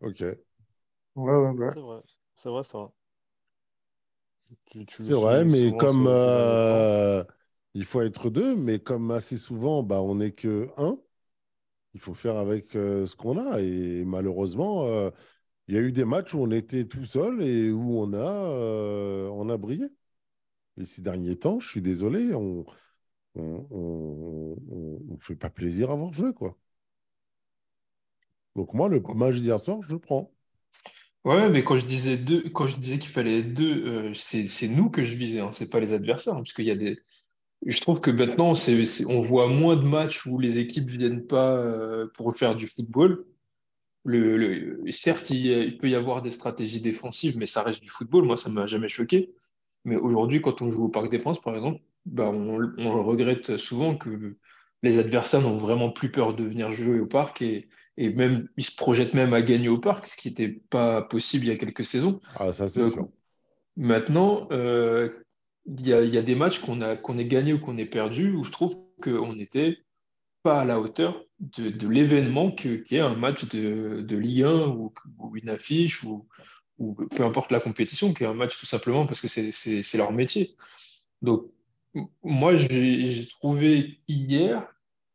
Ok. 0.00 0.20
Ouais, 0.20 1.32
ouais, 1.36 1.50
ouais. 1.50 1.70
C'est 1.72 1.80
vrai, 1.80 2.00
c'est 2.36 2.48
vrai, 2.50 2.62
c'est 2.64 2.72
vrai. 2.76 2.88
Tu- 4.66 4.86
C'est 4.96 5.14
vrai, 5.14 5.44
mais 5.44 5.74
souvent 5.74 5.74
comme 5.74 6.06
euh, 6.06 7.24
il 7.74 7.84
faut 7.84 8.02
être 8.02 8.28
deux, 8.30 8.54
mais 8.56 8.78
comme 8.80 9.10
assez 9.10 9.36
souvent, 9.36 9.82
bah, 9.82 10.02
on 10.02 10.16
n'est 10.16 10.32
que 10.32 10.68
un, 10.76 10.98
il 11.94 12.00
faut 12.00 12.14
faire 12.14 12.36
avec 12.36 12.76
euh, 12.76 13.06
ce 13.06 13.16
qu'on 13.16 13.38
a. 13.38 13.60
Et 13.62 14.04
malheureusement, 14.04 14.86
euh, 14.86 15.10
il 15.68 15.74
y 15.76 15.78
a 15.78 15.82
eu 15.82 15.92
des 15.92 16.04
matchs 16.06 16.34
où 16.34 16.40
on 16.40 16.50
était 16.52 16.86
tout 16.86 17.04
seul 17.06 17.42
et 17.42 17.70
où 17.72 18.00
on 18.00 18.12
a, 18.14 18.18
euh, 18.18 19.28
on 19.30 19.48
a 19.50 19.56
brillé. 19.58 19.86
Et 20.78 20.84
ces 20.86 21.02
derniers 21.02 21.38
temps, 21.38 21.60
je 21.60 21.68
suis 21.68 21.82
désolé, 21.82 22.34
on 22.34 22.64
on, 23.36 23.66
on, 23.70 24.56
on- 24.70 25.02
on 25.14 25.18
fait 25.20 25.36
pas 25.36 25.50
plaisir 25.50 25.90
à 25.92 25.96
voir 25.96 26.12
jouer, 26.12 26.34
quoi. 26.34 26.58
Donc 28.54 28.74
moi, 28.74 28.88
le 28.88 29.00
match 29.14 29.36
d'hier 29.40 29.58
soir, 29.58 29.82
je 29.82 29.90
le 29.90 29.98
prends. 29.98 30.30
Ouais, 31.24 31.50
mais 31.50 31.62
quand 31.62 31.76
je 31.76 31.84
disais 31.84 32.16
deux, 32.16 32.48
quand 32.50 32.66
je 32.68 32.76
disais 32.76 32.98
qu'il 32.98 33.10
fallait 33.10 33.40
être 33.40 33.52
deux, 33.52 33.86
euh, 34.10 34.14
c'est, 34.14 34.46
nous 34.68 34.88
que 34.88 35.04
je 35.04 35.14
visais, 35.14 35.40
hein, 35.40 35.52
c'est 35.52 35.68
pas 35.68 35.78
les 35.80 35.92
adversaires, 35.92 36.32
hein, 36.34 36.38
parce 36.38 36.54
qu'il 36.54 36.64
y 36.64 36.70
a 36.70 36.74
des. 36.76 36.96
Je 37.66 37.80
trouve 37.80 38.00
que 38.00 38.10
maintenant, 38.10 38.54
on 39.08 39.20
voit 39.22 39.48
moins 39.48 39.76
de 39.76 39.82
matchs 39.82 40.26
où 40.26 40.38
les 40.38 40.58
équipes 40.58 40.88
viennent 40.90 41.26
pas 41.26 41.56
euh, 41.56 42.08
pour 42.14 42.36
faire 42.36 42.56
du 42.56 42.68
football. 42.68 43.24
le, 44.04 44.36
le- 44.38 44.92
certes, 44.92 45.30
il, 45.30 45.46
il 45.46 45.78
peut 45.78 45.90
y 45.90 45.94
avoir 45.96 46.22
des 46.22 46.30
stratégies 46.30 46.80
défensives, 46.82 47.36
mais 47.38 47.46
ça 47.46 47.62
reste 47.64 47.82
du 47.82 47.88
football. 47.90 48.24
Moi, 48.26 48.36
ça 48.38 48.50
ne 48.50 48.54
m'a 48.56 48.66
jamais 48.66 48.88
choqué. 48.88 49.30
Mais 49.84 49.96
aujourd'hui, 49.96 50.40
quand 50.40 50.62
on 50.62 50.70
joue 50.70 50.84
au 50.84 50.88
Parc 50.88 51.10
des 51.10 51.18
Princes, 51.18 51.40
par 51.40 51.56
exemple, 51.56 51.80
bah, 52.06 52.30
on, 52.32 52.58
on 52.78 52.94
le 52.94 53.00
regrette 53.00 53.56
souvent 53.56 53.94
que 53.96 54.36
les 54.82 54.98
adversaires 54.98 55.42
n'ont 55.42 55.56
vraiment 55.56 55.90
plus 55.90 56.10
peur 56.10 56.34
de 56.34 56.44
venir 56.44 56.72
jouer 56.72 57.00
au 57.00 57.06
parc 57.06 57.42
et, 57.42 57.68
et 57.96 58.10
même 58.10 58.48
ils 58.56 58.64
se 58.64 58.74
projettent 58.74 59.14
même 59.14 59.34
à 59.34 59.42
gagner 59.42 59.68
au 59.68 59.78
parc, 59.78 60.06
ce 60.06 60.16
qui 60.16 60.28
n'était 60.28 60.60
pas 60.70 61.02
possible 61.02 61.44
il 61.44 61.48
y 61.48 61.52
a 61.52 61.56
quelques 61.56 61.84
saisons. 61.84 62.20
Ah, 62.36 62.52
ça, 62.52 62.68
c'est 62.68 62.80
Donc, 62.80 62.92
sûr. 62.92 63.08
Maintenant, 63.76 64.48
euh, 64.52 65.10
il 65.66 65.86
y 65.86 65.92
a, 65.92 66.02
il 66.02 66.12
y 66.12 66.18
a 66.18 66.22
des 66.22 66.34
matchs 66.34 66.60
qu'on 66.60 66.80
a, 66.80 66.96
qu'on 66.96 67.18
ait 67.18 67.26
gagné 67.26 67.52
ou 67.52 67.60
qu'on 67.60 67.78
ait 67.78 67.86
perdu 67.86 68.32
où 68.32 68.44
je 68.44 68.50
trouve 68.50 68.76
qu'on 69.02 69.34
n'était 69.34 69.78
pas 70.42 70.62
à 70.62 70.64
la 70.64 70.80
hauteur 70.80 71.22
de, 71.40 71.68
de 71.68 71.88
l'événement 71.88 72.50
qui 72.50 72.82
est 72.90 72.98
un 72.98 73.14
match 73.14 73.44
de, 73.48 74.00
de 74.00 74.16
Ligue 74.16 74.44
1 74.44 74.68
ou, 74.68 74.92
ou 75.18 75.36
une 75.36 75.50
affiche 75.50 76.02
ou, 76.02 76.26
ou 76.80 76.94
peu 76.94 77.24
importe 77.24 77.52
la 77.52 77.60
compétition, 77.60 78.12
qui 78.12 78.24
est 78.24 78.26
un 78.26 78.34
match 78.34 78.58
tout 78.58 78.66
simplement 78.66 79.06
parce 79.06 79.20
que 79.20 79.28
c'est 79.28 79.96
leur 79.98 80.12
métier. 80.12 80.56
Donc, 81.22 81.46
moi, 82.22 82.56
j'ai 82.56 83.28
trouvé 83.28 84.00
hier, 84.08 84.66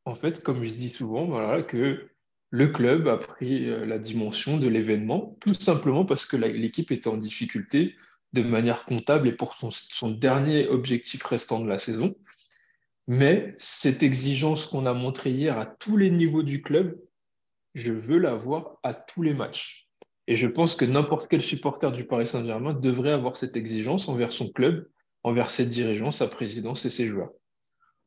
en 0.05 0.16
fait, 0.16 0.43
comme 0.43 0.63
je 0.63 0.70
dis 0.70 0.89
souvent, 0.89 1.28
que 1.63 2.07
le 2.51 2.68
club 2.68 3.07
a 3.07 3.18
pris 3.18 3.70
euh, 3.70 3.86
la 3.86 3.97
dimension 3.97 4.57
de 4.57 4.68
l'événement, 4.68 5.36
tout 5.41 5.55
simplement 5.55 6.05
parce 6.05 6.26
que 6.26 6.38
l'équipe 6.38 6.91
était 6.91 7.09
en 7.09 7.18
difficulté 7.18 7.95
de 8.34 8.43
manière 8.43 8.86
comptable 8.86 9.28
et 9.28 9.32
pour 9.32 9.55
son, 9.55 9.72
son 9.72 10.11
dernier 10.11 10.68
objectif 10.68 11.24
restant 11.24 11.59
de 11.59 11.68
la 11.68 11.80
saison. 11.80 12.16
Mais 13.07 13.55
cette 13.57 14.03
exigence 14.03 14.68
qu'on 14.68 14.86
a 14.86 14.93
montrée 14.93 15.32
hier 15.32 15.57
à 15.57 15.66
tous 15.66 15.97
les 15.97 16.11
niveaux 16.11 16.43
du 16.43 16.61
club, 16.61 16.99
je 17.74 17.91
veux 17.91 18.20
la 18.20 18.36
voir 18.36 18.78
à 18.84 18.93
tous 18.93 19.22
les 19.22 19.34
matchs. 19.34 19.84
Et 20.28 20.36
je 20.36 20.47
pense 20.47 20.76
que 20.76 20.86
n'importe 20.86 21.28
quel 21.28 21.41
supporter 21.41 21.91
du 21.91 22.05
Paris 22.05 22.28
Saint-Germain 22.28 22.73
devrait 22.73 23.11
avoir 23.11 23.38
cette 23.38 23.55
exigence 23.55 24.09
envers 24.09 24.32
son 24.32 24.49
club, 24.49 24.88
envers 25.23 25.49
ses 25.49 25.65
dirigeants, 25.65 26.11
sa 26.11 26.28
présidence 26.28 26.86
et 26.86 26.89
ses 26.89 27.07
joueurs. 27.07 27.32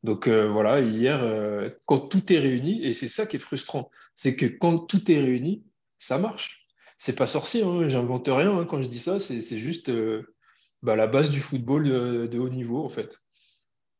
Donc 0.03 0.27
euh, 0.27 0.49
voilà, 0.49 0.79
hier, 0.79 1.21
euh, 1.21 1.69
quand 1.85 1.99
tout 1.99 2.31
est 2.31 2.39
réuni, 2.39 2.83
et 2.83 2.93
c'est 2.93 3.09
ça 3.09 3.25
qui 3.25 3.35
est 3.35 3.39
frustrant, 3.39 3.91
c'est 4.15 4.35
que 4.35 4.45
quand 4.45 4.79
tout 4.79 5.11
est 5.11 5.19
réuni, 5.19 5.63
ça 5.97 6.17
marche. 6.17 6.65
C'est 6.97 7.17
pas 7.17 7.27
sorcier, 7.27 7.63
hein, 7.63 7.87
j'invente 7.87 8.27
rien 8.27 8.57
hein, 8.57 8.65
quand 8.65 8.81
je 8.81 8.89
dis 8.89 8.99
ça, 8.99 9.19
c'est 9.19 9.41
juste 9.57 9.89
euh, 9.89 10.33
bah, 10.81 10.95
la 10.95 11.07
base 11.07 11.31
du 11.31 11.39
football 11.41 11.83
de, 12.29 12.39
haut 12.39 12.49
niveau 12.49 12.83
en 12.83 12.89
fait. 12.89 13.19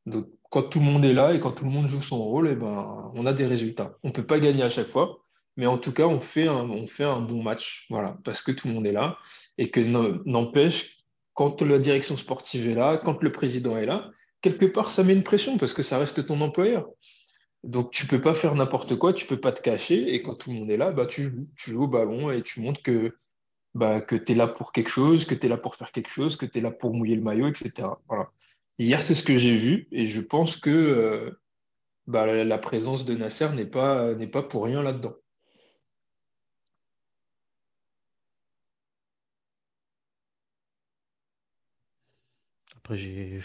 Donc 0.05 0.27
quand 0.49 0.63
tout 0.63 0.79
le 0.79 0.85
monde 0.85 1.05
est 1.05 1.13
là 1.13 1.33
et 1.33 1.39
quand 1.39 1.51
tout 1.51 1.65
le 1.65 1.71
monde 1.71 1.87
joue 1.87 2.01
son 2.01 2.17
rôle, 2.17 2.49
eh 2.49 2.55
ben, 2.55 3.11
on 3.15 3.25
a 3.25 3.33
des 3.33 3.45
résultats. 3.45 3.97
On 4.03 4.11
peut 4.11 4.25
pas 4.25 4.39
gagner 4.39 4.63
à 4.63 4.69
chaque 4.69 4.87
fois, 4.87 5.21
mais 5.59 5.65
en 5.65 5.77
tout 5.77 5.91
cas, 5.91 6.07
on 6.07 6.21
fait 6.21 6.47
un, 6.47 7.19
bon 7.19 7.43
match, 7.43 7.85
voilà, 7.89 8.17
parce 8.23 8.41
que 8.41 8.53
tout 8.53 8.69
le 8.69 8.73
monde 8.73 8.87
est 8.87 8.93
là 8.93 9.17
et 9.57 9.69
que 9.69 9.81
n'empêche, 10.25 10.95
quand 11.33 11.61
la 11.61 11.79
direction 11.79 12.15
sportive 12.15 12.69
est 12.69 12.75
là, 12.75 12.97
quand 12.97 13.21
le 13.21 13.29
président 13.33 13.75
est 13.75 13.85
là, 13.85 14.09
quelque 14.39 14.65
part, 14.65 14.89
ça 14.89 15.03
met 15.03 15.11
une 15.11 15.23
pression 15.23 15.57
parce 15.57 15.73
que 15.73 15.83
ça 15.83 15.97
reste 15.99 16.25
ton 16.25 16.39
employeur. 16.39 16.87
Donc, 17.65 17.91
tu 17.91 18.07
peux 18.07 18.21
pas 18.21 18.33
faire 18.33 18.55
n'importe 18.55 18.95
quoi, 18.95 19.11
tu 19.11 19.25
peux 19.25 19.39
pas 19.41 19.51
te 19.51 19.61
cacher. 19.61 20.13
Et 20.15 20.23
quand 20.23 20.35
tout 20.35 20.49
le 20.51 20.59
monde 20.59 20.71
est 20.71 20.77
là, 20.77 20.91
bah, 20.91 21.05
tu 21.05 21.33
tu 21.57 21.71
joues 21.71 21.83
au 21.83 21.87
ballon 21.89 22.31
et 22.31 22.41
tu 22.41 22.61
montres 22.61 22.81
que, 22.81 23.17
bah, 23.73 23.99
tu 23.99 24.15
es 24.15 24.35
là 24.35 24.47
pour 24.47 24.71
quelque 24.71 24.87
chose, 24.89 25.25
que 25.25 25.35
tu 25.35 25.47
es 25.47 25.49
là 25.49 25.57
pour 25.57 25.75
faire 25.75 25.91
quelque 25.91 26.09
chose, 26.09 26.37
que 26.37 26.45
tu 26.45 26.59
es 26.59 26.61
là 26.61 26.71
pour 26.71 26.93
mouiller 26.93 27.17
le 27.17 27.21
maillot, 27.21 27.49
etc. 27.49 27.85
Voilà. 28.07 28.31
Hier, 28.77 29.01
c'est 29.01 29.13
ce 29.13 29.23
que 29.23 29.37
j'ai 29.37 29.57
vu 29.57 29.89
et 29.91 30.05
je 30.05 30.21
pense 30.21 30.55
que 30.55 30.69
euh, 30.69 31.41
bah, 32.07 32.25
la 32.45 32.57
présence 32.59 33.03
de 33.03 33.13
Nasser 33.13 33.49
n'est 33.49 33.65
pas 33.65 34.43
pour 34.43 34.63
rien 34.63 34.81
là-dedans. 34.81 35.15
Après, 42.89 42.97
j'ai 42.97 43.39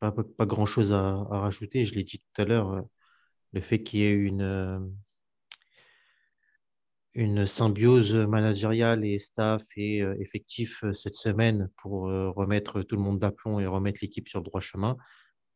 pas, 0.00 0.12
pas, 0.12 0.46
grand-chose 0.46 0.90
à, 0.94 1.10
à 1.30 1.40
rajouter. 1.40 1.84
Je 1.84 1.94
l'ai 1.94 2.04
dit 2.04 2.20
tout 2.20 2.40
à 2.40 2.46
l'heure, 2.46 2.72
euh, 2.72 2.80
le 3.52 3.60
fait 3.60 3.82
qu'il 3.82 4.00
y 4.00 4.04
ait 4.04 4.12
une, 4.12 4.40
euh, 4.40 4.78
une 7.12 7.46
symbiose 7.46 8.14
managériale 8.14 9.04
et 9.04 9.18
staff 9.18 9.62
et 9.76 10.00
euh, 10.00 10.16
effectif 10.20 10.82
cette 10.94 11.12
semaine 11.12 11.68
pour 11.76 12.04
remettre 12.04 12.80
tout 12.80 12.96
le 12.96 13.02
monde 13.02 13.18
d'aplomb 13.18 13.60
et 13.60 13.66
remettre 13.66 13.98
l'équipe 14.00 14.26
sur 14.26 14.40
le 14.40 14.44
droit 14.46 14.62
chemin, 14.62 14.96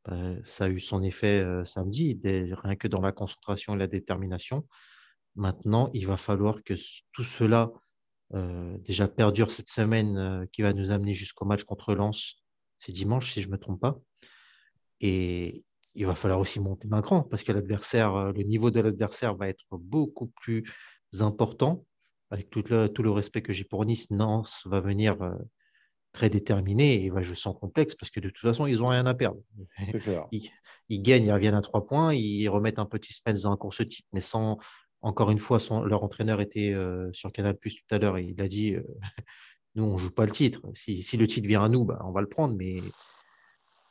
bah, 0.04 0.34
ça 0.44 0.64
a 0.66 0.68
eu 0.68 0.78
son 0.78 1.02
effet 1.02 1.42
samedi, 1.64 2.20
rien 2.22 2.76
que 2.76 2.86
dans 2.86 3.00
la 3.00 3.12
concentration 3.12 3.76
et 3.76 3.78
la 3.78 3.86
détermination. 3.86 4.66
Maintenant, 5.36 5.88
il 5.94 6.06
va 6.06 6.18
falloir 6.18 6.62
que 6.62 6.74
tout 7.12 7.24
cela 7.24 7.72
déjà 8.30 9.08
perdure 9.08 9.50
cette 9.50 9.70
semaine 9.70 10.46
qui 10.52 10.60
va 10.60 10.74
nous 10.74 10.90
amener 10.90 11.14
jusqu'au 11.14 11.46
match 11.46 11.64
contre 11.64 11.94
Lens. 11.94 12.40
C'est 12.80 12.92
dimanche, 12.92 13.32
si 13.32 13.42
je 13.42 13.48
ne 13.48 13.52
me 13.52 13.58
trompe 13.58 13.78
pas. 13.80 13.98
Et 15.00 15.64
il 15.94 16.06
va 16.06 16.14
falloir 16.14 16.40
aussi 16.40 16.60
monter 16.60 16.88
d'un 16.88 17.02
cran 17.02 17.22
parce 17.22 17.44
que 17.44 17.52
l'adversaire, 17.52 18.14
euh, 18.14 18.32
le 18.32 18.42
niveau 18.42 18.70
de 18.70 18.80
l'adversaire 18.80 19.36
va 19.36 19.48
être 19.48 19.64
beaucoup 19.72 20.28
plus 20.28 20.64
important. 21.20 21.84
Avec 22.30 22.48
tout 22.48 22.62
le, 22.70 22.88
tout 22.88 23.02
le 23.02 23.10
respect 23.10 23.42
que 23.42 23.52
j'ai 23.52 23.64
pour 23.64 23.84
Nice, 23.84 24.08
Nantes 24.10 24.62
va 24.64 24.80
venir 24.80 25.20
euh, 25.20 25.34
très 26.12 26.30
déterminé 26.30 27.04
et 27.04 27.10
va 27.10 27.22
jouer 27.22 27.34
sans 27.34 27.52
complexe 27.52 27.94
parce 27.96 28.10
que 28.10 28.20
de 28.20 28.28
toute 28.30 28.40
façon, 28.40 28.66
ils 28.66 28.78
n'ont 28.78 28.86
rien 28.86 29.04
à 29.06 29.14
perdre. 29.14 29.40
Clair. 29.98 30.26
Ils, 30.32 30.48
ils 30.88 31.02
gagnent, 31.02 31.24
ils 31.26 31.32
reviennent 31.32 31.54
à 31.54 31.60
trois 31.60 31.84
points, 31.86 32.14
ils 32.14 32.48
remettent 32.48 32.78
un 32.78 32.86
petit 32.86 33.12
suspense 33.12 33.40
dans 33.42 33.50
la 33.50 33.56
course 33.56 33.86
titre, 33.88 34.08
mais 34.12 34.20
sans, 34.20 34.58
encore 35.02 35.30
une 35.32 35.40
fois, 35.40 35.58
son- 35.58 35.82
leur 35.82 36.04
entraîneur 36.04 36.40
était 36.40 36.72
euh, 36.72 37.12
sur 37.12 37.32
Canal 37.32 37.56
Plus 37.58 37.74
tout 37.74 37.94
à 37.94 37.98
l'heure 37.98 38.16
et 38.16 38.24
il 38.24 38.40
a 38.40 38.46
dit 38.48 38.74
euh, 38.74 38.82
nous, 39.74 39.84
on 39.84 39.94
ne 39.94 39.98
joue 39.98 40.10
pas 40.10 40.26
le 40.26 40.32
titre. 40.32 40.60
Si, 40.74 41.00
si 41.02 41.16
le 41.16 41.26
titre 41.26 41.46
vient 41.48 41.62
à 41.62 41.68
nous, 41.68 41.84
bah, 41.84 42.00
on 42.04 42.12
va 42.12 42.20
le 42.20 42.28
prendre, 42.28 42.54
mais 42.56 42.78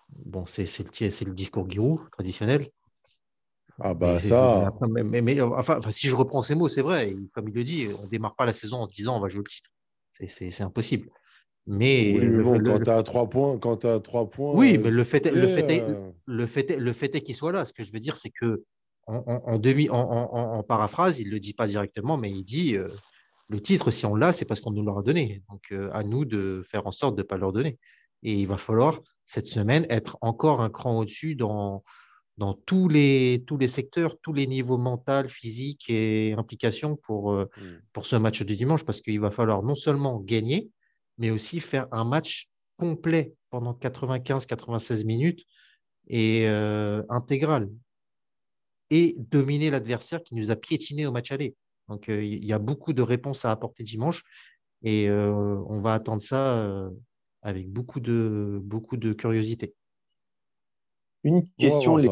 bon, 0.10 0.46
c'est 0.46 0.64
le, 0.80 1.26
le 1.30 1.34
discours 1.34 1.70
Giroud 1.70 2.10
traditionnel. 2.12 2.68
Ah 3.82 3.94
bah 3.94 4.20
ça, 4.20 4.72
mais- 4.90 5.04
mais- 5.04 5.22
mais, 5.22 5.40
enfin, 5.42 5.78
enfin, 5.78 5.92
si 5.92 6.08
je 6.08 6.16
reprends 6.16 6.42
ces 6.42 6.54
mots, 6.56 6.68
c'est 6.68 6.82
vrai. 6.82 7.16
Comme 7.34 7.48
il 7.48 7.54
le 7.56 7.64
dit, 7.64 7.88
on 7.98 8.04
ne 8.04 8.10
démarre 8.10 8.36
pas 8.36 8.46
la 8.46 8.52
saison 8.52 8.78
en 8.78 8.90
se 8.90 8.94
disant 8.96 9.16
on 9.18 9.22
va 9.22 9.30
jouer 9.30 9.42
le 9.46 9.50
titre. 9.50 9.70
C'est- 10.12 10.62
impossible. 10.62 11.10
Mais, 11.66 12.12
oui, 12.14 12.30
mais 12.30 12.44
bon, 12.44 12.58
le- 12.58 12.70
quand 12.70 12.80
tu 12.84 12.90
as 12.90 13.04
trois 13.04 13.30
points, 13.30 13.58
quand 13.58 13.86
as 13.86 14.00
trois 14.02 14.30
points, 14.30 14.54
oui, 14.54 14.76
euh, 14.76 14.82
mais 14.84 14.90
le 14.92 15.04
fait, 15.06 15.28
est- 15.28 15.32
le, 15.32 15.48
fait 15.48 15.70
est, 15.70 15.82
euh, 15.82 16.12
le, 16.26 16.46
fait 16.48 16.72
est, 16.72 16.78
le 16.78 16.92
fait 16.94 17.16
est 17.16 17.22
qu'il 17.22 17.36
soit 17.36 17.52
là. 17.54 17.64
Ce 17.64 17.72
que 17.72 17.84
je 17.84 17.92
veux 17.94 18.00
dire, 18.02 18.18
c'est 18.18 18.32
que 18.32 18.64
en, 19.08 19.18
en- 19.28 19.44
en 19.54 19.60
demi, 19.60 19.88
en, 19.90 20.64
paraphrase, 20.64 21.20
il 21.20 21.28
ne 21.28 21.32
le 21.32 21.40
dit 21.40 21.54
pas 21.54 21.68
directement, 21.68 22.18
mais 22.18 22.32
il 22.32 22.44
dit 22.44 22.76
euh, 22.76 22.88
le 23.50 23.62
titre, 23.62 23.92
si 23.92 24.06
on 24.06 24.16
l'a, 24.16 24.32
c'est 24.32 24.46
parce 24.46 24.62
qu'on 24.62 24.72
nous 24.72 24.84
l'aura 24.84 25.02
donné. 25.02 25.44
Donc, 25.50 25.72
euh, 25.72 25.90
à 25.92 26.04
nous 26.04 26.24
de 26.24 26.62
faire 26.64 26.86
en 26.86 26.92
sorte 26.92 27.16
de 27.16 27.22
ne 27.22 27.28
pas 27.28 27.38
leur 27.38 27.52
donner. 27.52 27.80
Et 28.22 28.34
il 28.34 28.48
va 28.48 28.58
falloir, 28.58 29.02
cette 29.26 29.48
semaine, 29.48 29.86
être 29.90 30.18
encore 30.22 30.62
un 30.62 30.70
cran 30.70 31.00
au-dessus 31.00 31.36
dans, 31.36 31.84
dans 32.38 32.54
tous 32.54 32.88
les, 32.88 33.44
tous 33.48 33.58
les 33.58 33.68
secteurs, 33.68 34.20
tous 34.22 34.34
les 34.34 34.46
niveaux 34.46 34.78
mental, 34.78 35.30
physique 35.30 35.90
et 35.90 36.34
implication 36.34 36.96
pour, 36.96 37.34
euh, 37.34 37.50
mm. 37.58 37.62
pour 37.92 38.06
ce 38.06 38.16
match 38.16 38.42
de 38.44 38.54
dimanche, 38.54 38.86
parce 38.86 39.02
qu'il 39.02 39.20
va 39.20 39.32
falloir 39.32 39.64
non 39.64 39.76
seulement 39.76 40.20
gagner, 40.20 40.70
mais 41.18 41.32
aussi 41.32 41.60
faire 41.60 41.88
un 41.92 42.06
match 42.06 42.50
complet 42.78 43.34
pendant 43.50 43.74
95-96 43.74 45.06
minutes 45.06 45.44
et 46.08 46.48
euh, 46.48 47.04
intégral 47.10 47.70
et 48.90 49.16
dominer 49.18 49.70
l'adversaire 49.70 50.24
qui 50.24 50.36
nous 50.36 50.52
a 50.52 50.56
piétiné 50.56 51.06
au 51.06 51.12
match 51.12 51.32
aller. 51.32 51.56
Donc, 51.90 52.08
euh, 52.08 52.24
il 52.24 52.46
y 52.46 52.54
a 52.54 52.60
beaucoup 52.60 52.94
de 52.94 53.02
réponses 53.02 53.46
à 53.46 53.52
apporter 53.52 53.84
dimanche 53.84 54.24
et 54.84 55.10
euh, 55.10 55.62
on 55.68 55.82
va 55.82 55.94
attendre 55.94 56.22
ça 56.22 56.60
euh, 56.60 56.90
avec 57.42 57.70
beaucoup 57.72 58.00
de, 58.00 58.60
beaucoup 58.64 58.96
de 58.96 59.12
curiosité. 59.12 59.74
Une 61.24 61.44
question, 61.58 61.98
les. 61.98 62.10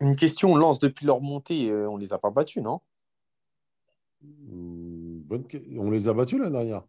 Une 0.00 0.14
question, 0.14 0.52
on 0.52 0.56
lance 0.56 0.78
depuis 0.78 1.06
leur 1.06 1.20
montée, 1.20 1.70
euh, 1.70 1.90
on 1.90 1.96
les 1.96 2.12
a 2.12 2.18
pas 2.18 2.30
battus, 2.30 2.62
non? 2.62 2.80
Mm, 4.22 5.20
bonne 5.22 5.46
que- 5.46 5.58
On 5.78 5.90
les 5.90 6.08
a 6.08 6.12
battus 6.12 6.38
l'année 6.38 6.52
dernière? 6.52 6.84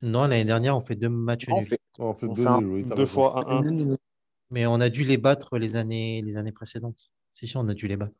Non, 0.00 0.22
l'année 0.22 0.44
dernière, 0.44 0.76
on 0.76 0.80
fait 0.80 0.96
deux 0.96 1.10
matchs 1.10 1.48
on 1.50 1.60
nuls. 1.60 1.68
fait- 1.68 1.80
On 1.98 2.14
fait 2.14 2.26
On 2.26 2.32
deux 2.32 2.42
fait 2.42 2.48
un- 2.48 2.96
Deux 2.96 3.06
fois 3.06 3.50
1-1. 3.50 3.96
Mais 4.50 4.66
on 4.66 4.80
a 4.80 4.88
dû 4.88 5.04
les 5.04 5.18
battre 5.18 5.58
les 5.58 5.76
années, 5.76 6.22
les 6.22 6.36
années 6.36 6.52
précédentes. 6.52 7.10
Si, 7.32 7.46
si, 7.46 7.56
on 7.56 7.68
a 7.68 7.74
dû 7.74 7.88
les 7.88 7.96
battre. 7.96 8.16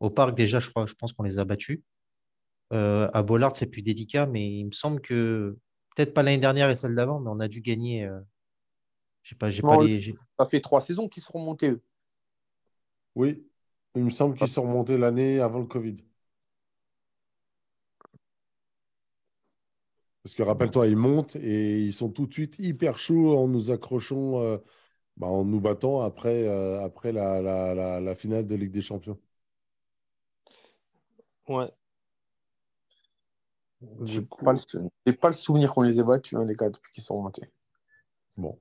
Au 0.00 0.10
parc, 0.10 0.34
déjà, 0.36 0.60
je 0.60 0.70
crois, 0.70 0.86
je 0.86 0.94
pense 0.94 1.12
qu'on 1.12 1.22
les 1.24 1.38
a 1.38 1.44
battus. 1.44 1.80
Euh, 2.72 3.10
à 3.14 3.22
Bollard, 3.22 3.56
c'est 3.56 3.66
plus 3.66 3.82
délicat, 3.82 4.26
mais 4.26 4.46
il 4.48 4.66
me 4.66 4.72
semble 4.72 5.00
que 5.00 5.56
peut-être 5.96 6.14
pas 6.14 6.22
l'année 6.22 6.38
dernière 6.38 6.70
et 6.70 6.76
celle 6.76 6.94
d'avant, 6.94 7.20
mais 7.20 7.30
on 7.30 7.40
a 7.40 7.48
dû 7.48 7.60
gagner. 7.62 8.06
euh, 8.06 8.20
j'ai 9.22 9.36
pas, 9.36 9.50
j'ai 9.50 9.62
pas 9.62 9.76
Non, 9.76 9.76
les. 9.76 10.00
j'ai- 10.00 10.16
Ça 10.38 10.46
fait 10.46 10.60
trois 10.60 10.80
saisons 10.80 11.08
qu'ils 11.08 11.22
sont 11.22 11.34
remontés, 11.34 11.70
eux. 11.70 11.82
Oui, 13.16 13.44
il 13.96 14.04
me 14.04 14.10
semble 14.10 14.36
qu'ils 14.36 14.48
sont 14.48 14.62
remontés 14.62 14.96
l'année 14.98 15.40
avant 15.40 15.58
le 15.60 15.66
Covid. 15.66 15.96
Parce 20.22 20.34
que 20.34 20.42
rappelle-toi, 20.42 20.88
ils 20.88 20.96
montent 20.96 21.36
et 21.36 21.80
ils 21.82 21.92
sont 21.92 22.10
tout 22.10 22.26
de 22.26 22.32
suite 22.32 22.56
hyper 22.58 22.98
chauds 22.98 23.36
en 23.38 23.46
nous 23.48 23.70
accrochant, 23.70 24.40
euh, 24.40 24.58
bah, 25.16 25.26
en 25.28 25.44
nous 25.44 25.60
battant 25.60 26.00
après, 26.02 26.48
euh, 26.48 26.82
après 26.84 27.12
la, 27.12 27.40
la, 27.42 27.74
la, 27.74 28.00
la 28.00 28.14
finale 28.16 28.46
de 28.46 28.54
Ligue 28.56 28.72
des 28.72 28.82
Champions. 28.82 29.20
Ouais. 31.48 31.70
J'ai 34.04 34.24
coup, 34.24 34.44
pas, 34.44 34.54
le 35.04 35.12
pas 35.12 35.32
souvenir 35.32 35.72
qu'on 35.72 35.82
les 35.82 36.00
ait 36.00 36.04
battus, 36.04 36.38
hein, 36.38 36.44
les 36.44 36.54
gars, 36.54 36.70
depuis 36.70 36.90
qu'ils 36.92 37.02
sont 37.04 37.16
remontés. 37.18 37.50
Bon. 38.36 38.58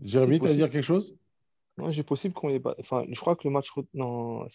Jérémy, 0.00 0.36
tu 0.38 0.42
vas 0.42 0.48
possible. 0.48 0.56
dire 0.62 0.70
quelque 0.70 0.84
chose? 0.84 1.16
Non, 1.76 1.90
j'ai 1.90 2.02
possible 2.02 2.34
qu'on 2.34 2.48
les 2.48 2.58
batte. 2.58 2.78
Enfin, 2.80 3.04
je 3.08 3.18
crois 3.20 3.36
que 3.36 3.46
le 3.46 3.52
match. 3.52 3.70
Non, 3.94 4.46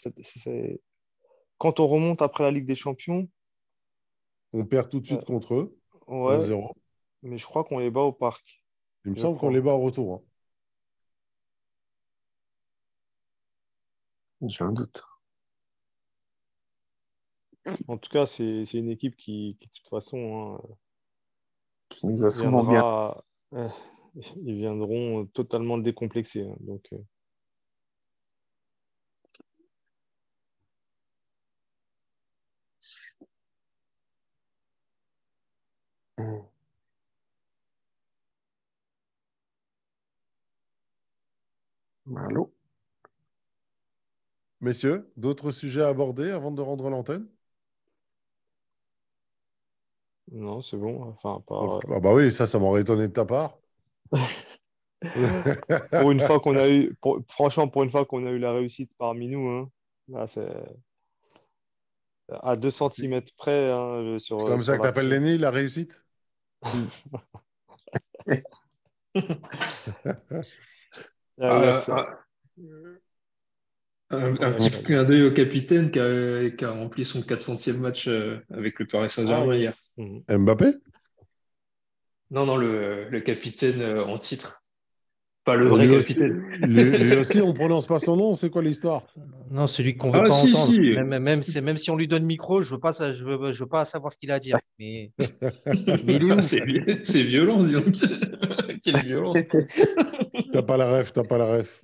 quand 1.58 1.80
on 1.80 1.88
remonte 1.88 2.22
après 2.22 2.44
la 2.44 2.52
Ligue 2.52 2.66
des 2.66 2.76
Champions, 2.76 3.28
On 4.52 4.66
perd 4.66 4.90
tout 4.90 5.00
de 5.00 5.06
suite 5.06 5.20
Ouais. 5.20 5.26
contre 5.26 5.56
eux, 5.56 5.78
ouais, 6.08 6.36
1-0. 6.36 6.76
mais 7.24 7.38
je 7.38 7.46
crois 7.46 7.64
qu'on 7.64 7.80
les 7.80 7.90
bat 7.90 8.02
au 8.02 8.12
parc. 8.12 8.64
Il 9.06 9.12
me 9.12 9.16
Je 9.16 9.22
semble 9.22 9.40
qu'on 9.40 9.50
les 9.50 9.62
bat 9.62 9.72
au 9.74 9.82
retour. 9.82 10.16
hein. 10.16 10.22
J'ai 14.50 14.64
un 14.64 14.74
doute. 14.74 15.02
En 17.88 17.98
tout 17.98 18.10
cas, 18.10 18.26
c'est 18.26 18.66
c'est 18.66 18.78
une 18.80 18.90
équipe 18.90 19.16
qui, 19.16 19.58
qui, 19.60 19.68
de 19.68 19.72
toute 19.74 19.90
façon, 19.90 20.60
hein, 20.62 20.76
Qui 21.90 22.08
nous 22.08 22.26
a 22.26 22.30
souvent 22.30 22.64
bien. 22.66 22.84
viendra, 22.84 23.24
euh, 23.54 23.70
ils 24.46 24.56
viendront 24.56 25.26
totalement 25.28 25.78
décomplexés. 25.78 26.44
hein. 26.50 26.56
donc, 26.60 26.86
euh, 26.94 26.98
Allô? 42.26 42.44
Messieurs, 44.62 45.12
d'autres 45.16 45.52
sujets 45.52 45.84
à 45.84 45.90
aborder 45.90 46.32
avant 46.32 46.50
de 46.52 46.62
rendre 46.64 46.90
l'antenne? 46.90 47.28
Non, 50.32 50.62
c'est 50.62 50.78
bon. 50.78 51.02
Enfin, 51.04 51.44
euh, 51.52 51.80
Ah 51.90 52.00
bah 52.00 52.14
oui, 52.14 52.32
ça, 52.32 52.46
ça 52.48 52.60
m'aurait 52.60 52.82
étonné 52.82 53.08
de 53.08 53.14
ta 53.14 53.26
part. 53.26 53.58
pour 55.96 56.12
une 56.12 56.22
fois 56.22 56.40
qu'on 56.40 56.58
a 56.58 56.70
eu, 56.70 56.96
pour- 57.02 57.20
franchement, 57.30 57.68
pour 57.68 57.84
une 57.84 57.92
fois 57.92 58.06
qu'on 58.06 58.26
a 58.26 58.32
eu 58.32 58.40
la 58.40 58.54
réussite 58.54 58.92
parmi 58.98 59.28
nous, 59.28 59.48
hein, 59.50 59.70
là, 60.10 60.28
c'est 60.28 60.48
à 62.42 62.56
2 62.58 62.70
cm 62.72 63.34
près. 63.38 63.72
hein, 63.72 64.18
sur, 64.20 64.38
C'est 64.38 64.46
comme 64.46 64.62
sur 64.62 64.64
ça 64.64 64.78
que 64.78 64.82
tu 64.84 64.88
appelles 64.88 65.08
l'action. 65.08 65.10
l'aîné, 65.10 65.38
la 65.40 65.50
réussite? 65.52 66.06
Ah 71.40 71.60
ouais, 71.60 71.84
ah, 71.90 72.24
un, 74.14 74.34
un 74.42 74.52
petit 74.54 74.72
clin 74.72 75.04
d'œil 75.04 75.24
au 75.24 75.32
capitaine 75.32 75.92
qui 75.92 76.00
a, 76.00 76.50
qui 76.50 76.66
a 76.66 76.72
rempli 76.72 77.06
son 77.06 77.22
400e 77.22 77.78
match 77.78 78.08
euh, 78.08 78.38
avec 78.52 78.80
le 78.80 78.88
Paris 78.88 79.10
Saint-Germain 79.10 79.54
Ah, 79.54 79.58
hier. 79.58 79.74
Mhm. 79.98 80.24
Mbappé? 80.30 80.74
Non, 82.32 82.46
non, 82.46 82.58
le, 82.58 83.10
le 83.10 83.22
capitaine 83.22 83.82
euh, 83.82 84.04
en 84.06 84.18
titre. 84.18 84.64
Pas 85.46 85.56
le 85.58 85.68
vrai 85.68 85.86
lui, 85.86 85.96
aussi, 85.96 86.16
capitaine. 86.16 86.42
lui- 86.62 86.98
lui 87.04 87.16
aussi, 87.18 87.42
on 87.42 87.54
prononce 87.54 87.86
pas 87.86 88.00
son 88.00 88.16
nom, 88.16 88.34
c'est 88.34 88.50
quoi 88.50 88.62
l'histoire? 88.64 89.04
Non, 89.52 89.68
celui 89.68 89.98
qu'on 89.98 90.10
veut 90.10 90.22
Ah, 90.22 90.26
pas 90.28 90.34
si, 90.34 90.54
entendre. 90.56 90.72
si. 90.72 90.80
Même, 90.80 91.20
même, 91.20 91.44
c'est- 91.44 91.62
même 91.62 91.76
si 91.78 91.92
on 91.92 91.98
lui 91.98 92.08
donne 92.08 92.24
micro, 92.26 92.62
je 92.64 92.72
veux 92.74 92.80
pas, 92.80 92.94
ça, 92.94 93.12
je 93.12 93.26
veux, 93.26 93.52
je 93.52 93.64
veux 93.64 93.70
pas 93.70 93.84
savoir 93.84 94.12
ce 94.14 94.18
qu'il 94.18 94.32
a 94.32 94.36
à 94.36 94.40
dire. 94.40 94.58
Mais, 94.80 95.12
mais 95.68 96.16
il 96.16 96.22
est 96.22 96.24
où 96.24 96.32
Ah, 96.32 96.42
c'est 96.42 96.66
vi- 96.66 97.00
c'est 97.04 97.24
violent, 97.24 97.62
dis 97.64 97.74
donc. 97.74 97.94
Quelle 98.84 99.06
violence. 99.06 99.38
T'as 100.54 100.62
pas 100.62 100.78
la 100.78 100.90
ref, 100.90 101.12
t'as 101.12 101.24
pas 101.24 101.38
la 101.38 101.46
ref. 101.58 101.84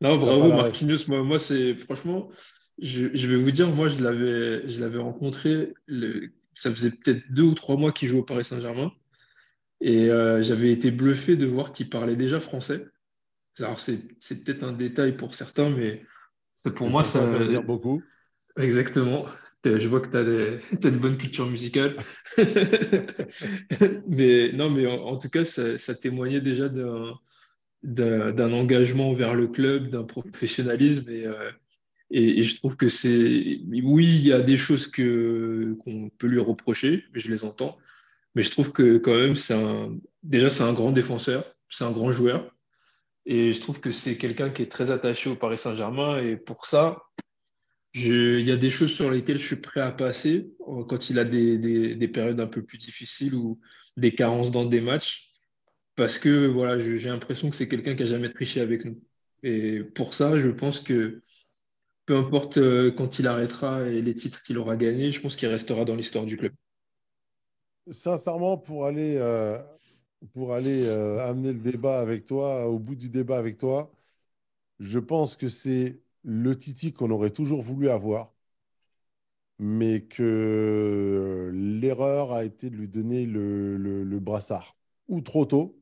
Non, 0.00 0.16
bravo. 0.18 0.48
Marquinhos. 0.48 1.08
Moi, 1.08 1.22
moi 1.22 1.38
c'est 1.38 1.74
franchement, 1.74 2.28
je, 2.80 3.08
je 3.14 3.26
vais 3.26 3.36
vous 3.36 3.50
dire, 3.50 3.68
moi, 3.68 3.88
je 3.88 4.02
l'avais, 4.02 4.68
je 4.68 4.80
l'avais 4.80 4.98
rencontré. 4.98 5.74
le- 5.86 6.30
ça 6.54 6.70
faisait 6.70 6.90
peut-être 6.90 7.22
deux 7.32 7.44
ou 7.44 7.54
trois 7.54 7.78
mois 7.78 7.92
qu'il 7.92 8.08
jouait 8.08 8.18
au 8.20 8.24
Paris 8.24 8.44
Saint-Germain, 8.44 8.92
et 9.80 10.10
euh, 10.10 10.42
j'avais 10.42 10.70
été 10.70 10.90
bluffé 10.90 11.34
de 11.34 11.46
voir 11.46 11.72
qu'il 11.72 11.88
parlait 11.88 12.14
déjà 12.14 12.40
français. 12.40 12.84
Alors 13.58 13.80
c'est, 13.80 14.00
c'est 14.20 14.44
peut-être 14.44 14.62
un 14.62 14.72
détail 14.72 15.16
pour 15.16 15.34
certains, 15.34 15.70
mais 15.70 16.02
c'est 16.62 16.74
pour 16.74 16.90
moi 16.90 17.04
ça, 17.04 17.26
ça 17.26 17.38
veut 17.38 17.48
dire 17.48 17.62
beaucoup. 17.62 18.02
Exactement. 18.58 19.24
Je 19.64 19.88
vois 19.88 20.00
que 20.00 20.08
tu 20.08 20.16
as, 20.16 20.88
une 20.90 20.98
bonne 20.98 21.16
culture 21.16 21.46
musicale. 21.46 21.96
mais 24.08 24.52
non, 24.52 24.70
mais 24.70 24.86
en, 24.86 25.16
tout 25.16 25.28
cas, 25.28 25.44
ça, 25.44 25.94
témoignait 25.94 26.40
déjà 26.40 26.68
d'un, 26.68 28.52
engagement 28.52 29.12
vers 29.12 29.34
le 29.34 29.46
club, 29.48 29.88
d'un 29.88 30.04
professionnalisme. 30.04 31.08
Et, 31.10 31.26
euh, 31.26 31.50
et, 32.10 32.42
je 32.42 32.56
trouve 32.56 32.76
que 32.76 32.88
c'est. 32.88 33.60
Oui, 33.84 34.06
il 34.06 34.26
y 34.26 34.32
a 34.32 34.40
des 34.40 34.56
choses 34.56 34.88
qu'on 34.88 36.10
peut 36.18 36.26
lui 36.26 36.40
reprocher, 36.40 37.04
mais 37.14 37.20
je 37.20 37.30
les 37.30 37.44
entends. 37.44 37.78
Mais 38.34 38.42
je 38.42 38.50
trouve 38.50 38.72
que 38.72 38.98
quand 38.98 39.14
même, 39.14 39.34
un, 39.50 39.96
déjà, 40.22 40.50
c'est 40.50 40.62
un 40.62 40.72
grand 40.72 40.90
défenseur, 40.90 41.44
c'est 41.68 41.84
un 41.84 41.92
grand 41.92 42.12
joueur. 42.12 42.52
Et 43.24 43.52
je 43.52 43.60
trouve 43.60 43.80
que 43.80 43.92
c'est 43.92 44.16
quelqu'un 44.16 44.50
qui 44.50 44.62
est 44.62 44.70
très 44.70 44.90
attaché 44.90 45.30
au 45.30 45.36
Paris 45.36 45.58
Saint-Germain. 45.58 46.18
Et 46.20 46.36
pour 46.36 46.66
ça, 46.66 47.02
il 47.94 48.40
y 48.46 48.50
a 48.50 48.56
des 48.56 48.70
choses 48.70 48.92
sur 48.92 49.10
lesquelles 49.10 49.38
je 49.38 49.46
suis 49.46 49.56
prêt 49.56 49.80
à 49.80 49.92
passer 49.92 50.52
euh, 50.68 50.84
quand 50.84 51.10
il 51.10 51.18
a 51.18 51.24
des, 51.24 51.58
des- 51.58 51.94
des 51.94 52.08
périodes 52.08 52.40
un 52.40 52.46
peu 52.46 52.62
plus 52.64 52.78
difficiles 52.78 53.34
ou 53.34 53.60
des 53.96 54.14
carences 54.14 54.50
dans 54.50 54.64
des 54.64 54.80
matchs, 54.80 55.32
parce 55.96 56.18
que 56.18 56.46
voilà, 56.48 56.78
j'ai 56.78 56.98
l'impression 57.08 57.50
que 57.50 57.56
c'est 57.56 57.68
quelqu'un 57.68 57.96
qui 57.96 58.04
a 58.04 58.06
jamais 58.06 58.30
triché 58.32 58.60
avec 58.60 58.84
nous. 58.86 59.02
Et 59.44 59.82
pour 59.84 60.14
ça, 60.14 60.38
je 60.38 60.48
pense 60.50 60.80
que 60.80 61.22
peu 62.06 62.16
importe 62.16 62.58
euh, 62.58 62.92
quand 62.92 63.18
il 63.20 63.26
arrêtera 63.28 63.88
et 63.88 64.02
les 64.02 64.14
titres 64.14 64.42
qu'il 64.44 64.58
aura 64.58 64.76
gagnés, 64.76 65.10
je 65.12 65.20
pense 65.20 65.36
qu'il 65.36 65.48
restera 65.48 65.84
dans 65.86 65.96
l'histoire 65.96 66.26
du 66.26 66.36
club. 66.38 66.52
Sincèrement, 67.90 68.58
pour 68.58 68.86
aller, 68.86 69.16
euh, 69.16 69.58
pour 70.34 70.52
aller 70.54 70.88
amener 71.20 71.52
le 71.52 71.58
débat 71.60 72.00
avec 72.00 72.24
toi, 72.26 72.68
au 72.68 72.78
bout 72.78 72.94
du 72.94 73.08
débat 73.08 73.38
avec 73.38 73.58
toi, 73.58 73.92
je 74.80 75.00
pense 75.00 75.36
que 75.36 75.48
c'est 75.48 76.01
le 76.24 76.56
Titi 76.58 76.92
qu'on 76.92 77.10
aurait 77.10 77.30
toujours 77.32 77.62
voulu 77.62 77.88
avoir, 77.90 78.32
mais 79.58 80.02
que 80.06 81.50
l'erreur 81.54 82.32
a 82.32 82.44
été 82.44 82.68
de 82.70 82.76
lui 82.76 82.88
donner 82.88 83.24
le, 83.26 83.76
le- 83.76 84.04
le 84.04 84.20
brassard, 84.20 84.76
ou 85.08 85.20
trop 85.20 85.46
tôt, 85.46 85.78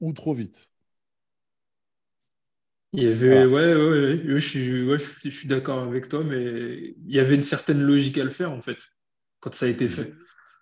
ou 0.00 0.12
trop 0.14 0.34
vite. 0.34 0.70
Il 2.94 3.04
y 3.04 3.06
avait, 3.08 3.44
Voilà. 3.44 3.46
ouais, 3.46 3.74
ouais, 3.74 3.88
ouais, 3.88 4.22
je 4.26 4.48
suis, 4.48 4.84
ouais, 4.86 4.98
je 4.98 5.04
suis, 5.04 5.30
je 5.30 5.36
suis 5.38 5.48
d'accord 5.48 5.78
avec 5.82 6.08
toi, 6.10 6.22
mais 6.24 6.94
il 7.06 7.14
y 7.14 7.18
avait 7.20 7.34
une 7.36 7.42
certaine 7.42 7.80
logique 7.80 8.18
à 8.18 8.24
le 8.24 8.28
faire 8.30 8.52
en 8.52 8.60
fait, 8.60 8.76
quand 9.40 9.54
ça 9.54 9.66
a 9.66 9.68
été 9.70 9.88
fait. 9.88 10.12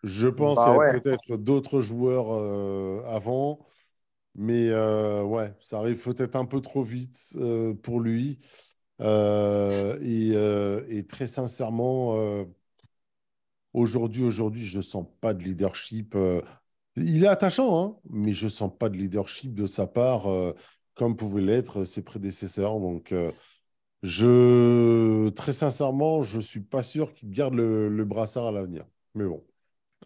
Je 0.02 0.28
pense 0.28 0.62
Bah 0.62 0.62
qu'il 0.62 0.72
y 0.72 0.74
avait 0.76 0.80
ouais. 0.80 0.94
peut-être 1.00 1.36
d'autres 1.36 1.80
joueurs 1.80 2.32
euh, 2.32 3.02
avant, 3.06 3.66
mais 4.36 4.70
euh, 4.70 5.22
ouais, 5.24 5.54
ça 5.60 5.78
arrive 5.78 6.02
peut-être 6.02 6.36
un 6.36 6.46
peu 6.46 6.60
trop 6.62 6.82
vite 6.84 7.30
euh, 7.36 7.74
pour 7.74 8.00
lui. 8.00 8.40
Euh, 9.00 9.98
et, 10.02 10.32
euh, 10.34 10.84
et 10.88 11.06
très 11.06 11.26
sincèrement, 11.26 12.16
euh, 12.18 12.44
aujourd'hui, 13.72 14.22
aujourd'hui, 14.24 14.64
je 14.64 14.78
ne 14.78 14.82
sens 14.82 15.06
pas 15.20 15.34
de 15.34 15.42
leadership. 15.42 16.16
il 16.96 17.24
est 17.24 17.28
attachant, 17.28 17.82
hein, 17.82 17.96
mais 18.10 18.32
je 18.34 18.44
ne 18.44 18.50
sens 18.50 18.70
pas 18.78 18.88
de 18.88 18.96
leadership 18.96 19.54
de 19.54 19.66
sa 19.66 19.86
part, 19.86 20.26
comme 20.94 21.16
pouvaient 21.16 21.42
l'être 21.42 21.84
ses 21.84 22.02
prédécesseurs. 22.02 22.80
Donc, 22.80 23.14
je, 24.02 25.28
très 25.30 25.52
sincèrement, 25.52 26.22
je 26.22 26.36
ne 26.38 26.42
suis 26.42 26.60
pas 26.60 26.82
sûr 26.82 27.14
qu'il 27.14 27.30
garde 27.30 27.54
le, 27.54 27.88
le 27.88 28.04
brassard 28.04 28.46
à 28.46 28.52
l'avenir. 28.52 28.86
Mais 29.14 29.24
bon. 29.26 29.44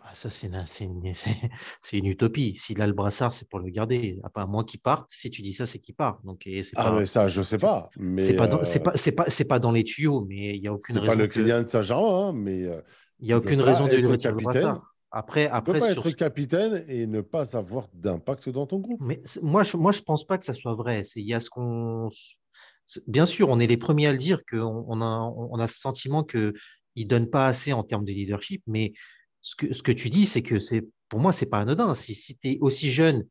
Ah, 0.03 0.15
ça, 0.15 0.29
c'est 0.29 0.49
une, 0.49 0.65
une- 1.93 2.07
utopie. 2.07 2.57
S'il 2.57 2.83
a 2.83 2.87
le 2.87 2.93
brassard, 2.93 3.33
c'est 3.33 3.49
pour 3.49 3.59
le 3.61 3.71
garder. 3.71 4.19
À 4.35 4.47
moins 4.47 4.65
qu'il 4.65 4.81
parte. 4.81 5.09
Si 5.11 5.31
tu 5.31 5.41
dis 5.41 5.53
ça, 5.53 5.67
c'est 5.67 5.79
qu'il 5.79 5.95
part. 5.95 6.21
Donc, 6.25 6.47
et 6.47 6.63
Ah, 6.77 6.85
pas, 6.91 7.01
mais 7.01 7.07
ça, 7.07 7.29
je 7.29 7.41
ne 7.41 7.45
sais 7.45 7.57
c'est- 7.59 7.67
pas. 7.67 7.89
Mais 7.97 8.21
c'est 8.23 8.37
pas, 8.37 8.47
dans- 8.47 8.59
euh, 8.59 8.79
pas, 8.81 8.93
c'est 8.97 9.13
pas, 9.13 9.25
pas 9.49 9.59
dans 9.59 9.73
les 9.73 9.85
tuyaux, 9.85 10.25
mais 10.29 10.57
il 10.57 10.61
n'y 10.61 10.69
a 10.69 10.73
aucune 10.75 10.95
c'est 10.97 11.01
pas 11.01 11.07
raison 11.07 11.19
le 11.19 11.27
que- 11.29 11.41
Kylian 11.41 11.63
de 11.63 11.69
Saint-Germain, 11.69 12.29
hein, 12.29 12.33
mais 12.33 12.65
euh, 12.65 12.81
il 13.21 13.29
y 13.29 13.33
a 13.33 13.39
aucune 13.39 13.61
raison 13.61 13.87
de 13.87 13.95
lui 13.97 14.07
retirer 14.07 14.35
le 14.35 14.41
brassard. 14.43 14.91
Après, 15.17 15.43
tu 15.43 15.47
ne 15.47 15.51
peux 15.53 15.57
après 15.57 15.79
pas 15.79 15.93
sur 15.93 16.07
être 16.09 16.17
capitaine 16.17 16.85
et 16.89 17.07
ne 17.07 17.21
pas 17.21 17.57
avoir 17.57 17.87
d'impact 17.95 18.49
dans 18.49 18.67
ton 18.67 18.81
groupe. 18.81 19.01
Mais 19.01 19.21
moi, 19.43 19.63
je, 19.63 19.77
moi, 19.77 19.93
je 19.93 20.01
pense 20.03 20.27
pas 20.27 20.39
que 20.39 20.45
ça 20.45 20.55
soit 20.55 20.75
vrai. 20.75 21.03
Il 21.15 21.23
y 21.25 21.35
a 21.35 21.39
ce 21.39 21.49
qu'on, 21.51 22.09
bien 23.07 23.25
sûr, 23.25 23.49
on 23.49 23.61
est 23.61 23.69
les 23.69 23.77
premiers 23.77 24.09
à 24.09 24.13
le 24.13 24.19
dire 24.19 24.41
qu'on 24.51 24.85
on 24.89 25.01
a, 25.01 25.33
on 25.37 25.57
a 25.61 25.69
ce 25.69 25.79
sentiment 25.79 26.25
que 26.25 26.53
il 26.97 27.07
donne 27.07 27.31
pas 27.31 27.47
assez 27.47 27.73
en 27.73 27.85
termes 27.85 28.05
de 28.05 28.11
leadership. 28.13 28.65
Mais 28.67 28.93
ce 29.45 29.57
que, 29.57 29.73
ce 29.75 29.83
que 29.83 29.93
tu 29.93 30.09
dis, 30.11 30.25
c'est 30.27 30.43
que 30.43 30.59
c'est, 30.61 30.89
pour 31.11 31.21
moi, 31.21 31.33
c'est 31.33 31.51
pas 31.51 31.59
anodin. 31.61 31.95
Si, 31.95 32.15
si 32.15 32.37
tu 32.39 32.49
es 32.53 32.59
aussi 32.61 32.91
jeune, 32.91 33.25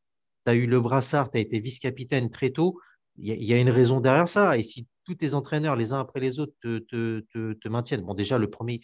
tu 0.45 0.52
as 0.52 0.56
eu 0.56 0.68
le 0.68 0.80
brassard, 0.80 1.31
tu 1.31 1.38
as 1.38 1.41
été 1.41 1.60
vice-capitaine 1.60 2.30
très 2.30 2.52
tôt, 2.52 2.80
il 3.18 3.30
y, 3.30 3.31
a- 3.31 3.35
il 3.35 3.44
y 3.45 3.53
a 3.53 3.60
une 3.60 3.69
raison 3.72 3.99
derrière 4.02 4.30
ça. 4.30 4.57
Et 4.57 4.64
si 4.64 4.88
tous 5.06 5.15
tes 5.15 5.34
entraîneurs, 5.34 5.76
les 5.76 5.91
uns 5.94 5.99
après 5.99 6.19
les 6.19 6.40
autres, 6.40 6.53
te, 6.61 6.80
te, 6.80 7.22
te, 7.34 7.53
te 7.53 7.68
maintiennent, 7.69 8.03
bon, 8.03 8.14
déjà, 8.14 8.38
le 8.38 8.49
premier, 8.49 8.81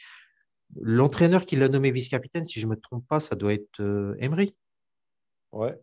l'entraîneur 0.81 1.45
qui 1.45 1.55
l'a 1.57 1.69
nommé 1.69 1.91
vice-capitaine, 1.91 2.45
si 2.45 2.59
je 2.61 2.67
me 2.67 2.75
trompe 2.75 3.07
pas, 3.07 3.19
ça 3.19 3.35
doit 3.35 3.53
être 3.53 3.79
euh, 3.81 4.15
Emery. 4.19 4.55
Ouais. 5.51 5.79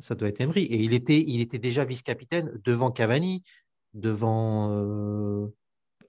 Ça 0.00 0.14
doit 0.14 0.28
être 0.28 0.40
Emery. 0.40 0.62
Et 0.64 0.80
il 0.82 0.94
était, 0.94 1.20
il 1.20 1.40
était 1.40 1.58
déjà 1.58 1.84
vice-capitaine 1.84 2.52
devant 2.64 2.90
Cavani. 2.90 3.42
devant 3.94 4.70
euh, 4.72 5.48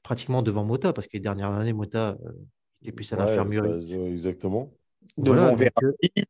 pratiquement 0.04 0.42
devant 0.44 0.66
Mota, 0.66 0.94
parce 0.94 1.08
que 1.08 1.14
les 1.16 1.22
dernières 1.22 1.52
années, 1.54 1.74
Mota 1.74 2.18
euh, 2.26 2.32
était 2.82 2.92
plus 2.92 3.12
à 3.14 3.18
l'infirmerie. 3.18 3.70
Bah, 3.70 4.08
exactement. 4.08 4.72
Devant 5.18 5.54
Verratti. 5.54 6.26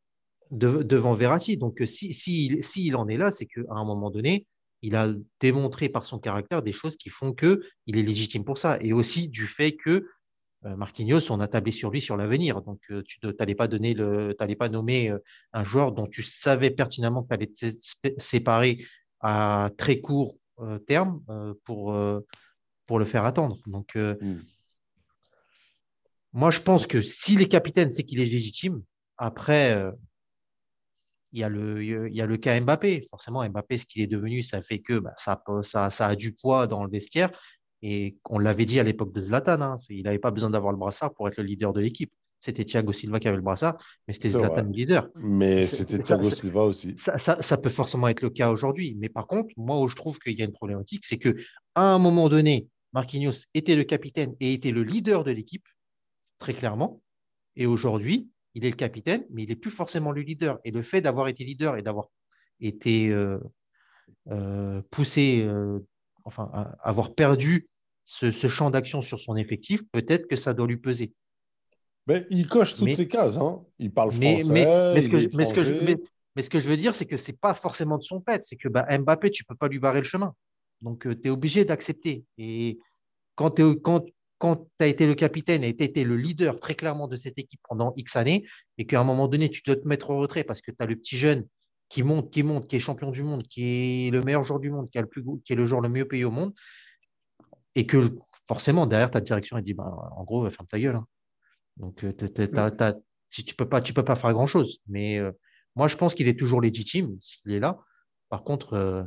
devant 0.50 1.14
Verratti. 1.14 1.56
Donc, 1.56 1.82
si, 1.86 2.12
si, 2.12 2.56
si, 2.60 2.86
il 2.86 2.96
en 2.96 3.08
est 3.08 3.16
là, 3.16 3.30
c'est 3.30 3.46
qu'à 3.46 3.62
un 3.70 3.84
moment 3.84 4.10
donné, 4.10 4.46
il 4.82 4.96
a 4.96 5.12
démontré 5.40 5.88
par 5.88 6.04
son 6.04 6.18
caractère 6.18 6.62
des 6.62 6.72
choses 6.72 6.96
qui 6.96 7.10
font 7.10 7.32
qu'il 7.32 7.58
est 7.86 8.02
légitime 8.02 8.44
pour 8.44 8.58
ça. 8.58 8.78
Et 8.80 8.92
aussi 8.92 9.28
du 9.28 9.46
fait 9.46 9.76
que 9.76 10.06
euh, 10.66 10.76
Marquinhos, 10.76 11.30
on 11.30 11.40
a 11.40 11.48
tablé 11.48 11.72
sur 11.72 11.90
lui 11.90 12.00
sur 12.00 12.16
l'avenir. 12.16 12.62
Donc, 12.62 12.80
euh, 12.90 13.02
tu 13.06 13.18
n'allais 13.38 13.54
pas 13.54 13.68
donner 13.68 13.94
le, 13.94 14.34
pas 14.58 14.68
nommer 14.68 15.10
euh, 15.10 15.18
un 15.52 15.64
joueur 15.64 15.92
dont 15.92 16.06
tu 16.06 16.22
savais 16.22 16.70
pertinemment 16.70 17.22
qu'il 17.22 17.34
allait 17.34 17.46
te 17.46 17.66
séparer 18.16 18.84
à 19.20 19.70
très 19.76 20.00
court 20.00 20.36
terme 20.86 21.22
pour, 21.64 21.98
pour 22.86 22.98
le 22.98 23.04
faire 23.06 23.24
attendre. 23.24 23.58
Donc, 23.66 23.94
hmm. 23.94 24.36
Moi, 26.32 26.50
je 26.50 26.60
pense 26.60 26.86
que 26.86 27.00
s'il 27.00 27.42
est 27.42 27.48
capitaine, 27.48 27.90
c'est 27.90 28.04
qu'il 28.04 28.20
est 28.20 28.24
légitime. 28.24 28.82
Après, 29.18 29.92
il 31.32 31.40
y, 31.40 31.44
a 31.44 31.48
le, 31.48 31.82
il 31.82 32.14
y 32.14 32.20
a 32.20 32.26
le 32.26 32.36
cas 32.36 32.58
Mbappé. 32.60 33.06
Forcément, 33.10 33.48
Mbappé, 33.48 33.78
ce 33.78 33.86
qu'il 33.86 34.02
est 34.02 34.08
devenu, 34.08 34.42
ça 34.42 34.62
fait 34.62 34.80
que 34.80 34.98
bah, 34.98 35.12
ça, 35.16 35.42
ça, 35.62 35.90
ça, 35.90 36.06
a 36.06 36.16
du 36.16 36.32
poids 36.32 36.66
dans 36.66 36.84
le 36.84 36.90
vestiaire. 36.90 37.30
Et 37.82 38.16
on 38.28 38.38
l'avait 38.38 38.66
dit 38.66 38.80
à 38.80 38.82
l'époque 38.82 39.12
de 39.12 39.20
Zlatan, 39.20 39.60
hein, 39.62 39.76
il 39.88 40.02
n'avait 40.02 40.18
pas 40.18 40.30
besoin 40.30 40.50
d'avoir 40.50 40.72
le 40.72 40.78
brassard 40.78 41.14
pour 41.14 41.28
être 41.28 41.38
le 41.38 41.44
leader 41.44 41.72
de 41.72 41.80
l'équipe. 41.80 42.12
C'était 42.38 42.64
Thiago 42.64 42.92
Silva 42.92 43.20
qui 43.20 43.28
avait 43.28 43.36
le 43.36 43.42
brassard, 43.42 43.76
mais 44.08 44.14
c'était 44.14 44.30
Zlatan 44.30 44.64
le 44.64 44.72
leader. 44.72 45.08
Mais 45.16 45.64
c'était 45.64 45.98
Thiago 45.98 46.28
Silva 46.28 46.62
aussi. 46.62 46.94
Ça, 46.96 47.56
peut 47.58 47.70
forcément 47.70 48.08
être 48.08 48.22
le 48.22 48.30
cas 48.30 48.50
aujourd'hui. 48.50 48.96
Mais 48.98 49.08
par 49.08 49.26
contre, 49.26 49.48
moi 49.56 49.78
où 49.80 49.88
je 49.88 49.96
trouve 49.96 50.18
qu'il 50.18 50.38
y 50.38 50.42
a 50.42 50.46
une 50.46 50.52
problématique, 50.52 51.04
c'est 51.04 51.18
qu'à 51.18 51.32
un 51.74 51.98
moment 51.98 52.28
donné, 52.28 52.66
Marquinhos 52.92 53.46
était 53.54 53.76
le 53.76 53.84
capitaine 53.84 54.34
et 54.40 54.54
était 54.54 54.72
le 54.72 54.82
leader 54.82 55.22
de 55.22 55.30
l'équipe, 55.30 55.66
très 56.40 56.54
clairement. 56.54 57.00
Et 57.54 57.66
aujourd'hui, 57.66 58.28
il 58.54 58.64
est 58.64 58.70
le 58.70 58.76
capitaine, 58.76 59.24
mais 59.30 59.44
il 59.44 59.48
n'est 59.48 59.56
plus 59.56 59.70
forcément 59.70 60.10
le 60.10 60.22
leader. 60.22 60.58
Et 60.64 60.72
le 60.72 60.82
fait 60.82 61.00
d'avoir 61.00 61.28
été 61.28 61.44
leader 61.44 61.76
et 61.76 61.82
d'avoir 61.82 62.08
été 62.58 63.10
euh, 63.10 63.38
euh, 64.28 64.82
poussé 64.90 65.42
euh, 65.42 65.78
enfin, 66.24 66.50
avoir 66.80 67.14
perdu 67.14 67.68
ce, 68.04 68.30
champ 68.30 68.70
d'action 68.70 69.02
sur 69.02 69.20
son 69.20 69.36
effectif, 69.36 69.82
peut-être 69.92 70.26
que 70.26 70.34
ça 70.34 70.52
doit 70.52 70.66
lui 70.66 70.78
peser. 70.78 71.12
Mais 72.08 72.26
il 72.30 72.48
coche 72.48 72.74
toutes 72.74 72.96
les 72.96 73.06
cases. 73.06 73.36
Hein. 73.36 73.62
Il 73.78 73.92
parle 73.92 74.10
français. 74.10 74.42
Mais, 74.50 74.64
mais, 74.94 75.00
ce 75.00 75.08
que 75.08 75.18
je, 75.18 75.28
mais, 75.36 75.44
ce 75.44 75.54
que 75.54 76.58
je, 76.58 76.68
veux 76.68 76.76
dire, 76.76 76.94
c'est 76.94 77.06
que 77.06 77.16
ce 77.16 77.30
n'est 77.30 77.36
pas 77.36 77.54
forcément 77.54 77.98
de 77.98 78.02
son 78.02 78.20
fait. 78.20 78.42
C'est 78.42 78.56
que 78.56 78.68
bah, 78.68 78.86
Mbappé, 78.98 79.30
tu 79.30 79.44
ne 79.44 79.46
peux 79.46 79.56
pas 79.56 79.68
lui 79.68 79.78
barrer 79.78 79.98
le 79.98 80.04
chemin. 80.04 80.34
Donc, 80.80 81.02
tu 81.02 81.28
es 81.28 81.30
obligé 81.30 81.64
d'accepter. 81.64 82.24
Et 82.36 82.78
quand 83.36 83.50
tu 83.50 83.76
quand, 83.80 84.02
quand 84.40 84.66
as 84.80 84.86
été 84.86 85.06
le 85.06 85.14
capitaine 85.14 85.62
et 85.62 85.76
tu 85.76 85.84
été 85.84 86.02
le 86.02 86.16
leader 86.16 86.58
très 86.58 86.74
clairement 86.74 87.08
de 87.08 87.16
cette 87.16 87.38
équipe 87.38 87.60
pendant 87.68 87.92
X 87.96 88.16
années, 88.16 88.46
et 88.78 88.86
qu'à 88.86 88.98
un 88.98 89.04
moment 89.04 89.28
donné, 89.28 89.50
tu 89.50 89.60
dois 89.62 89.76
te 89.76 89.86
mettre 89.86 90.08
au 90.08 90.18
retrait 90.18 90.44
parce 90.44 90.62
que 90.62 90.70
tu 90.70 90.78
as 90.80 90.86
le 90.86 90.96
petit 90.96 91.18
jeune 91.18 91.46
qui 91.90 92.02
monte, 92.02 92.32
qui 92.32 92.42
monte, 92.42 92.66
qui 92.66 92.76
est 92.76 92.78
champion 92.78 93.10
du 93.10 93.22
monde, 93.22 93.42
qui 93.42 94.06
est 94.06 94.10
le 94.10 94.22
meilleur 94.22 94.42
joueur 94.42 94.58
du 94.58 94.70
monde, 94.70 94.88
qui, 94.88 94.96
a 94.96 95.02
le 95.02 95.08
plus, 95.08 95.22
qui 95.44 95.52
est 95.52 95.56
le 95.56 95.66
joueur 95.66 95.82
le 95.82 95.90
mieux 95.90 96.08
payé 96.08 96.24
au 96.24 96.30
monde, 96.30 96.54
et 97.74 97.86
que 97.86 98.16
forcément, 98.48 98.86
derrière, 98.86 99.10
ta 99.10 99.20
direction, 99.20 99.58
elle 99.58 99.62
dit 99.62 99.74
bah, 99.74 99.92
en 100.16 100.24
gros, 100.24 100.50
ferme 100.50 100.66
ta 100.66 100.80
gueule. 100.80 100.96
Hein. 100.96 101.06
Donc, 101.76 102.02
euh, 102.02 102.12
tu 102.16 102.24
ne 102.24 103.52
peux, 103.56 103.68
pas, 103.68 103.82
tu 103.82 103.92
peux 103.92 104.04
pas 104.04 104.16
faire 104.16 104.32
grand-chose. 104.32 104.78
Mais 104.88 105.18
euh, 105.18 105.32
moi, 105.76 105.86
je 105.86 105.96
pense 105.96 106.14
qu'il 106.14 106.28
est 106.28 106.38
toujours 106.38 106.62
légitime 106.62 107.14
s'il 107.20 107.52
est 107.52 107.60
là. 107.60 107.78
Par 108.30 108.42
contre. 108.42 108.72
Euh, 108.72 109.02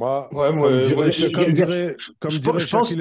moi, 0.00 0.28
comme 0.32 0.80
dirait, 0.80 1.26
comme 1.32 1.52
dirait, 1.52 1.96
je, 1.98 2.68
pense, 2.68 2.92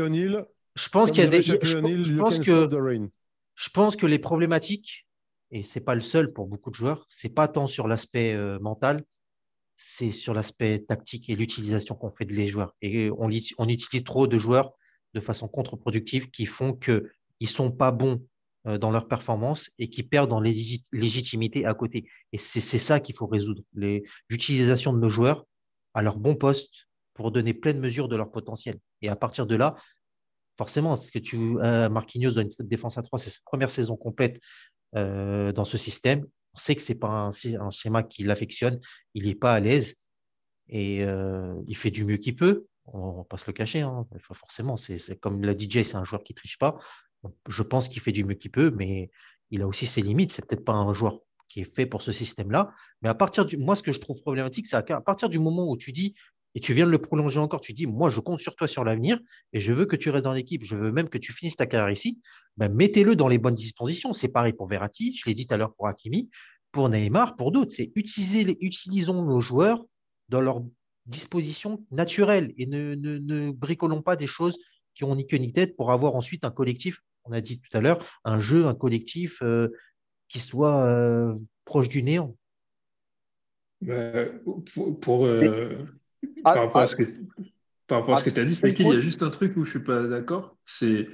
je 0.76 0.90
pense 0.90 1.12
qu'il 1.12 1.24
y 1.24 1.28
a 1.28 1.30
des. 1.30 1.42
Je, 1.42 2.18
pense 2.18 2.40
que, 2.40 2.70
je 3.56 3.70
pense 3.70 3.96
que 3.96 4.06
les 4.06 4.20
problématiques 4.20 5.08
et 5.52 5.64
c'est 5.64 5.80
pas 5.80 5.96
le 5.96 6.02
seul 6.02 6.32
pour 6.32 6.48
beaucoup 6.48 6.70
de 6.70 6.76
joueurs. 6.76 7.06
C'est 7.10 7.30
pas 7.30 7.48
tant 7.48 7.68
sur 7.68 7.88
l'aspect 7.88 8.34
euh, 8.34 8.60
mental, 8.60 9.04
c'est 9.78 10.12
sur 10.12 10.34
l'aspect 10.34 10.80
tactique 10.80 11.30
et 11.30 11.36
l'utilisation 11.36 11.96
qu'on 11.96 12.10
fait 12.10 12.26
de 12.26 12.34
les 12.34 12.48
joueurs. 12.48 12.76
Et 12.82 13.10
on, 13.12 13.30
on, 13.58 13.70
utilise 13.70 14.04
trop 14.04 14.28
de 14.28 14.38
joueurs 14.38 14.74
de 15.14 15.20
façon 15.20 15.48
contre-productive 15.48 16.30
qui 16.30 16.46
font 16.46 16.74
qu'ils 16.74 17.10
ne 17.42 17.48
sont 17.48 17.72
pas 17.72 17.92
bons 17.92 18.24
euh, 18.68 18.78
dans 18.78 18.92
leur 18.92 19.08
performance 19.08 19.72
et 19.80 19.90
qui 19.90 20.04
perdent 20.04 20.34
en 20.34 20.42
légitimité 20.42 21.66
à 21.66 21.74
côté. 21.74 22.06
Et 22.32 22.38
c'est 22.38 22.60
ça 22.60 23.00
qu'il 23.00 23.16
faut 23.16 23.28
résoudre. 23.28 23.64
L'utilisation 24.30 24.94
de 24.94 25.00
nos 25.00 25.10
joueurs 25.10 25.46
à 25.96 26.04
leur 26.04 26.18
bon 26.18 26.36
poste 26.36 26.89
pour 27.20 27.32
donner 27.32 27.54
pleine 27.54 27.80
mesure 27.82 28.08
de 28.08 28.16
leur 28.16 28.32
potentiel. 28.32 28.80
Et 29.02 29.10
à 29.10 29.16
partir 29.18 29.46
de 29.46 29.58
là, 29.58 29.76
forcément, 30.58 30.96
ce 30.96 31.12
que 31.12 31.20
tu, 31.20 31.58
euh, 31.60 31.90
Marquinhos 31.90 32.32
dans 32.32 32.44
une 32.44 32.50
défense 32.62 32.98
à 32.98 33.02
3, 33.02 33.20
c'est 33.20 33.30
sa 33.30 33.42
première 33.44 33.70
saison 33.70 33.98
complète 33.98 34.40
euh, 34.96 35.52
dans 35.52 35.66
ce 35.66 35.78
système. 35.78 36.26
On 36.54 36.58
sait 36.58 36.78
que 36.78 36.82
ce 36.82 36.94
n'est 36.94 36.98
pas 36.98 37.30
un, 37.30 37.72
schéma 37.72 38.04
qui 38.04 38.24
l'affectionne, 38.24 38.80
il 39.16 39.26
n'est 39.26 39.36
pas 39.36 39.54
à 39.54 39.60
l'aise 39.60 39.98
et 40.70 41.04
euh, 41.04 41.54
il 41.68 41.76
fait 41.76 41.92
du 41.92 42.06
mieux 42.06 42.16
qu'il 42.16 42.38
peut. 42.38 42.68
On 42.86 43.18
ne 43.18 43.24
pas 43.24 43.38
se 43.38 43.48
le 43.48 43.52
cacher, 43.52 43.82
hein. 43.82 44.08
forcément. 44.22 44.78
C'est 44.78 45.20
comme 45.20 45.44
la 45.44 45.58
DJ, 45.58 45.84
c'est 45.84 45.98
un 45.98 46.06
joueur 46.06 46.24
qui 46.24 46.32
ne 46.32 46.38
triche 46.38 46.58
pas. 46.58 46.78
je 47.50 47.64
pense 47.64 47.90
qu'il 47.90 48.02
fait 48.02 48.14
du 48.14 48.24
mieux 48.24 48.36
qu'il 48.36 48.52
peut, 48.52 48.72
mais 48.78 49.12
il 49.52 49.62
a 49.62 49.68
aussi 49.68 49.86
ses 49.86 50.02
limites. 50.02 50.32
C'est 50.32 50.48
peut-être 50.48 50.64
pas 50.64 50.72
un 50.72 50.94
joueur 50.94 51.20
qui 51.50 51.60
est 51.62 51.76
fait 51.76 51.86
pour 51.86 52.02
ce 52.02 52.14
système-là. 52.14 52.72
Mais 53.02 53.10
à 53.10 53.14
partir 53.16 53.46
du, 53.46 53.58
moi, 53.58 53.76
ce 53.76 53.84
que 53.84 53.92
je 53.92 54.00
trouve 54.00 54.22
problématique, 54.22 54.68
c'est 54.68 54.86
qu'à 54.86 55.02
partir 55.02 55.28
du 55.28 55.40
moment 55.40 55.70
où 55.70 55.76
tu 55.76 55.92
dis 55.92 56.16
et 56.56 56.60
tu 56.60 56.74
viens 56.74 56.86
de 56.86 56.92
le 56.92 56.98
prolonger 56.98 57.40
encore, 57.40 57.62
tu 57.62 57.74
dis, 57.74 57.86
moi, 57.86 58.10
je 58.10 58.20
compte 58.20 58.40
sur 58.40 58.56
toi 58.56 58.68
sur 58.68 58.84
l'avenir 58.84 59.20
et 59.54 59.60
je 59.60 59.72
veux 59.72 59.86
que 59.86 59.96
tu 59.96 60.10
restes 60.10 60.24
dans 60.24 60.34
l'équipe, 60.34 60.64
je 60.64 60.76
veux 60.76 60.92
même 60.92 61.10
que 61.10 61.18
tu 61.18 61.32
finisses 61.32 61.56
ta 61.56 61.66
carrière 61.66 61.92
ici, 61.92 62.20
ben, 62.58 62.74
mettez-le 62.74 63.16
dans 63.16 63.28
les 63.28 63.38
bonnes 63.38 63.56
dispositions. 63.56 64.14
C'est 64.14 64.28
pareil 64.28 64.54
pour 64.54 64.68
Verratti, 64.68 65.16
je 65.16 65.30
l'ai 65.30 65.36
dit 65.36 65.46
tout 65.46 65.54
à 65.54 65.58
l'heure 65.58 65.74
pour 65.76 65.88
Hakimi, 65.88 66.30
pour 66.72 66.90
Neymar, 66.90 67.36
pour 67.36 67.52
d'autres. 67.52 67.72
C'est 67.72 67.92
utiliser 67.96 68.44
les, 68.44 68.58
utilisons 68.62 69.24
nos 69.24 69.42
joueurs 69.42 69.86
dans 70.30 70.42
leur 70.42 70.64
disposition 71.06 71.84
naturelle 71.92 72.54
et 72.58 72.66
ne, 72.66 72.96
ne, 72.96 73.52
bricolons 73.52 74.02
pas 74.02 74.16
des 74.16 74.28
choses 74.28 74.58
qui 74.94 75.04
ont 75.04 75.16
ni 75.16 75.26
queue 75.26 75.38
ni 75.38 75.52
tête 75.52 75.76
pour 75.76 75.92
avoir 75.92 76.16
ensuite 76.16 76.44
un 76.46 76.52
collectif, 76.52 77.02
on 77.26 77.32
a 77.32 77.42
dit 77.42 77.60
tout 77.60 77.78
à 77.78 77.82
l'heure, 77.82 78.00
un 78.26 78.40
jeu, 78.40 78.66
un 78.66 78.76
collectif 78.76 79.42
euh, 79.42 79.70
qui 80.28 80.40
soit 80.40 80.86
euh, 80.86 81.34
proche 81.66 81.90
du 81.90 82.04
néant. 82.04 82.36
Ben, 83.82 84.42
pour, 85.00 85.26
euh, 85.26 85.86
ah, 86.44 86.54
par 86.54 86.64
rapport 86.64 86.82
à 86.82 86.84
ah. 86.84 86.88
ce 86.88 86.96
que, 86.96 87.04
par 87.88 88.00
rapport 88.00 88.16
à 88.16 88.18
ce 88.18 88.24
que 88.26 88.30
tu 88.30 88.40
as 88.40 88.46
dit, 88.46 88.56
c'est 88.56 88.74
qu'il 88.74 88.88
y 88.88 88.92
a 88.92 89.00
juste 89.00 89.24
un 89.24 89.30
truc 89.30 89.58
où 89.58 89.64
je 89.64 89.72
suis 89.72 89.84
pas 89.84 90.08
d'accord, 90.08 90.58
c'est 90.66 91.08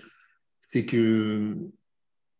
que 0.87 1.55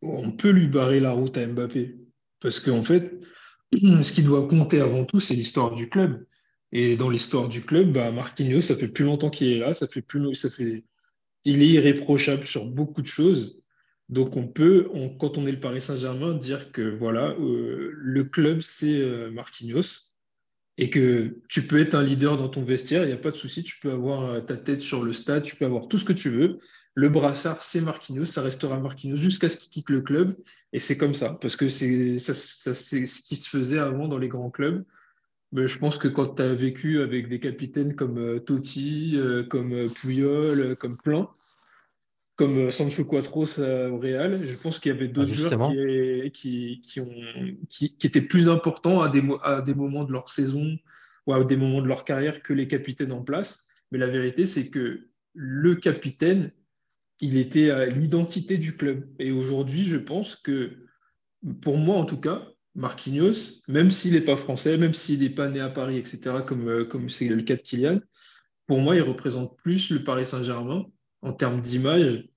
on 0.02 0.32
peut 0.32 0.50
lui 0.50 0.68
barrer 0.68 1.00
la 1.00 1.12
route 1.12 1.38
à 1.38 1.48
Mbappé. 1.48 1.96
Parce 2.40 2.60
qu'en 2.60 2.84
fait, 2.84 3.20
ce 3.74 4.12
qui 4.12 4.24
doit 4.24 4.48
compter 4.48 4.82
avant 4.82 5.06
tout, 5.06 5.20
c'est 5.20 5.36
l'histoire 5.36 5.74
du 5.74 5.90
club. 5.90 6.26
Et 6.72 6.98
dans 6.98 7.10
l'histoire 7.10 7.48
du 7.48 7.62
club, 7.62 7.94
bah, 7.94 8.12
Marquinhos, 8.12 8.62
ça 8.62 8.76
fait 8.76 8.90
plus 8.90 9.06
longtemps 9.06 9.30
qu'il 9.30 9.54
est 9.54 9.60
là, 9.60 9.74
ça 9.74 9.88
fait 9.88 10.02
plus, 10.02 10.36
ça 10.36 10.50
fait, 10.50 10.84
il 11.46 11.62
est 11.62 11.68
irréprochable 11.68 12.46
sur 12.46 12.66
beaucoup 12.66 13.02
de 13.02 13.08
choses. 13.08 13.62
Donc 14.10 14.36
on 14.36 14.48
peut, 14.48 14.90
quand 15.20 15.38
on 15.38 15.46
est 15.46 15.52
le 15.52 15.60
Paris 15.60 15.82
Saint-Germain, 15.82 16.34
dire 16.36 16.72
que 16.72 16.82
voilà, 16.82 17.32
euh, 17.40 17.92
le 17.94 18.24
club 18.24 18.62
c'est 18.62 19.00
euh, 19.00 19.32
Marquinhos 19.32 20.12
et 20.77 20.89
que 20.89 21.38
tu 21.47 21.68
peux 21.68 21.80
être 21.80 21.95
un 21.95 22.03
leader 22.03 22.38
dans 22.38 22.49
ton 22.49 22.64
vestiaire, 22.64 23.03
il 23.03 23.07
n'y 23.07 23.14
a 23.14 23.18
pas 23.18 23.31
de 23.31 23.35
souci, 23.35 23.64
tu 23.64 23.80
peux 23.80 23.91
avoir 23.91 24.23
euh, 24.23 24.41
ta 24.41 24.57
tête 24.57 24.81
sur 24.81 25.03
le 25.03 25.14
stade, 25.14 25.43
tu 25.43 25.56
peux 25.56 25.65
avoir 25.65 25.88
tout 25.88 25.97
ce 25.97 26.06
que 26.06 26.14
tu 26.14 26.30
veux. 26.30 26.57
Le 26.95 27.10
brassard, 27.10 27.61
c'est 27.61 27.81
Marquinhos, 27.81 28.26
ça 28.26 28.41
restera 28.41 28.80
Marquinhos 28.80 29.18
jusqu'à 29.18 29.49
ce 29.49 29.57
qu'il 29.57 29.69
quitte 29.69 29.89
le 29.89 30.02
club. 30.02 30.35
Et 30.73 30.80
c'est 30.80 30.97
comme 30.97 31.14
ça, 31.14 31.38
parce 31.41 31.56
que 31.56 31.69
c'est 31.69 32.18
ce 32.18 33.22
qui 33.22 33.35
se 33.35 33.49
faisait 33.49 33.80
avant 33.80 34.07
dans 34.07 34.18
les 34.18 34.30
grands 34.30 34.49
clubs. 34.49 34.84
Mais 35.52 35.68
je 35.68 35.77
pense 35.77 35.97
que 35.97 36.07
quand 36.07 36.35
tu 36.35 36.41
as 36.41 36.53
vécu 36.53 37.02
avec 37.02 37.30
des 37.30 37.39
capitaines 37.39 37.95
comme 37.95 38.18
euh, 38.18 38.39
Totti, 38.39 39.14
euh, 39.15 39.43
comme 39.43 39.89
Puyol, 39.89 40.76
comme 40.76 40.97
plein, 40.97 41.30
comme 42.36 42.57
euh, 42.57 42.70
Sancho 42.70 43.06
Quatros 43.06 43.60
euh, 43.60 43.90
au 43.90 43.98
Real. 43.98 44.41
Je 44.41 44.56
pense 44.56 44.80
qu'il 44.80 44.91
y 44.91 44.95
avait 44.95 45.07
d'autres 45.07 45.32
ah, 45.32 45.57
joueurs 45.57 46.32
qui, 46.32 46.82
qui, 46.82 46.99
ont, 46.99 47.16
qui, 47.70 47.95
étaient 48.03 48.22
plus 48.22 48.49
importants 48.49 49.02
à 49.02 49.10
des, 49.10 49.24
à 49.44 49.62
des 49.62 49.74
moments 49.74 50.03
de 50.03 50.12
leur 50.12 50.30
saison 50.30 50.78
ou 51.28 51.34
à 51.34 51.44
des 51.44 51.57
moments 51.57 51.82
de 51.82 51.88
leur 51.88 52.03
carrière 52.03 52.41
que 52.41 52.53
les 52.53 52.68
capitaines 52.68 53.12
en 53.12 53.22
place. 53.22 53.68
Mais 53.91 53.98
la 53.98 54.07
vérité, 54.07 54.45
c'est 54.45 54.70
que 54.70 55.07
le 55.34 55.76
capitaine, 55.76 56.52
il 57.20 57.38
était 57.38 57.90
l'identité 57.90 58.57
du 58.57 58.76
club. 58.76 59.07
Et 59.20 59.32
aujourd'hui, 59.32 59.84
je 59.84 59.98
pense 59.98 60.36
que, 60.36 60.72
pour 61.62 61.78
moi 61.78 61.95
en 61.95 62.06
tout 62.06 62.20
cas, 62.20 62.48
Marquinhos, 62.76 63.62
même 63.70 63.90
s'il 63.90 64.14
n'est 64.14 64.22
pas 64.22 64.36
français, 64.36 64.78
même 64.78 64.94
s'il 64.94 65.22
n'est 65.22 65.30
pas 65.30 65.48
né 65.48 65.62
à 65.62 65.70
Paris, 65.70 65.98
etc., 65.98 66.38
comme 66.45 66.68
euh, 66.68 66.86
comme 66.86 67.10
c'est 67.10 67.30
le 67.30 67.41
cas 67.41 67.56
de 67.56 67.62
Kylian, 67.62 68.02
pour 68.68 68.82
moi, 68.82 68.95
il 68.95 69.02
représente 69.02 69.57
plus 69.57 69.90
le 69.91 70.03
Paris 70.03 70.26
Saint-Germain 70.26 70.86
en 71.26 71.34
termes 71.34 71.61
d'image 71.61 72.27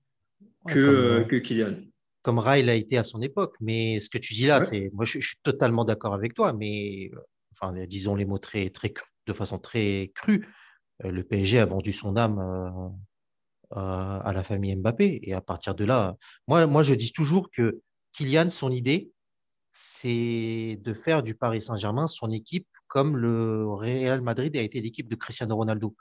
que, 0.67 0.79
euh, 0.79 1.23
que 1.23 1.35
Kylian. 1.35 1.75
Comme 2.21 2.39
Rai 2.39 2.63
l'a 2.63 2.75
été 2.75 2.97
à 2.97 3.03
son 3.03 3.21
époque. 3.21 3.55
Mais 3.61 3.99
ce 3.99 4.09
que 4.09 4.17
tu 4.17 4.33
dis 4.33 4.47
là, 4.47 4.61
c'est 4.61 4.89
moi 4.93 5.05
je, 5.05 5.19
suis 5.19 5.37
totalement 5.43 5.85
d'accord 5.85 6.13
avec 6.13 6.33
toi, 6.33 6.53
mais 6.53 7.11
enfin, 7.53 7.73
disons 7.85 8.15
les 8.15 8.25
mots 8.25 8.39
très, 8.39 8.69
très 8.69 8.93
de 9.27 9.33
façon 9.33 9.57
très 9.57 10.11
crue. 10.15 10.47
le 11.03 11.23
PSG 11.23 11.59
a 11.59 11.65
vendu 11.65 11.93
son 11.93 12.17
âme 12.17 12.39
à 13.71 14.31
la 14.33 14.43
famille 14.43 14.75
Mbappé. 14.75 15.19
Et 15.23 15.33
à 15.33 15.41
partir 15.41 15.75
de 15.75 15.85
là, 15.85 16.15
moi, 16.47 16.65
moi 16.67 16.83
je 16.83 16.93
dis 16.93 17.13
toujours 17.13 17.49
que 17.51 17.81
Kylian, 18.11 18.49
son 18.49 18.71
idée, 18.71 19.11
c'est 19.71 20.79
de 20.81 20.93
faire 20.93 21.23
du 21.23 21.35
Paris 21.35 21.61
Saint-Germain 21.61 22.07
son 22.07 22.29
équipe 22.31 22.67
comme 22.87 23.17
le 23.17 23.65
Real 23.67 24.21
Madrid 24.21 24.55
a 24.57 24.61
été 24.61 24.81
l'équipe 24.81 25.07
de 25.07 25.15
Cristiano 25.15 25.55
Ronaldo. 25.55 25.95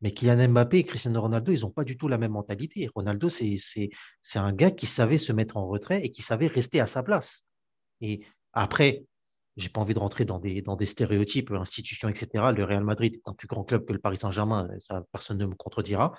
Mais 0.00 0.12
Kylian 0.12 0.48
Mbappé 0.48 0.78
et 0.78 0.84
Cristiano 0.84 1.20
Ronaldo, 1.20 1.52
ils 1.52 1.60
n'ont 1.60 1.70
pas 1.70 1.84
du 1.84 1.96
tout 1.96 2.08
la 2.08 2.18
même 2.18 2.32
mentalité. 2.32 2.88
Ronaldo, 2.94 3.28
c'est 3.28 3.90
un 4.34 4.52
gars 4.52 4.70
qui 4.70 4.86
savait 4.86 5.18
se 5.18 5.32
mettre 5.32 5.56
en 5.56 5.66
retrait 5.66 6.02
et 6.04 6.10
qui 6.10 6.22
savait 6.22 6.46
rester 6.46 6.80
à 6.80 6.86
sa 6.86 7.02
place. 7.02 7.44
Et 8.00 8.20
après, 8.52 9.04
j'ai 9.56 9.68
pas 9.68 9.80
envie 9.80 9.94
de 9.94 9.98
rentrer 9.98 10.24
dans 10.24 10.38
des, 10.38 10.62
dans 10.62 10.76
des 10.76 10.86
stéréotypes, 10.86 11.50
institutions, 11.50 12.08
etc. 12.08 12.52
Le 12.56 12.64
Real 12.64 12.84
Madrid 12.84 13.14
est 13.14 13.28
un 13.28 13.34
plus 13.34 13.48
grand 13.48 13.64
club 13.64 13.84
que 13.84 13.92
le 13.92 13.98
Paris 13.98 14.16
Saint-Germain, 14.16 14.68
ça 14.78 15.04
personne 15.12 15.38
ne 15.38 15.46
me 15.46 15.54
contredira. 15.54 16.12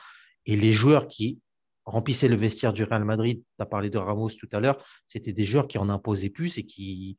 Et 0.45 0.55
les 0.55 0.71
joueurs 0.71 1.07
qui 1.07 1.39
remplissaient 1.85 2.27
le 2.27 2.35
vestiaire 2.35 2.73
du 2.73 2.83
Real 2.83 3.03
Madrid, 3.03 3.41
tu 3.41 3.63
as 3.63 3.65
parlé 3.65 3.89
de 3.89 3.97
Ramos 3.97 4.29
tout 4.29 4.49
à 4.51 4.59
l'heure, 4.59 4.77
c'était 5.07 5.33
des 5.33 5.45
joueurs 5.45 5.67
qui 5.67 5.79
en 5.79 5.89
imposaient 5.89 6.29
plus 6.29 6.57
et 6.59 6.65
qui, 6.65 7.17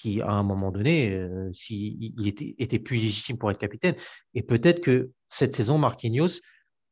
qui 0.00 0.22
à 0.22 0.32
un 0.32 0.42
moment 0.42 0.72
donné, 0.72 1.12
euh, 1.12 1.50
s'il 1.52 2.26
était, 2.26 2.54
était 2.58 2.78
plus 2.78 2.96
légitime 2.96 3.36
pour 3.36 3.50
être 3.50 3.58
capitaine. 3.58 3.94
Et 4.34 4.42
peut-être 4.42 4.80
que 4.80 5.10
cette 5.28 5.54
saison, 5.54 5.78
Marquinhos 5.78 6.40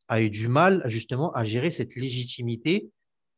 a 0.08 0.20
eu 0.20 0.30
du 0.30 0.48
mal 0.48 0.82
justement 0.86 1.32
à 1.32 1.44
gérer 1.44 1.70
cette 1.70 1.96
légitimité 1.96 2.90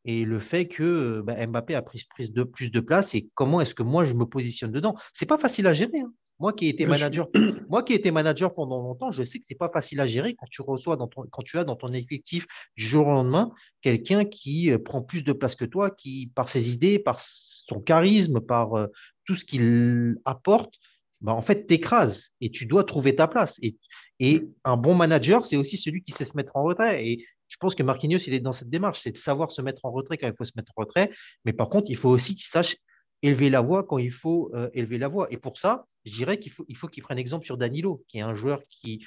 et 0.03 0.25
le 0.25 0.39
fait 0.39 0.67
que 0.67 1.21
bah, 1.21 1.45
Mbappé 1.45 1.75
a 1.75 1.81
pris, 1.81 2.07
de, 2.19 2.43
plus 2.43 2.71
de 2.71 2.79
place 2.79 3.13
et 3.13 3.29
comment 3.35 3.61
est-ce 3.61 3.75
que 3.75 3.83
moi 3.83 4.03
je 4.03 4.13
me 4.13 4.25
positionne 4.25 4.71
dedans? 4.71 4.95
C'est 5.13 5.27
pas 5.27 5.37
facile 5.37 5.67
à 5.67 5.73
gérer. 5.73 5.99
Hein. 5.99 6.11
Moi 6.39 6.53
qui 6.53 6.65
ai 6.65 6.69
été 6.69 6.87
manager, 6.87 7.27
moi 7.69 7.83
qui 7.83 7.93
ai 7.93 7.97
été 7.97 8.09
manager 8.09 8.53
pendant 8.55 8.81
longtemps, 8.81 9.11
je 9.11 9.21
sais 9.21 9.37
que 9.37 9.45
c'est 9.47 9.57
pas 9.57 9.69
facile 9.69 10.01
à 10.01 10.07
gérer 10.07 10.33
quand 10.33 10.47
tu 10.49 10.63
reçois 10.63 10.97
dans 10.97 11.07
ton, 11.07 11.23
quand 11.29 11.43
tu 11.43 11.59
as 11.59 11.63
dans 11.63 11.75
ton 11.75 11.93
effectif 11.93 12.47
du 12.75 12.83
jour 12.83 13.05
au 13.05 13.11
lendemain 13.11 13.51
quelqu'un 13.81 14.25
qui 14.25 14.71
euh, 14.71 14.79
prend 14.79 15.03
plus 15.03 15.23
de 15.23 15.33
place 15.33 15.55
que 15.55 15.65
toi, 15.65 15.91
qui 15.91 16.31
par 16.33 16.49
ses 16.49 16.73
idées, 16.73 16.97
par 16.97 17.19
son 17.19 17.79
charisme, 17.79 18.41
par 18.41 18.73
euh, 18.73 18.87
tout 19.31 19.37
ce 19.37 19.45
qu'il 19.45 20.17
apporte, 20.25 20.75
bah, 21.21 21.31
en 21.31 21.41
fait, 21.41 21.65
t'écrases 21.65 22.31
et 22.41 22.51
tu 22.51 22.65
dois 22.65 22.83
trouver 22.83 23.15
ta 23.15 23.29
place. 23.29 23.59
Et, 23.61 23.77
et 24.19 24.43
un 24.65 24.75
bon 24.75 24.93
manager, 24.93 25.45
c'est 25.45 25.55
aussi 25.55 25.77
celui 25.77 26.03
qui 26.03 26.11
sait 26.11 26.25
se 26.25 26.35
mettre 26.35 26.57
en 26.57 26.63
retrait. 26.63 27.07
Et 27.07 27.25
je 27.47 27.55
pense 27.57 27.73
que 27.73 27.81
Marquinhos, 27.83 28.17
il 28.27 28.33
est 28.33 28.41
dans 28.41 28.51
cette 28.51 28.69
démarche, 28.69 28.99
c'est 28.99 29.11
de 29.11 29.17
savoir 29.17 29.51
se 29.51 29.61
mettre 29.61 29.85
en 29.85 29.91
retrait 29.91 30.17
quand 30.17 30.27
il 30.27 30.35
faut 30.37 30.43
se 30.43 30.51
mettre 30.57 30.73
en 30.75 30.81
retrait. 30.81 31.11
Mais 31.45 31.53
par 31.53 31.69
contre, 31.69 31.89
il 31.89 31.95
faut 31.95 32.09
aussi 32.09 32.35
qu'il 32.35 32.45
sache 32.45 32.75
élever 33.21 33.49
la 33.49 33.61
voix 33.61 33.83
quand 33.83 33.99
il 33.99 34.11
faut 34.11 34.51
euh, 34.53 34.69
élever 34.73 34.97
la 34.97 35.07
voix. 35.07 35.27
Et 35.31 35.37
pour 35.37 35.57
ça, 35.57 35.85
je 36.03 36.13
dirais 36.13 36.37
qu'il 36.39 36.51
faut 36.51 36.65
qu'il 36.65 36.75
faut 36.75 36.87
qu'il 36.87 37.03
prenne 37.03 37.19
exemple 37.19 37.45
sur 37.45 37.55
Danilo, 37.55 38.03
qui 38.09 38.17
est 38.17 38.21
un 38.21 38.35
joueur 38.35 38.61
qui, 38.69 39.05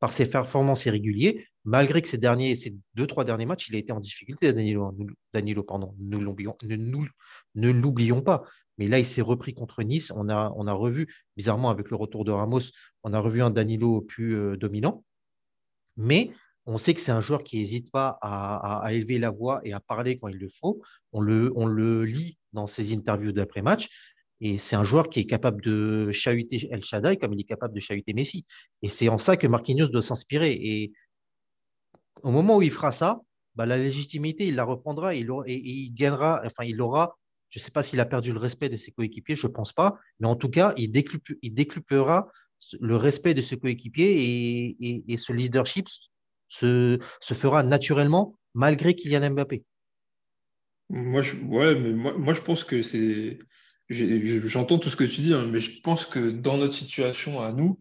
par 0.00 0.12
ses 0.12 0.28
performances 0.28 0.86
irrégulières, 0.86 1.34
malgré 1.64 2.02
que 2.02 2.08
ces 2.08 2.18
derniers, 2.18 2.54
ces 2.54 2.76
deux, 2.94 3.06
trois 3.06 3.24
derniers 3.24 3.46
matchs, 3.46 3.68
il 3.68 3.76
a 3.76 3.78
été 3.78 3.92
en 3.92 4.00
difficulté, 4.00 4.52
Danilo, 4.52 4.94
Danilo 5.32 5.62
pardon, 5.62 5.94
ne 6.00 6.18
l'oublions 7.70 8.22
pas. 8.22 8.44
Mais 8.78 8.88
là, 8.88 8.98
il 8.98 9.06
s'est 9.06 9.22
repris 9.22 9.54
contre 9.54 9.82
Nice. 9.82 10.12
On 10.14 10.28
a, 10.28 10.52
on 10.56 10.66
a 10.66 10.72
revu, 10.72 11.06
bizarrement, 11.36 11.70
avec 11.70 11.90
le 11.90 11.96
retour 11.96 12.24
de 12.24 12.32
Ramos, 12.32 12.60
on 13.02 13.12
a 13.14 13.18
revu 13.18 13.42
un 13.42 13.50
Danilo 13.50 14.02
plus 14.02 14.36
euh, 14.36 14.56
dominant. 14.56 15.02
Mais 15.96 16.30
on 16.66 16.78
sait 16.78 16.94
que 16.94 17.00
c'est 17.00 17.12
un 17.12 17.22
joueur 17.22 17.44
qui 17.44 17.58
n'hésite 17.58 17.90
pas 17.90 18.18
à, 18.20 18.86
élever 18.92 19.18
la 19.18 19.30
voix 19.30 19.60
et 19.64 19.72
à 19.72 19.80
parler 19.80 20.18
quand 20.18 20.28
il 20.28 20.36
le 20.36 20.48
faut. 20.48 20.82
On 21.12 21.20
le, 21.20 21.52
on 21.56 21.66
le 21.66 22.04
lit 22.04 22.38
dans 22.52 22.66
ses 22.66 22.92
interviews 22.92 23.32
d'après-match. 23.32 23.88
Et 24.40 24.58
c'est 24.58 24.76
un 24.76 24.84
joueur 24.84 25.08
qui 25.08 25.20
est 25.20 25.26
capable 25.26 25.62
de 25.62 26.10
chahuter 26.12 26.68
El 26.70 26.84
Shaddai 26.84 27.16
comme 27.16 27.32
il 27.32 27.40
est 27.40 27.44
capable 27.44 27.74
de 27.74 27.80
chahuter 27.80 28.12
Messi. 28.12 28.44
Et 28.82 28.88
c'est 28.88 29.08
en 29.08 29.18
ça 29.18 29.36
que 29.36 29.46
Marquinhos 29.46 29.88
doit 29.88 30.02
s'inspirer. 30.02 30.52
Et 30.52 30.92
au 32.22 32.30
moment 32.30 32.58
où 32.58 32.62
il 32.62 32.70
fera 32.70 32.92
ça, 32.92 33.20
bah, 33.56 33.64
la 33.64 33.78
légitimité, 33.78 34.46
il 34.46 34.54
la 34.54 34.64
reprendra 34.64 35.14
et 35.14 35.26
il, 35.46 35.94
gagnera, 35.94 36.42
enfin, 36.44 36.64
il 36.64 36.80
aura, 36.82 37.16
je 37.48 37.58
ne 37.58 37.62
sais 37.62 37.70
pas 37.70 37.82
s'il 37.82 38.00
a 38.00 38.04
perdu 38.04 38.32
le 38.32 38.38
respect 38.38 38.68
de 38.68 38.76
ses 38.76 38.92
coéquipiers, 38.92 39.34
je 39.34 39.46
ne 39.46 39.52
pense 39.52 39.72
pas, 39.72 39.98
mais 40.20 40.28
en 40.28 40.36
tout 40.36 40.50
cas, 40.50 40.74
il, 40.76 40.92
décuplera 40.92 42.28
le 42.80 42.96
respect 42.96 43.32
de 43.32 43.40
ses 43.40 43.58
coéquipiers 43.58 44.76
et, 44.78 45.16
ce 45.16 45.32
leadership 45.32 45.86
se, 46.48 46.98
fera 47.22 47.62
naturellement 47.62 48.34
malgré 48.54 48.94
Kylian 48.94 49.30
Mbappé. 49.30 49.64
Moi, 50.90 51.22
je, 51.22 51.34
ouais, 51.36 51.74
mais 51.74 51.92
moi, 51.92 52.34
je 52.34 52.40
pense 52.42 52.62
que 52.62 52.82
c'est. 52.82 53.38
J'entends 53.88 54.78
tout 54.78 54.90
ce 54.90 54.96
que 54.96 55.04
tu 55.04 55.20
dis, 55.20 55.34
hein, 55.34 55.46
mais 55.50 55.60
je 55.60 55.80
pense 55.80 56.06
que 56.06 56.30
dans 56.30 56.56
notre 56.56 56.72
situation 56.72 57.40
à 57.40 57.52
nous, 57.52 57.78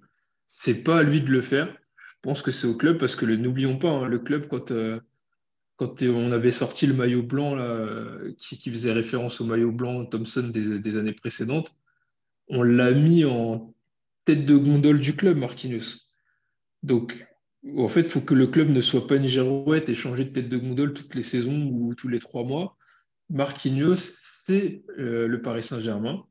c'est 0.48 0.84
pas 0.84 0.99
à 0.99 1.03
lui 1.03 1.22
de 1.22 1.32
le 1.32 1.41
faire. 1.41 1.76
Je 1.98 2.14
pense 2.22 2.41
que 2.41 2.52
c'est 2.52 2.68
au 2.68 2.76
club 2.76 2.98
parce 2.98 3.15
que 3.15 3.26
n'oublions 3.26 3.77
pas, 3.77 3.90
hein, 3.90 4.07
le 4.07 4.19
club, 4.19 4.48
quand, 4.48 4.72
euh, 4.72 4.99
quand 5.77 6.02
on 6.03 6.32
avait 6.32 6.52
sorti 6.52 6.86
le 6.86 6.94
maillot 6.94 7.23
blanc 7.23 7.56
là, 7.56 8.18
qui, 8.38 8.69
faisait 8.69 8.91
référence 8.91 9.41
au 9.41 9.45
maillot 9.45 9.72
blanc 9.72 10.06
Thompson 10.06 10.52
des, 10.53 10.98
années 10.98 11.14
précédentes, 11.14 11.76
on 12.48 12.61
l'a 12.61 12.91
mis 12.91 13.26
en 13.26 13.73
tête 14.26 14.45
de 14.45 14.56
gondole 14.56 14.99
du 14.99 15.15
club, 15.15 15.38
Marquinhos. 15.38 16.10
Donc, 16.84 17.27
en 17.77 17.88
fait, 17.88 18.02
il 18.02 18.10
faut 18.10 18.22
que 18.22 18.36
le 18.36 18.48
club 18.48 18.69
ne 18.69 18.82
soit 18.82 19.07
pas 19.07 19.15
une 19.15 19.26
girouette 19.26 19.90
et 19.90 19.95
changer 19.95 20.26
de 20.26 20.30
tête 20.30 20.49
de 20.49 20.57
gondole 20.57 20.94
toutes 20.94 21.15
les 21.15 21.23
saisons 21.23 21.68
ou 21.72 21.95
tous 21.95 22.07
les 22.07 22.19
trois 22.19 22.44
mois. 22.44 22.77
Marquinhos, 23.30 23.95
c'est 24.19 24.84
euh, 24.97 25.27
le 25.27 25.41
Paris 25.41 25.64
Saint-Germain. 25.64 26.23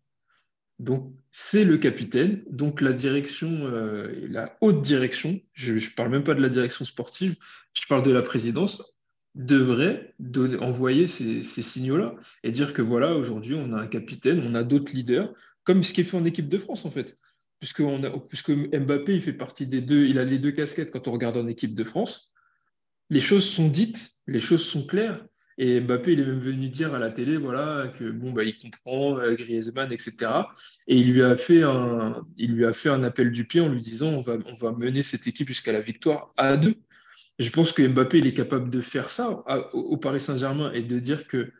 Donc, 0.78 1.12
c'est 1.30 1.64
le 1.64 1.78
capitaine. 1.78 2.42
Donc, 2.50 2.80
la 2.80 2.92
direction, 2.92 3.48
euh, 3.66 4.26
la 4.28 4.56
haute 4.60 4.82
direction, 4.82 5.40
je 5.52 5.74
ne 5.74 5.94
parle 5.94 6.10
même 6.10 6.24
pas 6.24 6.34
de 6.34 6.40
la 6.40 6.48
direction 6.48 6.84
sportive, 6.84 7.36
je 7.72 7.86
parle 7.86 8.02
de 8.02 8.10
la 8.10 8.22
présidence, 8.22 8.98
devrait 9.34 10.14
envoyer 10.60 11.06
ces, 11.08 11.42
signaux-là 11.42 12.14
et 12.44 12.52
dire 12.52 12.72
que 12.72 12.82
voilà, 12.82 13.16
aujourd'hui, 13.16 13.54
on 13.54 13.72
a 13.72 13.80
un 13.80 13.86
capitaine, 13.88 14.40
on 14.44 14.54
a 14.54 14.62
d'autres 14.62 14.92
leaders, 14.92 15.32
comme 15.64 15.82
ce 15.82 15.92
qui 15.92 16.02
est 16.02 16.04
fait 16.04 16.16
en 16.16 16.24
équipe 16.24 16.48
de 16.48 16.58
France, 16.58 16.84
en 16.84 16.90
fait 16.90 17.16
puisque, 17.64 17.82
puisque 18.28 18.50
Mbappé, 18.50 19.14
il 19.14 19.22
fait 19.22 19.32
partie 19.32 19.66
des 19.66 19.80
deux, 19.80 20.04
il 20.04 20.18
a 20.18 20.24
les 20.24 20.38
deux 20.38 20.52
casquettes 20.52 20.90
quand 20.90 21.08
on 21.08 21.12
regarde 21.12 21.38
en 21.38 21.48
équipe 21.48 21.74
de 21.74 21.84
France. 21.84 22.30
Les 23.08 23.20
choses 23.20 23.48
sont 23.48 23.68
dites, 23.68 24.12
les 24.26 24.40
choses 24.40 24.64
sont 24.64 24.86
claires. 24.86 25.24
Et 25.58 25.80
Mbappé, 25.80 26.12
il 26.12 26.20
est 26.20 26.26
même 26.26 26.40
venu 26.40 26.68
dire 26.68 26.94
à 26.94 26.98
la 26.98 27.10
télé, 27.10 27.36
voilà, 27.36 27.92
que 27.98 28.10
bon, 28.10 28.32
bah, 28.32 28.42
il 28.44 28.58
comprend 28.58 29.18
euh, 29.18 29.34
Griezmann, 29.34 29.92
etc. 29.92 30.16
Et 30.88 30.96
il 30.96 31.12
lui 31.12 31.22
a 31.22 31.36
fait 31.36 31.62
un, 31.62 32.26
il 32.36 32.54
lui 32.54 32.64
a 32.64 32.72
fait 32.72 32.88
un 32.88 33.02
appel 33.04 33.30
du 33.30 33.46
pied 33.46 33.60
en 33.60 33.68
lui 33.68 33.80
disant, 33.80 34.08
on 34.08 34.22
va, 34.22 34.36
on 34.46 34.54
va 34.54 34.72
mener 34.72 35.02
cette 35.02 35.26
équipe 35.26 35.48
jusqu'à 35.48 35.72
la 35.72 35.80
victoire 35.80 36.32
à 36.36 36.56
deux. 36.56 36.74
Je 37.38 37.50
pense 37.50 37.72
que 37.72 37.86
Mbappé, 37.86 38.18
il 38.18 38.26
est 38.26 38.34
capable 38.34 38.70
de 38.70 38.80
faire 38.80 39.10
ça 39.10 39.44
au 39.72 39.96
Paris 39.96 40.20
Saint-Germain 40.20 40.72
et 40.72 40.82
de 40.82 40.98
dire 40.98 41.26
que 41.26 41.52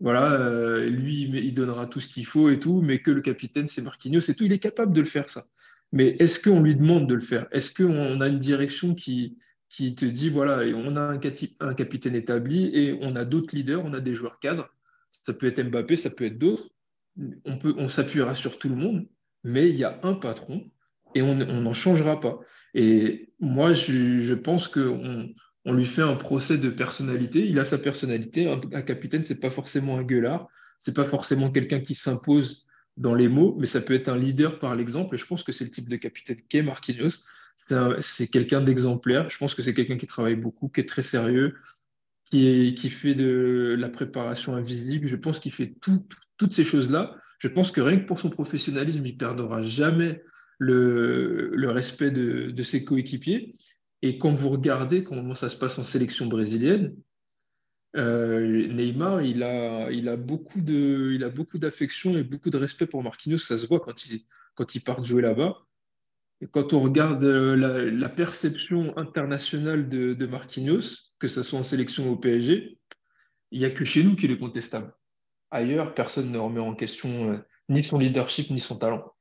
voilà, 0.00 0.32
euh, 0.32 0.88
lui, 0.88 1.22
il 1.22 1.54
donnera 1.54 1.86
tout 1.86 2.00
ce 2.00 2.08
qu'il 2.08 2.24
faut 2.24 2.50
et 2.50 2.60
tout, 2.60 2.80
mais 2.82 3.00
que 3.00 3.10
le 3.10 3.20
capitaine, 3.20 3.66
c'est 3.66 3.82
Marquinhos 3.82 4.20
et 4.30 4.34
tout. 4.34 4.44
Il 4.44 4.52
est 4.52 4.58
capable 4.58 4.92
de 4.92 5.00
le 5.00 5.06
faire, 5.06 5.28
ça. 5.28 5.44
Mais 5.92 6.16
est-ce 6.18 6.38
qu'on 6.38 6.62
lui 6.62 6.76
demande 6.76 7.08
de 7.08 7.14
le 7.14 7.20
faire? 7.20 7.48
Est-ce 7.50 7.74
qu'on 7.74 8.20
a 8.20 8.28
une 8.28 8.38
direction 8.38 8.94
qui, 8.94 9.38
qui 9.68 9.94
te 9.94 10.04
dit, 10.04 10.30
voilà, 10.30 10.64
on 10.76 10.96
a 10.96 11.00
un, 11.00 11.20
un 11.60 11.74
capitaine 11.74 12.14
établi 12.14 12.70
et 12.74 12.98
on 13.00 13.16
a 13.16 13.24
d'autres 13.24 13.54
leaders, 13.54 13.84
on 13.84 13.92
a 13.92 14.00
des 14.00 14.14
joueurs 14.14 14.38
cadres. 14.38 14.68
Ça 15.10 15.34
peut 15.34 15.46
être 15.46 15.62
Mbappé, 15.62 15.96
ça 15.96 16.10
peut 16.10 16.24
être 16.24 16.38
d'autres. 16.38 16.70
On, 17.44 17.58
on 17.76 17.88
s'appuiera 17.88 18.34
sur 18.34 18.58
tout 18.58 18.68
le 18.68 18.76
monde, 18.76 19.06
mais 19.44 19.68
il 19.68 19.76
y 19.76 19.84
a 19.84 19.98
un 20.02 20.14
patron 20.14 20.70
et 21.14 21.22
on 21.22 21.34
n'en 21.34 21.72
changera 21.72 22.20
pas. 22.20 22.40
Et 22.74 23.30
moi, 23.40 23.72
je, 23.72 24.34
pense 24.34 24.68
qu'on 24.68 25.28
on 25.64 25.72
lui 25.72 25.84
fait 25.84 26.02
un 26.02 26.16
procès 26.16 26.58
de 26.58 26.70
personnalité. 26.70 27.46
Il 27.46 27.58
a 27.58 27.64
sa 27.64 27.78
personnalité. 27.78 28.48
Un, 28.48 28.82
capitaine, 28.82 29.24
c'est 29.24 29.40
pas 29.40 29.50
forcément 29.50 29.98
un 29.98 30.02
gueulard, 30.02 30.48
c'est 30.78 30.94
pas 30.94 31.04
forcément 31.04 31.50
quelqu'un 31.50 31.80
qui 31.80 31.94
s'impose 31.94 32.66
dans 32.96 33.14
les 33.14 33.28
mots, 33.28 33.56
mais 33.58 33.66
ça 33.66 33.80
peut 33.80 33.94
être 33.94 34.08
un 34.08 34.18
leader 34.18 34.58
par 34.58 34.74
l'exemple. 34.74 35.14
Et 35.14 35.18
je 35.18 35.26
pense 35.26 35.42
que 35.42 35.52
c'est 35.52 35.64
le 35.64 35.70
type 35.70 35.88
de 35.88 35.96
capitaine 35.96 36.38
qu'est 36.48 36.62
Marquinhos. 36.62 37.24
C'est 38.00 38.28
quelqu'un 38.28 38.62
d'exemplaire. 38.62 39.28
Je 39.28 39.38
pense 39.38 39.54
que 39.54 39.62
c'est 39.62 39.74
quelqu'un 39.74 39.98
qui 39.98 40.06
travaille 40.06 40.36
beaucoup, 40.36 40.68
qui 40.68 40.80
est 40.80 40.88
très 40.88 41.02
sérieux, 41.02 41.54
qui, 42.24 42.74
fait 42.88 43.14
de 43.14 43.76
la 43.78 43.88
préparation 43.88 44.54
invisible. 44.54 45.06
Je 45.06 45.16
pense 45.16 45.40
qu'il 45.40 45.52
fait 45.52 45.74
toutes 45.80 46.52
ces 46.52 46.64
choses-là. 46.64 47.16
Je 47.38 47.48
pense 47.48 47.70
que 47.70 47.80
rien 47.80 47.98
que 47.98 48.06
pour 48.06 48.20
son 48.20 48.30
professionnalisme, 48.30 49.04
il 49.04 49.16
perdra 49.16 49.62
jamais 49.62 50.22
le, 50.58 51.68
respect 51.68 52.10
de 52.10 52.62
ses 52.62 52.84
coéquipiers. 52.84 53.54
Et 54.02 54.18
quand 54.18 54.32
vous 54.32 54.48
regardez 54.48 55.02
comment 55.02 55.34
ça 55.34 55.48
se 55.48 55.56
passe 55.56 55.78
en 55.78 55.84
sélection 55.84 56.26
brésilienne, 56.26 56.94
euh, 57.96 58.68
Neymar, 58.68 59.22
il 59.22 59.42
a, 59.42 60.16
beaucoup 60.16 60.60
d'affection 60.60 62.16
et 62.16 62.22
beaucoup 62.22 62.50
de 62.50 62.56
respect 62.56 62.86
pour 62.86 63.02
Marquinhos. 63.02 63.38
Ça 63.38 63.58
se 63.58 63.66
voit 63.66 63.80
quand 63.80 63.94
quand 64.54 64.74
il 64.74 64.80
part 64.80 65.04
jouer 65.04 65.22
là-bas. 65.22 65.56
Quand 66.46 66.72
on 66.72 66.80
regarde 66.80 67.24
euh, 67.24 67.90
la, 67.90 68.08
perception 68.08 68.96
internationale 68.96 69.88
de, 69.88 70.14
de, 70.14 70.26
Marquinhos, 70.26 71.10
que 71.18 71.26
ce 71.26 71.42
soit 71.42 71.58
en 71.58 71.64
sélection 71.64 72.08
ou 72.08 72.12
au 72.12 72.16
PSG, 72.16 72.78
il 73.50 73.58
n'y 73.58 73.64
a 73.64 73.70
que 73.70 73.84
chez 73.84 74.04
nous 74.04 74.14
qu'il 74.14 74.30
est 74.30 74.38
contestable. 74.38 74.94
Ailleurs, 75.50 75.94
personne 75.94 76.30
ne 76.30 76.38
remet 76.38 76.60
en 76.60 76.74
question 76.74 77.32
euh, 77.32 77.38
ni 77.68 77.82
son 77.82 77.98
leadership 77.98 78.50
ni 78.50 78.60
son 78.60 78.78
talent. 78.78 79.12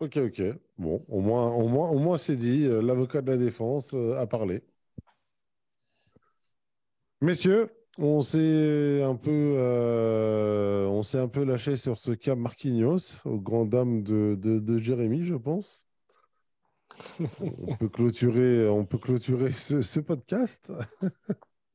Ok, 0.00 0.16
ok. 0.16 0.42
Bon, 0.78 1.04
au 1.08 1.20
moins, 1.20 1.50
au 1.52 1.68
moins, 1.68 1.90
au 1.90 1.98
moins 1.98 2.18
c'est 2.18 2.36
dit. 2.36 2.64
Euh, 2.64 2.82
L'avocat 2.82 3.22
de 3.22 3.30
la 3.30 3.36
défense 3.36 3.94
a 3.94 4.26
parlé. 4.26 4.64
Messieurs, 7.20 7.70
on 7.98 8.22
s'est 8.22 9.02
un 9.02 9.16
peu, 9.16 9.30
euh, 9.58 10.86
on 10.86 11.02
s'est 11.02 11.18
un 11.18 11.28
peu 11.28 11.44
lâché 11.44 11.76
sur 11.76 11.98
ce 11.98 12.12
cas 12.12 12.34
Marquinhos, 12.34 13.20
aux 13.24 13.38
grandes 13.38 13.70
dames 13.70 14.02
de, 14.02 14.36
de, 14.40 14.58
de 14.58 14.78
Jérémy, 14.78 15.24
je 15.24 15.34
pense. 15.34 15.86
on 17.40 17.76
peut 17.76 17.88
clôturer, 17.88 18.68
on 18.68 18.84
peut 18.84 18.98
clôturer 18.98 19.52
ce, 19.52 19.82
ce 19.82 20.00
podcast. 20.00 20.70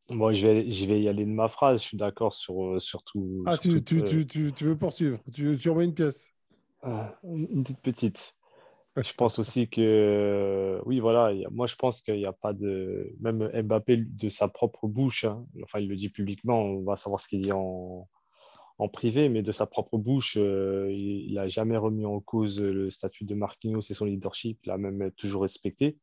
Moi, 0.10 0.34
je 0.34 0.48
vais, 0.48 0.72
je 0.72 0.86
vais 0.86 1.02
y 1.02 1.10
aller 1.10 1.26
de 1.26 1.32
ma 1.32 1.48
phrase. 1.48 1.82
Je 1.82 1.88
suis 1.88 1.98
d'accord 1.98 2.34
sur, 2.34 2.82
sur 2.82 3.04
tout. 3.04 3.44
Ah, 3.46 3.56
sur 3.56 3.74
tu, 3.74 3.84
tout, 3.84 3.96
tu, 3.96 4.04
euh, 4.04 4.06
tu, 4.06 4.28
tu, 4.28 4.54
tu 4.54 4.64
veux 4.66 4.78
poursuivre 4.78 5.20
tu, 5.34 5.58
tu 5.58 5.70
remets 5.70 5.86
une 5.86 5.94
pièce 5.96 6.30
Ah, 6.82 7.16
Une 7.24 7.64
toute 7.64 7.82
petite. 7.82 8.36
Je 9.04 9.14
pense 9.14 9.40
aussi 9.40 9.70
que, 9.70 10.82
oui, 10.86 11.00
voilà, 11.02 11.34
moi 11.52 11.68
je 11.68 11.76
pense 11.76 12.02
qu'il 12.02 12.16
n'y 12.16 12.26
a 12.26 12.32
pas 12.32 12.54
de. 12.54 13.14
Même 13.20 13.50
Mbappé, 13.64 13.98
de 13.98 14.30
sa 14.30 14.48
propre 14.48 14.88
bouche, 14.88 15.26
hein, 15.26 15.46
enfin 15.64 15.80
il 15.80 15.90
le 15.90 15.98
dit 15.98 16.10
publiquement, 16.10 16.62
on 16.62 16.82
va 16.84 16.96
savoir 16.96 17.20
ce 17.20 17.28
qu'il 17.28 17.42
dit 17.42 17.52
en, 17.52 18.08
en 18.78 18.88
privé, 18.88 19.30
mais 19.30 19.44
de 19.44 19.52
sa 19.52 19.66
propre 19.66 19.98
bouche, 19.98 20.38
euh, 20.38 20.90
il 20.94 21.34
n'a 21.34 21.48
jamais 21.50 21.78
remis 21.78 22.06
en 22.06 22.22
cause 22.22 22.62
le 22.62 22.90
statut 22.92 23.26
de 23.26 23.36
Marquinhos 23.36 23.82
et 23.82 23.94
son 23.94 24.06
leadership, 24.06 24.60
il 24.64 24.70
l'a 24.70 24.78
même 24.78 25.12
toujours 25.12 25.42
respecté. 25.44 25.98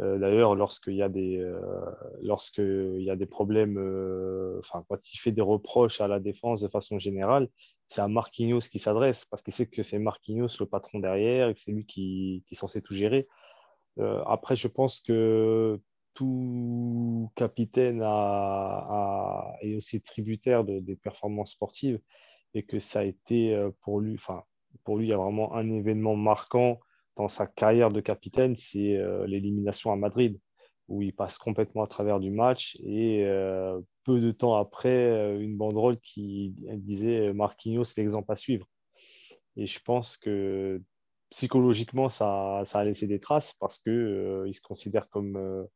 Euh, 0.00 0.18
D'ailleurs, 0.18 0.54
lorsqu'il 0.54 0.94
y 0.94 1.02
a 1.02 1.08
des, 1.08 1.38
euh, 1.38 1.60
y 2.22 3.10
a 3.10 3.16
des 3.16 3.26
problèmes, 3.26 3.76
euh, 3.78 4.58
enfin, 4.60 4.84
quand 4.88 4.98
il 5.12 5.18
fait 5.18 5.32
des 5.32 5.42
reproches 5.42 6.00
à 6.00 6.08
la 6.08 6.20
défense 6.20 6.60
de 6.60 6.68
façon 6.68 6.98
générale, 6.98 7.48
c'est 7.88 8.00
à 8.00 8.08
Marquinhos 8.08 8.60
qui 8.60 8.78
s'adresse 8.78 9.24
parce 9.26 9.42
qu'il 9.42 9.52
sait 9.52 9.66
que 9.66 9.82
c'est 9.82 9.98
Marquinhos 9.98 10.48
le 10.60 10.66
patron 10.66 11.00
derrière 11.00 11.48
et 11.48 11.54
que 11.54 11.60
c'est 11.60 11.72
lui 11.72 11.86
qui, 11.86 12.44
est 12.50 12.54
censé 12.54 12.80
tout 12.82 12.94
gérer. 12.94 13.28
Après, 14.26 14.56
je 14.56 14.68
pense 14.68 15.00
que 15.00 15.78
tout 16.14 17.30
capitaine 17.34 18.00
a, 18.02 19.52
est 19.60 19.76
aussi 19.76 20.00
tributaire 20.00 20.64
de- 20.64 20.78
des 20.80 20.96
performances 20.96 21.52
sportives 21.52 22.00
et 22.54 22.62
que 22.62 22.80
ça 22.80 23.00
a 23.00 23.04
été 23.04 23.68
pour 23.82 24.00
lui, 24.00 24.14
enfin, 24.14 24.44
pour 24.84 24.96
lui, 24.96 25.06
il 25.06 25.10
y 25.10 25.12
a 25.12 25.18
vraiment 25.18 25.54
un 25.54 25.70
événement 25.70 26.16
marquant 26.16 26.80
dans 27.20 27.28
sa 27.28 27.46
carrière 27.46 27.90
de 27.90 28.00
capitaine, 28.00 28.56
c'est 28.56 28.96
euh, 28.96 29.26
l'élimination 29.26 29.92
à 29.92 29.96
Madrid, 29.96 30.38
où 30.88 31.02
il 31.02 31.14
passe 31.14 31.36
complètement 31.36 31.84
à 31.84 31.86
travers 31.86 32.18
du 32.18 32.30
match 32.30 32.78
et 32.82 33.24
euh, 33.24 33.78
peu 34.04 34.20
de 34.20 34.30
temps 34.30 34.56
après, 34.56 34.88
euh, 34.88 35.38
une 35.38 35.56
banderole 35.56 35.98
qui 36.00 36.54
disait 36.76 37.32
Marquinhos, 37.34 37.84
l'exemple 37.96 38.32
à 38.32 38.36
suivre. 38.36 38.66
Et 39.56 39.66
je 39.66 39.80
pense 39.80 40.16
que 40.16 40.80
psychologiquement, 41.28 42.08
ça, 42.08 42.62
a 42.72 42.84
laissé 42.84 43.06
des 43.06 43.20
traces 43.20 43.54
parce 43.60 43.80
que 43.80 43.90
euh, 43.90 44.48
il 44.48 44.54
se 44.54 44.62
considère 44.62 45.08
comme 45.10 45.66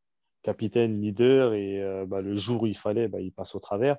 capitaine, 0.42 1.00
leader, 1.00 1.52
et 1.54 1.80
bah, 2.06 2.22
le 2.22 2.34
jour 2.34 2.62
où 2.62 2.66
il 2.66 2.76
fallait, 2.76 3.08
bah, 3.08 3.20
il 3.20 3.32
passe 3.32 3.54
au 3.54 3.60
travers. 3.60 3.96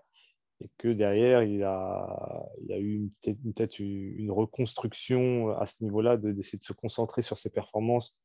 Et 0.61 0.69
que 0.77 0.87
derrière, 0.87 1.43
il 1.43 1.63
a, 1.63 2.47
il 2.63 2.71
a 2.71 2.79
eu 2.79 3.09
peut-être 3.21 3.79
une, 3.79 4.31
reconstruction 4.31 5.49
à 5.49 5.65
ce 5.65 5.83
niveau-là, 5.83 6.17
de- 6.17 6.31
d'essayer 6.31 6.57
de 6.57 6.63
se 6.63 6.73
concentrer 6.73 7.21
sur 7.21 7.37
ses 7.37 7.49
performances 7.49 8.17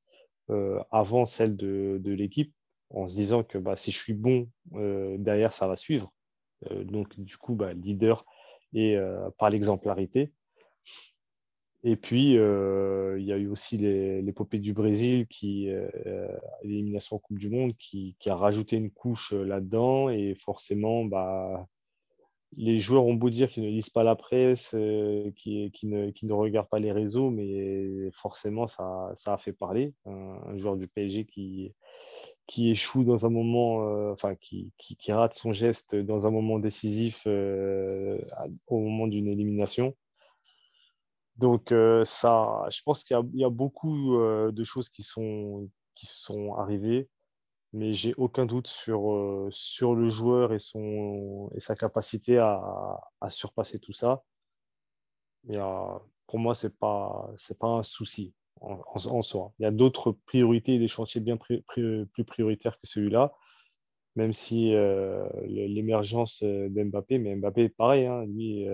euh, 0.50 0.80
avant 0.90 1.26
celles 1.26 1.56
de, 1.56 2.00
de 2.00 2.12
l'équipe, 2.12 2.54
en 2.90 3.08
se 3.08 3.16
disant 3.16 3.42
que 3.42 3.58
bah, 3.58 3.76
si 3.76 3.90
je 3.90 3.98
suis 3.98 4.14
bon, 4.14 4.48
euh, 4.74 5.16
derrière, 5.18 5.52
ça 5.52 5.66
va 5.66 5.76
suivre. 5.76 6.12
Euh, 6.70 6.84
donc, 6.84 7.18
du 7.18 7.36
coup, 7.36 7.54
bah, 7.54 7.72
leader 7.72 8.24
et 8.72 8.96
par 9.38 9.50
l'exemplarité. 9.50 10.32
Et 11.82 11.96
puis, 11.96 12.34
il 12.34 13.24
y 13.24 13.32
a 13.32 13.36
eu 13.36 13.48
aussi 13.48 13.78
l'épopée 13.78 14.60
du 14.60 14.72
Brésil, 14.72 15.26
qui, 15.26 15.68
l'élimination 16.62 17.16
en 17.16 17.18
Coupe 17.18 17.40
du 17.40 17.50
Monde, 17.50 17.76
qui, 17.78 18.14
qui 18.20 18.30
a 18.30 18.36
rajouté 18.36 18.76
une 18.76 18.92
couche 18.92 19.32
là-dedans. 19.32 20.08
Et 20.08 20.36
forcément, 20.36 21.04
bah, 21.04 21.66
les 22.56 22.78
joueurs 22.78 23.06
ont 23.06 23.14
beau 23.14 23.30
dire 23.30 23.50
qu'ils 23.50 23.62
ne 23.62 23.68
lisent 23.68 23.90
pas 23.90 24.02
la 24.02 24.16
presse, 24.16 24.72
euh, 24.74 25.30
qui, 25.36 25.70
qui 25.72 25.86
ne, 25.86 26.32
regardent 26.32 26.68
pas 26.68 26.78
les 26.78 26.92
réseaux, 26.92 27.30
mais 27.30 28.10
forcément, 28.12 28.66
ça, 28.66 29.12
a 29.26 29.38
fait 29.38 29.52
parler. 29.52 29.94
Un, 30.06 30.56
joueur 30.56 30.76
du 30.76 30.88
PSG 30.88 31.26
qui, 31.26 31.74
échoue 32.70 33.04
dans 33.04 33.26
un 33.26 33.30
moment, 33.30 33.86
euh, 33.88 34.12
enfin, 34.12 34.34
qui, 34.34 34.72
rate 35.08 35.34
son 35.34 35.52
geste 35.52 35.94
dans 35.94 36.26
un 36.26 36.30
moment 36.30 36.58
décisif 36.58 37.22
euh, 37.26 38.18
au 38.66 38.80
moment 38.80 39.06
d'une 39.06 39.28
élimination. 39.28 39.96
Donc, 41.36 41.72
ça, 42.04 42.66
je 42.70 42.82
pense 42.82 43.04
qu'il 43.04 43.16
y 43.34 43.44
a, 43.44 43.50
beaucoup 43.50 44.16
de 44.18 44.64
choses 44.64 44.88
qui 44.88 45.02
sont 45.02 45.70
arrivées, 46.58 47.08
mais 47.72 47.92
j'ai 47.92 48.14
aucun 48.16 48.46
doute 48.46 48.66
sur, 48.66 49.12
euh, 49.12 49.48
sur 49.52 49.94
le 49.94 50.10
joueur 50.10 50.52
et, 50.52 50.58
son, 50.58 51.50
et 51.54 51.60
sa 51.60 51.76
capacité 51.76 52.38
à, 52.38 53.00
à 53.20 53.30
surpasser 53.30 53.78
tout 53.78 53.92
ça. 53.92 54.24
Et, 55.48 55.56
pour 56.26 56.38
moi, 56.38 56.54
ce 56.54 56.66
n'est 56.66 56.72
pas, 56.72 57.30
pas 57.58 57.68
un 57.68 57.82
souci 57.82 58.34
en, 58.60 59.22
soi. 59.22 59.52
Il 59.58 59.62
y 59.62 59.66
a 59.66 59.70
d'autres 59.70 60.12
priorités 60.26 60.78
des 60.78 60.88
chantiers 60.88 61.20
bien 61.20 61.36
plus 61.36 62.24
prioritaires 62.26 62.78
que 62.78 62.86
celui-là, 62.86 63.34
même 64.16 64.32
si 64.32 64.74
euh, 64.74 65.26
l'émergence 65.46 66.42
euh, 66.42 66.68
d'Mbappé, 66.68 67.18
mais 67.18 67.36
Mbappé, 67.36 67.70
pareil, 67.70 68.06
hein, 68.06 68.26
lui, 68.26 68.66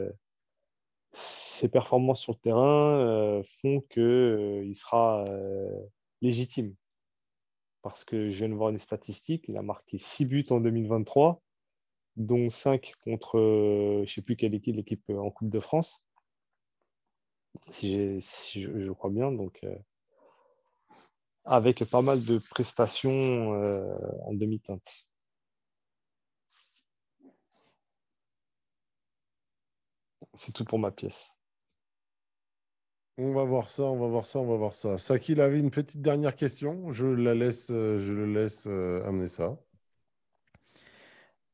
ses 1.13 1.69
performances 1.69 2.23
sur 2.23 2.33
le 2.33 2.39
terrain 2.39 3.43
font 3.61 3.81
qu'il 3.91 4.75
sera 4.75 5.25
légitime. 6.21 6.75
Parce 7.87 8.03
que 8.03 8.29
je 8.29 8.39
viens 8.39 8.49
de 8.49 8.55
voir 8.55 8.71
une 8.71 8.79
statistique, 8.79 9.45
il 9.47 9.57
a 9.57 9.63
marqué 9.63 9.97
6 9.97 10.27
buts 10.27 10.47
en 10.51 10.59
2023, 10.59 11.41
dont 12.17 12.51
5 12.51 12.95
contre, 13.05 13.39
euh, 13.39 13.99
je 13.99 14.01
ne 14.01 14.07
sais 14.07 14.23
plus 14.23 14.35
quelle 14.35 14.55
équipe, 14.57 14.75
l'équipe 14.75 15.09
euh, 15.09 15.19
en 15.21 15.31
Coupe 15.31 15.51
de 15.51 15.61
France, 15.61 16.05
si, 17.71 18.19
si 18.21 18.61
je, 18.63 18.91
crois 18.91 19.11
bien. 19.11 19.31
Donc, 19.31 19.61
euh, 19.63 19.77
avec 21.45 21.85
pas 21.85 22.03
mal 22.03 22.25
de 22.25 22.39
prestations 22.51 23.53
en 23.53 24.35
demi-teinte. 24.35 25.07
C'est 30.35 30.53
tout 30.53 30.65
pour 30.65 30.81
ma 30.81 30.91
pièce. 30.91 31.36
On 33.19 33.33
va 33.33 33.45
voir 33.45 33.71
ça, 33.71 33.85
on 33.85 33.99
va 33.99 34.09
voir 34.09 34.27
ça, 34.27 34.41
on 34.41 34.47
va 34.47 34.57
voir 34.57 34.75
ça. 34.75 34.99
Saki, 34.99 35.33
il 35.33 35.41
avait 35.41 35.59
une 35.59 35.71
petite 35.71 36.03
dernière 36.03 36.37
question. 36.37 36.93
Je 36.93 37.07
la 37.07 37.35
laisse, 37.35 37.69
euh, 37.71 37.99
je 37.99 38.13
le 38.13 38.27
laisse 38.31 38.67
euh, 38.67 39.03
amener 39.07 39.27
ça. 39.27 39.59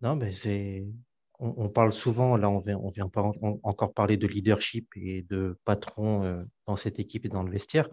Non, 0.01 0.17
mais 0.17 0.33
c'est. 0.33 0.85
On, 1.39 1.69
parle 1.69 1.93
souvent, 1.93 2.37
là, 2.37 2.49
on 2.49 2.61
vient, 2.61 2.79
on 2.79 2.91
vient 2.91 3.11
encore 3.65 3.93
parler 3.95 4.17
de 4.17 4.29
leadership 4.29 4.89
et 4.95 5.23
de 5.23 5.59
patron 5.65 6.23
euh, 6.23 6.45
dans 6.67 6.77
cette 6.77 7.01
équipe 7.01 7.27
et 7.27 7.29
dans 7.29 7.43
le 7.43 7.51
vestiaire. 7.51 7.89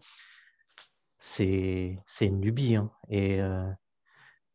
C'est 1.19 1.97
une 2.21 2.41
lubie. 2.41 2.75
hein. 2.75 2.91
Et, 3.09 3.39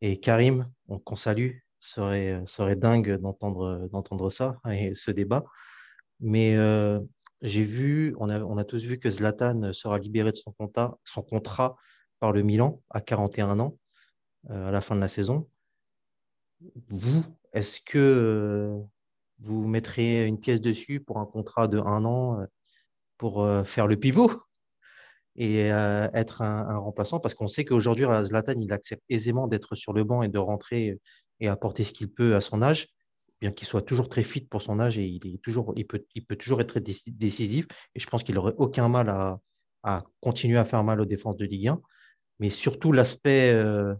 et 0.01 0.19
Karim, 0.19 0.71
on- 0.87 0.99
qu'on 0.99 1.17
salue, 1.17 1.57
serait, 1.79 2.41
serait 2.47 2.77
dingue 2.77 3.17
d'entendre 3.19 4.29
ça 4.29 4.59
et 4.69 4.95
ce 4.95 5.11
débat. 5.11 5.43
Mais 6.21 6.55
j'ai 7.45 7.63
vu, 7.63 8.15
on 8.19 8.29
a, 8.29 8.63
tous 8.63 8.83
vu 8.83 8.97
que 8.97 9.09
Zlatan 9.09 9.71
sera 9.71 9.99
libéré 9.99 10.31
de 10.31 10.37
son 10.37 11.21
contrat, 11.21 11.75
par 12.19 12.31
le 12.31 12.41
Milan 12.41 12.81
à 12.89 13.01
41 13.01 13.59
ans 13.59 13.77
euh, 14.49 14.67
à 14.67 14.71
la 14.71 14.81
fin 14.81 14.95
de 14.95 15.01
la 15.01 15.07
saison. 15.07 15.47
Vous, 16.89 17.23
est-ce 17.53 17.81
que 17.81 17.97
euh, 17.97 18.79
vous 19.39 19.67
mettriez 19.67 20.25
une 20.25 20.39
pièce 20.39 20.61
dessus 20.61 20.99
pour 20.99 21.19
un 21.19 21.25
contrat 21.25 21.67
de 21.67 21.77
un 21.77 22.05
an 22.05 22.39
euh, 22.39 22.45
pour 23.17 23.47
faire 23.65 23.87
le 23.87 23.95
pivot 23.95 24.31
et 25.35 25.67
être 25.67 26.41
un, 26.41 26.77
remplaçant? 26.77 27.19
Parce 27.19 27.33
qu'on 27.33 27.47
sait 27.47 27.63
qu'aujourd'hui, 27.63 28.05
Zlatan, 28.23 28.55
il 28.57 28.73
accepte 28.73 29.03
aisément 29.09 29.47
d'être 29.47 29.75
sur 29.75 29.93
le 29.93 30.03
banc 30.03 30.23
et 30.23 30.29
de 30.29 30.39
rentrer 30.39 30.99
et 31.39 31.47
apporter 31.47 31.83
ce 31.83 31.93
qu'il 31.93 32.11
peut 32.11 32.35
à 32.35 32.41
son 32.41 32.61
âge, 32.61 32.87
bien 33.41 33.51
qu'il 33.51 33.67
soit 33.67 33.81
toujours 33.81 34.09
très 34.09 34.23
fit 34.23 34.41
pour 34.41 34.61
son 34.61 34.79
âge 34.79 34.97
et 34.97 35.05
il, 35.05 35.19
peut, 35.19 36.35
toujours 36.35 36.61
être 36.61 36.79
déci- 36.79 37.15
décisif. 37.15 37.67
Et 37.93 37.99
je 37.99 38.07
pense 38.07 38.23
qu'il 38.23 38.35
n'aurait 38.35 38.55
aucun 38.57 38.87
mal 38.87 39.09
à, 39.09 40.03
continuer 40.21 40.57
à 40.57 40.65
faire 40.65 40.83
mal 40.83 40.99
aux 40.99 41.05
défenses 41.05 41.37
de 41.37 41.45
Ligue 41.45 41.67
1. 41.67 41.81
Mais 42.39 42.49
surtout 42.49 42.91
l'aspect 42.91 43.51
euh, 43.53 43.93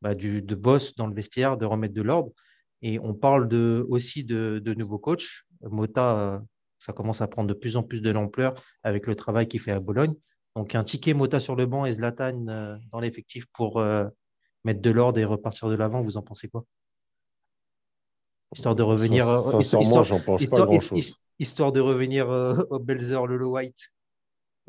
bah, 0.00 0.14
de 0.14 0.54
boss 0.54 0.94
dans 0.96 1.06
le 1.06 1.14
vestiaire, 1.14 1.56
de 1.56 1.66
remettre 1.66 1.94
de 1.94 2.02
l'ordre. 2.02 2.32
Et 2.82 2.98
on 2.98 3.14
parle 3.14 3.48
aussi 3.88 4.24
de, 4.24 4.74
nouveaux 4.76 4.98
coachs. 4.98 5.44
Mota, 5.62 6.18
euh, 6.18 6.40
ça 6.78 6.92
commence 6.92 7.20
à 7.20 7.28
prendre 7.28 7.48
de 7.48 7.54
plus 7.54 7.76
en 7.76 7.84
plus 7.84 8.02
de 8.02 8.10
l'ampleur 8.10 8.54
avec 8.82 9.06
le 9.06 9.14
travail 9.14 9.46
qu'il 9.46 9.60
fait 9.60 9.70
à 9.70 9.80
Bologne. 9.80 10.14
Donc 10.56 10.74
un 10.74 10.82
ticket 10.82 11.14
Mota 11.14 11.40
sur 11.40 11.56
le 11.56 11.66
banc 11.66 11.86
et 11.86 11.92
Zlatan 11.92 12.46
euh, 12.48 12.76
dans 12.90 13.00
l'effectif 13.00 13.46
pour 13.52 13.82
mettre 14.64 14.80
de 14.80 14.90
l'ordre 14.90 15.18
et 15.18 15.24
repartir 15.24 15.68
de 15.68 15.74
l'avant, 15.74 16.02
vous 16.02 16.16
en 16.16 16.22
pensez 16.22 16.48
quoi? 16.48 16.64
Histoire 18.54 18.74
de 18.74 18.82
revenir. 18.82 19.28
euh, 19.28 19.52
histoire, 19.68 20.04
j'en 20.04 20.20
pense 20.20 20.46
pas 20.46 20.62
histoire, 20.62 20.68
grand-chose. 20.68 20.94
his- 20.94 21.16
histoire 21.38 21.72
de 21.72 21.80
revenir 21.80 22.30
euh, 22.30 22.62
au 22.70 22.78
Belzer 22.78 23.26
Lolo 23.26 23.50
White. 23.50 23.92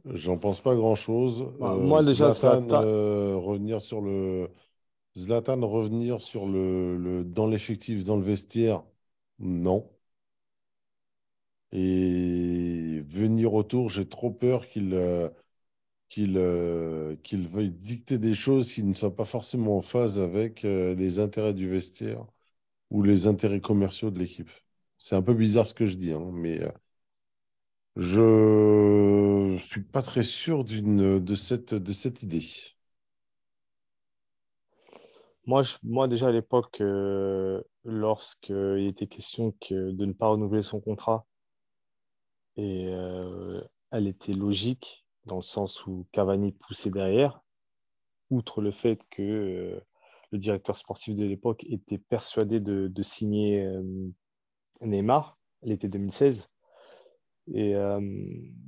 J'en 0.05 0.37
pense 0.37 0.61
pas 0.61 0.75
grand-chose. 0.75 1.45
Bah, 1.59 1.77
Euh, 1.77 1.79
moi, 1.79 2.03
déjà, 2.03 2.29
Zlatan, 2.33 2.69
Zlatan- 2.69 2.83
euh, 2.83 3.37
revenir 3.37 3.81
sur 3.81 4.01
le 4.01 4.49
Zlatan 5.17 5.61
revenir 5.67 6.21
sur 6.21 6.47
le, 6.47 6.97
le- 6.97 7.23
dans 7.25 7.47
l'effectif, 7.47 8.03
dans 8.03 8.17
le 8.17 8.23
vestiaire, 8.23 8.83
non. 9.39 9.89
Et 11.71 12.99
venir 13.01 13.53
autour, 13.53 13.89
j'ai 13.89 14.07
trop 14.07 14.29
peur 14.31 14.67
qu'il 14.69 14.93
euh, 14.93 15.29
qu'il 16.09 16.37
euh, 16.37 17.15
qu'il 17.23 17.47
veuille 17.47 17.71
dicter 17.71 18.19
des 18.19 18.35
choses 18.35 18.73
qui 18.73 18.83
ne 18.83 18.93
soient 18.95 19.15
pas 19.15 19.25
forcément 19.25 19.77
en 19.77 19.81
phase 19.83 20.19
avec 20.19 20.65
euh, 20.65 20.95
les 20.95 21.19
intérêts 21.19 21.53
du 21.55 21.69
vestiaire 21.69 22.25
ou 22.93 23.03
les 23.03 23.27
intérêts 23.27 23.61
commerciaux 23.61 24.11
de 24.11 24.19
l'équipe. 24.19 24.49
C'est 24.97 25.15
un 25.15 25.21
peu 25.21 25.33
bizarre 25.33 25.67
ce 25.67 25.73
que 25.73 25.85
je 25.85 25.95
dis, 25.97 26.13
hein, 26.13 26.29
mais 26.31 26.61
euh, 26.61 26.71
je 27.97 29.57
suis 29.59 29.83
pas 29.83 30.01
très 30.01 30.23
sûr 30.23 30.63
de 30.63 31.35
cette 31.35 31.73
de 31.73 31.93
cette 31.93 32.23
idée. 32.23 32.43
Moi, 35.45 35.63
moi 35.83 36.07
déjà 36.07 36.27
à 36.29 36.31
l'époque, 36.31 36.79
euh, 36.79 37.61
lorsqu'il 37.83 38.87
était 38.87 39.07
question 39.07 39.53
que, 39.59 39.91
de 39.91 40.05
ne 40.05 40.13
pas 40.13 40.27
renouveler 40.27 40.63
son 40.63 40.79
contrat, 40.79 41.25
et 42.55 42.87
euh, 42.87 43.61
elle 43.91 44.07
était 44.07 44.33
logique 44.33 45.05
dans 45.25 45.37
le 45.37 45.41
sens 45.41 45.85
où 45.85 46.07
Cavani 46.11 46.53
poussait 46.53 46.91
derrière, 46.91 47.41
outre 48.29 48.61
le 48.61 48.71
fait 48.71 48.99
que 49.09 49.21
euh, 49.21 49.79
le 50.33 50.39
directeur 50.39 50.75
sportif 50.77 51.13
de 51.13 51.25
l'époque 51.25 51.63
était 51.69 51.99
persuadé 51.99 52.59
de, 52.59 52.87
de 52.87 53.03
signer 53.03 53.61
euh, 53.63 53.83
Neymar, 54.81 55.37
l'été 55.61 55.87
2016. 55.87 56.49
Et 57.53 57.75
euh, 57.75 57.99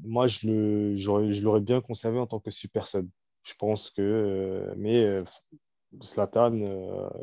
moi, 0.04 0.28
je 0.28 1.42
l'aurais 1.44 1.62
bien 1.62 1.82
conservé 1.82 2.20
en 2.20 2.28
tant 2.28 2.40
que 2.40 2.52
super 2.52 2.86
sub. 2.86 3.10
Je 3.44 3.54
pense 3.58 3.90
que, 3.90 4.02
euh, 4.04 4.76
mais 4.78 5.04
euh, 5.06 5.24
Zlatan, 6.04 6.54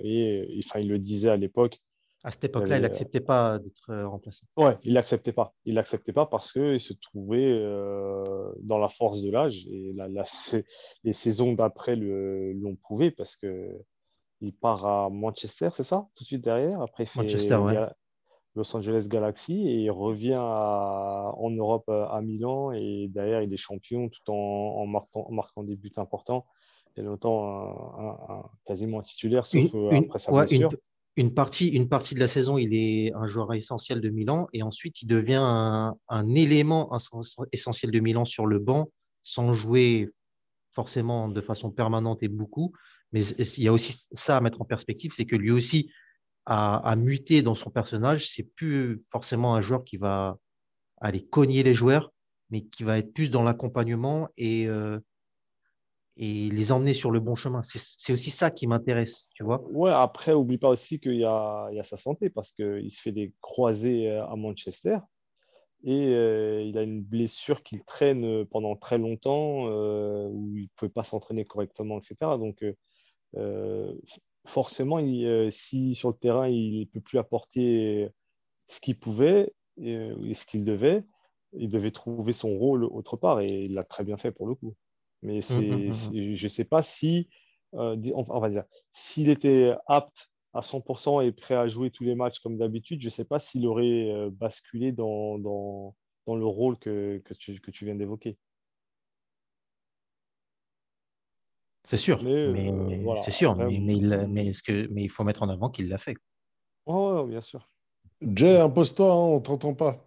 et, 0.02 0.60
enfin, 0.64 0.80
il 0.80 0.88
le 0.88 0.98
disait 0.98 1.28
à 1.30 1.36
l'époque, 1.36 1.78
À 2.24 2.32
cette 2.32 2.44
époque-là, 2.44 2.78
il 2.78 2.82
n'acceptait 2.82 3.20
pas 3.20 3.60
d'être 3.60 3.94
remplacé. 4.06 4.46
Ouais, 4.56 4.76
il 4.82 4.92
l'acceptait 4.94 5.32
pas. 5.32 5.54
Il 5.66 5.74
l'acceptait 5.74 6.12
pas 6.12 6.26
parce 6.26 6.50
qu'il 6.50 6.80
se 6.80 6.94
trouvait 6.94 7.60
dans 8.60 8.78
la 8.78 8.88
force 8.88 9.22
de 9.22 9.30
l'âge. 9.30 9.66
Et 9.68 9.92
la, 9.94 10.08
la- 10.08 10.24
c'est- 10.24 10.64
les 11.04 11.12
saisons 11.12 11.52
d'après 11.52 11.94
l'ont 11.94 12.74
prouvé 12.76 13.12
parce 13.12 13.36
que 13.36 13.78
il 14.42 14.52
part 14.52 14.84
à 14.84 15.08
Manchester, 15.08 15.70
c'est 15.74 15.84
ça? 15.84 16.06
Tout 16.14 16.24
de 16.24 16.26
suite 16.26 16.44
derrière. 16.44 16.82
Après, 16.82 17.04
il 17.04 17.06
fait 17.06 17.20
Manchester, 17.20 17.56
ouais. 17.56 17.78
Los 18.54 18.76
Angeles 18.76 19.06
Galaxy 19.08 19.66
et 19.66 19.76
il 19.84 19.90
revient 19.90 20.36
à- 20.38 21.32
en 21.36 21.50
Europe 21.50 21.84
euh, 21.88 22.06
à 22.08 22.20
Milan. 22.20 22.72
Et 22.72 23.08
derrière, 23.08 23.40
il 23.42 23.52
est 23.52 23.56
champion 23.56 24.08
tout 24.10 24.30
en, 24.30 24.34
en 24.34 24.86
marquant, 24.86 25.26
en 25.28 25.32
marquant 25.32 25.62
des 25.62 25.76
buts 25.76 25.92
importants. 25.96 26.44
Et 26.96 27.02
longtemps, 27.02 27.46
un- 27.46 28.04
un- 28.04 28.34
un- 28.34 28.50
quasiment 28.66 29.00
titulaire, 29.00 29.46
sauf 29.46 29.72
Une, 29.72 29.80
euh, 29.86 29.90
une- 29.90 30.04
après 30.04 30.18
sa 30.18 30.32
ouais, 30.32 30.46
une- 30.50 30.58
blessure. 30.68 30.78
une 31.16 31.32
partie, 31.32 31.68
une 31.68 31.88
partie 31.88 32.14
de 32.14 32.20
la 32.20 32.28
saison, 32.28 32.58
il 32.58 32.74
est 32.74 33.12
un 33.14 33.26
joueur 33.26 33.54
essentiel 33.54 34.02
de 34.02 34.10
Milan 34.10 34.48
et 34.52 34.62
ensuite 34.62 35.00
il 35.00 35.06
devient 35.06 35.40
un, 35.40 35.94
un 36.08 36.34
élément 36.34 36.90
essen- 36.92 37.46
essentiel 37.52 37.90
de 37.90 38.00
Milan 38.00 38.26
sur 38.26 38.44
le 38.46 38.58
banc 38.58 38.88
sans 39.22 39.54
jouer 39.54 40.10
forcément 40.72 41.28
de 41.28 41.40
façon 41.40 41.70
permanente 41.70 42.22
et 42.22 42.28
beaucoup. 42.28 42.72
Mais 43.12 43.22
il 43.22 43.62
y 43.62 43.68
a 43.68 43.72
aussi 43.72 44.08
ça 44.12 44.38
à 44.38 44.40
mettre 44.40 44.60
en 44.60 44.64
perspective, 44.64 45.12
c'est 45.14 45.26
que 45.26 45.36
lui 45.36 45.50
aussi 45.50 45.90
a, 46.46 46.76
a 46.76 46.96
muté 46.96 47.42
dans 47.42 47.54
son 47.54 47.70
personnage. 47.70 48.28
C'est 48.28 48.54
plus 48.54 48.98
forcément 49.08 49.54
un 49.54 49.62
joueur 49.62 49.84
qui 49.84 49.96
va 49.96 50.38
aller 51.02 51.22
cogner 51.22 51.62
les 51.62 51.74
joueurs, 51.74 52.12
mais 52.50 52.62
qui 52.62 52.84
va 52.84 52.98
être 52.98 53.12
plus 53.12 53.30
dans 53.30 53.42
l'accompagnement 53.42 54.28
et, 54.36 54.66
euh, 54.66 54.98
les 56.16 56.72
emmener 56.72 56.94
sur 56.94 57.10
le 57.10 57.20
bon 57.20 57.34
chemin. 57.34 57.60
C'est 57.62 58.12
aussi 58.12 58.30
ça 58.30 58.50
qui 58.50 58.66
m'intéresse, 58.66 59.28
tu 59.34 59.44
vois. 59.44 59.62
Ouais, 59.70 59.90
après, 59.90 60.32
oublie 60.32 60.58
pas 60.58 60.68
aussi 60.68 61.00
qu'il 61.00 61.14
y 61.14 61.20
y 61.20 61.24
a 61.24 61.82
sa 61.82 61.96
santé 61.96 62.30
parce 62.30 62.52
qu'il 62.52 62.90
se 62.90 63.00
fait 63.00 63.12
des 63.12 63.32
croisés 63.40 64.10
euh, 64.10 64.26
à 64.26 64.36
Manchester 64.36 64.98
et 65.84 66.08
euh, 66.14 66.62
il 66.62 66.78
a 66.78 66.82
une 66.82 67.02
blessure 67.02 67.62
qu'il 67.62 67.84
traîne 67.84 68.24
euh, 68.24 68.44
pendant 68.44 68.76
très 68.76 68.98
longtemps 68.98 69.68
euh, 69.68 70.28
où 70.28 70.56
il 70.56 70.64
ne 70.64 70.68
pouvait 70.76 70.90
pas 70.90 71.04
s'entraîner 71.04 71.44
correctement, 71.44 71.98
etc. 72.00 72.38
Donc, 72.38 72.64
euh, 73.36 73.94
forcément, 74.46 74.98
il, 74.98 75.50
si 75.52 75.94
sur 75.94 76.10
le 76.10 76.16
terrain, 76.16 76.48
il 76.48 76.80
ne 76.80 76.84
peut 76.86 77.00
plus 77.00 77.18
apporter 77.18 78.08
ce 78.68 78.80
qu'il 78.80 78.98
pouvait 78.98 79.54
et, 79.80 79.94
et 80.24 80.34
ce 80.34 80.46
qu'il 80.46 80.64
devait, 80.64 81.04
il 81.54 81.70
devait 81.70 81.90
trouver 81.92 82.32
son 82.32 82.56
rôle 82.58 82.84
autre 82.84 83.16
part 83.16 83.40
et 83.40 83.64
il 83.66 83.74
l'a 83.74 83.84
très 83.84 84.04
bien 84.04 84.16
fait 84.18 84.32
pour 84.32 84.46
le 84.48 84.54
coup. 84.56 84.76
Mais 85.22 85.42
c'est, 85.42 85.90
Mhm, 85.90 85.94
mhm. 85.94 86.14
c'est- 86.14 86.36
je 86.36 86.44
ne 86.46 86.50
sais 86.50 86.64
pas 86.66 86.82
si, 86.82 87.28
on 87.72 88.40
va 88.40 88.50
dire, 88.50 88.64
s'il 88.92 89.28
était 89.30 89.74
apte 89.86 90.31
à 90.54 90.62
100% 90.62 91.20
et 91.20 91.32
prêt 91.32 91.54
à 91.54 91.68
jouer 91.68 91.90
tous 91.90 92.04
les 92.04 92.14
matchs 92.14 92.40
comme 92.40 92.58
d'habitude, 92.58 93.00
je 93.00 93.06
ne 93.06 93.10
sais 93.10 93.24
pas 93.24 93.40
s'il 93.40 93.66
aurait 93.66 94.10
euh, 94.12 94.30
basculé 94.30 94.92
dans, 94.92 95.38
dans, 95.38 95.94
dans 96.26 96.36
le 96.36 96.46
rôle 96.46 96.78
que, 96.78 97.18
que, 97.24 97.34
tu, 97.34 97.60
que 97.60 97.70
tu 97.70 97.84
viens 97.86 97.94
d'évoquer. 97.96 98.38
C'est 101.84 101.96
sûr, 101.96 102.28
Mais, 102.44 102.70
euh, 102.70 102.96
voilà, 103.02 103.24
c'est 103.24 103.30
sûr, 103.30 103.56
mais, 103.56 103.78
mais, 103.80 103.96
il, 103.96 104.26
mais, 104.28 104.46
est-ce 104.48 104.62
que, 104.62 104.88
mais 104.90 105.04
il 105.04 105.08
faut 105.10 105.24
mettre 105.24 105.42
en 105.42 105.48
avant 105.48 105.68
qu'il 105.70 105.88
l'a 105.88 105.98
fait. 105.98 106.16
Ouais, 106.86 107.26
bien 107.26 107.40
sûr. 107.40 107.68
Jay, 108.22 108.58
impose-toi, 108.58 109.12
hein, 109.12 109.16
on 109.16 109.40
t'entend 109.40 109.74
pas. 109.74 110.04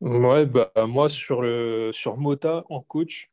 Ouais, 0.00 0.46
bah, 0.46 0.72
moi, 0.88 1.08
sur, 1.08 1.42
le, 1.42 1.90
sur 1.92 2.16
Mota 2.16 2.64
en 2.70 2.80
coach, 2.82 3.30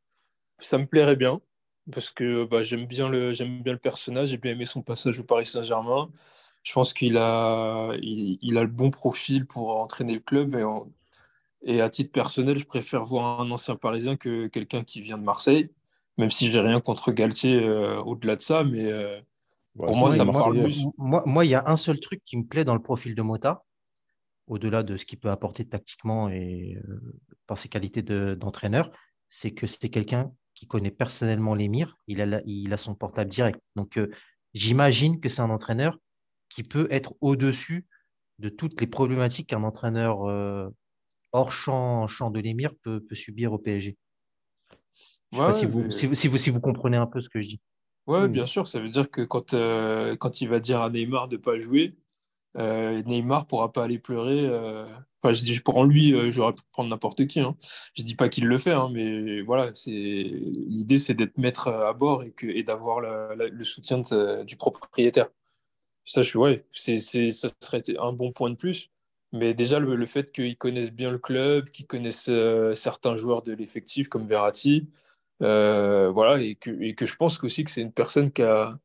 ça 0.59 0.77
me 0.79 0.87
plairait 0.87 1.15
bien. 1.17 1.41
Parce 1.91 2.09
que 2.11 2.45
bah, 2.45 2.63
j'aime 2.63 2.85
bien 2.85 3.09
le, 3.09 3.33
j'aime 3.33 3.61
bien 3.61 3.73
le 3.73 3.79
personnage, 3.79 4.29
j'ai 4.29 4.37
bien 4.37 4.53
aimé 4.53 4.65
son 4.65 4.81
passage 4.81 5.19
au 5.19 5.23
Paris 5.23 5.45
Saint-Germain. 5.45 6.09
Je 6.63 6.71
pense 6.73 6.93
qu'il 6.93 7.17
a, 7.17 7.91
il, 8.01 8.37
il 8.41 8.57
a 8.57 8.61
le 8.61 8.67
bon 8.69 8.89
profil 8.89 9.45
pour 9.45 9.75
entraîner 9.81 10.13
le 10.13 10.21
club. 10.21 10.55
Et, 10.55 10.63
en- 10.63 10.87
et 11.63 11.81
à 11.81 11.89
titre 11.89 12.11
personnel, 12.11 12.59
je 12.59 12.65
préfère 12.65 13.05
voir 13.05 13.41
un 13.41 13.51
ancien 13.51 13.75
Parisien 13.75 14.17
que 14.17 14.47
quelqu'un 14.47 14.83
qui 14.83 15.01
vient 15.01 15.17
de 15.17 15.23
Marseille. 15.23 15.71
Même 16.17 16.31
si 16.31 16.51
j'ai 16.51 16.59
rien 16.61 16.81
contre 16.81 17.11
Galtier 17.11 17.55
euh, 17.63 18.01
au-delà 18.03 18.35
de 18.37 18.41
ça, 18.41 18.63
mais 18.63 18.91
euh, 18.91 19.19
Bah, 19.75 19.87
Pour 19.87 19.97
moi, 19.97 20.11
ça 20.11 20.25
me 20.25 20.31
parle 20.31 20.55
plus. 20.55 20.83
Moi, 20.97 21.23
moi, 21.25 21.45
il 21.45 21.49
y 21.51 21.55
a 21.55 21.63
un 21.67 21.77
seul 21.77 21.99
truc 21.99 22.21
qui 22.23 22.37
me 22.37 22.45
plaît 22.45 22.63
dans 22.65 22.75
le 22.75 22.81
profil 22.81 23.15
de 23.15 23.21
Mota, 23.23 23.63
au-delà 24.47 24.83
de 24.83 24.97
ce 24.97 25.05
qu'il 25.05 25.19
peut 25.19 25.31
apporter 25.31 25.67
tactiquement 25.67 26.29
et 26.29 26.77
euh, 26.87 27.19
par 27.47 27.57
ses 27.57 27.69
qualités 27.69 28.01
de- 28.01 28.35
d'entraîneur, 28.39 28.91
c'est 29.29 29.53
que 29.53 29.67
c'est 29.67 29.89
quelqu'un 29.89 30.31
qui 30.55 30.67
connaît 30.67 30.91
personnellement 30.91 31.55
l'émir. 31.55 31.97
Il 32.07 32.21
a, 32.21 32.25
la- 32.25 32.41
il 32.45 32.71
a 32.73 32.77
son 32.77 32.95
portable 32.95 33.29
direct. 33.29 33.59
Donc, 33.75 33.97
euh, 33.97 34.09
j'imagine 34.53 35.19
que 35.19 35.29
c'est 35.29 35.41
un 35.41 35.49
entraîneur 35.49 35.97
qui 36.49 36.63
peut 36.63 36.87
être 36.91 37.15
au-dessus 37.21 37.87
de 38.39 38.49
toutes 38.49 38.79
les 38.81 38.87
problématiques 38.87 39.49
qu'un 39.49 39.63
entraîneur 39.63 40.29
euh, 40.29 40.69
hors 41.31 41.51
champ, 41.51 42.07
champ 42.07 42.29
de 42.29 42.39
l'émir 42.39 42.71
peut, 42.83 43.01
peut 43.01 43.15
subir 43.15 43.53
au 43.53 43.57
PSG. 43.57 43.97
Je 45.31 45.37
sais 45.37 45.43
pas 45.43 45.53
si 45.53 45.65
vous, 45.65 45.83
mais- 45.85 45.91
si, 45.91 46.05
vous, 46.05 46.13
si, 46.15 46.27
vous, 46.27 46.37
si 46.37 46.49
vous 46.51 46.59
comprenez 46.61 46.97
un 46.97 47.07
peu 47.07 47.21
ce 47.21 47.29
que 47.29 47.39
je 47.39 47.47
dis. 47.47 47.61
Ouais, 48.05 48.27
Mm. 48.27 48.31
bien 48.31 48.45
sûr, 48.45 48.67
ça 48.67 48.79
veut 48.79 48.89
dire 48.89 49.09
que 49.09 49.21
quand, 49.21 49.53
euh, 49.53 50.15
quand 50.17 50.41
il 50.41 50.49
va 50.49 50.59
dire 50.59 50.81
à 50.81 50.89
Neymar 50.89 51.27
de 51.29 51.37
ne 51.37 51.41
pas 51.41 51.57
jouer, 51.57 51.95
Neymar 52.55 53.47
pourra 53.47 53.71
pas 53.71 53.83
aller 53.83 53.99
pleurer. 53.99 54.41
euh, 54.45 54.85
Enfin, 55.25 55.31
je 55.33 55.43
dis 55.43 55.57
pour 55.61 55.85
lui, 55.85 56.13
euh, 56.13 56.31
j'aurais 56.31 56.51
pu 56.51 56.63
prendre 56.73 56.89
n'importe 56.89 57.27
qui. 57.27 57.39
Hein. 57.39 57.55
Je 57.95 58.03
dis 58.03 58.15
pas 58.15 58.27
qu'il 58.27 58.45
le 58.45 58.57
fait, 58.57 58.73
hein, 58.73 58.89
mais 58.91 59.41
voilà, 59.41 59.71
l'idée, 59.85 60.97
c'est 60.97 61.13
d'être 61.13 61.37
maître 61.37 61.69
à 61.69 61.93
bord 61.93 62.23
et, 62.23 62.63
d'avoir 62.63 62.99
le 62.99 63.63
soutien 63.63 64.01
du 64.43 64.57
propriétaire. 64.57 65.29
Ça, 66.05 66.21
je 66.21 66.29
suis 66.29 66.39
ouais, 66.39 66.65
ça 66.73 67.49
serait 67.61 67.83
un 67.99 68.13
bon 68.13 68.33
point 68.33 68.49
de 68.49 68.55
plus. 68.55 68.89
Mais 69.33 69.55
déjà, 69.55 69.79
le, 69.79 70.05
fait 70.05 70.31
qu'ils 70.31 70.57
connaissent 70.57 70.91
bien 70.91 71.11
le 71.11 71.17
club, 71.17 71.69
qu'ils 71.71 71.87
connaissent 71.87 72.29
euh, 72.29 72.75
certains 72.75 73.15
joueurs 73.15 73.41
de 73.41 73.53
l'effectif 73.53 74.07
comme 74.07 74.27
Verratti, 74.27 74.87
euh, 75.41 76.11
voilà, 76.11 76.41
et 76.41 76.55
que, 76.55 76.71
je 77.05 77.15
pense 77.15 77.43
aussi 77.43 77.63
que 77.63 77.71
c'est 77.71 77.81
une 77.81 77.91
personne 77.91 78.31
qui 78.31 78.43
a, 78.43 78.77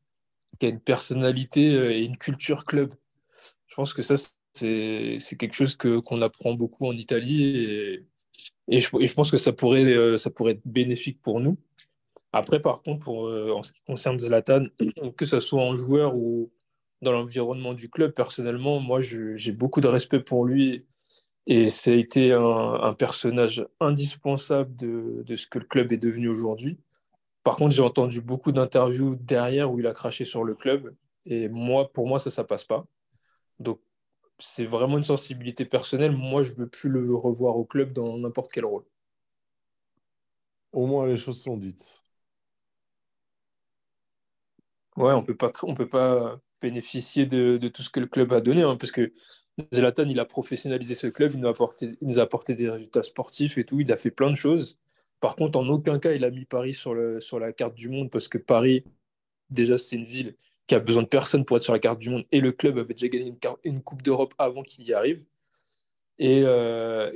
une 0.63 0.81
personnalité 0.81 1.75
euh, 1.75 1.93
et 1.93 2.03
une 2.05 2.17
culture 2.17 2.65
club. 2.65 2.95
Je 3.69 3.75
pense 3.77 3.95
que 3.95 4.03
ça, 4.03 4.15
c'est, 4.55 5.19
quelque 5.39 5.55
chose 5.55 5.77
qu'on 5.77 6.23
apprend 6.23 6.55
beaucoup 6.55 6.87
en 6.87 6.93
Italie 6.93 7.45
et, 7.45 8.07
et, 8.69 8.81
je, 8.81 9.15
pense 9.15 9.31
que 9.31 9.37
ça 9.37 9.53
pourrait, 9.53 9.85
euh, 9.85 10.17
ça 10.17 10.31
pourrait 10.31 10.53
être 10.53 10.63
bénéfique 10.65 11.21
pour 11.23 11.41
nous. 11.41 11.57
Après, 12.33 12.61
par 12.61 12.83
contre, 12.83 13.05
pour, 13.05 13.29
euh, 13.29 13.53
en 13.53 13.63
ce 13.63 13.73
qui 13.73 13.81
concerne 13.87 14.19
Zlatan, 14.19 14.65
que 15.17 15.25
ce 15.25 15.41
soit 15.41 15.63
en 15.63 15.75
joueur 15.75 16.17
ou 16.17 16.51
dans 17.01 17.13
l'environnement 17.13 17.75
du 17.75 17.89
club, 17.89 18.13
personnellement, 18.13 18.81
moi, 18.81 19.01
j'ai 19.01 19.53
beaucoup 19.53 19.81
de 19.81 19.89
respect 19.89 20.21
pour 20.21 20.45
lui 20.45 20.85
et 21.47 21.67
ça 21.67 21.93
a 21.93 21.95
été 21.95 22.33
un, 22.33 22.43
un 22.43 22.93
personnage 22.93 23.67
indispensable 23.81 24.75
de, 24.77 25.23
de 25.25 25.37
ce 25.37 25.47
que 25.47 25.59
le 25.59 25.65
club 25.65 25.93
est 25.93 25.99
devenu 25.99 26.29
aujourd'hui. 26.29 26.79
Par 27.45 27.57
contre, 27.57 27.75
j'ai 27.75 27.83
entendu 27.83 28.21
beaucoup 28.21 28.53
d'interviews 28.53 29.17
derrière 29.17 29.73
où 29.73 29.79
il 29.79 29.87
a 29.87 29.95
craché 29.95 30.27
sur 30.27 30.45
le 30.45 30.55
club. 30.55 30.95
Et 31.25 31.49
moi, 31.49 31.91
pour 31.91 32.07
moi, 32.07 32.19
ça, 32.19 32.31
ça 32.31 32.45
passe 32.45 32.65
pas. 32.65 32.87
Donc, 33.61 33.81
c'est 34.39 34.67
vraiment 34.67 34.99
une 34.99 35.05
sensibilité 35.05 35.65
personnelle. 35.65 36.13
Moi, 36.13 36.43
je 36.43 36.53
veux 36.53 36.69
plus 36.69 36.91
le 36.91 37.15
revoir 37.15 37.57
au 37.57 37.65
club 37.65 37.93
dans 37.93 38.19
n'importe 38.19 38.53
quel 38.53 38.65
rôle. 38.65 38.85
Au 40.73 40.87
moins, 40.87 41.07
les 41.07 41.17
choses 41.17 41.43
sont 41.43 41.57
dites. 41.59 42.05
Ouais, 44.97 45.13
on 45.13 45.23
peut 45.23 45.37
pas, 45.37 45.53
on 45.63 45.75
peut 45.75 45.89
pas 45.89 46.41
bénéficier 46.61 47.27
de, 47.27 47.57
de, 47.57 47.69
tout 47.69 47.83
ce 47.83 47.91
que 47.91 48.01
le 48.01 48.07
club 48.07 48.33
a 48.33 48.41
donné, 48.41 48.63
hein, 48.63 48.77
parce 48.77 48.91
que 48.91 49.13
Zlatan, 49.73 50.09
il 50.09 50.19
a 50.19 50.25
professionnalisé 50.25 50.95
ce 50.95 51.07
club, 51.07 51.33
il 51.35 51.41
nous, 51.41 51.47
a 51.47 51.51
apporté, 51.51 51.97
il 52.01 52.09
nous 52.09 52.19
a 52.19 52.23
apporté 52.23 52.55
des 52.55 52.69
résultats 52.69 53.03
sportifs 53.05 53.59
et 53.59 53.65
tout, 53.65 53.81
il 53.81 53.91
a 53.93 53.97
fait 53.97 54.11
plein 54.11 54.31
de 54.31 54.37
choses. 54.37 54.79
Par 55.21 55.37
contre, 55.37 55.59
en 55.59 55.69
aucun 55.69 55.99
cas, 55.99 56.13
il 56.13 56.25
a 56.25 56.31
mis 56.31 56.45
Paris 56.45 56.75
sur, 56.75 56.95
le, 56.95 57.21
sur 57.21 57.39
la 57.39 57.53
carte 57.53 57.75
du 57.75 57.89
monde, 57.89 58.11
parce 58.11 58.29
que 58.29 58.39
Paris, 58.39 58.85
déjà, 59.51 59.79
c'est 59.79 59.97
une 59.97 60.05
ville 60.05 60.37
qui 60.69 60.75
a 60.75 60.79
besoin 60.79 61.03
de 61.03 61.09
personne 61.09 61.45
pour 61.45 61.57
être 61.57 61.63
sur 61.65 61.73
la 61.73 61.79
carte 61.79 61.99
du 61.99 62.11
monde, 62.11 62.25
et 62.31 62.41
le 62.41 62.53
club 62.53 62.79
avait 62.79 62.95
déjà 62.95 63.09
gagné 63.09 63.33
une, 63.65 63.83
Coupe 63.83 64.03
d'Europe 64.03 64.35
avant 64.39 64.63
qu'il 64.63 64.87
y 64.87 64.93
arrive. 64.93 65.25
Et, 66.19 66.43
euh, 66.45 67.11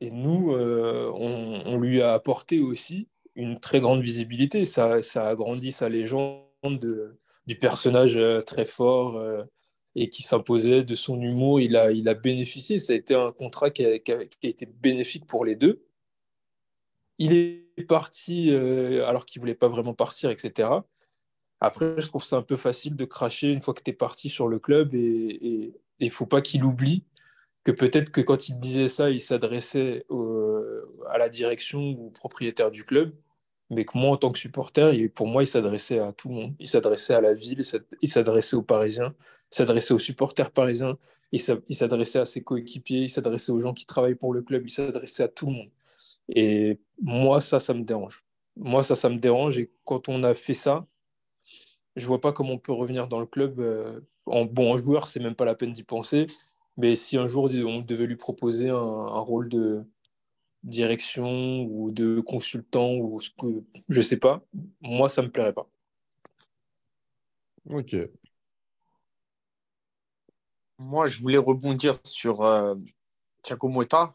et, 0.00 0.10
nous, 0.10 0.52
euh, 0.52 1.10
on, 1.14 1.78
lui 1.78 2.00
a 2.00 2.12
apporté 2.12 2.60
aussi 2.60 3.08
une 3.34 3.58
très 3.58 3.80
grande 3.80 4.02
visibilité. 4.02 4.64
Ça, 4.64 5.02
ça 5.02 5.28
a 5.28 5.34
grandi 5.34 5.72
sa 5.72 5.88
légende 5.88 6.44
de, 6.64 7.18
du 7.46 7.56
personnage 7.58 8.16
euh, 8.16 8.40
très 8.40 8.66
fort 8.66 9.20
et 9.96 10.08
qui 10.08 10.22
s'imposait, 10.22 10.84
de 10.84 10.94
son 10.94 11.20
humour. 11.20 11.60
Il 11.60 11.76
a, 11.76 11.90
il 11.90 12.08
a 12.08 12.14
bénéficié. 12.14 12.78
Ça 12.78 12.92
a 12.92 12.96
été 12.96 13.16
un 13.16 13.32
contrat 13.32 13.70
qui 13.70 13.84
a, 13.84 13.98
qui 13.98 14.12
a, 14.12 14.22
été 14.42 14.66
bénéfique 14.66 15.26
pour 15.26 15.44
les 15.44 15.56
deux. 15.56 15.84
Il 17.18 17.34
est 17.34 17.84
parti 17.88 18.52
alors 18.52 19.26
qu'il 19.26 19.40
ne 19.40 19.42
voulait 19.42 19.54
pas 19.56 19.68
vraiment 19.68 19.94
partir, 19.94 20.30
etc. 20.30 20.68
Après, 21.60 22.00
je 22.00 22.06
trouve 22.06 22.22
ça 22.22 22.36
un 22.36 22.42
peu 22.42 22.56
facile 22.56 22.96
de 22.96 23.04
cracher 23.04 23.48
une 23.48 23.60
fois 23.60 23.74
que 23.74 23.82
tu 23.82 23.90
es 23.90 23.94
parti 23.94 24.28
sur 24.28 24.48
le 24.48 24.58
club 24.58 24.94
et 24.94 25.72
il 25.98 26.10
faut 26.10 26.26
pas 26.26 26.40
qu'il 26.40 26.64
oublie 26.64 27.04
que 27.64 27.72
peut-être 27.72 28.10
que 28.10 28.22
quand 28.22 28.48
il 28.48 28.58
disait 28.58 28.88
ça, 28.88 29.10
il 29.10 29.20
s'adressait 29.20 30.06
à 31.10 31.18
la 31.18 31.28
direction 31.28 31.80
ou 31.80 32.06
au 32.06 32.10
propriétaire 32.10 32.70
du 32.70 32.84
club, 32.84 33.12
mais 33.70 33.84
que 33.84 33.98
moi, 33.98 34.10
en 34.10 34.16
tant 34.16 34.32
que 34.32 34.38
supporter, 34.38 35.08
pour 35.10 35.26
moi, 35.26 35.42
il 35.42 35.46
s'adressait 35.46 35.98
à 35.98 36.12
tout 36.12 36.28
le 36.30 36.34
monde. 36.34 36.54
Il 36.58 36.66
s'adressait 36.66 37.12
à 37.12 37.20
la 37.20 37.34
ville, 37.34 37.60
il 38.00 38.08
s'adressait 38.08 38.56
aux 38.56 38.62
Parisiens, 38.62 39.14
il 39.52 39.56
s'adressait 39.56 39.92
aux 39.92 39.98
supporters 39.98 40.50
parisiens, 40.50 40.96
il 41.32 41.40
s'adressait 41.40 42.20
à 42.20 42.24
ses 42.24 42.42
coéquipiers, 42.42 43.00
il 43.00 43.10
s'adressait 43.10 43.52
aux 43.52 43.60
gens 43.60 43.74
qui 43.74 43.84
travaillent 43.84 44.14
pour 44.14 44.32
le 44.32 44.40
club, 44.40 44.62
il 44.66 44.70
s'adressait 44.70 45.24
à 45.24 45.28
tout 45.28 45.46
le 45.46 45.52
monde. 45.52 45.70
Et 46.30 46.78
moi, 47.02 47.42
ça, 47.42 47.60
ça 47.60 47.74
me 47.74 47.82
dérange. 47.82 48.24
Moi, 48.56 48.82
ça, 48.82 48.96
ça 48.96 49.10
me 49.10 49.18
dérange. 49.18 49.58
Et 49.58 49.70
quand 49.84 50.08
on 50.08 50.22
a 50.22 50.32
fait 50.32 50.54
ça, 50.54 50.86
je 51.96 52.06
vois 52.06 52.20
pas 52.20 52.32
comment 52.32 52.52
on 52.52 52.58
peut 52.58 52.72
revenir 52.72 53.08
dans 53.08 53.20
le 53.20 53.26
club. 53.26 53.60
Euh, 53.60 54.00
en 54.26 54.44
bon 54.44 54.76
joueur, 54.76 55.06
c'est 55.06 55.20
même 55.20 55.34
pas 55.34 55.44
la 55.44 55.54
peine 55.54 55.72
d'y 55.72 55.82
penser. 55.82 56.26
Mais 56.76 56.94
si 56.94 57.16
un 57.18 57.26
jour 57.26 57.50
on 57.66 57.80
devait 57.80 58.06
lui 58.06 58.16
proposer 58.16 58.70
un, 58.70 58.76
un 58.76 59.20
rôle 59.20 59.48
de 59.48 59.84
direction 60.62 61.62
ou 61.62 61.90
de 61.92 62.20
consultant 62.20 62.94
ou 62.94 63.20
ce 63.20 63.30
que 63.30 63.64
je 63.88 64.02
sais 64.02 64.16
pas, 64.18 64.42
moi 64.80 65.08
ça 65.08 65.22
me 65.22 65.30
plairait 65.30 65.52
pas. 65.52 65.68
Ok. 67.70 67.96
Moi, 70.78 71.06
je 71.08 71.20
voulais 71.20 71.38
rebondir 71.38 71.98
sur 72.04 72.42
euh, 72.42 72.74
Thiago 73.42 73.68
Motta. 73.68 74.14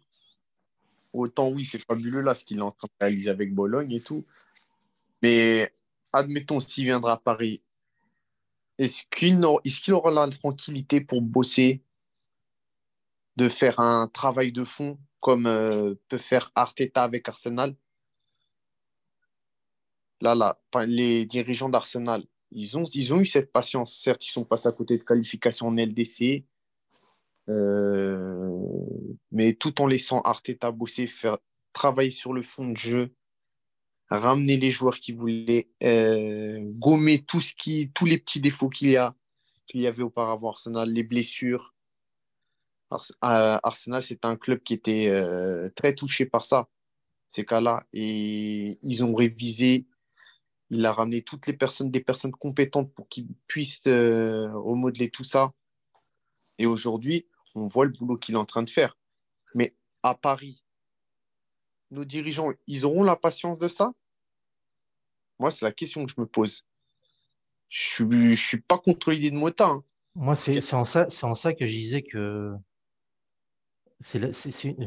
Autant 1.12 1.50
oui, 1.50 1.66
c'est 1.66 1.80
fabuleux 1.80 2.22
là 2.22 2.34
ce 2.34 2.44
qu'il 2.44 2.60
est 2.60 2.62
en 2.62 2.72
train 2.72 2.88
de 2.88 3.06
réaliser 3.06 3.30
avec 3.30 3.54
Bologne 3.54 3.92
et 3.92 4.02
tout. 4.02 4.26
Mais 5.22 5.74
admettons 6.14 6.60
s'il 6.60 6.86
viendra 6.86 7.14
à 7.14 7.18
Paris, 7.18 7.62
est-ce 8.78 9.04
qu'il 9.10 9.94
aura 9.94 10.12
la 10.12 10.28
tranquillité 10.30 11.02
pour 11.02 11.22
bosser, 11.22 11.84
de 13.36 13.50
faire 13.50 13.80
un 13.80 14.08
travail 14.08 14.52
de 14.52 14.64
fond 14.64 15.00
comme 15.20 15.48
euh, 15.48 15.96
peut 16.08 16.18
faire 16.18 16.52
Arteta 16.56 17.04
avec 17.04 17.28
Arsenal? 17.28 17.76
Là, 20.22 20.36
là, 20.36 20.60
les 20.86 21.26
dirigeants 21.26 21.70
d'Arsenal, 21.70 22.26
ils 22.52 22.78
ont, 22.78 22.86
ils 22.94 23.14
ont 23.14 23.20
eu 23.20 23.26
cette 23.26 23.52
patience. 23.52 23.98
Certes, 23.98 24.26
ils 24.26 24.32
sont 24.32 24.46
passés 24.46 24.70
à 24.70 24.72
côté 24.72 24.98
de 24.98 25.04
qualification 25.04 25.68
en 25.68 25.76
LDC, 25.76 26.46
euh, 27.50 28.58
mais 29.32 29.54
tout 29.54 29.82
en 29.82 29.88
laissant 29.88 30.22
Arteta 30.22 30.72
bosser, 30.72 31.08
faire 31.08 31.38
travailler 31.74 32.12
sur 32.12 32.34
le 32.34 32.42
fond 32.42 32.70
de 32.70 32.78
jeu, 32.78 33.14
ramener 34.20 34.58
les 34.58 34.72
joueurs 34.72 35.00
qui 35.00 35.12
voulaient, 35.12 35.70
euh, 35.84 36.60
gommer 36.62 37.24
tout 37.24 37.42
ce 37.42 37.54
qui, 37.54 37.92
tous 37.94 38.06
les 38.06 38.18
petits 38.18 38.42
défauts 38.42 38.70
qu'il 38.70 38.90
y 38.90 38.98
a, 38.98 39.16
qu'il 39.66 39.82
y 39.82 39.88
avait 39.88 40.04
auparavant 40.04 40.50
Arsenal, 40.50 40.92
les 40.92 41.04
blessures. 41.04 41.74
Arsenal, 43.22 44.04
c'est 44.04 44.24
un 44.26 44.36
club 44.36 44.62
qui 44.62 44.74
était 44.74 45.08
euh, 45.08 45.70
très 45.76 45.96
touché 45.96 46.26
par 46.26 46.46
ça, 46.46 46.68
ces 47.28 47.44
cas-là, 47.44 47.86
et 47.92 48.78
ils 48.82 49.04
ont 49.04 49.16
révisé. 49.16 49.88
Il 50.70 50.86
a 50.86 50.94
ramené 50.94 51.22
toutes 51.22 51.48
les 51.48 51.54
personnes, 51.54 51.90
des 51.90 52.00
personnes 52.02 52.32
compétentes 52.32 52.94
pour 52.94 53.08
qu'ils 53.08 53.28
puissent 53.48 53.88
euh, 53.88 54.52
remodeler 54.54 55.10
tout 55.10 55.24
ça. 55.24 55.54
Et 56.58 56.66
aujourd'hui, 56.66 57.28
on 57.56 57.66
voit 57.66 57.86
le 57.86 57.92
boulot 57.92 58.18
qu'il 58.18 58.36
est 58.36 58.40
en 58.40 58.46
train 58.46 58.64
de 58.64 58.70
faire. 58.70 58.98
Mais 59.56 59.76
à 60.04 60.14
Paris, 60.16 60.64
nos 61.92 62.06
dirigeants, 62.06 62.52
ils 62.68 62.86
auront 62.86 63.04
la 63.04 63.16
patience 63.16 63.60
de 63.60 63.68
ça? 63.68 63.94
Moi, 65.40 65.52
c'est 65.52 65.66
la 65.66 65.72
question 65.72 66.06
que 66.06 66.12
je 66.12 66.20
me 66.20 66.26
pose. 66.26 66.66
Je 67.70 68.04
ne 68.04 68.36
suis, 68.36 68.62
pas 68.62 68.78
contre 68.78 69.12
l'idée 69.12 69.32
de 69.32 69.36
Mota. 69.36 69.68
Hein. 69.68 69.84
Moi, 70.16 70.36
c'est 70.36 70.74
en, 70.74 70.86
ça, 70.86 71.08
en 71.24 71.36
ça 71.36 71.54
que 71.54 71.66
je 71.66 71.72
disais 71.72 72.04
que. 72.04 72.54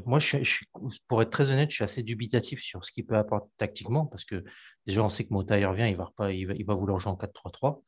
moi, 0.04 0.18
je, 0.20 0.42
je, 0.42 0.64
pour 1.08 1.20
être 1.20 1.30
très 1.30 1.50
honnête, 1.50 1.70
je 1.70 1.76
suis 1.76 1.84
assez 1.84 2.04
dubitatif 2.04 2.62
sur 2.62 2.84
ce 2.84 2.92
qu'il 2.92 3.04
peut 3.04 3.16
apporter 3.16 3.50
tactiquement 3.56 4.06
parce 4.06 4.24
que 4.24 4.44
déjà, 4.86 5.02
on 5.02 5.10
sait 5.10 5.24
que 5.24 5.32
Mota, 5.32 5.58
il 5.58 5.66
revient, 5.66 5.88
il 5.88 5.96
va, 5.96 6.12
pas, 6.16 6.32
il 6.32 6.46
va, 6.46 6.54
il 6.54 6.64
va 6.64 6.74
vouloir 6.74 6.98
jouer 6.98 7.10
en 7.10 7.16
4-3-3. 7.16 7.82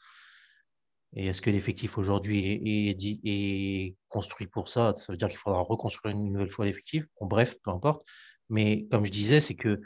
Et 1.14 1.26
est-ce 1.26 1.40
que 1.40 1.50
l'effectif 1.50 1.96
aujourd'hui 1.96 2.46
est, 2.46 2.90
est, 2.90 3.20
est, 3.24 3.96
construit 4.08 4.46
pour 4.46 4.68
ça? 4.68 4.94
Ça 4.96 5.12
veut 5.12 5.16
dire 5.16 5.28
qu'il 5.28 5.38
faudra 5.38 5.60
reconstruire 5.60 6.14
une 6.14 6.32
nouvelle 6.32 6.50
fois 6.50 6.64
l'effectif. 6.64 7.04
Bon, 7.20 7.26
bref, 7.26 7.56
peu 7.62 7.70
importe. 7.70 8.04
Mais 8.50 8.86
comme 8.90 9.06
je 9.06 9.10
disais, 9.10 9.40
c'est 9.40 9.54
que 9.54 9.80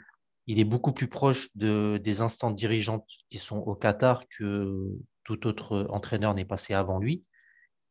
il 0.47 0.59
est 0.59 0.65
beaucoup 0.65 0.91
plus 0.91 1.07
proche 1.07 1.55
de, 1.55 1.99
des 2.03 2.21
instances 2.21 2.55
dirigeantes 2.55 3.07
qui 3.29 3.37
sont 3.37 3.57
au 3.57 3.75
Qatar 3.75 4.27
que 4.27 4.89
tout 5.23 5.47
autre 5.47 5.87
entraîneur 5.89 6.33
n'est 6.33 6.45
passé 6.45 6.73
avant 6.73 6.99
lui. 6.99 7.23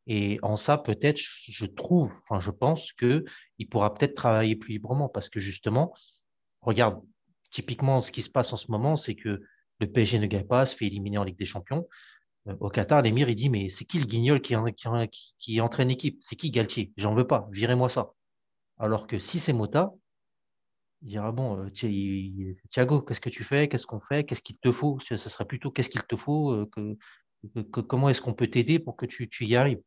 Et 0.06 0.38
en 0.42 0.56
ça, 0.56 0.78
peut-être, 0.78 1.18
je 1.18 1.64
trouve, 1.64 2.12
enfin, 2.22 2.40
je 2.40 2.50
pense 2.50 2.92
que 2.92 3.24
il 3.58 3.68
pourra 3.68 3.94
peut-être 3.94 4.14
travailler 4.14 4.56
plus 4.56 4.72
librement 4.72 5.08
parce 5.08 5.28
que 5.28 5.40
justement, 5.40 5.94
regarde, 6.60 7.00
typiquement, 7.50 8.02
ce 8.02 8.10
qui 8.10 8.22
se 8.22 8.30
passe 8.30 8.52
en 8.52 8.56
ce 8.56 8.70
moment, 8.70 8.96
c'est 8.96 9.14
que 9.14 9.42
le 9.80 9.86
PSG 9.90 10.18
ne 10.18 10.26
gagne 10.26 10.46
pas, 10.46 10.66
se 10.66 10.76
fait 10.76 10.86
éliminer 10.86 11.18
en 11.18 11.24
Ligue 11.24 11.38
des 11.38 11.46
Champions. 11.46 11.88
Euh, 12.48 12.56
au 12.60 12.68
Qatar, 12.68 13.02
l'émir, 13.02 13.28
il 13.28 13.34
dit 13.36 13.48
Mais 13.48 13.68
c'est 13.68 13.84
qui 13.84 13.98
le 13.98 14.06
guignol 14.06 14.40
qui 14.40 14.56
entraîne 14.56 15.88
l'équipe? 15.88 16.18
C'est 16.20 16.36
qui 16.36 16.50
Galtier? 16.50 16.92
J'en 16.96 17.14
veux 17.14 17.26
pas, 17.26 17.48
virez-moi 17.52 17.88
ça. 17.88 18.12
Alors 18.78 19.06
que 19.06 19.18
si 19.20 19.38
c'est 19.38 19.52
Mota, 19.52 19.92
il 21.02 21.08
dira 21.08 21.32
bon, 21.32 21.64
euh, 21.64 22.54
Thiago, 22.70 23.02
qu'est-ce 23.02 23.20
que 23.20 23.28
tu 23.28 23.42
fais? 23.44 23.68
Qu'est-ce 23.68 23.86
qu'on 23.86 24.00
fait? 24.00 24.24
Qu'est-ce 24.24 24.42
qu'il 24.42 24.58
te 24.58 24.70
faut? 24.70 24.98
Ce 25.00 25.16
serait 25.16 25.44
plutôt 25.44 25.70
qu'est-ce 25.70 25.90
qu'il 25.90 26.02
te 26.02 26.16
faut 26.16 26.52
euh, 26.52 26.66
que, 26.66 26.96
que, 27.64 27.80
Comment 27.80 28.08
est-ce 28.08 28.20
qu'on 28.20 28.34
peut 28.34 28.48
t'aider 28.48 28.78
pour 28.78 28.96
que 28.96 29.06
tu, 29.06 29.28
tu 29.28 29.44
y 29.44 29.56
arrives? 29.56 29.82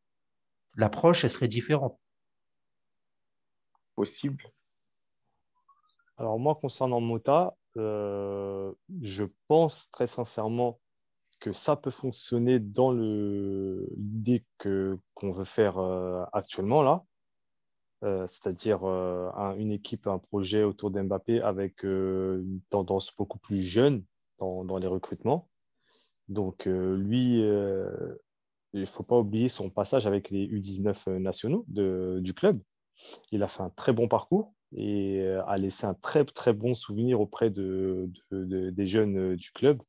L'approche, 0.76 1.24
elle 1.24 1.30
serait 1.30 1.48
différente. 1.48 1.98
Possible. 3.96 4.44
Alors 6.18 6.38
moi, 6.38 6.56
concernant 6.56 7.00
Mota, 7.00 7.56
euh, 7.78 8.74
je 9.02 9.26
pense 9.48 9.90
très 9.92 10.08
sincèrement 10.08 10.80
que 11.40 11.54
ça 11.54 11.76
peut 11.76 11.92
fonctionner 11.92 12.60
dans 12.60 12.92
l'idée 12.92 14.44
qu'on 14.58 15.32
veut 15.32 15.46
faire 15.46 15.78
euh, 15.78 16.24
actuellement 16.34 16.82
là. 16.82 17.04
Euh, 18.04 18.28
c'est-à-dire 18.28 18.84
euh, 18.84 19.32
un, 19.36 19.56
une 19.56 19.72
équipe, 19.72 20.08
un 20.08 20.20
projet 20.20 20.64
autour 20.64 20.92
d'Mbappé 20.92 21.42
avec 21.42 21.86
euh, 21.86 22.42
une 22.42 22.62
tendance 22.70 23.16
beaucoup 23.16 23.40
plus 23.40 23.62
jeune 23.62 24.04
dans, 24.40 24.78
les 24.78 24.88
recrutements. 24.88 25.50
Donc, 26.28 26.66
lui, 26.66 27.40
il 27.40 28.82
ne 28.82 28.86
faut 28.86 29.04
pas 29.04 29.18
oublier 29.18 29.48
son 29.48 29.70
passage 29.70 30.08
avec 30.08 30.30
les 30.30 30.46
U19 30.48 31.18
nationaux 31.20 31.64
de, 31.70 32.20
du 32.22 32.34
club. 32.34 32.60
Il 33.32 33.44
a 33.44 33.48
fait 33.48 33.64
un 33.64 33.70
très 33.70 33.94
bon 33.94 34.10
parcours 34.10 34.54
et 34.74 35.26
a 35.48 35.58
laissé 35.58 35.86
un 35.86 35.94
très, 35.94 36.26
très 36.26 36.52
bon 36.52 36.74
souvenir 36.74 37.22
auprès 37.22 37.50
de, 37.50 38.12
de, 38.32 38.44
de 38.44 38.70
des 38.72 38.86
jeunes 38.86 39.38
du 39.38 39.52
club 39.52 39.82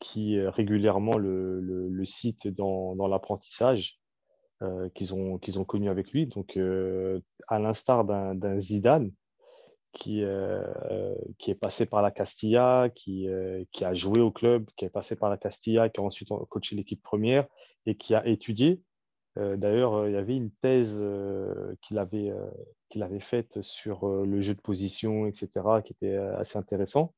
qui 0.00 0.40
régulièrement 0.40 1.18
le, 1.18 1.60
le, 1.60 1.88
le 1.90 2.50
dans, 2.52 2.96
dans 2.96 3.06
l'apprentissage 3.06 4.00
euh, 4.62 4.88
qu'ils 4.90 5.12
ont, 5.12 5.36
qu'ils 5.38 5.58
ont 5.58 5.64
connu 5.64 5.90
avec 5.90 6.12
lui. 6.12 6.26
Donc, 6.26 6.56
euh, 6.56 7.20
à 7.48 7.58
l'instar 7.58 8.04
d'un 8.04 8.60
Zidane 8.60 9.10
qui, 9.92 10.22
euh, 10.22 11.14
qui 11.38 11.50
est 11.50 11.56
passé 11.56 11.86
par 11.86 12.02
la 12.02 12.12
Castilla, 12.12 12.88
qui, 12.94 13.26
qui 13.72 13.84
a 13.84 13.92
joué 13.94 14.20
au 14.20 14.30
club, 14.30 14.70
qui 14.76 14.84
est 14.84 14.90
passé 14.90 15.16
par 15.16 15.28
la 15.28 15.36
Castilla, 15.36 15.88
qui 15.88 16.00
a 16.00 16.04
ensuite 16.04 16.28
coaché 16.48 16.76
l'équipe 16.76 17.02
première 17.02 17.46
et 17.86 17.96
qui 17.96 18.14
a 18.14 18.26
étudié. 18.26 18.80
D'ailleurs, 19.36 20.06
il 20.06 20.12
y 20.12 20.16
avait 20.16 20.36
une 20.36 20.52
thèse 20.52 21.04
qu'il 21.82 21.98
avait, 21.98 22.32
qu'il 22.88 23.02
avait 23.02 23.20
faite 23.20 23.60
sur 23.62 24.06
le 24.06 24.40
jeu 24.40 24.54
de 24.54 24.60
position, 24.60 25.26
etc., 25.26 25.48
qui 25.84 25.92
était 25.94 26.14
assez 26.14 26.58
intéressant. 26.58 27.12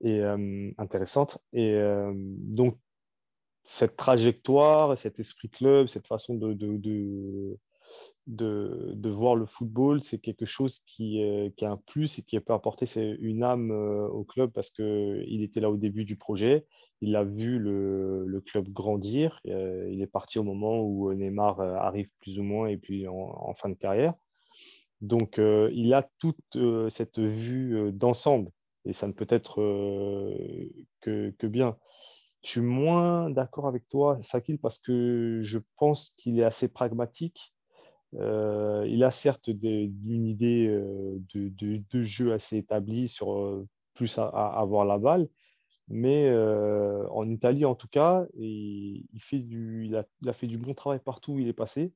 et 0.00 0.22
intéressante. 0.78 1.38
Et 1.52 1.76
donc, 2.14 2.78
cette 3.66 3.96
trajectoire, 3.96 4.96
cet 4.96 5.18
esprit 5.18 5.50
club, 5.50 5.88
cette 5.88 6.06
façon 6.06 6.36
de, 6.36 6.54
de, 6.54 7.58
de, 8.28 9.10
voir 9.10 9.34
le 9.34 9.44
football, 9.44 10.04
c'est 10.04 10.18
quelque 10.18 10.46
chose 10.46 10.78
qui, 10.86 11.20
qui, 11.56 11.64
a 11.64 11.72
un 11.72 11.76
plus 11.76 12.18
et 12.20 12.22
qui 12.22 12.38
peut 12.38 12.52
apporter 12.52 12.86
une 13.20 13.42
âme 13.42 13.72
au 13.72 14.22
club 14.22 14.52
parce 14.52 14.70
qu'il 14.70 15.42
était 15.42 15.60
là 15.60 15.68
au 15.68 15.76
début 15.76 16.04
du 16.04 16.16
projet. 16.16 16.64
Il 17.00 17.16
a 17.16 17.24
vu 17.24 17.58
le, 17.58 18.24
le 18.24 18.40
club 18.40 18.68
grandir. 18.68 19.40
il 19.44 20.00
est 20.00 20.10
parti 20.10 20.38
au 20.38 20.44
moment 20.44 20.80
où 20.80 21.12
Neymar 21.12 21.60
arrive 21.60 22.10
plus 22.20 22.38
ou 22.38 22.44
moins 22.44 22.68
et 22.68 22.76
puis 22.76 23.08
en, 23.08 23.52
fin 23.54 23.68
de 23.68 23.74
carrière. 23.74 24.14
Donc, 25.00 25.38
il 25.38 25.92
a 25.92 26.08
toute 26.20 26.38
cette 26.90 27.18
vue 27.18 27.90
d'ensemble 27.92 28.52
et 28.84 28.92
ça 28.92 29.08
ne 29.08 29.12
peut 29.12 29.26
être 29.28 29.56
que, 31.00 31.30
que 31.36 31.46
bien. 31.48 31.76
Je 32.42 32.50
suis 32.50 32.60
moins 32.60 33.30
d'accord 33.30 33.66
avec 33.66 33.88
toi, 33.88 34.18
Sakil, 34.22 34.58
parce 34.58 34.78
que 34.78 35.40
je 35.42 35.58
pense 35.76 36.14
qu'il 36.16 36.38
est 36.38 36.44
assez 36.44 36.68
pragmatique. 36.68 37.54
Euh, 38.14 38.86
il 38.88 39.04
a 39.04 39.10
certes 39.10 39.48
une 39.48 40.26
idée 40.26 40.68
euh, 40.68 41.18
de, 41.34 42.00
jeu 42.00 42.32
assez 42.32 42.56
établie 42.56 43.08
sur 43.08 43.32
euh, 43.38 43.66
plus 43.94 44.18
à, 44.18 44.28
avoir 44.28 44.84
la 44.84 44.98
balle, 44.98 45.28
mais 45.88 46.30
en 47.10 47.28
Italie 47.28 47.64
en 47.64 47.74
tout 47.74 47.88
cas, 47.88 48.26
il, 48.38 49.06
fait 49.20 49.38
du, 49.38 49.86
il, 49.86 49.96
a, 49.96 50.04
il, 50.22 50.32
fait 50.32 50.46
du 50.46 50.58
bon 50.58 50.74
travail 50.74 51.00
partout 51.00 51.34
où 51.34 51.38
il 51.38 51.48
est 51.48 51.52
passé. 51.52 51.92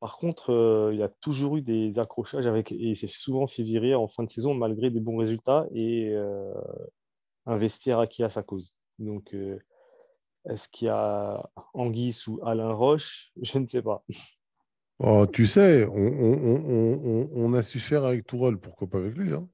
Par 0.00 0.16
contre, 0.18 0.90
il 0.94 1.02
a 1.02 1.08
toujours 1.08 1.56
eu 1.58 1.62
des 1.62 1.98
accrochages 1.98 2.46
avec, 2.46 2.72
et 2.72 2.94
s'est 2.94 3.06
souvent 3.06 3.46
fait 3.46 3.62
virer 3.62 3.94
en 3.94 4.08
fin 4.08 4.24
de 4.24 4.30
saison 4.30 4.54
malgré 4.54 4.90
des 4.90 5.00
bons 5.00 5.16
résultats 5.16 5.66
et 5.74 6.14
un 7.46 7.56
vestiaire 7.56 7.98
acquis 7.98 8.22
à 8.22 8.30
sa 8.30 8.42
cause. 8.42 8.72
Donc, 9.00 9.34
euh, 9.34 9.58
est-ce 10.44 10.68
qu'il 10.68 10.86
y 10.86 10.90
a 10.90 11.50
Anguisse 11.72 12.26
ou 12.26 12.38
Alain 12.44 12.72
Roche? 12.72 13.32
Je 13.42 13.58
ne 13.58 13.66
sais 13.66 13.82
pas. 13.82 14.04
Oh, 14.98 15.26
tu 15.26 15.46
sais, 15.46 15.86
on, 15.86 17.54
a 17.54 17.62
su 17.62 17.80
faire 17.80 18.04
avec 18.04 18.26
Tourelle, 18.26 18.58
pourquoi 18.58 18.86
pas 18.86 18.98
avec 18.98 19.16
lui 19.16 19.32
hein 19.32 19.48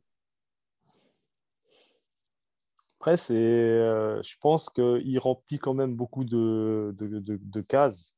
Après, 2.98 3.16
c'est, 3.16 3.34
euh, 3.34 4.20
je 4.24 4.34
pense 4.40 4.68
qu'il 4.70 5.18
remplit 5.20 5.60
quand 5.60 5.74
même 5.74 5.94
beaucoup 5.94 6.24
de, 6.24 6.92
de, 6.98 7.60
cases. 7.60 8.16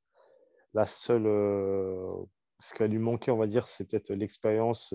La 0.72 0.86
seule, 0.86 1.26
euh, 1.26 2.14
ce 2.60 2.72
qui 2.72 2.78
va 2.78 2.86
lui 2.86 2.98
manquer, 2.98 3.30
on 3.30 3.36
va 3.36 3.46
dire, 3.46 3.66
c'est 3.66 3.90
peut-être 3.90 4.10
l'expérience 4.10 4.94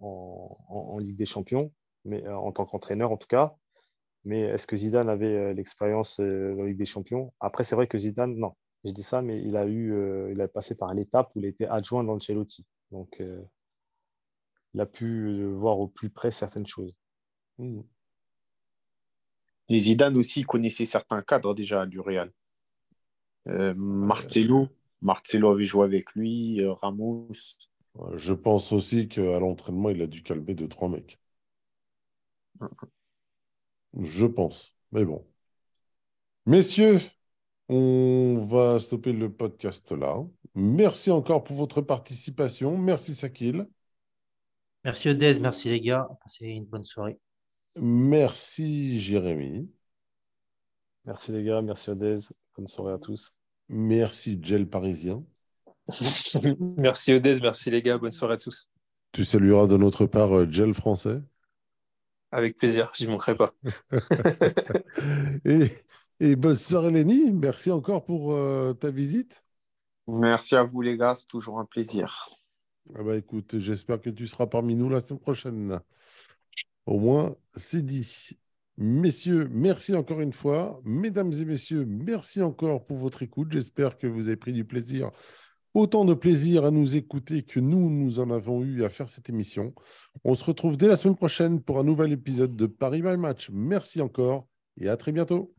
en, 0.00 0.58
en, 0.68 0.98
Ligue 0.98 1.16
des 1.16 1.26
Champions, 1.26 1.72
mais 2.04 2.26
en 2.26 2.50
tant 2.50 2.66
qu'entraîneur 2.66 3.12
en 3.12 3.16
tout 3.16 3.28
cas. 3.28 3.56
Mais 4.24 4.40
est-ce 4.40 4.66
que 4.66 4.76
Zidane 4.76 5.08
avait 5.08 5.34
euh, 5.34 5.52
l'expérience 5.54 6.20
euh, 6.20 6.54
dans 6.54 6.62
la 6.62 6.68
Ligue 6.68 6.78
des 6.78 6.86
Champions? 6.86 7.32
Après, 7.40 7.64
c'est 7.64 7.74
vrai 7.74 7.86
que 7.86 7.98
Zidane, 7.98 8.36
non, 8.36 8.54
je 8.84 8.92
dis 8.92 9.02
ça, 9.02 9.22
mais 9.22 9.40
il 9.42 9.56
a 9.56 9.66
eu, 9.66 9.92
euh, 9.92 10.30
il 10.32 10.40
a 10.40 10.48
passé 10.48 10.74
par 10.74 10.92
l'étape 10.92 11.30
où 11.34 11.38
il 11.38 11.46
était 11.46 11.66
adjoint 11.66 12.04
d'Ancelotti. 12.04 12.66
Donc, 12.90 13.22
il 14.74 14.80
a 14.80 14.86
pu 14.86 15.44
voir 15.44 15.78
au 15.78 15.88
plus 15.88 16.10
près 16.10 16.32
certaines 16.32 16.66
choses. 16.66 16.92
Mmh. 17.58 17.80
Et 19.68 19.78
Zidane 19.78 20.16
aussi 20.16 20.42
connaissait 20.42 20.84
certains 20.84 21.22
cadres 21.22 21.54
déjà 21.54 21.86
du 21.86 22.00
Real. 22.00 22.32
Marcelo, 23.46 24.68
Marcelo 25.00 25.50
avait 25.52 25.64
joué 25.64 25.84
avec 25.84 26.12
lui, 26.14 26.64
Ramos. 26.66 27.28
Je 28.14 28.34
pense 28.34 28.72
aussi 28.72 29.08
qu'à 29.08 29.38
l'entraînement, 29.38 29.90
il 29.90 30.02
a 30.02 30.06
dû 30.08 30.22
calmer 30.24 30.54
deux, 30.54 30.68
trois 30.68 30.88
mecs. 30.88 31.20
Mmh. 32.60 32.66
Je 33.98 34.26
pense. 34.26 34.74
Mais 34.92 35.04
bon. 35.04 35.26
Messieurs, 36.46 37.00
on 37.68 38.36
va 38.48 38.78
stopper 38.80 39.12
le 39.12 39.32
podcast 39.32 39.92
là. 39.92 40.24
Merci 40.54 41.10
encore 41.10 41.44
pour 41.44 41.56
votre 41.56 41.80
participation. 41.80 42.76
Merci 42.76 43.14
Sakil. 43.14 43.68
Merci 44.84 45.10
Odez, 45.10 45.38
merci 45.40 45.68
les 45.68 45.80
gars. 45.80 46.08
Passez 46.22 46.48
une 46.48 46.64
bonne 46.64 46.84
soirée. 46.84 47.18
Merci 47.76 48.98
Jérémy. 48.98 49.70
Merci 51.04 51.32
les 51.32 51.44
gars, 51.44 51.62
merci 51.62 51.90
Odez. 51.90 52.18
Bonne 52.56 52.66
soirée 52.66 52.94
à 52.94 52.98
tous. 52.98 53.36
Merci 53.68 54.38
Gel 54.42 54.68
Parisien. 54.68 55.22
merci 56.76 57.14
Odez, 57.14 57.40
merci 57.40 57.70
les 57.70 57.82
gars, 57.82 57.98
bonne 57.98 58.10
soirée 58.10 58.34
à 58.34 58.38
tous. 58.38 58.70
Tu 59.12 59.24
salueras 59.24 59.66
de 59.66 59.76
notre 59.76 60.06
part 60.06 60.32
euh, 60.36 60.50
Gel 60.50 60.72
français. 60.72 61.20
Avec 62.32 62.56
plaisir, 62.56 62.92
j'y 62.94 63.08
manquerai 63.08 63.36
pas. 63.36 63.52
et, 66.20 66.36
bonne 66.36 66.56
soirée, 66.56 66.90
Lenny. 66.90 67.30
Merci 67.32 67.70
encore 67.70 68.04
pour 68.04 68.32
euh, 68.32 68.72
ta 68.72 68.90
visite. 68.90 69.44
Merci 70.06 70.54
à 70.56 70.62
vous, 70.62 70.80
les 70.80 70.96
gars. 70.96 71.14
C'est 71.14 71.26
toujours 71.26 71.58
un 71.58 71.64
plaisir. 71.64 72.28
Ah 72.94 73.02
bah, 73.02 73.16
écoute, 73.16 73.58
j'espère 73.58 74.00
que 74.00 74.10
tu 74.10 74.26
seras 74.26 74.46
parmi 74.46 74.74
nous 74.74 74.88
la 74.88 75.00
semaine 75.00 75.20
prochaine. 75.20 75.80
Au 76.86 76.98
moins, 76.98 77.36
c'est 77.56 77.84
dit. 77.84 78.38
Messieurs, 78.76 79.48
merci 79.52 79.94
encore 79.94 80.20
une 80.20 80.32
fois. 80.32 80.80
Mesdames 80.84 81.32
et 81.32 81.44
messieurs, 81.44 81.84
merci 81.84 82.40
encore 82.42 82.86
pour 82.86 82.96
votre 82.96 83.22
écoute. 83.22 83.52
J'espère 83.52 83.98
que 83.98 84.06
vous 84.06 84.26
avez 84.26 84.36
pris 84.36 84.52
du 84.52 84.64
plaisir 84.64 85.10
autant 85.74 86.04
de 86.04 86.14
plaisir 86.14 86.64
à 86.64 86.70
nous 86.70 86.96
écouter 86.96 87.42
que 87.42 87.60
nous, 87.60 87.90
nous 87.90 88.18
en 88.20 88.30
avons 88.30 88.62
eu 88.62 88.84
à 88.84 88.88
faire 88.88 89.08
cette 89.08 89.28
émission. 89.28 89.74
On 90.24 90.34
se 90.34 90.44
retrouve 90.44 90.76
dès 90.76 90.88
la 90.88 90.96
semaine 90.96 91.16
prochaine 91.16 91.60
pour 91.60 91.78
un 91.78 91.84
nouvel 91.84 92.12
épisode 92.12 92.56
de 92.56 92.66
Paris 92.66 93.02
by 93.02 93.16
Match. 93.16 93.50
Merci 93.52 94.00
encore 94.00 94.46
et 94.80 94.88
à 94.88 94.96
très 94.96 95.12
bientôt. 95.12 95.54